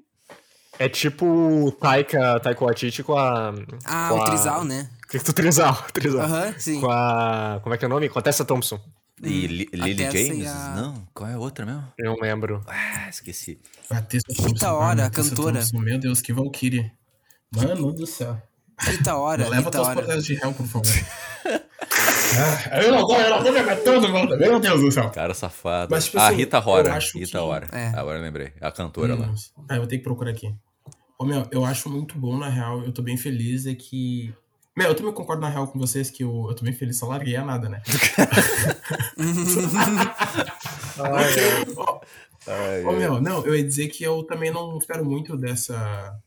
é 0.79 0.89
tipo 0.89 1.77
Taika, 1.81 2.41
Taika 2.41 2.65
Waititi 2.65 3.03
com 3.03 3.17
a... 3.17 3.55
Ah, 3.85 4.09
com 4.11 4.19
o 4.19 4.23
a... 4.23 4.25
Trizal, 4.27 4.65
né? 4.65 4.91
O 5.15 5.33
Trizal, 5.33 5.87
Trizal. 5.93 6.21
Aham, 6.23 6.49
uh 6.49 6.53
-huh, 6.53 6.59
sim. 6.59 6.81
Com 6.81 6.91
a... 6.91 7.61
Como 7.63 7.75
é 7.75 7.79
que 7.79 7.85
é 7.85 7.89
o 7.89 7.91
nome? 7.91 8.09
Com 8.09 8.19
a 8.19 8.23
Tessa 8.23 8.45
Thompson. 8.45 8.81
E 9.23 9.69
hum, 9.73 9.85
Lily 9.85 10.05
James? 10.11 10.49
A... 10.49 10.75
Não, 10.75 11.07
qual 11.15 11.31
é 11.31 11.35
a 11.35 11.39
outra 11.39 11.65
mesmo? 11.65 11.85
Eu 11.97 12.17
lembro. 12.21 12.61
Ah, 12.67 13.09
esqueci. 13.09 13.61
A 13.89 14.03
Tessa 14.03 14.27
Rita 14.31 14.73
Ora, 14.73 15.07
a 15.07 15.11
cantora. 15.11 15.61
Thompson. 15.61 15.79
Meu 15.79 15.99
Deus, 15.99 16.21
que 16.21 16.33
Valkyrie. 16.33 16.91
Mano 17.55 17.93
do 17.93 18.07
céu. 18.07 18.43
Rita 18.81 19.17
Ora, 19.17 19.49
Leva 19.49 19.57
Rita 19.57 19.71
tuas 19.71 19.89
proteções 19.89 20.25
de 20.25 20.35
réu, 20.35 20.53
por 20.53 20.67
favor. 20.67 20.93
ah, 22.71 22.83
eu 22.83 22.93
não 22.93 23.07
tô, 23.07 23.17
eu 23.17 23.31
não 23.31 23.45
tô 23.45 23.53
me 23.53 23.59
aguentando, 23.59 24.09
mano. 24.09 24.37
Meu 24.37 24.61
Deus 24.61 24.81
do 24.81 24.91
céu. 24.91 25.11
Cara 25.11 25.35
safado. 25.35 25.89
Mas, 25.91 26.07
tipo, 26.07 26.19
ah, 26.19 26.29
assim, 26.29 26.37
Rita 26.37 26.63
Ora. 26.67 26.99
Rita 26.99 27.27
que... 27.27 27.37
Ora. 27.37 27.69
É. 27.73 27.89
Agora 27.97 28.19
eu 28.19 28.23
lembrei. 28.23 28.53
A 28.61 28.71
cantora 28.71 29.15
hum, 29.15 29.21
lá. 29.21 29.35
Ah, 29.69 29.77
eu 29.77 29.81
vou 29.81 29.87
ter 29.87 29.99
que 29.99 30.05
procurar 30.05 30.31
aqui. 30.31 30.55
Ô, 31.19 31.25
meu, 31.25 31.47
eu 31.51 31.65
acho 31.65 31.89
muito 31.89 32.19
bom, 32.19 32.37
na 32.37 32.49
real, 32.49 32.83
eu 32.83 32.93
tô 32.93 33.01
bem 33.01 33.17
feliz, 33.17 33.67
é 33.67 33.75
que... 33.75 34.35
Meu, 34.77 34.89
eu 34.89 34.95
também 34.97 35.13
concordo, 35.13 35.41
na 35.41 35.49
real, 35.49 35.69
com 35.69 35.79
vocês 35.79 36.11
que 36.11 36.25
eu, 36.25 36.47
eu 36.49 36.55
tô 36.57 36.65
bem 36.65 36.73
feliz, 36.73 36.99
só 36.99 37.07
larguei 37.07 37.37
a 37.37 37.45
nada, 37.45 37.69
né? 37.69 37.81
Ô, 42.85 42.93
meu, 42.93 43.21
não, 43.21 43.47
eu 43.47 43.55
ia 43.55 43.63
dizer 43.63 43.87
que 43.89 44.03
eu 44.03 44.25
também 44.25 44.51
não 44.51 44.77
espero 44.77 45.05
muito 45.05 45.37
dessa... 45.37 46.19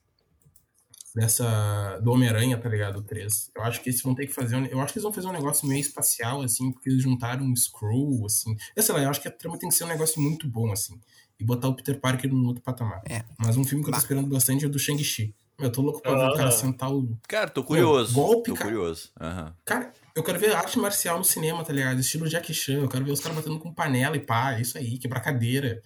Dessa... 1.18 2.00
Do 2.00 2.12
Homem-Aranha, 2.12 2.58
tá 2.58 2.70
ligado? 2.70 3.00
O 3.00 3.02
3. 3.02 3.52
Eu 3.56 3.64
acho 3.64 3.82
que 3.82 3.90
eles 3.90 4.02
vão 4.02 4.14
ter 4.14 4.28
que 4.28 4.34
fazer... 4.34 4.56
Um, 4.56 4.66
eu 4.66 4.80
acho 4.80 4.94
que 4.94 5.00
eles 5.00 5.04
vão 5.04 5.14
fazer 5.14 5.28
um 5.28 5.34
negócio 5.34 5.68
meio 5.68 5.82
espacial, 5.82 6.42
assim, 6.42 6.72
porque 6.72 6.90
eles 6.90 7.02
juntaram 7.02 7.44
um 7.44 7.56
Screw, 7.56 8.26
assim... 8.26 8.56
Eu 8.76 8.84
sei 8.84 8.96
lá, 8.96 9.04
eu 9.04 9.10
acho 9.10 9.22
que 9.22 9.28
a 9.28 9.32
trama 9.32 9.58
tem 9.58 9.70
que 9.70 9.76
ser 9.76 9.84
um 9.84 9.88
negócio 9.88 10.22
muito 10.22 10.48
bom, 10.48 10.72
assim 10.72 11.00
e 11.40 11.44
botar 11.44 11.68
o 11.68 11.76
Peter 11.76 12.00
Parker 12.00 12.32
num 12.32 12.48
outro 12.48 12.64
patamar. 12.64 13.02
É. 13.08 13.24
Mas 13.38 13.58
um 13.58 13.64
filme 13.64 13.84
que 13.84 13.90
eu 13.90 13.94
tô 13.94 14.00
esperando 14.00 14.28
bastante 14.28 14.66
é 14.66 14.68
do 14.68 14.80
Shang-Chi. 14.80 15.34
Eu 15.60 15.72
tô 15.72 15.82
louco 15.82 16.02
pra 16.02 16.14
ver 16.14 16.30
o 16.30 16.36
cara 16.36 16.52
sentar 16.52 16.92
o. 16.92 17.18
Cara, 17.28 17.50
tô 17.50 17.64
curioso. 17.64 18.14
Pô, 18.14 18.28
golpe, 18.28 18.52
tô 18.52 18.56
cara. 18.56 18.70
curioso. 18.70 19.10
Uhum. 19.20 19.52
Cara, 19.66 19.92
eu 20.16 20.24
quero 20.24 20.40
ver 20.40 20.56
arte 20.56 20.78
marcial 20.78 21.18
no 21.18 21.24
cinema, 21.24 21.64
tá 21.64 21.74
ligado? 21.74 22.00
Estilo 22.00 22.28
Jackie 22.28 22.54
Chan. 22.54 22.80
Eu 22.82 22.88
quero 22.88 23.04
ver 23.04 23.12
os 23.12 23.20
caras 23.20 23.38
batendo 23.38 23.58
com 23.58 23.74
panela 23.74 24.16
e 24.16 24.20
pá, 24.20 24.60
isso 24.60 24.78
aí, 24.78 25.00
quebrar 25.00 25.20
cadeira. 25.20 25.82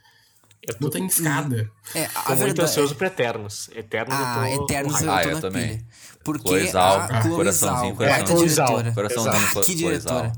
Eu 0.68 0.76
tô... 0.76 0.86
Luta 0.86 0.99
em 0.99 1.07
escada. 1.07 1.72
É, 1.95 2.05
a 2.14 2.22
tô 2.22 2.36
muito 2.36 2.62
ansioso 2.62 2.95
pra 2.95 3.07
Eternos. 3.07 3.70
Eternos 3.74 4.16
ah, 4.16 4.49
eu 4.49 4.57
tô... 4.57 4.64
Eternos 4.66 5.01
eu 5.01 5.12
ah, 5.12 5.24
tô 5.24 5.30
eu 5.30 5.41
também. 5.41 5.86
Porque 6.24 6.43
Cloizal, 6.43 6.99
a 6.99 7.22
Chloe 7.22 7.36
coraçãozinho, 7.36 7.95
coraçãozinho. 7.95 8.47
diretora. 8.47 8.91
Coraçãozinho, 8.93 9.36
Exato. 9.36 9.62
Que 9.62 9.76
diretora. 9.76 10.32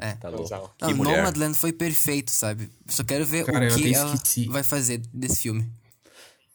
É, 0.00 0.12
tá 0.14 0.28
louco. 0.30 0.74
Que 0.78 0.84
Não, 0.86 0.94
mulher. 0.94 1.16
Nomadland 1.18 1.54
foi 1.58 1.72
perfeito, 1.72 2.30
sabe? 2.30 2.70
Só 2.86 3.04
quero 3.04 3.26
ver 3.26 3.44
Cara, 3.44 3.66
o 3.66 3.74
que 3.74 3.94
ela 3.94 4.14
vai 4.48 4.62
fazer 4.62 5.02
desse 5.12 5.42
filme. 5.42 5.70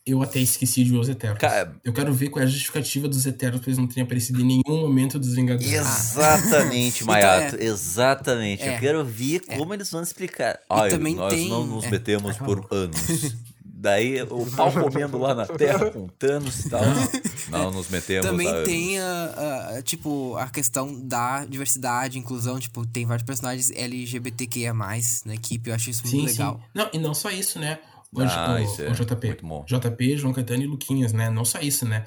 Eu 0.03 0.21
até 0.23 0.39
esqueci 0.39 0.83
de 0.83 0.91
ver 0.91 0.97
os 0.97 1.09
Eternos. 1.09 1.39
Cara, 1.39 1.75
eu 1.83 1.93
quero 1.93 2.11
ver 2.11 2.29
qual 2.29 2.41
é 2.41 2.45
a 2.45 2.49
justificativa 2.49 3.07
dos 3.07 3.23
Eternos 3.27 3.61
pra 3.61 3.69
eles 3.69 3.77
não 3.77 3.87
terem 3.87 4.03
aparecido 4.03 4.41
em 4.41 4.45
nenhum 4.45 4.81
momento 4.81 5.19
dos 5.19 5.35
Vingadores. 5.35 5.71
Exatamente, 5.71 7.03
então, 7.03 7.13
Maiato. 7.13 7.55
Então, 7.55 7.59
é. 7.59 7.69
Exatamente. 7.69 8.63
É. 8.63 8.75
Eu 8.75 8.79
quero 8.79 9.05
ver 9.05 9.43
é. 9.47 9.57
como 9.57 9.73
eles 9.75 9.91
vão 9.91 10.01
explicar. 10.01 10.59
Olha, 10.67 10.97
nós 10.97 11.33
tem... 11.33 11.49
não 11.49 11.67
nos 11.67 11.85
é. 11.85 11.91
metemos 11.91 12.35
por 12.37 12.67
anos. 12.71 13.35
Daí 13.81 14.21
o 14.21 14.45
pau 14.45 14.71
comendo 14.71 15.17
lá 15.17 15.33
na 15.33 15.47
terra 15.47 15.89
com 15.89 16.07
Thanos 16.07 16.65
e 16.65 16.69
tal. 16.69 16.83
Não, 17.49 17.71
nos 17.71 17.89
metemos. 17.89 18.27
Também 18.27 18.47
tem 18.63 18.99
a, 18.99 19.77
a, 19.77 19.81
tipo, 19.81 20.37
a 20.37 20.47
questão 20.49 20.93
da 21.01 21.45
diversidade, 21.45 22.19
inclusão. 22.19 22.59
Tipo, 22.59 22.85
tem 22.85 23.07
vários 23.07 23.25
personagens 23.25 23.71
LGBTQIA 23.71 24.71
na 24.71 25.33
equipe. 25.33 25.71
Eu 25.71 25.75
acho 25.75 25.89
isso 25.89 26.03
muito 26.03 26.15
sim, 26.15 26.25
legal. 26.27 26.57
Sim. 26.57 26.69
Não, 26.75 26.89
e 26.93 26.99
não 26.99 27.15
só 27.15 27.31
isso, 27.31 27.57
né? 27.57 27.79
O, 28.13 28.21
ah, 28.21 28.55
o, 28.55 28.63
isso 28.63 28.81
é 28.81 28.89
o 28.89 28.93
JP. 28.93 29.37
JP, 29.65 30.17
João 30.17 30.33
Caetano 30.33 30.63
e 30.63 30.67
Luquinhas, 30.67 31.13
né? 31.13 31.29
Não 31.29 31.45
só 31.45 31.59
isso, 31.59 31.87
né? 31.87 32.05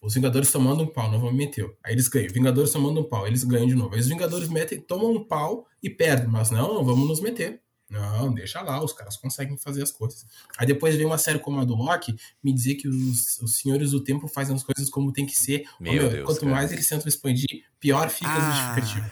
Os 0.00 0.14
Vingadores 0.14 0.52
tomando 0.52 0.84
um 0.84 0.86
pau, 0.86 1.10
não 1.10 1.18
vamos 1.18 1.34
meter. 1.34 1.64
Aí 1.82 1.92
eles 1.92 2.08
ganham. 2.08 2.32
Vingadores 2.32 2.70
tomando 2.70 3.00
um 3.00 3.04
pau, 3.04 3.26
eles 3.26 3.42
ganham 3.42 3.66
de 3.66 3.74
novo. 3.74 3.94
Aí 3.94 4.00
os 4.00 4.06
Vingadores 4.06 4.48
metem, 4.48 4.80
tomam 4.80 5.12
um 5.12 5.24
pau 5.24 5.66
e 5.82 5.90
perdem. 5.90 6.28
Mas 6.28 6.50
não, 6.50 6.74
não 6.74 6.84
vamos 6.84 7.08
nos 7.08 7.20
meter. 7.20 7.60
Não, 7.90 8.32
deixa 8.34 8.60
lá, 8.60 8.84
os 8.84 8.92
caras 8.92 9.16
conseguem 9.16 9.56
fazer 9.56 9.82
as 9.82 9.90
coisas. 9.90 10.26
Aí 10.58 10.66
depois 10.66 10.94
vem 10.94 11.06
uma 11.06 11.16
série 11.16 11.38
como 11.38 11.58
a 11.58 11.64
do 11.64 11.74
Loki 11.74 12.14
me 12.44 12.52
dizer 12.52 12.74
que 12.74 12.86
os, 12.86 13.38
os 13.38 13.56
senhores 13.56 13.92
do 13.92 14.04
tempo 14.04 14.28
fazem 14.28 14.54
as 14.54 14.62
coisas 14.62 14.90
como 14.90 15.10
tem 15.10 15.24
que 15.24 15.34
ser. 15.34 15.64
Meu, 15.80 15.94
meu 15.94 16.10
Deus, 16.10 16.26
quanto 16.26 16.40
cara. 16.40 16.52
mais 16.52 16.70
eles 16.70 16.86
tentam 16.86 17.08
expandir, 17.08 17.64
pior 17.80 18.08
fica 18.10 18.30
ah, 18.30 18.36
a 18.36 18.80
justificativa. 18.80 19.10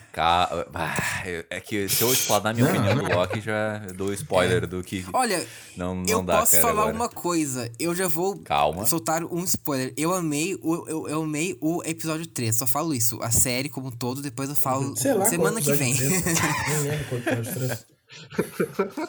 Ah, 0.75 1.23
é 1.51 1.61
que 1.61 1.89
se 1.89 2.03
eu 2.03 2.13
explanar 2.13 2.55
minha 2.55 2.67
não, 2.67 2.73
opinião 2.73 2.97
não. 2.97 3.05
do 3.05 3.15
Loki, 3.15 3.41
já 3.41 3.79
dou 3.95 4.13
spoiler 4.13 4.65
é. 4.65 4.67
do 4.67 4.83
que. 4.83 5.05
Olha, 5.13 5.47
não, 5.77 5.95
não 5.95 6.05
eu 6.07 6.23
dá, 6.23 6.39
posso 6.39 6.61
falar 6.61 6.83
agora. 6.83 6.95
uma 6.95 7.09
coisa. 7.09 7.71
Eu 7.79 7.95
já 7.95 8.09
vou 8.09 8.39
Calma. 8.39 8.87
soltar 8.87 9.25
um 9.25 9.45
spoiler. 9.45 9.93
Eu 9.97 10.13
amei 10.13 10.59
o, 10.63 10.89
eu, 10.89 11.09
eu 11.09 11.23
amei 11.23 11.57
o 11.61 11.83
episódio 11.85 12.27
3. 12.27 12.57
Só 12.57 12.67
falo 12.67 12.95
isso. 12.95 13.23
A 13.23 13.31
série 13.31 13.69
como 13.69 13.89
um 13.89 13.93
todo, 13.93 14.23
depois 14.23 14.49
eu 14.49 14.57
falo 14.57 14.97
Sei 14.97 15.13
lá, 15.13 15.27
semana 15.27 15.61
que 15.61 15.73
vem. 15.73 15.95
Não 15.95 16.83
lembro 16.83 17.05
qual 17.09 17.21
episódio 17.21 17.55
3. 17.55 17.87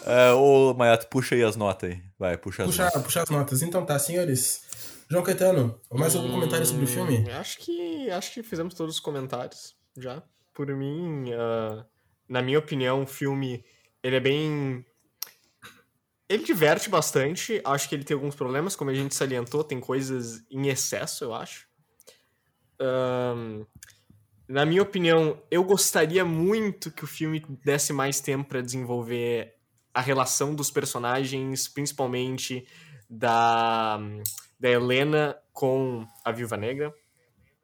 é, 0.05 0.33
ô, 0.33 0.73
Maiato, 0.73 1.07
puxa 1.07 1.35
aí 1.35 1.43
as 1.43 1.55
notas 1.55 1.89
aí. 1.91 2.01
Vai, 2.19 2.37
puxa 2.37 2.63
as 2.63 2.69
puxa, 2.69 2.85
notas. 2.85 3.03
Puxa 3.03 3.23
as 3.23 3.29
notas. 3.29 3.61
Então 3.61 3.85
tá, 3.85 3.97
senhores. 3.97 4.66
João 5.09 5.23
Caetano, 5.23 5.79
mais 5.91 6.15
algum 6.15 6.27
hum, 6.27 6.31
comentário 6.31 6.65
sobre 6.65 6.83
o 6.83 6.87
filme? 6.87 7.29
Acho 7.31 7.57
que, 7.59 8.09
acho 8.09 8.33
que 8.33 8.43
fizemos 8.43 8.73
todos 8.73 8.95
os 8.95 8.99
comentários 8.99 9.75
já. 9.97 10.21
Por 10.53 10.67
mim, 10.67 11.31
uh, 11.31 11.85
na 12.27 12.41
minha 12.41 12.59
opinião, 12.59 13.03
o 13.03 13.07
filme 13.07 13.63
ele 14.03 14.15
é 14.17 14.19
bem 14.19 14.85
ele 16.29 16.43
diverte 16.43 16.89
bastante. 16.89 17.61
Acho 17.63 17.87
que 17.87 17.95
ele 17.95 18.03
tem 18.03 18.15
alguns 18.15 18.35
problemas, 18.35 18.75
como 18.75 18.89
a 18.89 18.93
gente 18.93 19.15
salientou, 19.15 19.63
tem 19.63 19.79
coisas 19.79 20.43
em 20.51 20.67
excesso, 20.67 21.23
eu 21.23 21.33
acho. 21.33 21.67
Um, 22.79 23.65
na 24.47 24.65
minha 24.65 24.81
opinião, 24.81 25.41
eu 25.49 25.63
gostaria 25.63 26.23
muito 26.23 26.91
que 26.91 27.03
o 27.03 27.07
filme 27.07 27.43
desse 27.63 27.93
mais 27.93 28.19
tempo 28.19 28.47
para 28.49 28.61
desenvolver 28.61 29.55
a 29.93 30.01
relação 30.01 30.53
dos 30.53 30.69
personagens, 30.69 31.67
principalmente 31.67 32.67
da, 33.09 33.99
da 34.59 34.69
Helena 34.69 35.37
com 35.53 36.05
a 36.23 36.31
Viúva 36.31 36.57
Negra. 36.57 36.93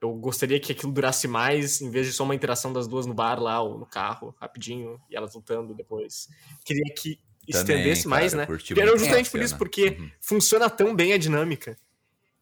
Eu 0.02 0.14
gostaria 0.16 0.60
que 0.60 0.72
aquilo 0.72 0.91
durasse 0.91 1.28
mais, 1.28 1.82
em 1.82 1.89
vez 1.89 2.08
de 2.08 2.14
só 2.14 2.24
uma 2.24 2.36
interação 2.36 2.74
das 2.74 2.88
duas 2.88 3.06
no 3.06 3.14
bar 3.14 3.41
lá 3.41 3.62
ou 3.62 3.78
no 3.78 3.86
carro, 3.86 4.36
rapidinho, 4.39 5.00
e 5.10 5.16
elas 5.16 5.34
lutando 5.34 5.74
depois. 5.74 6.28
Queria 6.66 6.94
que 6.94 7.20
estendesse 7.48 8.04
Também, 8.04 8.20
mais, 8.20 8.34
cara, 8.34 8.48
né? 8.48 8.60
Era 8.78 8.98
justamente 8.98 9.30
por 9.30 9.41
isso, 9.41 9.58
porque 9.58 9.98
uhum. 9.98 10.12
funciona 10.20 10.70
tão 10.70 10.96
bem 10.96 11.14
a 11.14 11.18
dinâmica. 11.18 11.78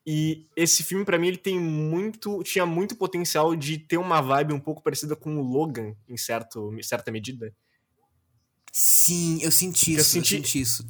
E 0.06 0.48
esse 0.56 0.84
filme, 0.84 1.06
para 1.06 1.20
mim, 1.20 1.28
ele 1.28 1.38
tem 1.38 1.60
muito. 1.60 2.42
tinha 2.44 2.66
muito 2.66 2.96
potencial 2.96 3.56
de 3.56 3.78
ter 3.78 3.98
uma 3.98 4.20
vibe 4.22 4.54
um 4.54 4.60
pouco 4.60 4.82
parecida 4.82 5.16
com 5.16 5.38
o 5.38 5.42
Logan, 5.42 5.96
em 6.10 6.18
certo, 6.18 6.74
em 6.74 6.82
certa 6.82 7.12
medida. 7.12 7.54
Sim, 8.72 9.40
eu 9.42 9.52
senti 9.52 9.92
isso. 9.92 10.00
Eu 10.00 10.04
senti, 10.06 10.36
eu 10.36 10.44
senti 10.44 10.62
isso. 10.62 10.86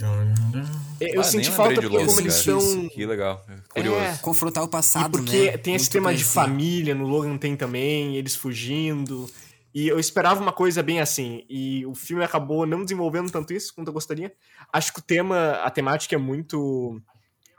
Eu 0.99 1.21
ah, 1.21 1.23
senti 1.23 1.49
falta 1.49 1.81
porque 1.81 2.05
como 2.05 2.19
eles 2.19 2.35
são. 2.35 2.87
Que 2.89 3.05
legal. 3.07 3.43
Curioso. 3.69 3.99
É, 3.99 4.17
confrontar 4.17 4.63
o 4.63 4.67
passado. 4.67 5.07
E 5.07 5.11
porque 5.11 5.51
né? 5.51 5.57
tem 5.57 5.73
esse 5.73 5.89
tema 5.89 6.13
de 6.13 6.23
família, 6.23 6.93
no 6.93 7.07
Logan 7.07 7.37
tem 7.37 7.55
também, 7.55 8.15
eles 8.15 8.35
fugindo. 8.35 9.27
E 9.73 9.87
eu 9.87 9.99
esperava 9.99 10.39
uma 10.39 10.51
coisa 10.51 10.83
bem 10.83 10.99
assim. 10.99 11.43
E 11.49 11.83
o 11.87 11.95
filme 11.95 12.23
acabou 12.23 12.67
não 12.67 12.83
desenvolvendo 12.83 13.31
tanto 13.31 13.51
isso 13.51 13.73
quanto 13.73 13.87
eu 13.87 13.93
gostaria. 13.93 14.31
Acho 14.71 14.93
que 14.93 14.99
o 14.99 15.03
tema, 15.03 15.53
a 15.63 15.71
temática 15.71 16.13
é 16.13 16.19
muito, 16.19 17.01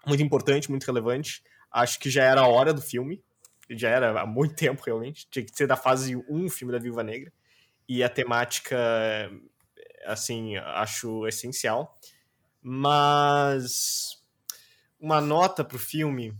muito 0.06 0.22
importante, 0.22 0.70
muito 0.70 0.84
relevante. 0.84 1.42
Acho 1.72 1.98
que 1.98 2.08
já 2.08 2.22
era 2.22 2.42
a 2.42 2.46
hora 2.46 2.72
do 2.72 2.80
filme. 2.80 3.20
Já 3.68 3.88
era 3.88 4.20
há 4.20 4.26
muito 4.26 4.54
tempo, 4.54 4.82
realmente. 4.86 5.26
Tinha 5.28 5.44
que 5.44 5.56
ser 5.56 5.66
da 5.66 5.76
fase 5.76 6.14
1 6.14 6.48
filme 6.48 6.72
da 6.72 6.78
Viúva 6.78 7.02
Negra. 7.02 7.32
E 7.88 8.04
a 8.04 8.08
temática 8.08 8.78
assim, 10.04 10.56
acho 10.56 11.26
essencial. 11.26 11.98
Mas 12.60 14.22
uma 15.00 15.20
nota 15.20 15.64
pro 15.64 15.78
filme, 15.78 16.32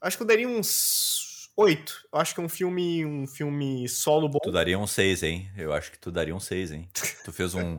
acho 0.00 0.16
que 0.16 0.22
eu 0.22 0.26
daria 0.26 0.48
uns 0.48 1.50
oito. 1.56 2.04
Eu 2.12 2.18
acho 2.18 2.34
que 2.34 2.40
é 2.40 2.44
um 2.44 2.48
filme, 2.48 3.04
um 3.04 3.26
filme 3.26 3.88
solo 3.88 4.28
bom. 4.28 4.38
Tu 4.42 4.52
daria 4.52 4.78
um 4.78 4.86
seis, 4.86 5.22
hein? 5.22 5.50
Eu 5.56 5.72
acho 5.72 5.90
que 5.90 5.98
tu 5.98 6.10
daria 6.10 6.34
um 6.34 6.40
seis, 6.40 6.70
hein? 6.72 6.88
Tu 7.24 7.32
fez 7.32 7.54
um 7.54 7.78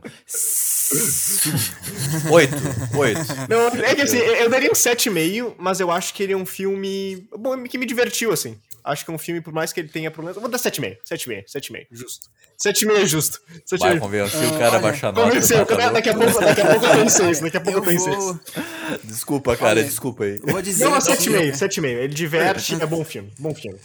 oito, 2.32 2.56
oito. 2.96 3.20
Não, 3.48 3.68
é 3.84 3.94
que 3.94 4.02
assim, 4.02 4.18
eu 4.18 4.50
daria 4.50 4.70
um 4.70 4.74
sete 4.74 5.06
e 5.06 5.10
meio, 5.10 5.54
mas 5.58 5.80
eu 5.80 5.90
acho 5.90 6.14
que 6.14 6.22
ele 6.22 6.32
é 6.32 6.36
um 6.36 6.46
filme 6.46 7.28
bom, 7.38 7.62
que 7.64 7.78
me 7.78 7.86
divertiu, 7.86 8.32
assim. 8.32 8.60
Acho 8.86 9.04
que 9.04 9.10
é 9.10 9.14
um 9.14 9.18
filme, 9.18 9.40
por 9.40 9.52
mais 9.52 9.72
que 9.72 9.80
ele 9.80 9.88
tenha 9.88 10.12
problemas. 10.12 10.36
Eu 10.36 10.40
vou 10.40 10.48
dar 10.48 10.58
7,5. 10.58 10.98
7,5. 11.04 11.44
7,5. 11.46 11.86
Justo. 11.90 12.30
7,5 12.64 12.96
é 12.96 13.06
justo. 13.06 13.40
7,5. 13.68 13.78
Vai 13.80 13.98
convencer 13.98 14.44
uh, 14.44 14.54
o 14.54 14.58
cara 14.58 14.76
a 14.76 14.78
baixar 14.78 15.12
nota. 15.12 15.28
Convenceu. 15.28 15.66
Daqui 15.66 16.08
a 16.08 16.14
pouco, 16.14 16.40
daqui 16.40 16.60
a 16.60 16.66
pouco 16.66 16.86
eu 16.86 16.92
tenho 16.92 17.10
6. 17.10 17.40
Daqui 17.40 17.56
a 17.56 17.60
pouco 17.60 17.78
eu, 17.80 17.82
tenho 17.82 18.00
6. 18.00 18.16
Vou... 18.16 18.40
Desculpa, 19.02 19.56
cara. 19.56 19.70
Olha, 19.70 19.84
desculpa 19.84 20.22
aí. 20.22 20.38
Vou 20.38 20.62
dizer 20.62 20.84
Não, 20.84 20.92
7,5. 20.92 21.52
7,5. 21.52 21.84
Ele 21.84 22.14
diverte. 22.14 22.74
É 22.80 22.86
bom 22.86 23.04
filme. 23.04 23.32
Bom 23.40 23.52
filme. 23.52 23.78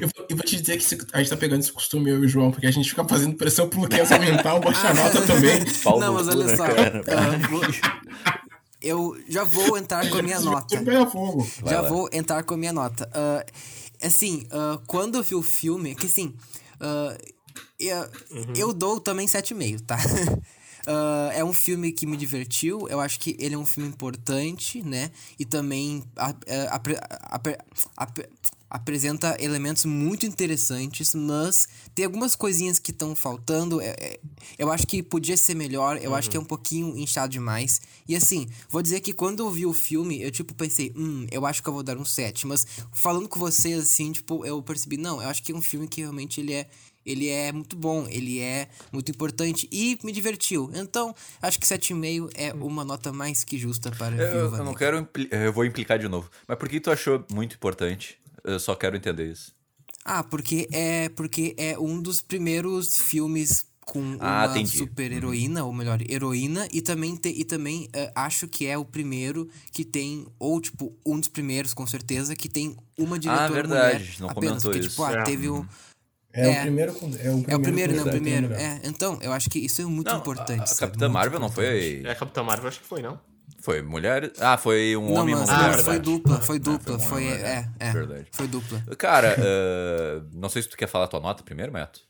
Eu, 0.00 0.08
eu 0.28 0.36
vou 0.36 0.44
te 0.44 0.60
dizer 0.60 0.78
que 0.78 0.98
a 1.12 1.18
gente 1.18 1.30
tá 1.30 1.36
pegando 1.36 1.60
esse 1.60 1.72
costume, 1.72 2.10
eu 2.10 2.22
e 2.22 2.26
o 2.26 2.28
João, 2.28 2.52
porque 2.52 2.68
a 2.68 2.70
gente 2.70 2.88
fica 2.88 3.04
fazendo 3.04 3.34
pressão 3.34 3.68
pro 3.68 3.80
Luquinhas 3.80 4.12
aumentar 4.12 4.54
ou 4.54 4.60
baixar 4.60 4.94
nota 4.94 5.20
também. 5.22 5.58
Não, 5.98 6.14
mas 6.14 6.28
olha 6.28 6.44
né, 6.44 6.56
só. 6.56 6.64
Uh, 6.64 8.00
eu 8.80 9.14
já 9.28 9.44
vou 9.44 9.76
entrar 9.76 10.08
com 10.08 10.18
a 10.18 10.22
minha 10.22 10.40
nota. 10.40 10.82
Já 11.66 11.82
vou 11.82 12.08
entrar 12.12 12.42
com 12.42 12.54
a 12.54 12.56
minha 12.56 12.72
nota. 12.72 13.08
Uh, 13.08 13.79
assim, 14.02 14.46
uh, 14.46 14.80
quando 14.86 15.16
eu 15.16 15.22
vi 15.22 15.34
o 15.34 15.42
filme, 15.42 15.94
que 15.94 16.06
assim, 16.06 16.34
uh, 16.80 17.36
eu, 17.78 17.98
uhum. 18.30 18.52
eu 18.56 18.72
dou 18.72 19.00
também 19.00 19.26
7,5, 19.26 19.80
tá? 19.80 19.98
Uh, 20.86 21.30
é 21.32 21.44
um 21.44 21.52
filme 21.52 21.92
que 21.92 22.06
me 22.06 22.16
divertiu. 22.16 22.88
Eu 22.88 23.00
acho 23.00 23.18
que 23.20 23.36
ele 23.38 23.54
é 23.54 23.58
um 23.58 23.66
filme 23.66 23.88
importante, 23.88 24.82
né? 24.82 25.10
E 25.38 25.44
também 25.44 26.02
apre, 26.16 26.96
apre, 27.30 27.58
apre, 27.96 28.28
apresenta 28.70 29.36
elementos 29.40 29.84
muito 29.84 30.24
interessantes, 30.24 31.12
mas 31.12 31.66
tem 31.92 32.04
algumas 32.04 32.36
coisinhas 32.36 32.78
que 32.78 32.92
estão 32.92 33.16
faltando. 33.16 33.80
É, 33.80 33.96
é, 33.98 34.20
eu 34.56 34.70
acho 34.70 34.86
que 34.86 35.02
podia 35.02 35.36
ser 35.36 35.56
melhor, 35.56 35.98
eu 36.00 36.10
uhum. 36.10 36.16
acho 36.16 36.30
que 36.30 36.36
é 36.36 36.40
um 36.40 36.44
pouquinho 36.44 36.96
inchado 36.96 37.32
demais. 37.32 37.80
E 38.06 38.14
assim, 38.14 38.46
vou 38.68 38.80
dizer 38.80 39.00
que 39.00 39.12
quando 39.12 39.40
eu 39.40 39.50
vi 39.50 39.66
o 39.66 39.72
filme, 39.72 40.22
eu 40.22 40.30
tipo 40.30 40.54
pensei, 40.54 40.92
hum, 40.96 41.26
eu 41.32 41.44
acho 41.44 41.60
que 41.62 41.68
eu 41.68 41.72
vou 41.72 41.82
dar 41.82 41.98
um 41.98 42.04
7. 42.04 42.46
Mas 42.46 42.64
falando 42.92 43.28
com 43.28 43.40
vocês, 43.40 43.80
assim, 43.80 44.12
tipo, 44.12 44.46
eu 44.46 44.62
percebi, 44.62 44.96
não, 44.96 45.20
eu 45.20 45.28
acho 45.28 45.42
que 45.42 45.50
é 45.50 45.54
um 45.54 45.62
filme 45.62 45.88
que 45.88 46.00
realmente 46.02 46.40
ele 46.40 46.52
é. 46.52 46.68
Ele 47.10 47.28
é 47.28 47.52
muito 47.52 47.76
bom, 47.76 48.06
ele 48.08 48.40
é 48.40 48.68
muito 48.92 49.10
importante 49.10 49.68
e 49.70 49.98
me 50.02 50.12
divertiu. 50.12 50.70
Então, 50.74 51.14
acho 51.42 51.58
que 51.58 51.66
7,5 51.66 52.30
é 52.34 52.52
uma 52.52 52.84
nota 52.84 53.12
mais 53.12 53.44
que 53.44 53.58
justa 53.58 53.90
para 53.90 54.16
eu, 54.16 54.56
eu 54.56 54.64
não 54.64 54.74
quero, 54.74 55.08
eu 55.30 55.52
vou 55.52 55.64
implicar 55.64 55.98
de 55.98 56.08
novo. 56.08 56.30
Mas 56.46 56.58
por 56.58 56.68
que 56.68 56.80
tu 56.80 56.90
achou 56.90 57.24
muito 57.30 57.56
importante? 57.56 58.18
Eu 58.44 58.58
só 58.58 58.74
quero 58.74 58.96
entender 58.96 59.30
isso. 59.30 59.52
Ah, 60.04 60.22
porque 60.24 60.68
é 60.72 61.08
porque 61.10 61.54
é 61.58 61.78
um 61.78 62.00
dos 62.00 62.22
primeiros 62.22 62.98
filmes 62.98 63.66
com 63.90 64.16
ah, 64.20 64.46
uma 64.46 64.66
super 64.66 65.10
heroína, 65.10 65.62
uhum. 65.62 65.66
ou 65.66 65.72
melhor, 65.72 66.00
heroína, 66.08 66.68
e 66.72 66.80
também, 66.80 67.16
te, 67.16 67.28
e 67.28 67.44
também 67.44 67.86
uh, 67.86 68.12
acho 68.14 68.46
que 68.46 68.64
é 68.66 68.78
o 68.78 68.84
primeiro 68.84 69.48
que 69.72 69.84
tem, 69.84 70.26
ou 70.38 70.60
tipo, 70.60 70.96
um 71.04 71.18
dos 71.18 71.28
primeiros, 71.28 71.74
com 71.74 71.84
certeza, 71.86 72.36
que 72.36 72.48
tem 72.48 72.76
uma 72.96 73.18
diretora 73.18 73.46
ah, 73.46 73.48
verdade, 73.48 73.98
mulher 73.98 74.20
não 74.20 74.30
apenas, 74.30 74.62
porque, 74.62 74.78
isso. 74.78 74.90
tipo, 74.90 75.02
ah, 75.02 75.12
é. 75.12 75.22
teve 75.24 75.48
o... 75.48 75.66
É, 76.32 76.46
é, 76.46 76.58
o 76.58 76.62
primeiro, 76.62 76.92
é 76.92 76.94
o 76.94 76.98
primeiro, 76.98 77.50
é 77.50 77.56
o 77.56 77.60
primeiro, 77.60 77.96
não, 77.96 78.02
o 78.04 78.10
primeiro. 78.10 78.54
É, 78.54 78.80
então, 78.84 79.18
eu 79.20 79.32
acho 79.32 79.50
que 79.50 79.58
isso 79.58 79.82
é 79.82 79.84
muito 79.84 80.10
não, 80.10 80.18
importante. 80.18 80.70
A, 80.70 80.72
a 80.72 80.76
Capitã 80.76 81.08
Marvel 81.08 81.38
importante. 81.38 81.40
não 81.40 81.50
foi. 81.50 82.02
É, 82.04 82.10
a 82.10 82.14
Capitã 82.14 82.42
Marvel 82.42 82.68
acho 82.68 82.80
que 82.80 82.86
foi, 82.86 83.02
não? 83.02 83.18
Foi 83.60 83.82
mulher. 83.82 84.32
Ah, 84.38 84.56
foi 84.56 84.96
um 84.96 85.06
não, 85.06 85.14
homem 85.20 85.34
e 85.34 85.38
uma 85.38 85.44
mulher. 85.44 85.80
Ah, 85.80 85.82
foi 85.82 85.98
dupla, 85.98 86.40
foi 86.40 86.58
dupla. 86.58 86.98
Foi, 86.98 87.24
um 87.24 87.30
foi 87.30 87.42
é, 87.42 87.68
é. 87.78 87.90
Verdade. 87.92 88.26
Foi 88.30 88.46
dupla. 88.46 88.82
Cara, 88.96 89.36
uh, 89.38 90.26
não 90.32 90.48
sei 90.48 90.62
se 90.62 90.68
tu 90.68 90.76
quer 90.76 90.86
falar 90.86 91.06
a 91.06 91.08
tua 91.08 91.20
nota 91.20 91.42
primeiro, 91.42 91.72
Meto. 91.72 92.00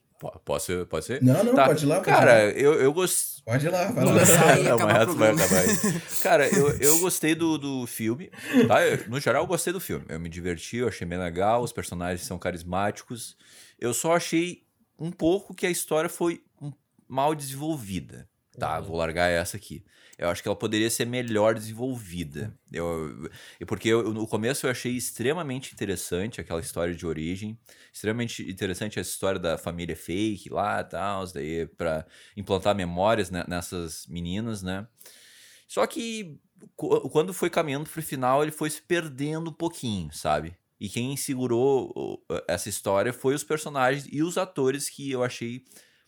Pode 0.45 0.63
ser? 0.63 0.85
Pode 0.85 1.07
ser? 1.07 1.23
Não, 1.23 1.43
não, 1.43 1.55
tá. 1.55 1.65
pode 1.65 1.83
ir 1.83 1.89
lá. 1.89 1.97
Pode 1.97 2.11
Cara, 2.11 2.51
ir 2.51 2.53
lá. 2.53 2.61
eu, 2.61 2.75
eu 2.75 2.93
gostei. 2.93 3.43
Pode 3.43 3.67
ir 3.67 3.71
lá, 3.71 3.91
vai 3.91 4.05
lá. 4.05 4.13
não, 4.69 4.87
Meto 4.87 5.15
vai 5.15 5.31
acabar 5.31 5.61
aí. 5.61 6.01
Cara, 6.23 6.49
eu, 6.55 6.71
eu 6.79 6.99
gostei 6.99 7.35
do, 7.35 7.57
do 7.57 7.87
filme. 7.87 8.31
Tá? 8.69 8.87
Eu, 8.87 9.09
no 9.09 9.19
geral, 9.19 9.45
eu 9.45 9.47
gostei 9.47 9.73
do 9.73 9.81
filme. 9.81 10.05
Eu 10.11 10.21
me 10.21 10.29
diverti, 10.29 10.77
eu 10.77 10.89
achei 10.89 11.07
bem 11.07 11.19
legal. 11.19 11.63
Os 11.63 11.73
personagens 11.73 12.27
são 12.27 12.39
carismáticos. 12.39 13.35
Eu 13.81 13.95
só 13.95 14.15
achei 14.15 14.67
um 14.99 15.11
pouco 15.11 15.55
que 15.55 15.67
a 15.67 15.71
história 15.71 16.11
foi 16.11 16.45
mal 17.09 17.35
desenvolvida. 17.35 18.29
Tá, 18.59 18.79
uhum. 18.79 18.85
vou 18.85 18.97
largar 18.97 19.31
essa 19.31 19.57
aqui 19.57 19.85
eu 20.21 20.29
acho 20.29 20.43
que 20.43 20.49
ela 20.49 20.57
poderia 20.57 20.91
ser 20.91 21.07
melhor 21.07 21.55
desenvolvida. 21.55 22.55
Eu, 22.71 23.31
porque 23.67 23.89
eu, 23.89 24.13
no 24.13 24.27
começo 24.27 24.67
eu 24.67 24.71
achei 24.71 24.95
extremamente 24.95 25.73
interessante 25.73 26.43
aquela 26.43 26.61
história 26.61 26.95
de 26.95 27.07
origem, 27.07 27.59
extremamente 27.91 28.49
interessante 28.49 29.01
essa 29.01 29.09
história 29.09 29.41
da 29.41 29.57
família 29.57 29.97
fake 29.97 30.51
lá, 30.51 30.85
tal, 30.85 31.27
daí 31.33 31.67
para 31.67 32.07
implantar 32.37 32.75
memórias 32.75 33.31
né, 33.31 33.45
nessas 33.49 34.07
meninas, 34.09 34.63
né? 34.63 34.87
Só 35.67 35.87
que 35.87 36.39
quando 36.77 37.33
foi 37.33 37.49
caminhando 37.49 37.89
pro 37.89 38.03
final, 38.03 38.43
ele 38.43 38.53
foi 38.53 38.69
se 38.69 38.83
perdendo 38.83 39.49
um 39.49 39.55
pouquinho, 39.55 40.13
sabe? 40.13 40.55
E 40.81 40.89
quem 40.89 41.15
segurou 41.15 42.25
essa 42.49 42.71
história 42.71 43.13
foi 43.13 43.35
os 43.35 43.45
personagens 43.45 44.09
e 44.11 44.23
os 44.23 44.39
atores 44.39 44.89
que 44.89 45.11
eu 45.11 45.23
achei 45.23 45.63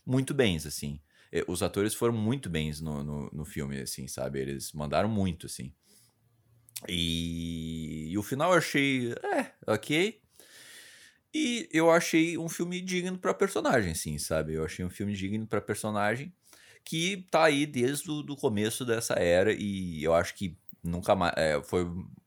muito 0.04 0.32
bens, 0.32 0.66
assim. 0.66 0.98
É, 1.30 1.44
os 1.46 1.62
atores 1.62 1.94
foram 1.94 2.14
muito 2.14 2.48
bens 2.48 2.80
no, 2.80 3.04
no, 3.04 3.30
no, 3.30 3.44
filme, 3.44 3.80
assim, 3.80 4.08
sabe? 4.08 4.40
Eles 4.40 4.72
mandaram 4.72 5.08
muito, 5.08 5.46
assim. 5.46 5.72
E, 6.88 8.08
e 8.10 8.18
o 8.18 8.22
final 8.22 8.52
eu 8.52 8.58
achei, 8.58 9.12
é, 9.12 9.52
ok. 9.66 10.20
E 11.34 11.68
eu 11.72 11.90
achei 11.90 12.36
um 12.38 12.48
filme 12.48 12.80
digno 12.80 13.18
para 13.18 13.32
personagem, 13.32 13.94
sim, 13.94 14.18
sabe? 14.18 14.54
Eu 14.54 14.64
achei 14.64 14.84
um 14.84 14.90
filme 14.90 15.14
digno 15.14 15.46
para 15.46 15.60
personagem 15.60 16.32
que 16.84 17.26
tá 17.30 17.44
aí 17.44 17.64
desde 17.64 18.10
o 18.10 18.36
começo 18.36 18.84
dessa 18.84 19.14
era 19.14 19.52
e 19.52 20.02
eu 20.02 20.14
acho 20.14 20.34
que 20.34 20.58
nunca 20.82 21.14
mais 21.14 21.32
é, 21.36 21.62
foi, 21.62 21.86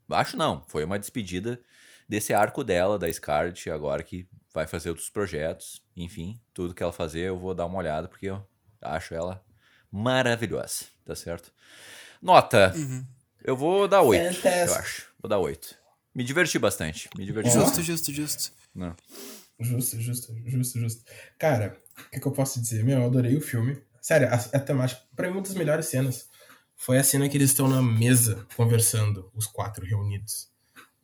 acho 0.09 0.37
não, 0.37 0.63
foi 0.67 0.83
uma 0.85 0.97
despedida 0.97 1.61
desse 2.07 2.33
arco 2.33 2.63
dela 2.63 2.97
da 2.99 3.11
Scarlett 3.11 3.69
agora 3.69 4.03
que 4.03 4.27
vai 4.53 4.65
fazer 4.67 4.89
outros 4.89 5.09
projetos, 5.09 5.81
enfim, 5.95 6.39
tudo 6.53 6.73
que 6.73 6.81
ela 6.81 6.93
fazer 6.93 7.21
eu 7.21 7.37
vou 7.37 7.53
dar 7.53 7.65
uma 7.65 7.77
olhada 7.77 8.07
porque 8.07 8.27
eu 8.27 8.45
Acho 8.81 9.15
ela 9.15 9.43
maravilhosa, 9.91 10.85
tá 11.03 11.15
certo? 11.15 11.51
Nota. 12.21 12.71
Uhum. 12.75 13.05
Eu 13.43 13.55
vou 13.57 13.87
dar 13.87 14.01
8, 14.01 14.35
Fantastic. 14.35 14.67
eu 14.69 14.75
acho. 14.75 15.07
Vou 15.19 15.29
dar 15.29 15.39
8. 15.39 15.75
Me 16.13 16.23
diverti 16.23 16.57
bastante. 16.59 17.09
Me 17.17 17.25
diverti 17.25 17.49
Justo, 17.49 17.65
bastante. 17.65 17.85
justo, 17.87 18.11
justo. 18.13 18.51
Não. 18.73 18.95
Justo, 19.59 19.99
justo, 19.99 20.35
justo, 20.45 20.79
justo. 20.79 21.03
Cara, 21.39 21.77
O 21.97 22.09
que, 22.11 22.19
que, 22.19 22.27
eu 22.27 22.31
posso 22.31 22.61
dizer? 22.61 22.83
Meu, 22.83 22.99
eu 22.99 23.05
adorei 23.05 23.35
o 23.35 23.41
filme. 23.41 23.81
Sério, 24.01 24.27
a, 24.27 24.35
a 24.35 24.59
temática. 24.59 25.01
Pra 25.15 25.27
mim, 25.27 25.33
uma 25.33 25.41
das 25.41 25.53
melhores 25.55 25.85
cenas 25.87 26.29
foi 26.75 26.97
a 26.97 27.03
cena 27.03 27.27
que 27.29 27.37
eles 27.37 27.51
estão 27.51 27.67
na 27.67 27.81
mesa 27.81 28.45
conversando, 28.55 29.31
os 29.33 29.47
quatro 29.47 29.85
reunidos. 29.85 30.49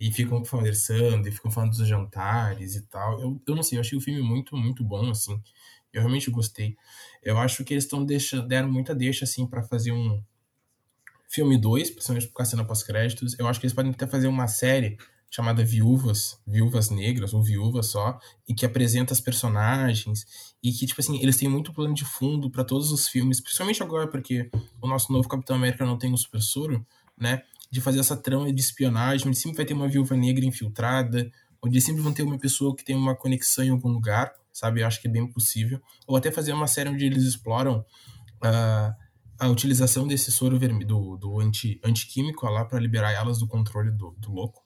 E 0.01 0.11
ficam 0.11 0.41
conversando, 0.41 1.27
e 1.27 1.31
ficam 1.31 1.51
falando 1.51 1.77
dos 1.77 1.87
jantares 1.87 2.75
e 2.75 2.81
tal. 2.87 3.21
Eu, 3.21 3.41
eu 3.47 3.55
não 3.55 3.61
sei, 3.61 3.77
eu 3.77 3.81
achei 3.81 3.95
o 3.95 4.01
filme 4.01 4.21
muito, 4.21 4.57
muito 4.57 4.83
bom, 4.83 5.11
assim. 5.11 5.39
Eu 5.93 6.01
realmente 6.01 6.31
gostei. 6.31 6.75
Eu 7.21 7.37
acho 7.37 7.63
que 7.63 7.73
eles 7.73 7.83
estão 7.83 8.03
deram 8.47 8.71
muita 8.71 8.95
deixa, 8.95 9.25
assim, 9.25 9.45
para 9.45 9.61
fazer 9.61 9.91
um 9.91 10.23
filme 11.29 11.55
2, 11.55 11.91
principalmente 11.91 12.27
por 12.27 12.33
causa 12.33 12.51
cena 12.51 12.65
pós-créditos. 12.65 13.37
Eu 13.37 13.47
acho 13.47 13.59
que 13.59 13.67
eles 13.67 13.75
podem 13.75 13.91
até 13.91 14.07
fazer 14.07 14.27
uma 14.27 14.47
série 14.47 14.97
chamada 15.29 15.63
Viúvas, 15.63 16.37
Viúvas 16.45 16.89
Negras, 16.89 17.33
ou 17.33 17.41
Viúvas 17.41 17.87
só, 17.87 18.19
e 18.45 18.53
que 18.53 18.65
apresenta 18.65 19.13
as 19.13 19.21
personagens, 19.21 20.25
e 20.61 20.73
que, 20.73 20.85
tipo 20.85 20.99
assim, 20.99 21.21
eles 21.21 21.37
têm 21.37 21.47
muito 21.47 21.71
plano 21.71 21.93
de 21.93 22.03
fundo 22.03 22.51
para 22.51 22.65
todos 22.65 22.91
os 22.91 23.07
filmes, 23.07 23.39
principalmente 23.39 23.81
agora, 23.81 24.09
porque 24.09 24.49
o 24.81 24.87
nosso 24.87 25.13
novo 25.13 25.29
Capitão 25.29 25.55
América 25.55 25.85
não 25.85 25.97
tem 25.97 26.11
um 26.11 26.17
super 26.17 26.41
soro, 26.41 26.85
né? 27.17 27.43
De 27.71 27.79
fazer 27.79 27.99
essa 27.99 28.17
trama 28.17 28.51
de 28.51 28.61
espionagem, 28.61 29.27
onde 29.27 29.37
sempre 29.37 29.57
vai 29.57 29.65
ter 29.65 29.73
uma 29.73 29.87
viúva 29.87 30.15
negra 30.15 30.45
infiltrada, 30.45 31.31
onde 31.63 31.79
sempre 31.79 32.01
vão 32.01 32.13
ter 32.13 32.23
uma 32.23 32.37
pessoa 32.37 32.75
que 32.75 32.83
tem 32.83 32.95
uma 32.95 33.15
conexão 33.15 33.63
em 33.63 33.69
algum 33.69 33.89
lugar, 33.89 34.33
sabe? 34.51 34.81
Eu 34.81 34.87
acho 34.87 35.01
que 35.01 35.07
é 35.07 35.11
bem 35.11 35.25
possível. 35.25 35.81
Ou 36.05 36.15
até 36.15 36.31
fazer 36.31 36.53
uma 36.53 36.67
série 36.67 36.89
onde 36.89 37.05
eles 37.05 37.23
exploram 37.23 37.85
uh, 38.43 38.95
a 39.39 39.47
utilização 39.47 40.07
desse 40.07 40.31
soro 40.31 40.59
vermelho, 40.59 40.87
do, 40.87 41.17
do 41.17 41.39
anti, 41.39 41.79
antiquímico 41.83 42.45
lá 42.47 42.65
para 42.65 42.79
liberar 42.79 43.11
elas 43.11 43.39
do 43.39 43.47
controle 43.47 43.91
do, 43.91 44.15
do 44.17 44.31
louco 44.31 44.63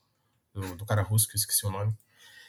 do, 0.54 0.76
do 0.78 0.86
cara 0.86 1.02
russo, 1.02 1.28
que 1.28 1.36
eu 1.36 1.40
esqueci 1.40 1.66
o 1.66 1.72
nome. 1.72 1.94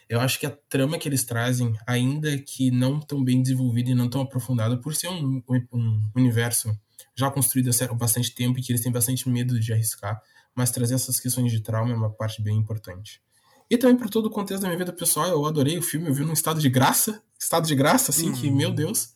Eu 0.09 0.20
acho 0.20 0.38
que 0.38 0.46
a 0.46 0.50
trama 0.50 0.98
que 0.98 1.09
eles 1.09 1.24
trazem, 1.24 1.76
ainda 1.86 2.38
que 2.38 2.70
não 2.70 3.00
tão 3.00 3.22
bem 3.24 3.42
desenvolvida 3.42 3.90
e 3.90 3.94
não 3.94 4.09
tão 4.09 4.20
aprofundada, 4.20 4.76
por 4.76 4.94
ser 4.94 5.09
um, 5.09 5.42
um 5.72 6.11
universo 6.14 6.76
já 7.14 7.30
construído 7.30 7.70
há 7.70 7.94
bastante 7.94 8.32
tempo 8.34 8.59
e 8.59 8.62
que 8.62 8.70
eles 8.70 8.82
têm 8.82 8.92
bastante 8.92 9.28
medo 9.28 9.59
de 9.59 9.72
arriscar, 9.72 10.20
mas 10.57 10.70
trazer 10.70 10.94
essas 10.94 11.20
questões 11.20 11.52
de 11.52 11.61
trauma 11.61 11.92
é 11.92 11.94
uma 11.94 12.11
parte 12.11 12.42
bem 12.42 12.57
importante. 12.57 13.20
E 13.70 13.76
também 13.76 13.96
por 13.96 14.09
todo 14.09 14.26
o 14.26 14.30
contexto 14.30 14.62
da 14.62 14.68
minha 14.68 14.78
vida 14.78 14.92
pessoal, 14.92 15.28
eu 15.28 15.44
adorei 15.44 15.76
o 15.76 15.82
filme, 15.82 16.09
eu 16.09 16.14
vi 16.14 16.24
num 16.24 16.32
estado 16.32 16.61
de 16.61 16.68
graça, 16.68 17.20
estado 17.38 17.66
de 17.66 17.74
graça, 17.74 18.11
assim, 18.11 18.32
que, 18.32 18.50
meu 18.50 18.70
uhum. 18.70 18.74
Deus. 18.74 19.11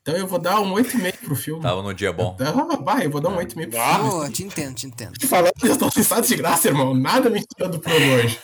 Então 0.00 0.14
eu 0.16 0.26
vou 0.26 0.38
dar 0.38 0.60
um 0.60 0.74
8,5 0.74 1.18
pro 1.24 1.34
filme. 1.34 1.62
Tava 1.62 1.82
no 1.82 1.92
dia 1.92 2.12
bom. 2.12 2.36
Ah, 2.40 2.76
vai, 2.76 3.06
eu 3.06 3.10
vou 3.10 3.20
dar 3.20 3.30
um 3.30 3.36
8,5 3.36 3.46
pro 3.54 3.56
filme. 3.56 4.10
Oh, 4.12 4.28
te 4.30 4.44
entendo, 4.44 4.74
te 4.74 4.86
entendo. 4.86 5.12
Te 5.14 5.26
falando 5.26 5.52
que 5.54 5.66
eu 5.66 5.76
tô 5.76 5.86
em 5.86 6.00
estado 6.00 6.26
de 6.26 6.36
graça, 6.36 6.68
irmão. 6.68 6.94
Nada 6.94 7.28
me 7.28 7.44
tira 7.44 7.68
do 7.68 7.80
pro 7.80 7.92
hoje. 7.92 8.38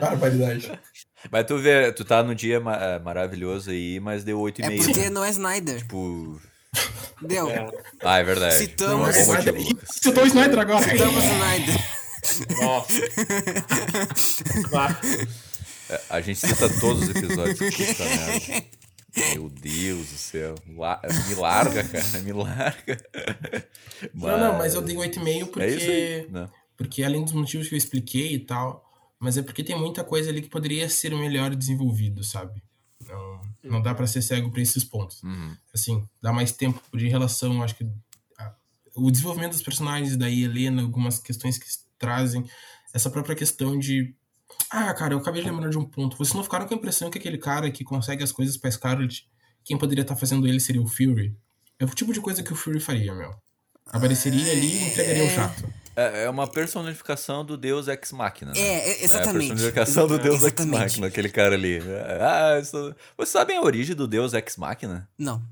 Barbaridade. 0.00 0.72
Mas 1.30 1.46
tu 1.46 1.58
vê, 1.58 1.92
tu 1.92 2.04
tá 2.04 2.22
no 2.22 2.34
dia 2.34 2.60
ma 2.60 2.98
maravilhoso 2.98 3.70
aí, 3.70 4.00
mas 4.00 4.24
deu 4.24 4.38
8,5. 4.38 4.64
É 4.64 4.76
porque 4.76 5.10
não 5.10 5.24
é 5.24 5.30
Snyder. 5.30 5.78
Tipo. 5.78 6.40
Deu. 7.22 7.50
É. 7.50 7.70
Ah, 8.02 8.18
é 8.18 8.24
verdade. 8.24 8.56
Citamos. 8.56 9.16
É 9.16 9.20
Snyder. 9.20 9.54
Citou 9.90 10.24
o 10.24 10.26
Snyder 10.26 10.58
agora. 10.58 10.84
Citamos 10.84 11.16
o 11.16 11.28
Snyder. 11.28 11.94
Nossa. 12.62 12.92
É, 15.90 16.00
a 16.08 16.20
gente 16.20 16.38
cita 16.38 16.68
todos 16.80 17.02
os 17.02 17.10
episódios. 17.10 17.58
Puta 17.58 18.04
merda. 18.04 18.66
Meu 19.16 19.48
Deus 19.48 20.08
do 20.08 20.16
céu. 20.16 20.54
Me 20.66 21.34
larga, 21.36 21.84
cara. 21.84 22.18
Me 22.22 22.32
larga. 22.32 22.98
Mas... 24.12 24.32
Não, 24.32 24.38
não, 24.38 24.58
mas 24.58 24.74
eu 24.74 24.82
dei 24.82 24.96
8,5 24.96 25.46
porque. 25.50 26.26
É 26.34 26.48
porque 26.76 27.02
além 27.02 27.22
dos 27.22 27.32
motivos 27.32 27.68
que 27.68 27.74
eu 27.74 27.78
expliquei 27.78 28.34
e 28.34 28.38
tal, 28.40 28.84
mas 29.18 29.36
é 29.36 29.42
porque 29.42 29.62
tem 29.62 29.78
muita 29.78 30.02
coisa 30.02 30.30
ali 30.30 30.42
que 30.42 30.48
poderia 30.48 30.88
ser 30.88 31.14
melhor 31.14 31.54
desenvolvido, 31.54 32.24
sabe? 32.24 32.62
Não, 33.64 33.82
dá 33.82 33.94
para 33.94 34.06
ser 34.06 34.22
cego 34.22 34.50
para 34.50 34.60
esses 34.60 34.84
pontos. 34.84 35.22
Uhum. 35.22 35.56
Assim, 35.72 36.08
dá 36.22 36.32
mais 36.32 36.52
tempo 36.52 36.80
de 36.96 37.08
relação, 37.08 37.62
acho 37.62 37.74
que. 37.74 37.86
A, 38.38 38.54
o 38.96 39.10
desenvolvimento 39.10 39.52
dos 39.52 39.62
personagens 39.62 40.16
da 40.16 40.30
Helena, 40.30 40.82
algumas 40.82 41.18
questões 41.18 41.58
que 41.58 41.66
trazem, 41.98 42.44
essa 42.92 43.10
própria 43.10 43.34
questão 43.34 43.78
de 43.78 44.14
ah, 44.70 44.92
cara, 44.94 45.14
eu 45.14 45.18
acabei 45.18 45.42
de 45.42 45.48
lembrar 45.48 45.70
de 45.70 45.78
um 45.78 45.84
ponto. 45.84 46.16
Vocês 46.16 46.34
não 46.34 46.42
ficaram 46.42 46.66
com 46.66 46.74
a 46.74 46.76
impressão 46.76 47.10
que 47.10 47.18
aquele 47.18 47.38
cara 47.38 47.70
que 47.70 47.84
consegue 47.84 48.22
as 48.22 48.32
coisas 48.32 48.56
pra 48.56 48.70
Scarlet, 48.70 49.28
quem 49.64 49.78
poderia 49.78 50.02
estar 50.02 50.14
tá 50.14 50.20
fazendo 50.20 50.46
ele 50.46 50.60
seria 50.60 50.82
o 50.82 50.86
Fury? 50.86 51.36
É 51.78 51.84
o 51.84 51.88
tipo 51.88 52.12
de 52.12 52.20
coisa 52.20 52.42
que 52.42 52.52
o 52.52 52.56
Fury 52.56 52.80
faria, 52.80 53.14
meu. 53.14 53.34
Apareceria 53.86 54.52
ali 54.52 54.66
e 54.66 54.90
entregaria 54.90 55.24
o 55.24 55.30
chato. 55.30 55.64
É, 55.96 56.24
é 56.24 56.30
uma 56.30 56.46
personificação 56.46 57.44
do 57.44 57.56
Deus 57.56 57.88
Ex 57.88 58.12
Machina. 58.12 58.52
Né? 58.52 58.60
É, 58.60 59.04
exatamente. 59.04 59.50
É 59.50 59.52
a 59.52 59.54
personificação 59.54 60.06
do 60.06 60.18
Deus 60.18 60.42
Ex 60.42 60.64
Machina, 60.64 61.06
aquele 61.06 61.28
cara 61.28 61.54
ali. 61.54 61.80
Ah, 62.20 62.58
isso... 62.60 62.94
Vocês 63.16 63.30
sabem 63.30 63.56
a 63.56 63.62
origem 63.62 63.94
do 63.94 64.06
Deus 64.06 64.34
Ex 64.34 64.56
Machina? 64.56 65.08
Não. 65.18 65.42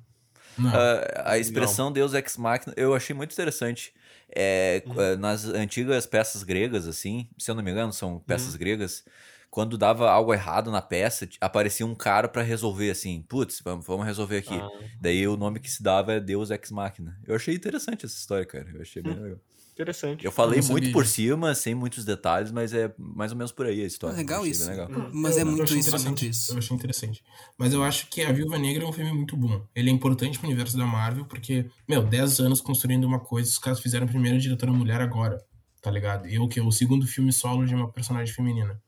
Não. 0.59 0.71
Uh, 0.71 1.05
a 1.25 1.39
expressão 1.39 1.87
Não. 1.87 1.93
Deus 1.93 2.15
Ex 2.15 2.37
Machina 2.37 2.75
eu 2.77 2.95
achei 2.95 3.15
muito 3.15 3.33
interessante. 3.33 3.93
É, 4.35 4.83
uhum. 4.87 5.19
Nas 5.19 5.45
antigas 5.45 6.07
peças 6.07 6.43
gregas, 6.43 6.89
assim, 6.89 7.29
se 7.39 7.51
eu 7.51 7.55
não 7.55 7.63
me 7.63 7.71
engano, 7.71 7.93
são 7.93 8.19
peças 8.19 8.55
uhum. 8.55 8.59
gregas. 8.59 9.05
Quando 9.51 9.77
dava 9.77 10.11
algo 10.11 10.33
errado 10.33 10.71
na 10.71 10.81
peça, 10.81 11.29
aparecia 11.39 11.85
um 11.85 11.95
cara 11.95 12.27
para 12.27 12.41
resolver, 12.41 12.91
assim, 12.91 13.23
putz, 13.29 13.61
vamos, 13.63 13.85
vamos 13.85 14.07
resolver 14.07 14.39
aqui. 14.39 14.55
Ah. 14.55 14.71
Daí 14.99 15.29
o 15.29 15.37
nome 15.37 15.61
que 15.61 15.71
se 15.71 15.83
dava 15.83 16.15
é 16.15 16.21
Deus 16.21 16.51
Ex 16.51 16.71
Machina. 16.71 17.21
Eu 17.27 17.35
achei 17.35 17.55
interessante 17.55 18.07
essa 18.07 18.17
história, 18.17 18.47
cara. 18.47 18.67
Eu 18.73 18.81
achei 18.81 19.03
bem 19.03 19.13
hum. 19.13 19.23
legal. 19.23 19.39
Interessante. 19.83 20.25
Eu 20.25 20.33
falei 20.33 20.61
muito 20.63 20.93
por 20.93 21.07
cima, 21.07 21.55
sem 21.55 21.75
muitos 21.75 22.05
detalhes, 22.05 22.53
mas 22.53 22.73
é 22.73 22.95
mais 22.97 23.33
ou 23.33 23.37
menos 23.37 23.53
por 23.53 23.67
aí 23.67 23.83
a 23.83 23.87
história. 23.87 24.17
Legal 24.17 24.47
isso. 24.47 24.69
Legal. 24.69 24.89
Mas 25.13 25.37
é 25.37 25.45
muito 25.45 25.75
isso, 25.77 25.99
muito 26.05 26.25
isso. 26.25 26.53
Eu 26.53 26.59
achei 26.59 26.77
interessante. 26.77 27.23
Mas 27.59 27.73
eu 27.73 27.83
acho 27.83 28.09
que 28.09 28.23
A 28.23 28.33
Viúva 28.33 28.59
Negra 28.59 28.85
é 28.85 28.87
um 28.87 28.93
filme 28.93 29.13
muito 29.13 29.37
bom. 29.37 29.67
Ele 29.75 29.91
é 29.91 29.93
importante 29.93 30.39
pro 30.39 30.47
universo 30.47 30.77
da 30.77 30.87
Marvel, 30.87 31.25
porque, 31.25 31.69
meu, 31.89 32.03
10 32.03 32.41
anos 32.41 32.61
construindo 32.61 33.05
uma 33.05 33.19
coisa, 33.19 33.51
os 33.51 33.59
caras 33.59 33.81
fizeram 33.81 34.07
a 34.07 34.09
primeira 34.09 34.39
diretora 34.39 34.73
mulher 34.73 35.01
agora, 35.01 35.45
tá 35.81 35.91
ligado? 35.91 36.29
E 36.29 36.39
o 36.39 36.49
que? 36.49 36.61
O 36.61 36.71
segundo 36.71 37.07
filme 37.07 37.33
solo 37.33 37.67
de 37.67 37.75
uma 37.75 37.91
personagem 37.91 38.33
feminina. 38.33 38.81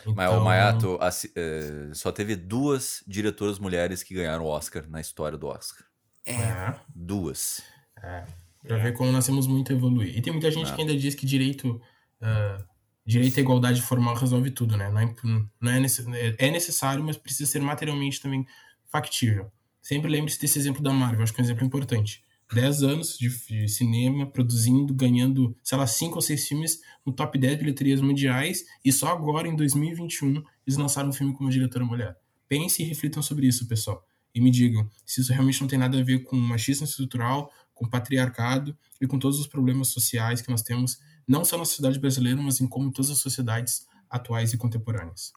Então... 0.00 0.14
Mas 0.14 0.30
o 0.30 0.40
Mayato 0.40 0.98
é, 1.34 1.90
só 1.92 2.12
teve 2.12 2.36
duas 2.36 3.02
diretoras 3.06 3.58
mulheres 3.58 4.02
que 4.02 4.14
ganharam 4.14 4.44
o 4.44 4.48
Oscar 4.48 4.88
na 4.88 5.00
história 5.00 5.36
do 5.36 5.48
Oscar. 5.48 5.84
É. 6.24 6.74
Duas. 6.94 7.62
É. 8.02 8.24
Pra 8.66 8.78
é. 8.78 8.82
ver 8.82 8.92
como 8.92 9.12
nós 9.12 9.24
temos 9.24 9.46
muito 9.46 9.72
a 9.72 9.76
evoluir. 9.76 10.16
E 10.16 10.20
tem 10.20 10.32
muita 10.32 10.50
gente 10.50 10.70
é. 10.70 10.74
que 10.74 10.80
ainda 10.80 10.96
diz 10.96 11.14
que 11.14 11.26
direito, 11.26 11.80
uh, 12.20 12.64
direito 13.04 13.38
à 13.38 13.40
igualdade 13.40 13.80
formal 13.82 14.14
resolve 14.14 14.50
tudo, 14.50 14.76
né? 14.76 14.90
Não 14.90 15.00
é, 15.00 15.14
não 15.22 16.14
é, 16.14 16.34
é 16.38 16.50
necessário, 16.50 17.02
mas 17.02 17.16
precisa 17.16 17.50
ser 17.50 17.60
materialmente 17.60 18.20
também 18.20 18.46
factível. 18.86 19.50
Sempre 19.80 20.10
lembre-se 20.10 20.40
desse 20.40 20.58
exemplo 20.58 20.82
da 20.82 20.92
Marvel, 20.92 21.22
acho 21.22 21.32
que 21.32 21.40
é 21.40 21.42
um 21.42 21.46
exemplo 21.46 21.64
importante. 21.64 22.22
10 22.52 22.82
anos 22.82 23.18
de, 23.18 23.28
de, 23.28 23.68
cinema, 23.68 24.26
produzindo, 24.26 24.94
ganhando, 24.94 25.54
sei 25.62 25.76
lá, 25.76 25.86
5 25.86 26.14
ou 26.14 26.22
6 26.22 26.48
filmes 26.48 26.80
no 27.04 27.12
top 27.12 27.38
10 27.38 27.58
bilheterias 27.58 28.00
mundiais, 28.00 28.64
e 28.84 28.90
só 28.90 29.08
agora, 29.08 29.46
em 29.48 29.54
2021, 29.54 30.42
eles 30.66 30.78
lançaram 30.78 31.10
um 31.10 31.12
filme 31.12 31.34
com 31.34 31.44
uma 31.44 31.50
diretora 31.50 31.84
mulher. 31.84 32.16
Pense 32.48 32.82
e 32.82 32.86
reflitam 32.86 33.22
sobre 33.22 33.46
isso, 33.46 33.68
pessoal. 33.68 34.02
E 34.34 34.40
me 34.40 34.50
digam 34.50 34.88
se 35.04 35.20
isso 35.20 35.32
realmente 35.32 35.60
não 35.60 35.68
tem 35.68 35.78
nada 35.78 35.98
a 35.98 36.02
ver 36.02 36.22
com 36.22 36.36
machismo 36.36 36.84
estrutural, 36.84 37.52
com 37.78 37.86
o 37.86 37.90
patriarcado 37.90 38.76
e 39.00 39.06
com 39.06 39.18
todos 39.18 39.38
os 39.38 39.46
problemas 39.46 39.88
sociais 39.88 40.42
que 40.42 40.50
nós 40.50 40.62
temos, 40.62 40.98
não 41.26 41.44
só 41.44 41.56
na 41.56 41.64
sociedade 41.64 41.98
brasileira, 41.98 42.40
mas 42.42 42.60
em 42.60 42.66
como 42.66 42.90
todas 42.90 43.10
as 43.10 43.18
sociedades 43.18 43.86
atuais 44.10 44.52
e 44.52 44.58
contemporâneas. 44.58 45.32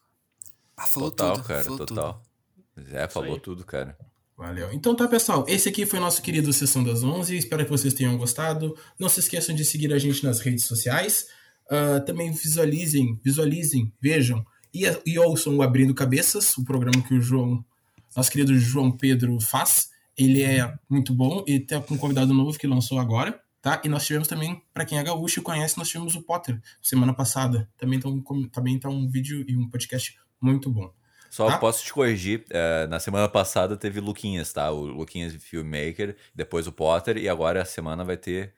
Ah, 0.76 0.86
falou 0.86 1.10
total, 1.10 1.36
tudo, 1.36 1.46
cara, 1.46 1.64
falou 1.64 1.78
total. 1.78 2.22
Tudo. 2.74 2.96
É, 2.96 3.08
falou 3.08 3.38
tudo, 3.38 3.64
cara. 3.64 3.96
Valeu. 4.36 4.72
Então 4.72 4.96
tá, 4.96 5.06
pessoal. 5.06 5.44
Esse 5.46 5.68
aqui 5.68 5.86
foi 5.86 6.00
nosso 6.00 6.20
querido 6.20 6.52
Sessão 6.52 6.82
das 6.82 7.04
11. 7.04 7.36
Espero 7.36 7.64
que 7.64 7.70
vocês 7.70 7.94
tenham 7.94 8.16
gostado. 8.16 8.76
Não 8.98 9.08
se 9.08 9.20
esqueçam 9.20 9.54
de 9.54 9.64
seguir 9.64 9.92
a 9.92 9.98
gente 9.98 10.24
nas 10.24 10.40
redes 10.40 10.64
sociais. 10.64 11.28
Uh, 11.66 12.04
também 12.04 12.32
visualizem, 12.32 13.20
visualizem, 13.22 13.92
vejam 14.00 14.44
e, 14.74 14.84
e 15.06 15.18
ouçam 15.18 15.56
o 15.56 15.62
Abrindo 15.62 15.94
Cabeças, 15.94 16.56
o 16.56 16.64
programa 16.64 17.02
que 17.06 17.14
o 17.14 17.20
João, 17.20 17.64
nosso 18.16 18.30
querido 18.30 18.58
João 18.58 18.90
Pedro 18.90 19.38
faz. 19.40 19.91
Ele 20.16 20.42
é 20.42 20.74
muito 20.88 21.14
bom 21.14 21.44
e 21.46 21.58
tem 21.58 21.78
um 21.78 21.96
convidado 21.96 22.34
novo 22.34 22.58
que 22.58 22.66
lançou 22.66 22.98
agora, 22.98 23.40
tá? 23.60 23.80
E 23.84 23.88
nós 23.88 24.04
tivemos 24.04 24.28
também, 24.28 24.62
para 24.72 24.84
quem 24.84 24.98
é 24.98 25.02
gaúcho 25.02 25.40
e 25.40 25.42
conhece, 25.42 25.78
nós 25.78 25.88
tivemos 25.88 26.14
o 26.14 26.22
Potter 26.22 26.60
semana 26.82 27.14
passada. 27.14 27.68
Também 27.78 27.98
tá 27.98 28.08
um, 28.08 28.48
também 28.48 28.78
tá 28.78 28.88
um 28.88 29.08
vídeo 29.08 29.44
e 29.48 29.56
um 29.56 29.68
podcast 29.68 30.18
muito 30.40 30.70
bom. 30.70 30.92
Só 31.30 31.46
tá? 31.46 31.56
posso 31.56 31.82
te 31.82 31.90
corrigir, 31.94 32.44
uh, 32.50 32.86
na 32.88 33.00
semana 33.00 33.26
passada 33.26 33.74
teve 33.74 34.00
Luquinhas, 34.00 34.52
tá? 34.52 34.70
O 34.70 34.84
Luquinhas 34.84 35.34
Filmmaker, 35.36 36.14
depois 36.34 36.66
o 36.66 36.72
Potter, 36.72 37.16
e 37.16 37.26
agora 37.26 37.62
a 37.62 37.64
semana 37.64 38.04
vai 38.04 38.18
ter. 38.18 38.52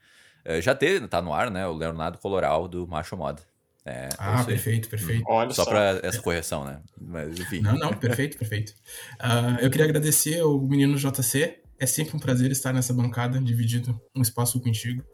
Uh, 0.44 0.60
já 0.60 0.74
teve, 0.74 1.06
tá 1.06 1.22
no 1.22 1.32
ar, 1.32 1.52
né? 1.52 1.64
O 1.68 1.72
Leonardo 1.72 2.18
Coloral 2.18 2.66
do 2.66 2.84
Macho 2.84 3.16
Mod. 3.16 3.40
É, 3.86 4.08
ah, 4.18 4.42
perfeito, 4.44 4.88
perfeito. 4.88 5.24
Olha 5.26 5.52
só, 5.52 5.64
só. 5.64 5.70
para 5.70 6.00
essa 6.02 6.20
correção, 6.22 6.64
né? 6.64 6.80
Mas 6.98 7.38
enfim. 7.38 7.60
Não, 7.60 7.76
não, 7.76 7.92
perfeito, 7.92 8.38
perfeito. 8.38 8.72
Uh, 9.20 9.60
eu 9.60 9.70
queria 9.70 9.84
agradecer 9.84 10.40
ao 10.40 10.58
menino 10.60 10.96
JC. 10.96 11.60
É 11.78 11.86
sempre 11.86 12.16
um 12.16 12.20
prazer 12.20 12.50
estar 12.50 12.72
nessa 12.72 12.94
bancada, 12.94 13.38
dividido 13.38 14.00
um 14.16 14.22
espaço 14.22 14.58
contigo. 14.60 15.04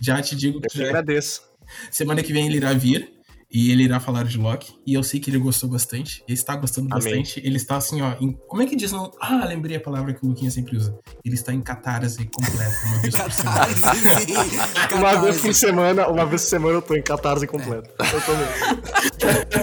Já 0.00 0.20
te 0.20 0.34
digo 0.34 0.60
que. 0.60 0.66
Eu 0.66 0.70
te 0.70 0.84
agradeço. 0.84 1.42
Semana 1.90 2.22
que 2.22 2.32
vem 2.32 2.46
ele 2.46 2.56
irá 2.56 2.72
vir. 2.72 3.15
E 3.50 3.70
ele 3.70 3.84
irá 3.84 4.00
falar 4.00 4.24
de 4.24 4.36
Loki. 4.38 4.74
E 4.86 4.94
eu 4.94 5.02
sei 5.02 5.20
que 5.20 5.30
ele 5.30 5.38
gostou 5.38 5.68
bastante. 5.70 6.22
Ele 6.26 6.34
está 6.36 6.56
gostando 6.56 6.88
Amém. 6.92 7.04
bastante. 7.04 7.40
Ele 7.46 7.56
está 7.56 7.76
assim, 7.76 8.02
ó. 8.02 8.14
em- 8.20 8.32
como 8.48 8.60
é 8.62 8.66
que 8.66 8.74
diz? 8.76 8.90
Não? 8.92 9.10
Ah, 9.20 9.44
lembrei 9.46 9.76
a 9.76 9.80
palavra 9.80 10.12
que 10.12 10.24
o 10.24 10.28
Luquinha 10.28 10.50
sempre 10.50 10.76
usa. 10.76 10.98
Ele 11.24 11.34
está 11.36 11.52
em 11.54 11.60
catarse 11.60 12.24
completa, 12.26 12.74
uma 12.86 12.98
vez 12.98 13.14
por 13.16 13.32
semana. 13.32 13.66
Uma 14.96 15.14
vez 15.20 15.40
por 15.40 15.54
semana, 15.54 16.08
uma 16.08 16.26
vez 16.26 16.42
por 16.42 16.48
semana 16.48 16.74
eu 16.74 16.82
tô 16.82 16.94
em 16.96 17.02
catarse 17.02 17.46
completo. 17.46 17.88
Eu 17.98 18.20
tô 18.22 18.32
mesmo. 18.36 19.56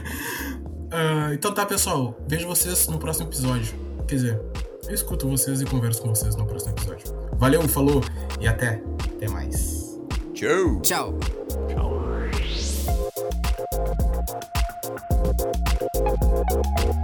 Ah, 0.92 1.30
então 1.32 1.54
tá, 1.54 1.64
pessoal. 1.64 2.18
Vejo 2.26 2.48
vocês 2.48 2.88
no 2.88 2.98
próximo 2.98 3.28
episódio. 3.28 3.72
Quer 4.08 4.14
dizer, 4.16 4.40
eu 4.88 4.92
escuto 4.94 5.28
vocês 5.28 5.60
e 5.60 5.64
converso 5.64 6.02
com 6.02 6.08
vocês 6.08 6.34
no 6.34 6.44
próximo 6.44 6.72
episódio. 6.72 7.06
Valeu, 7.38 7.62
falou 7.68 8.02
e 8.40 8.48
até. 8.48 8.82
Até 9.16 9.28
mais. 9.28 9.96
Tchau! 10.34 10.80
Tchau. 10.82 11.18
Tchau. 11.68 11.99
Thank 13.82 14.00
you. 16.94 16.99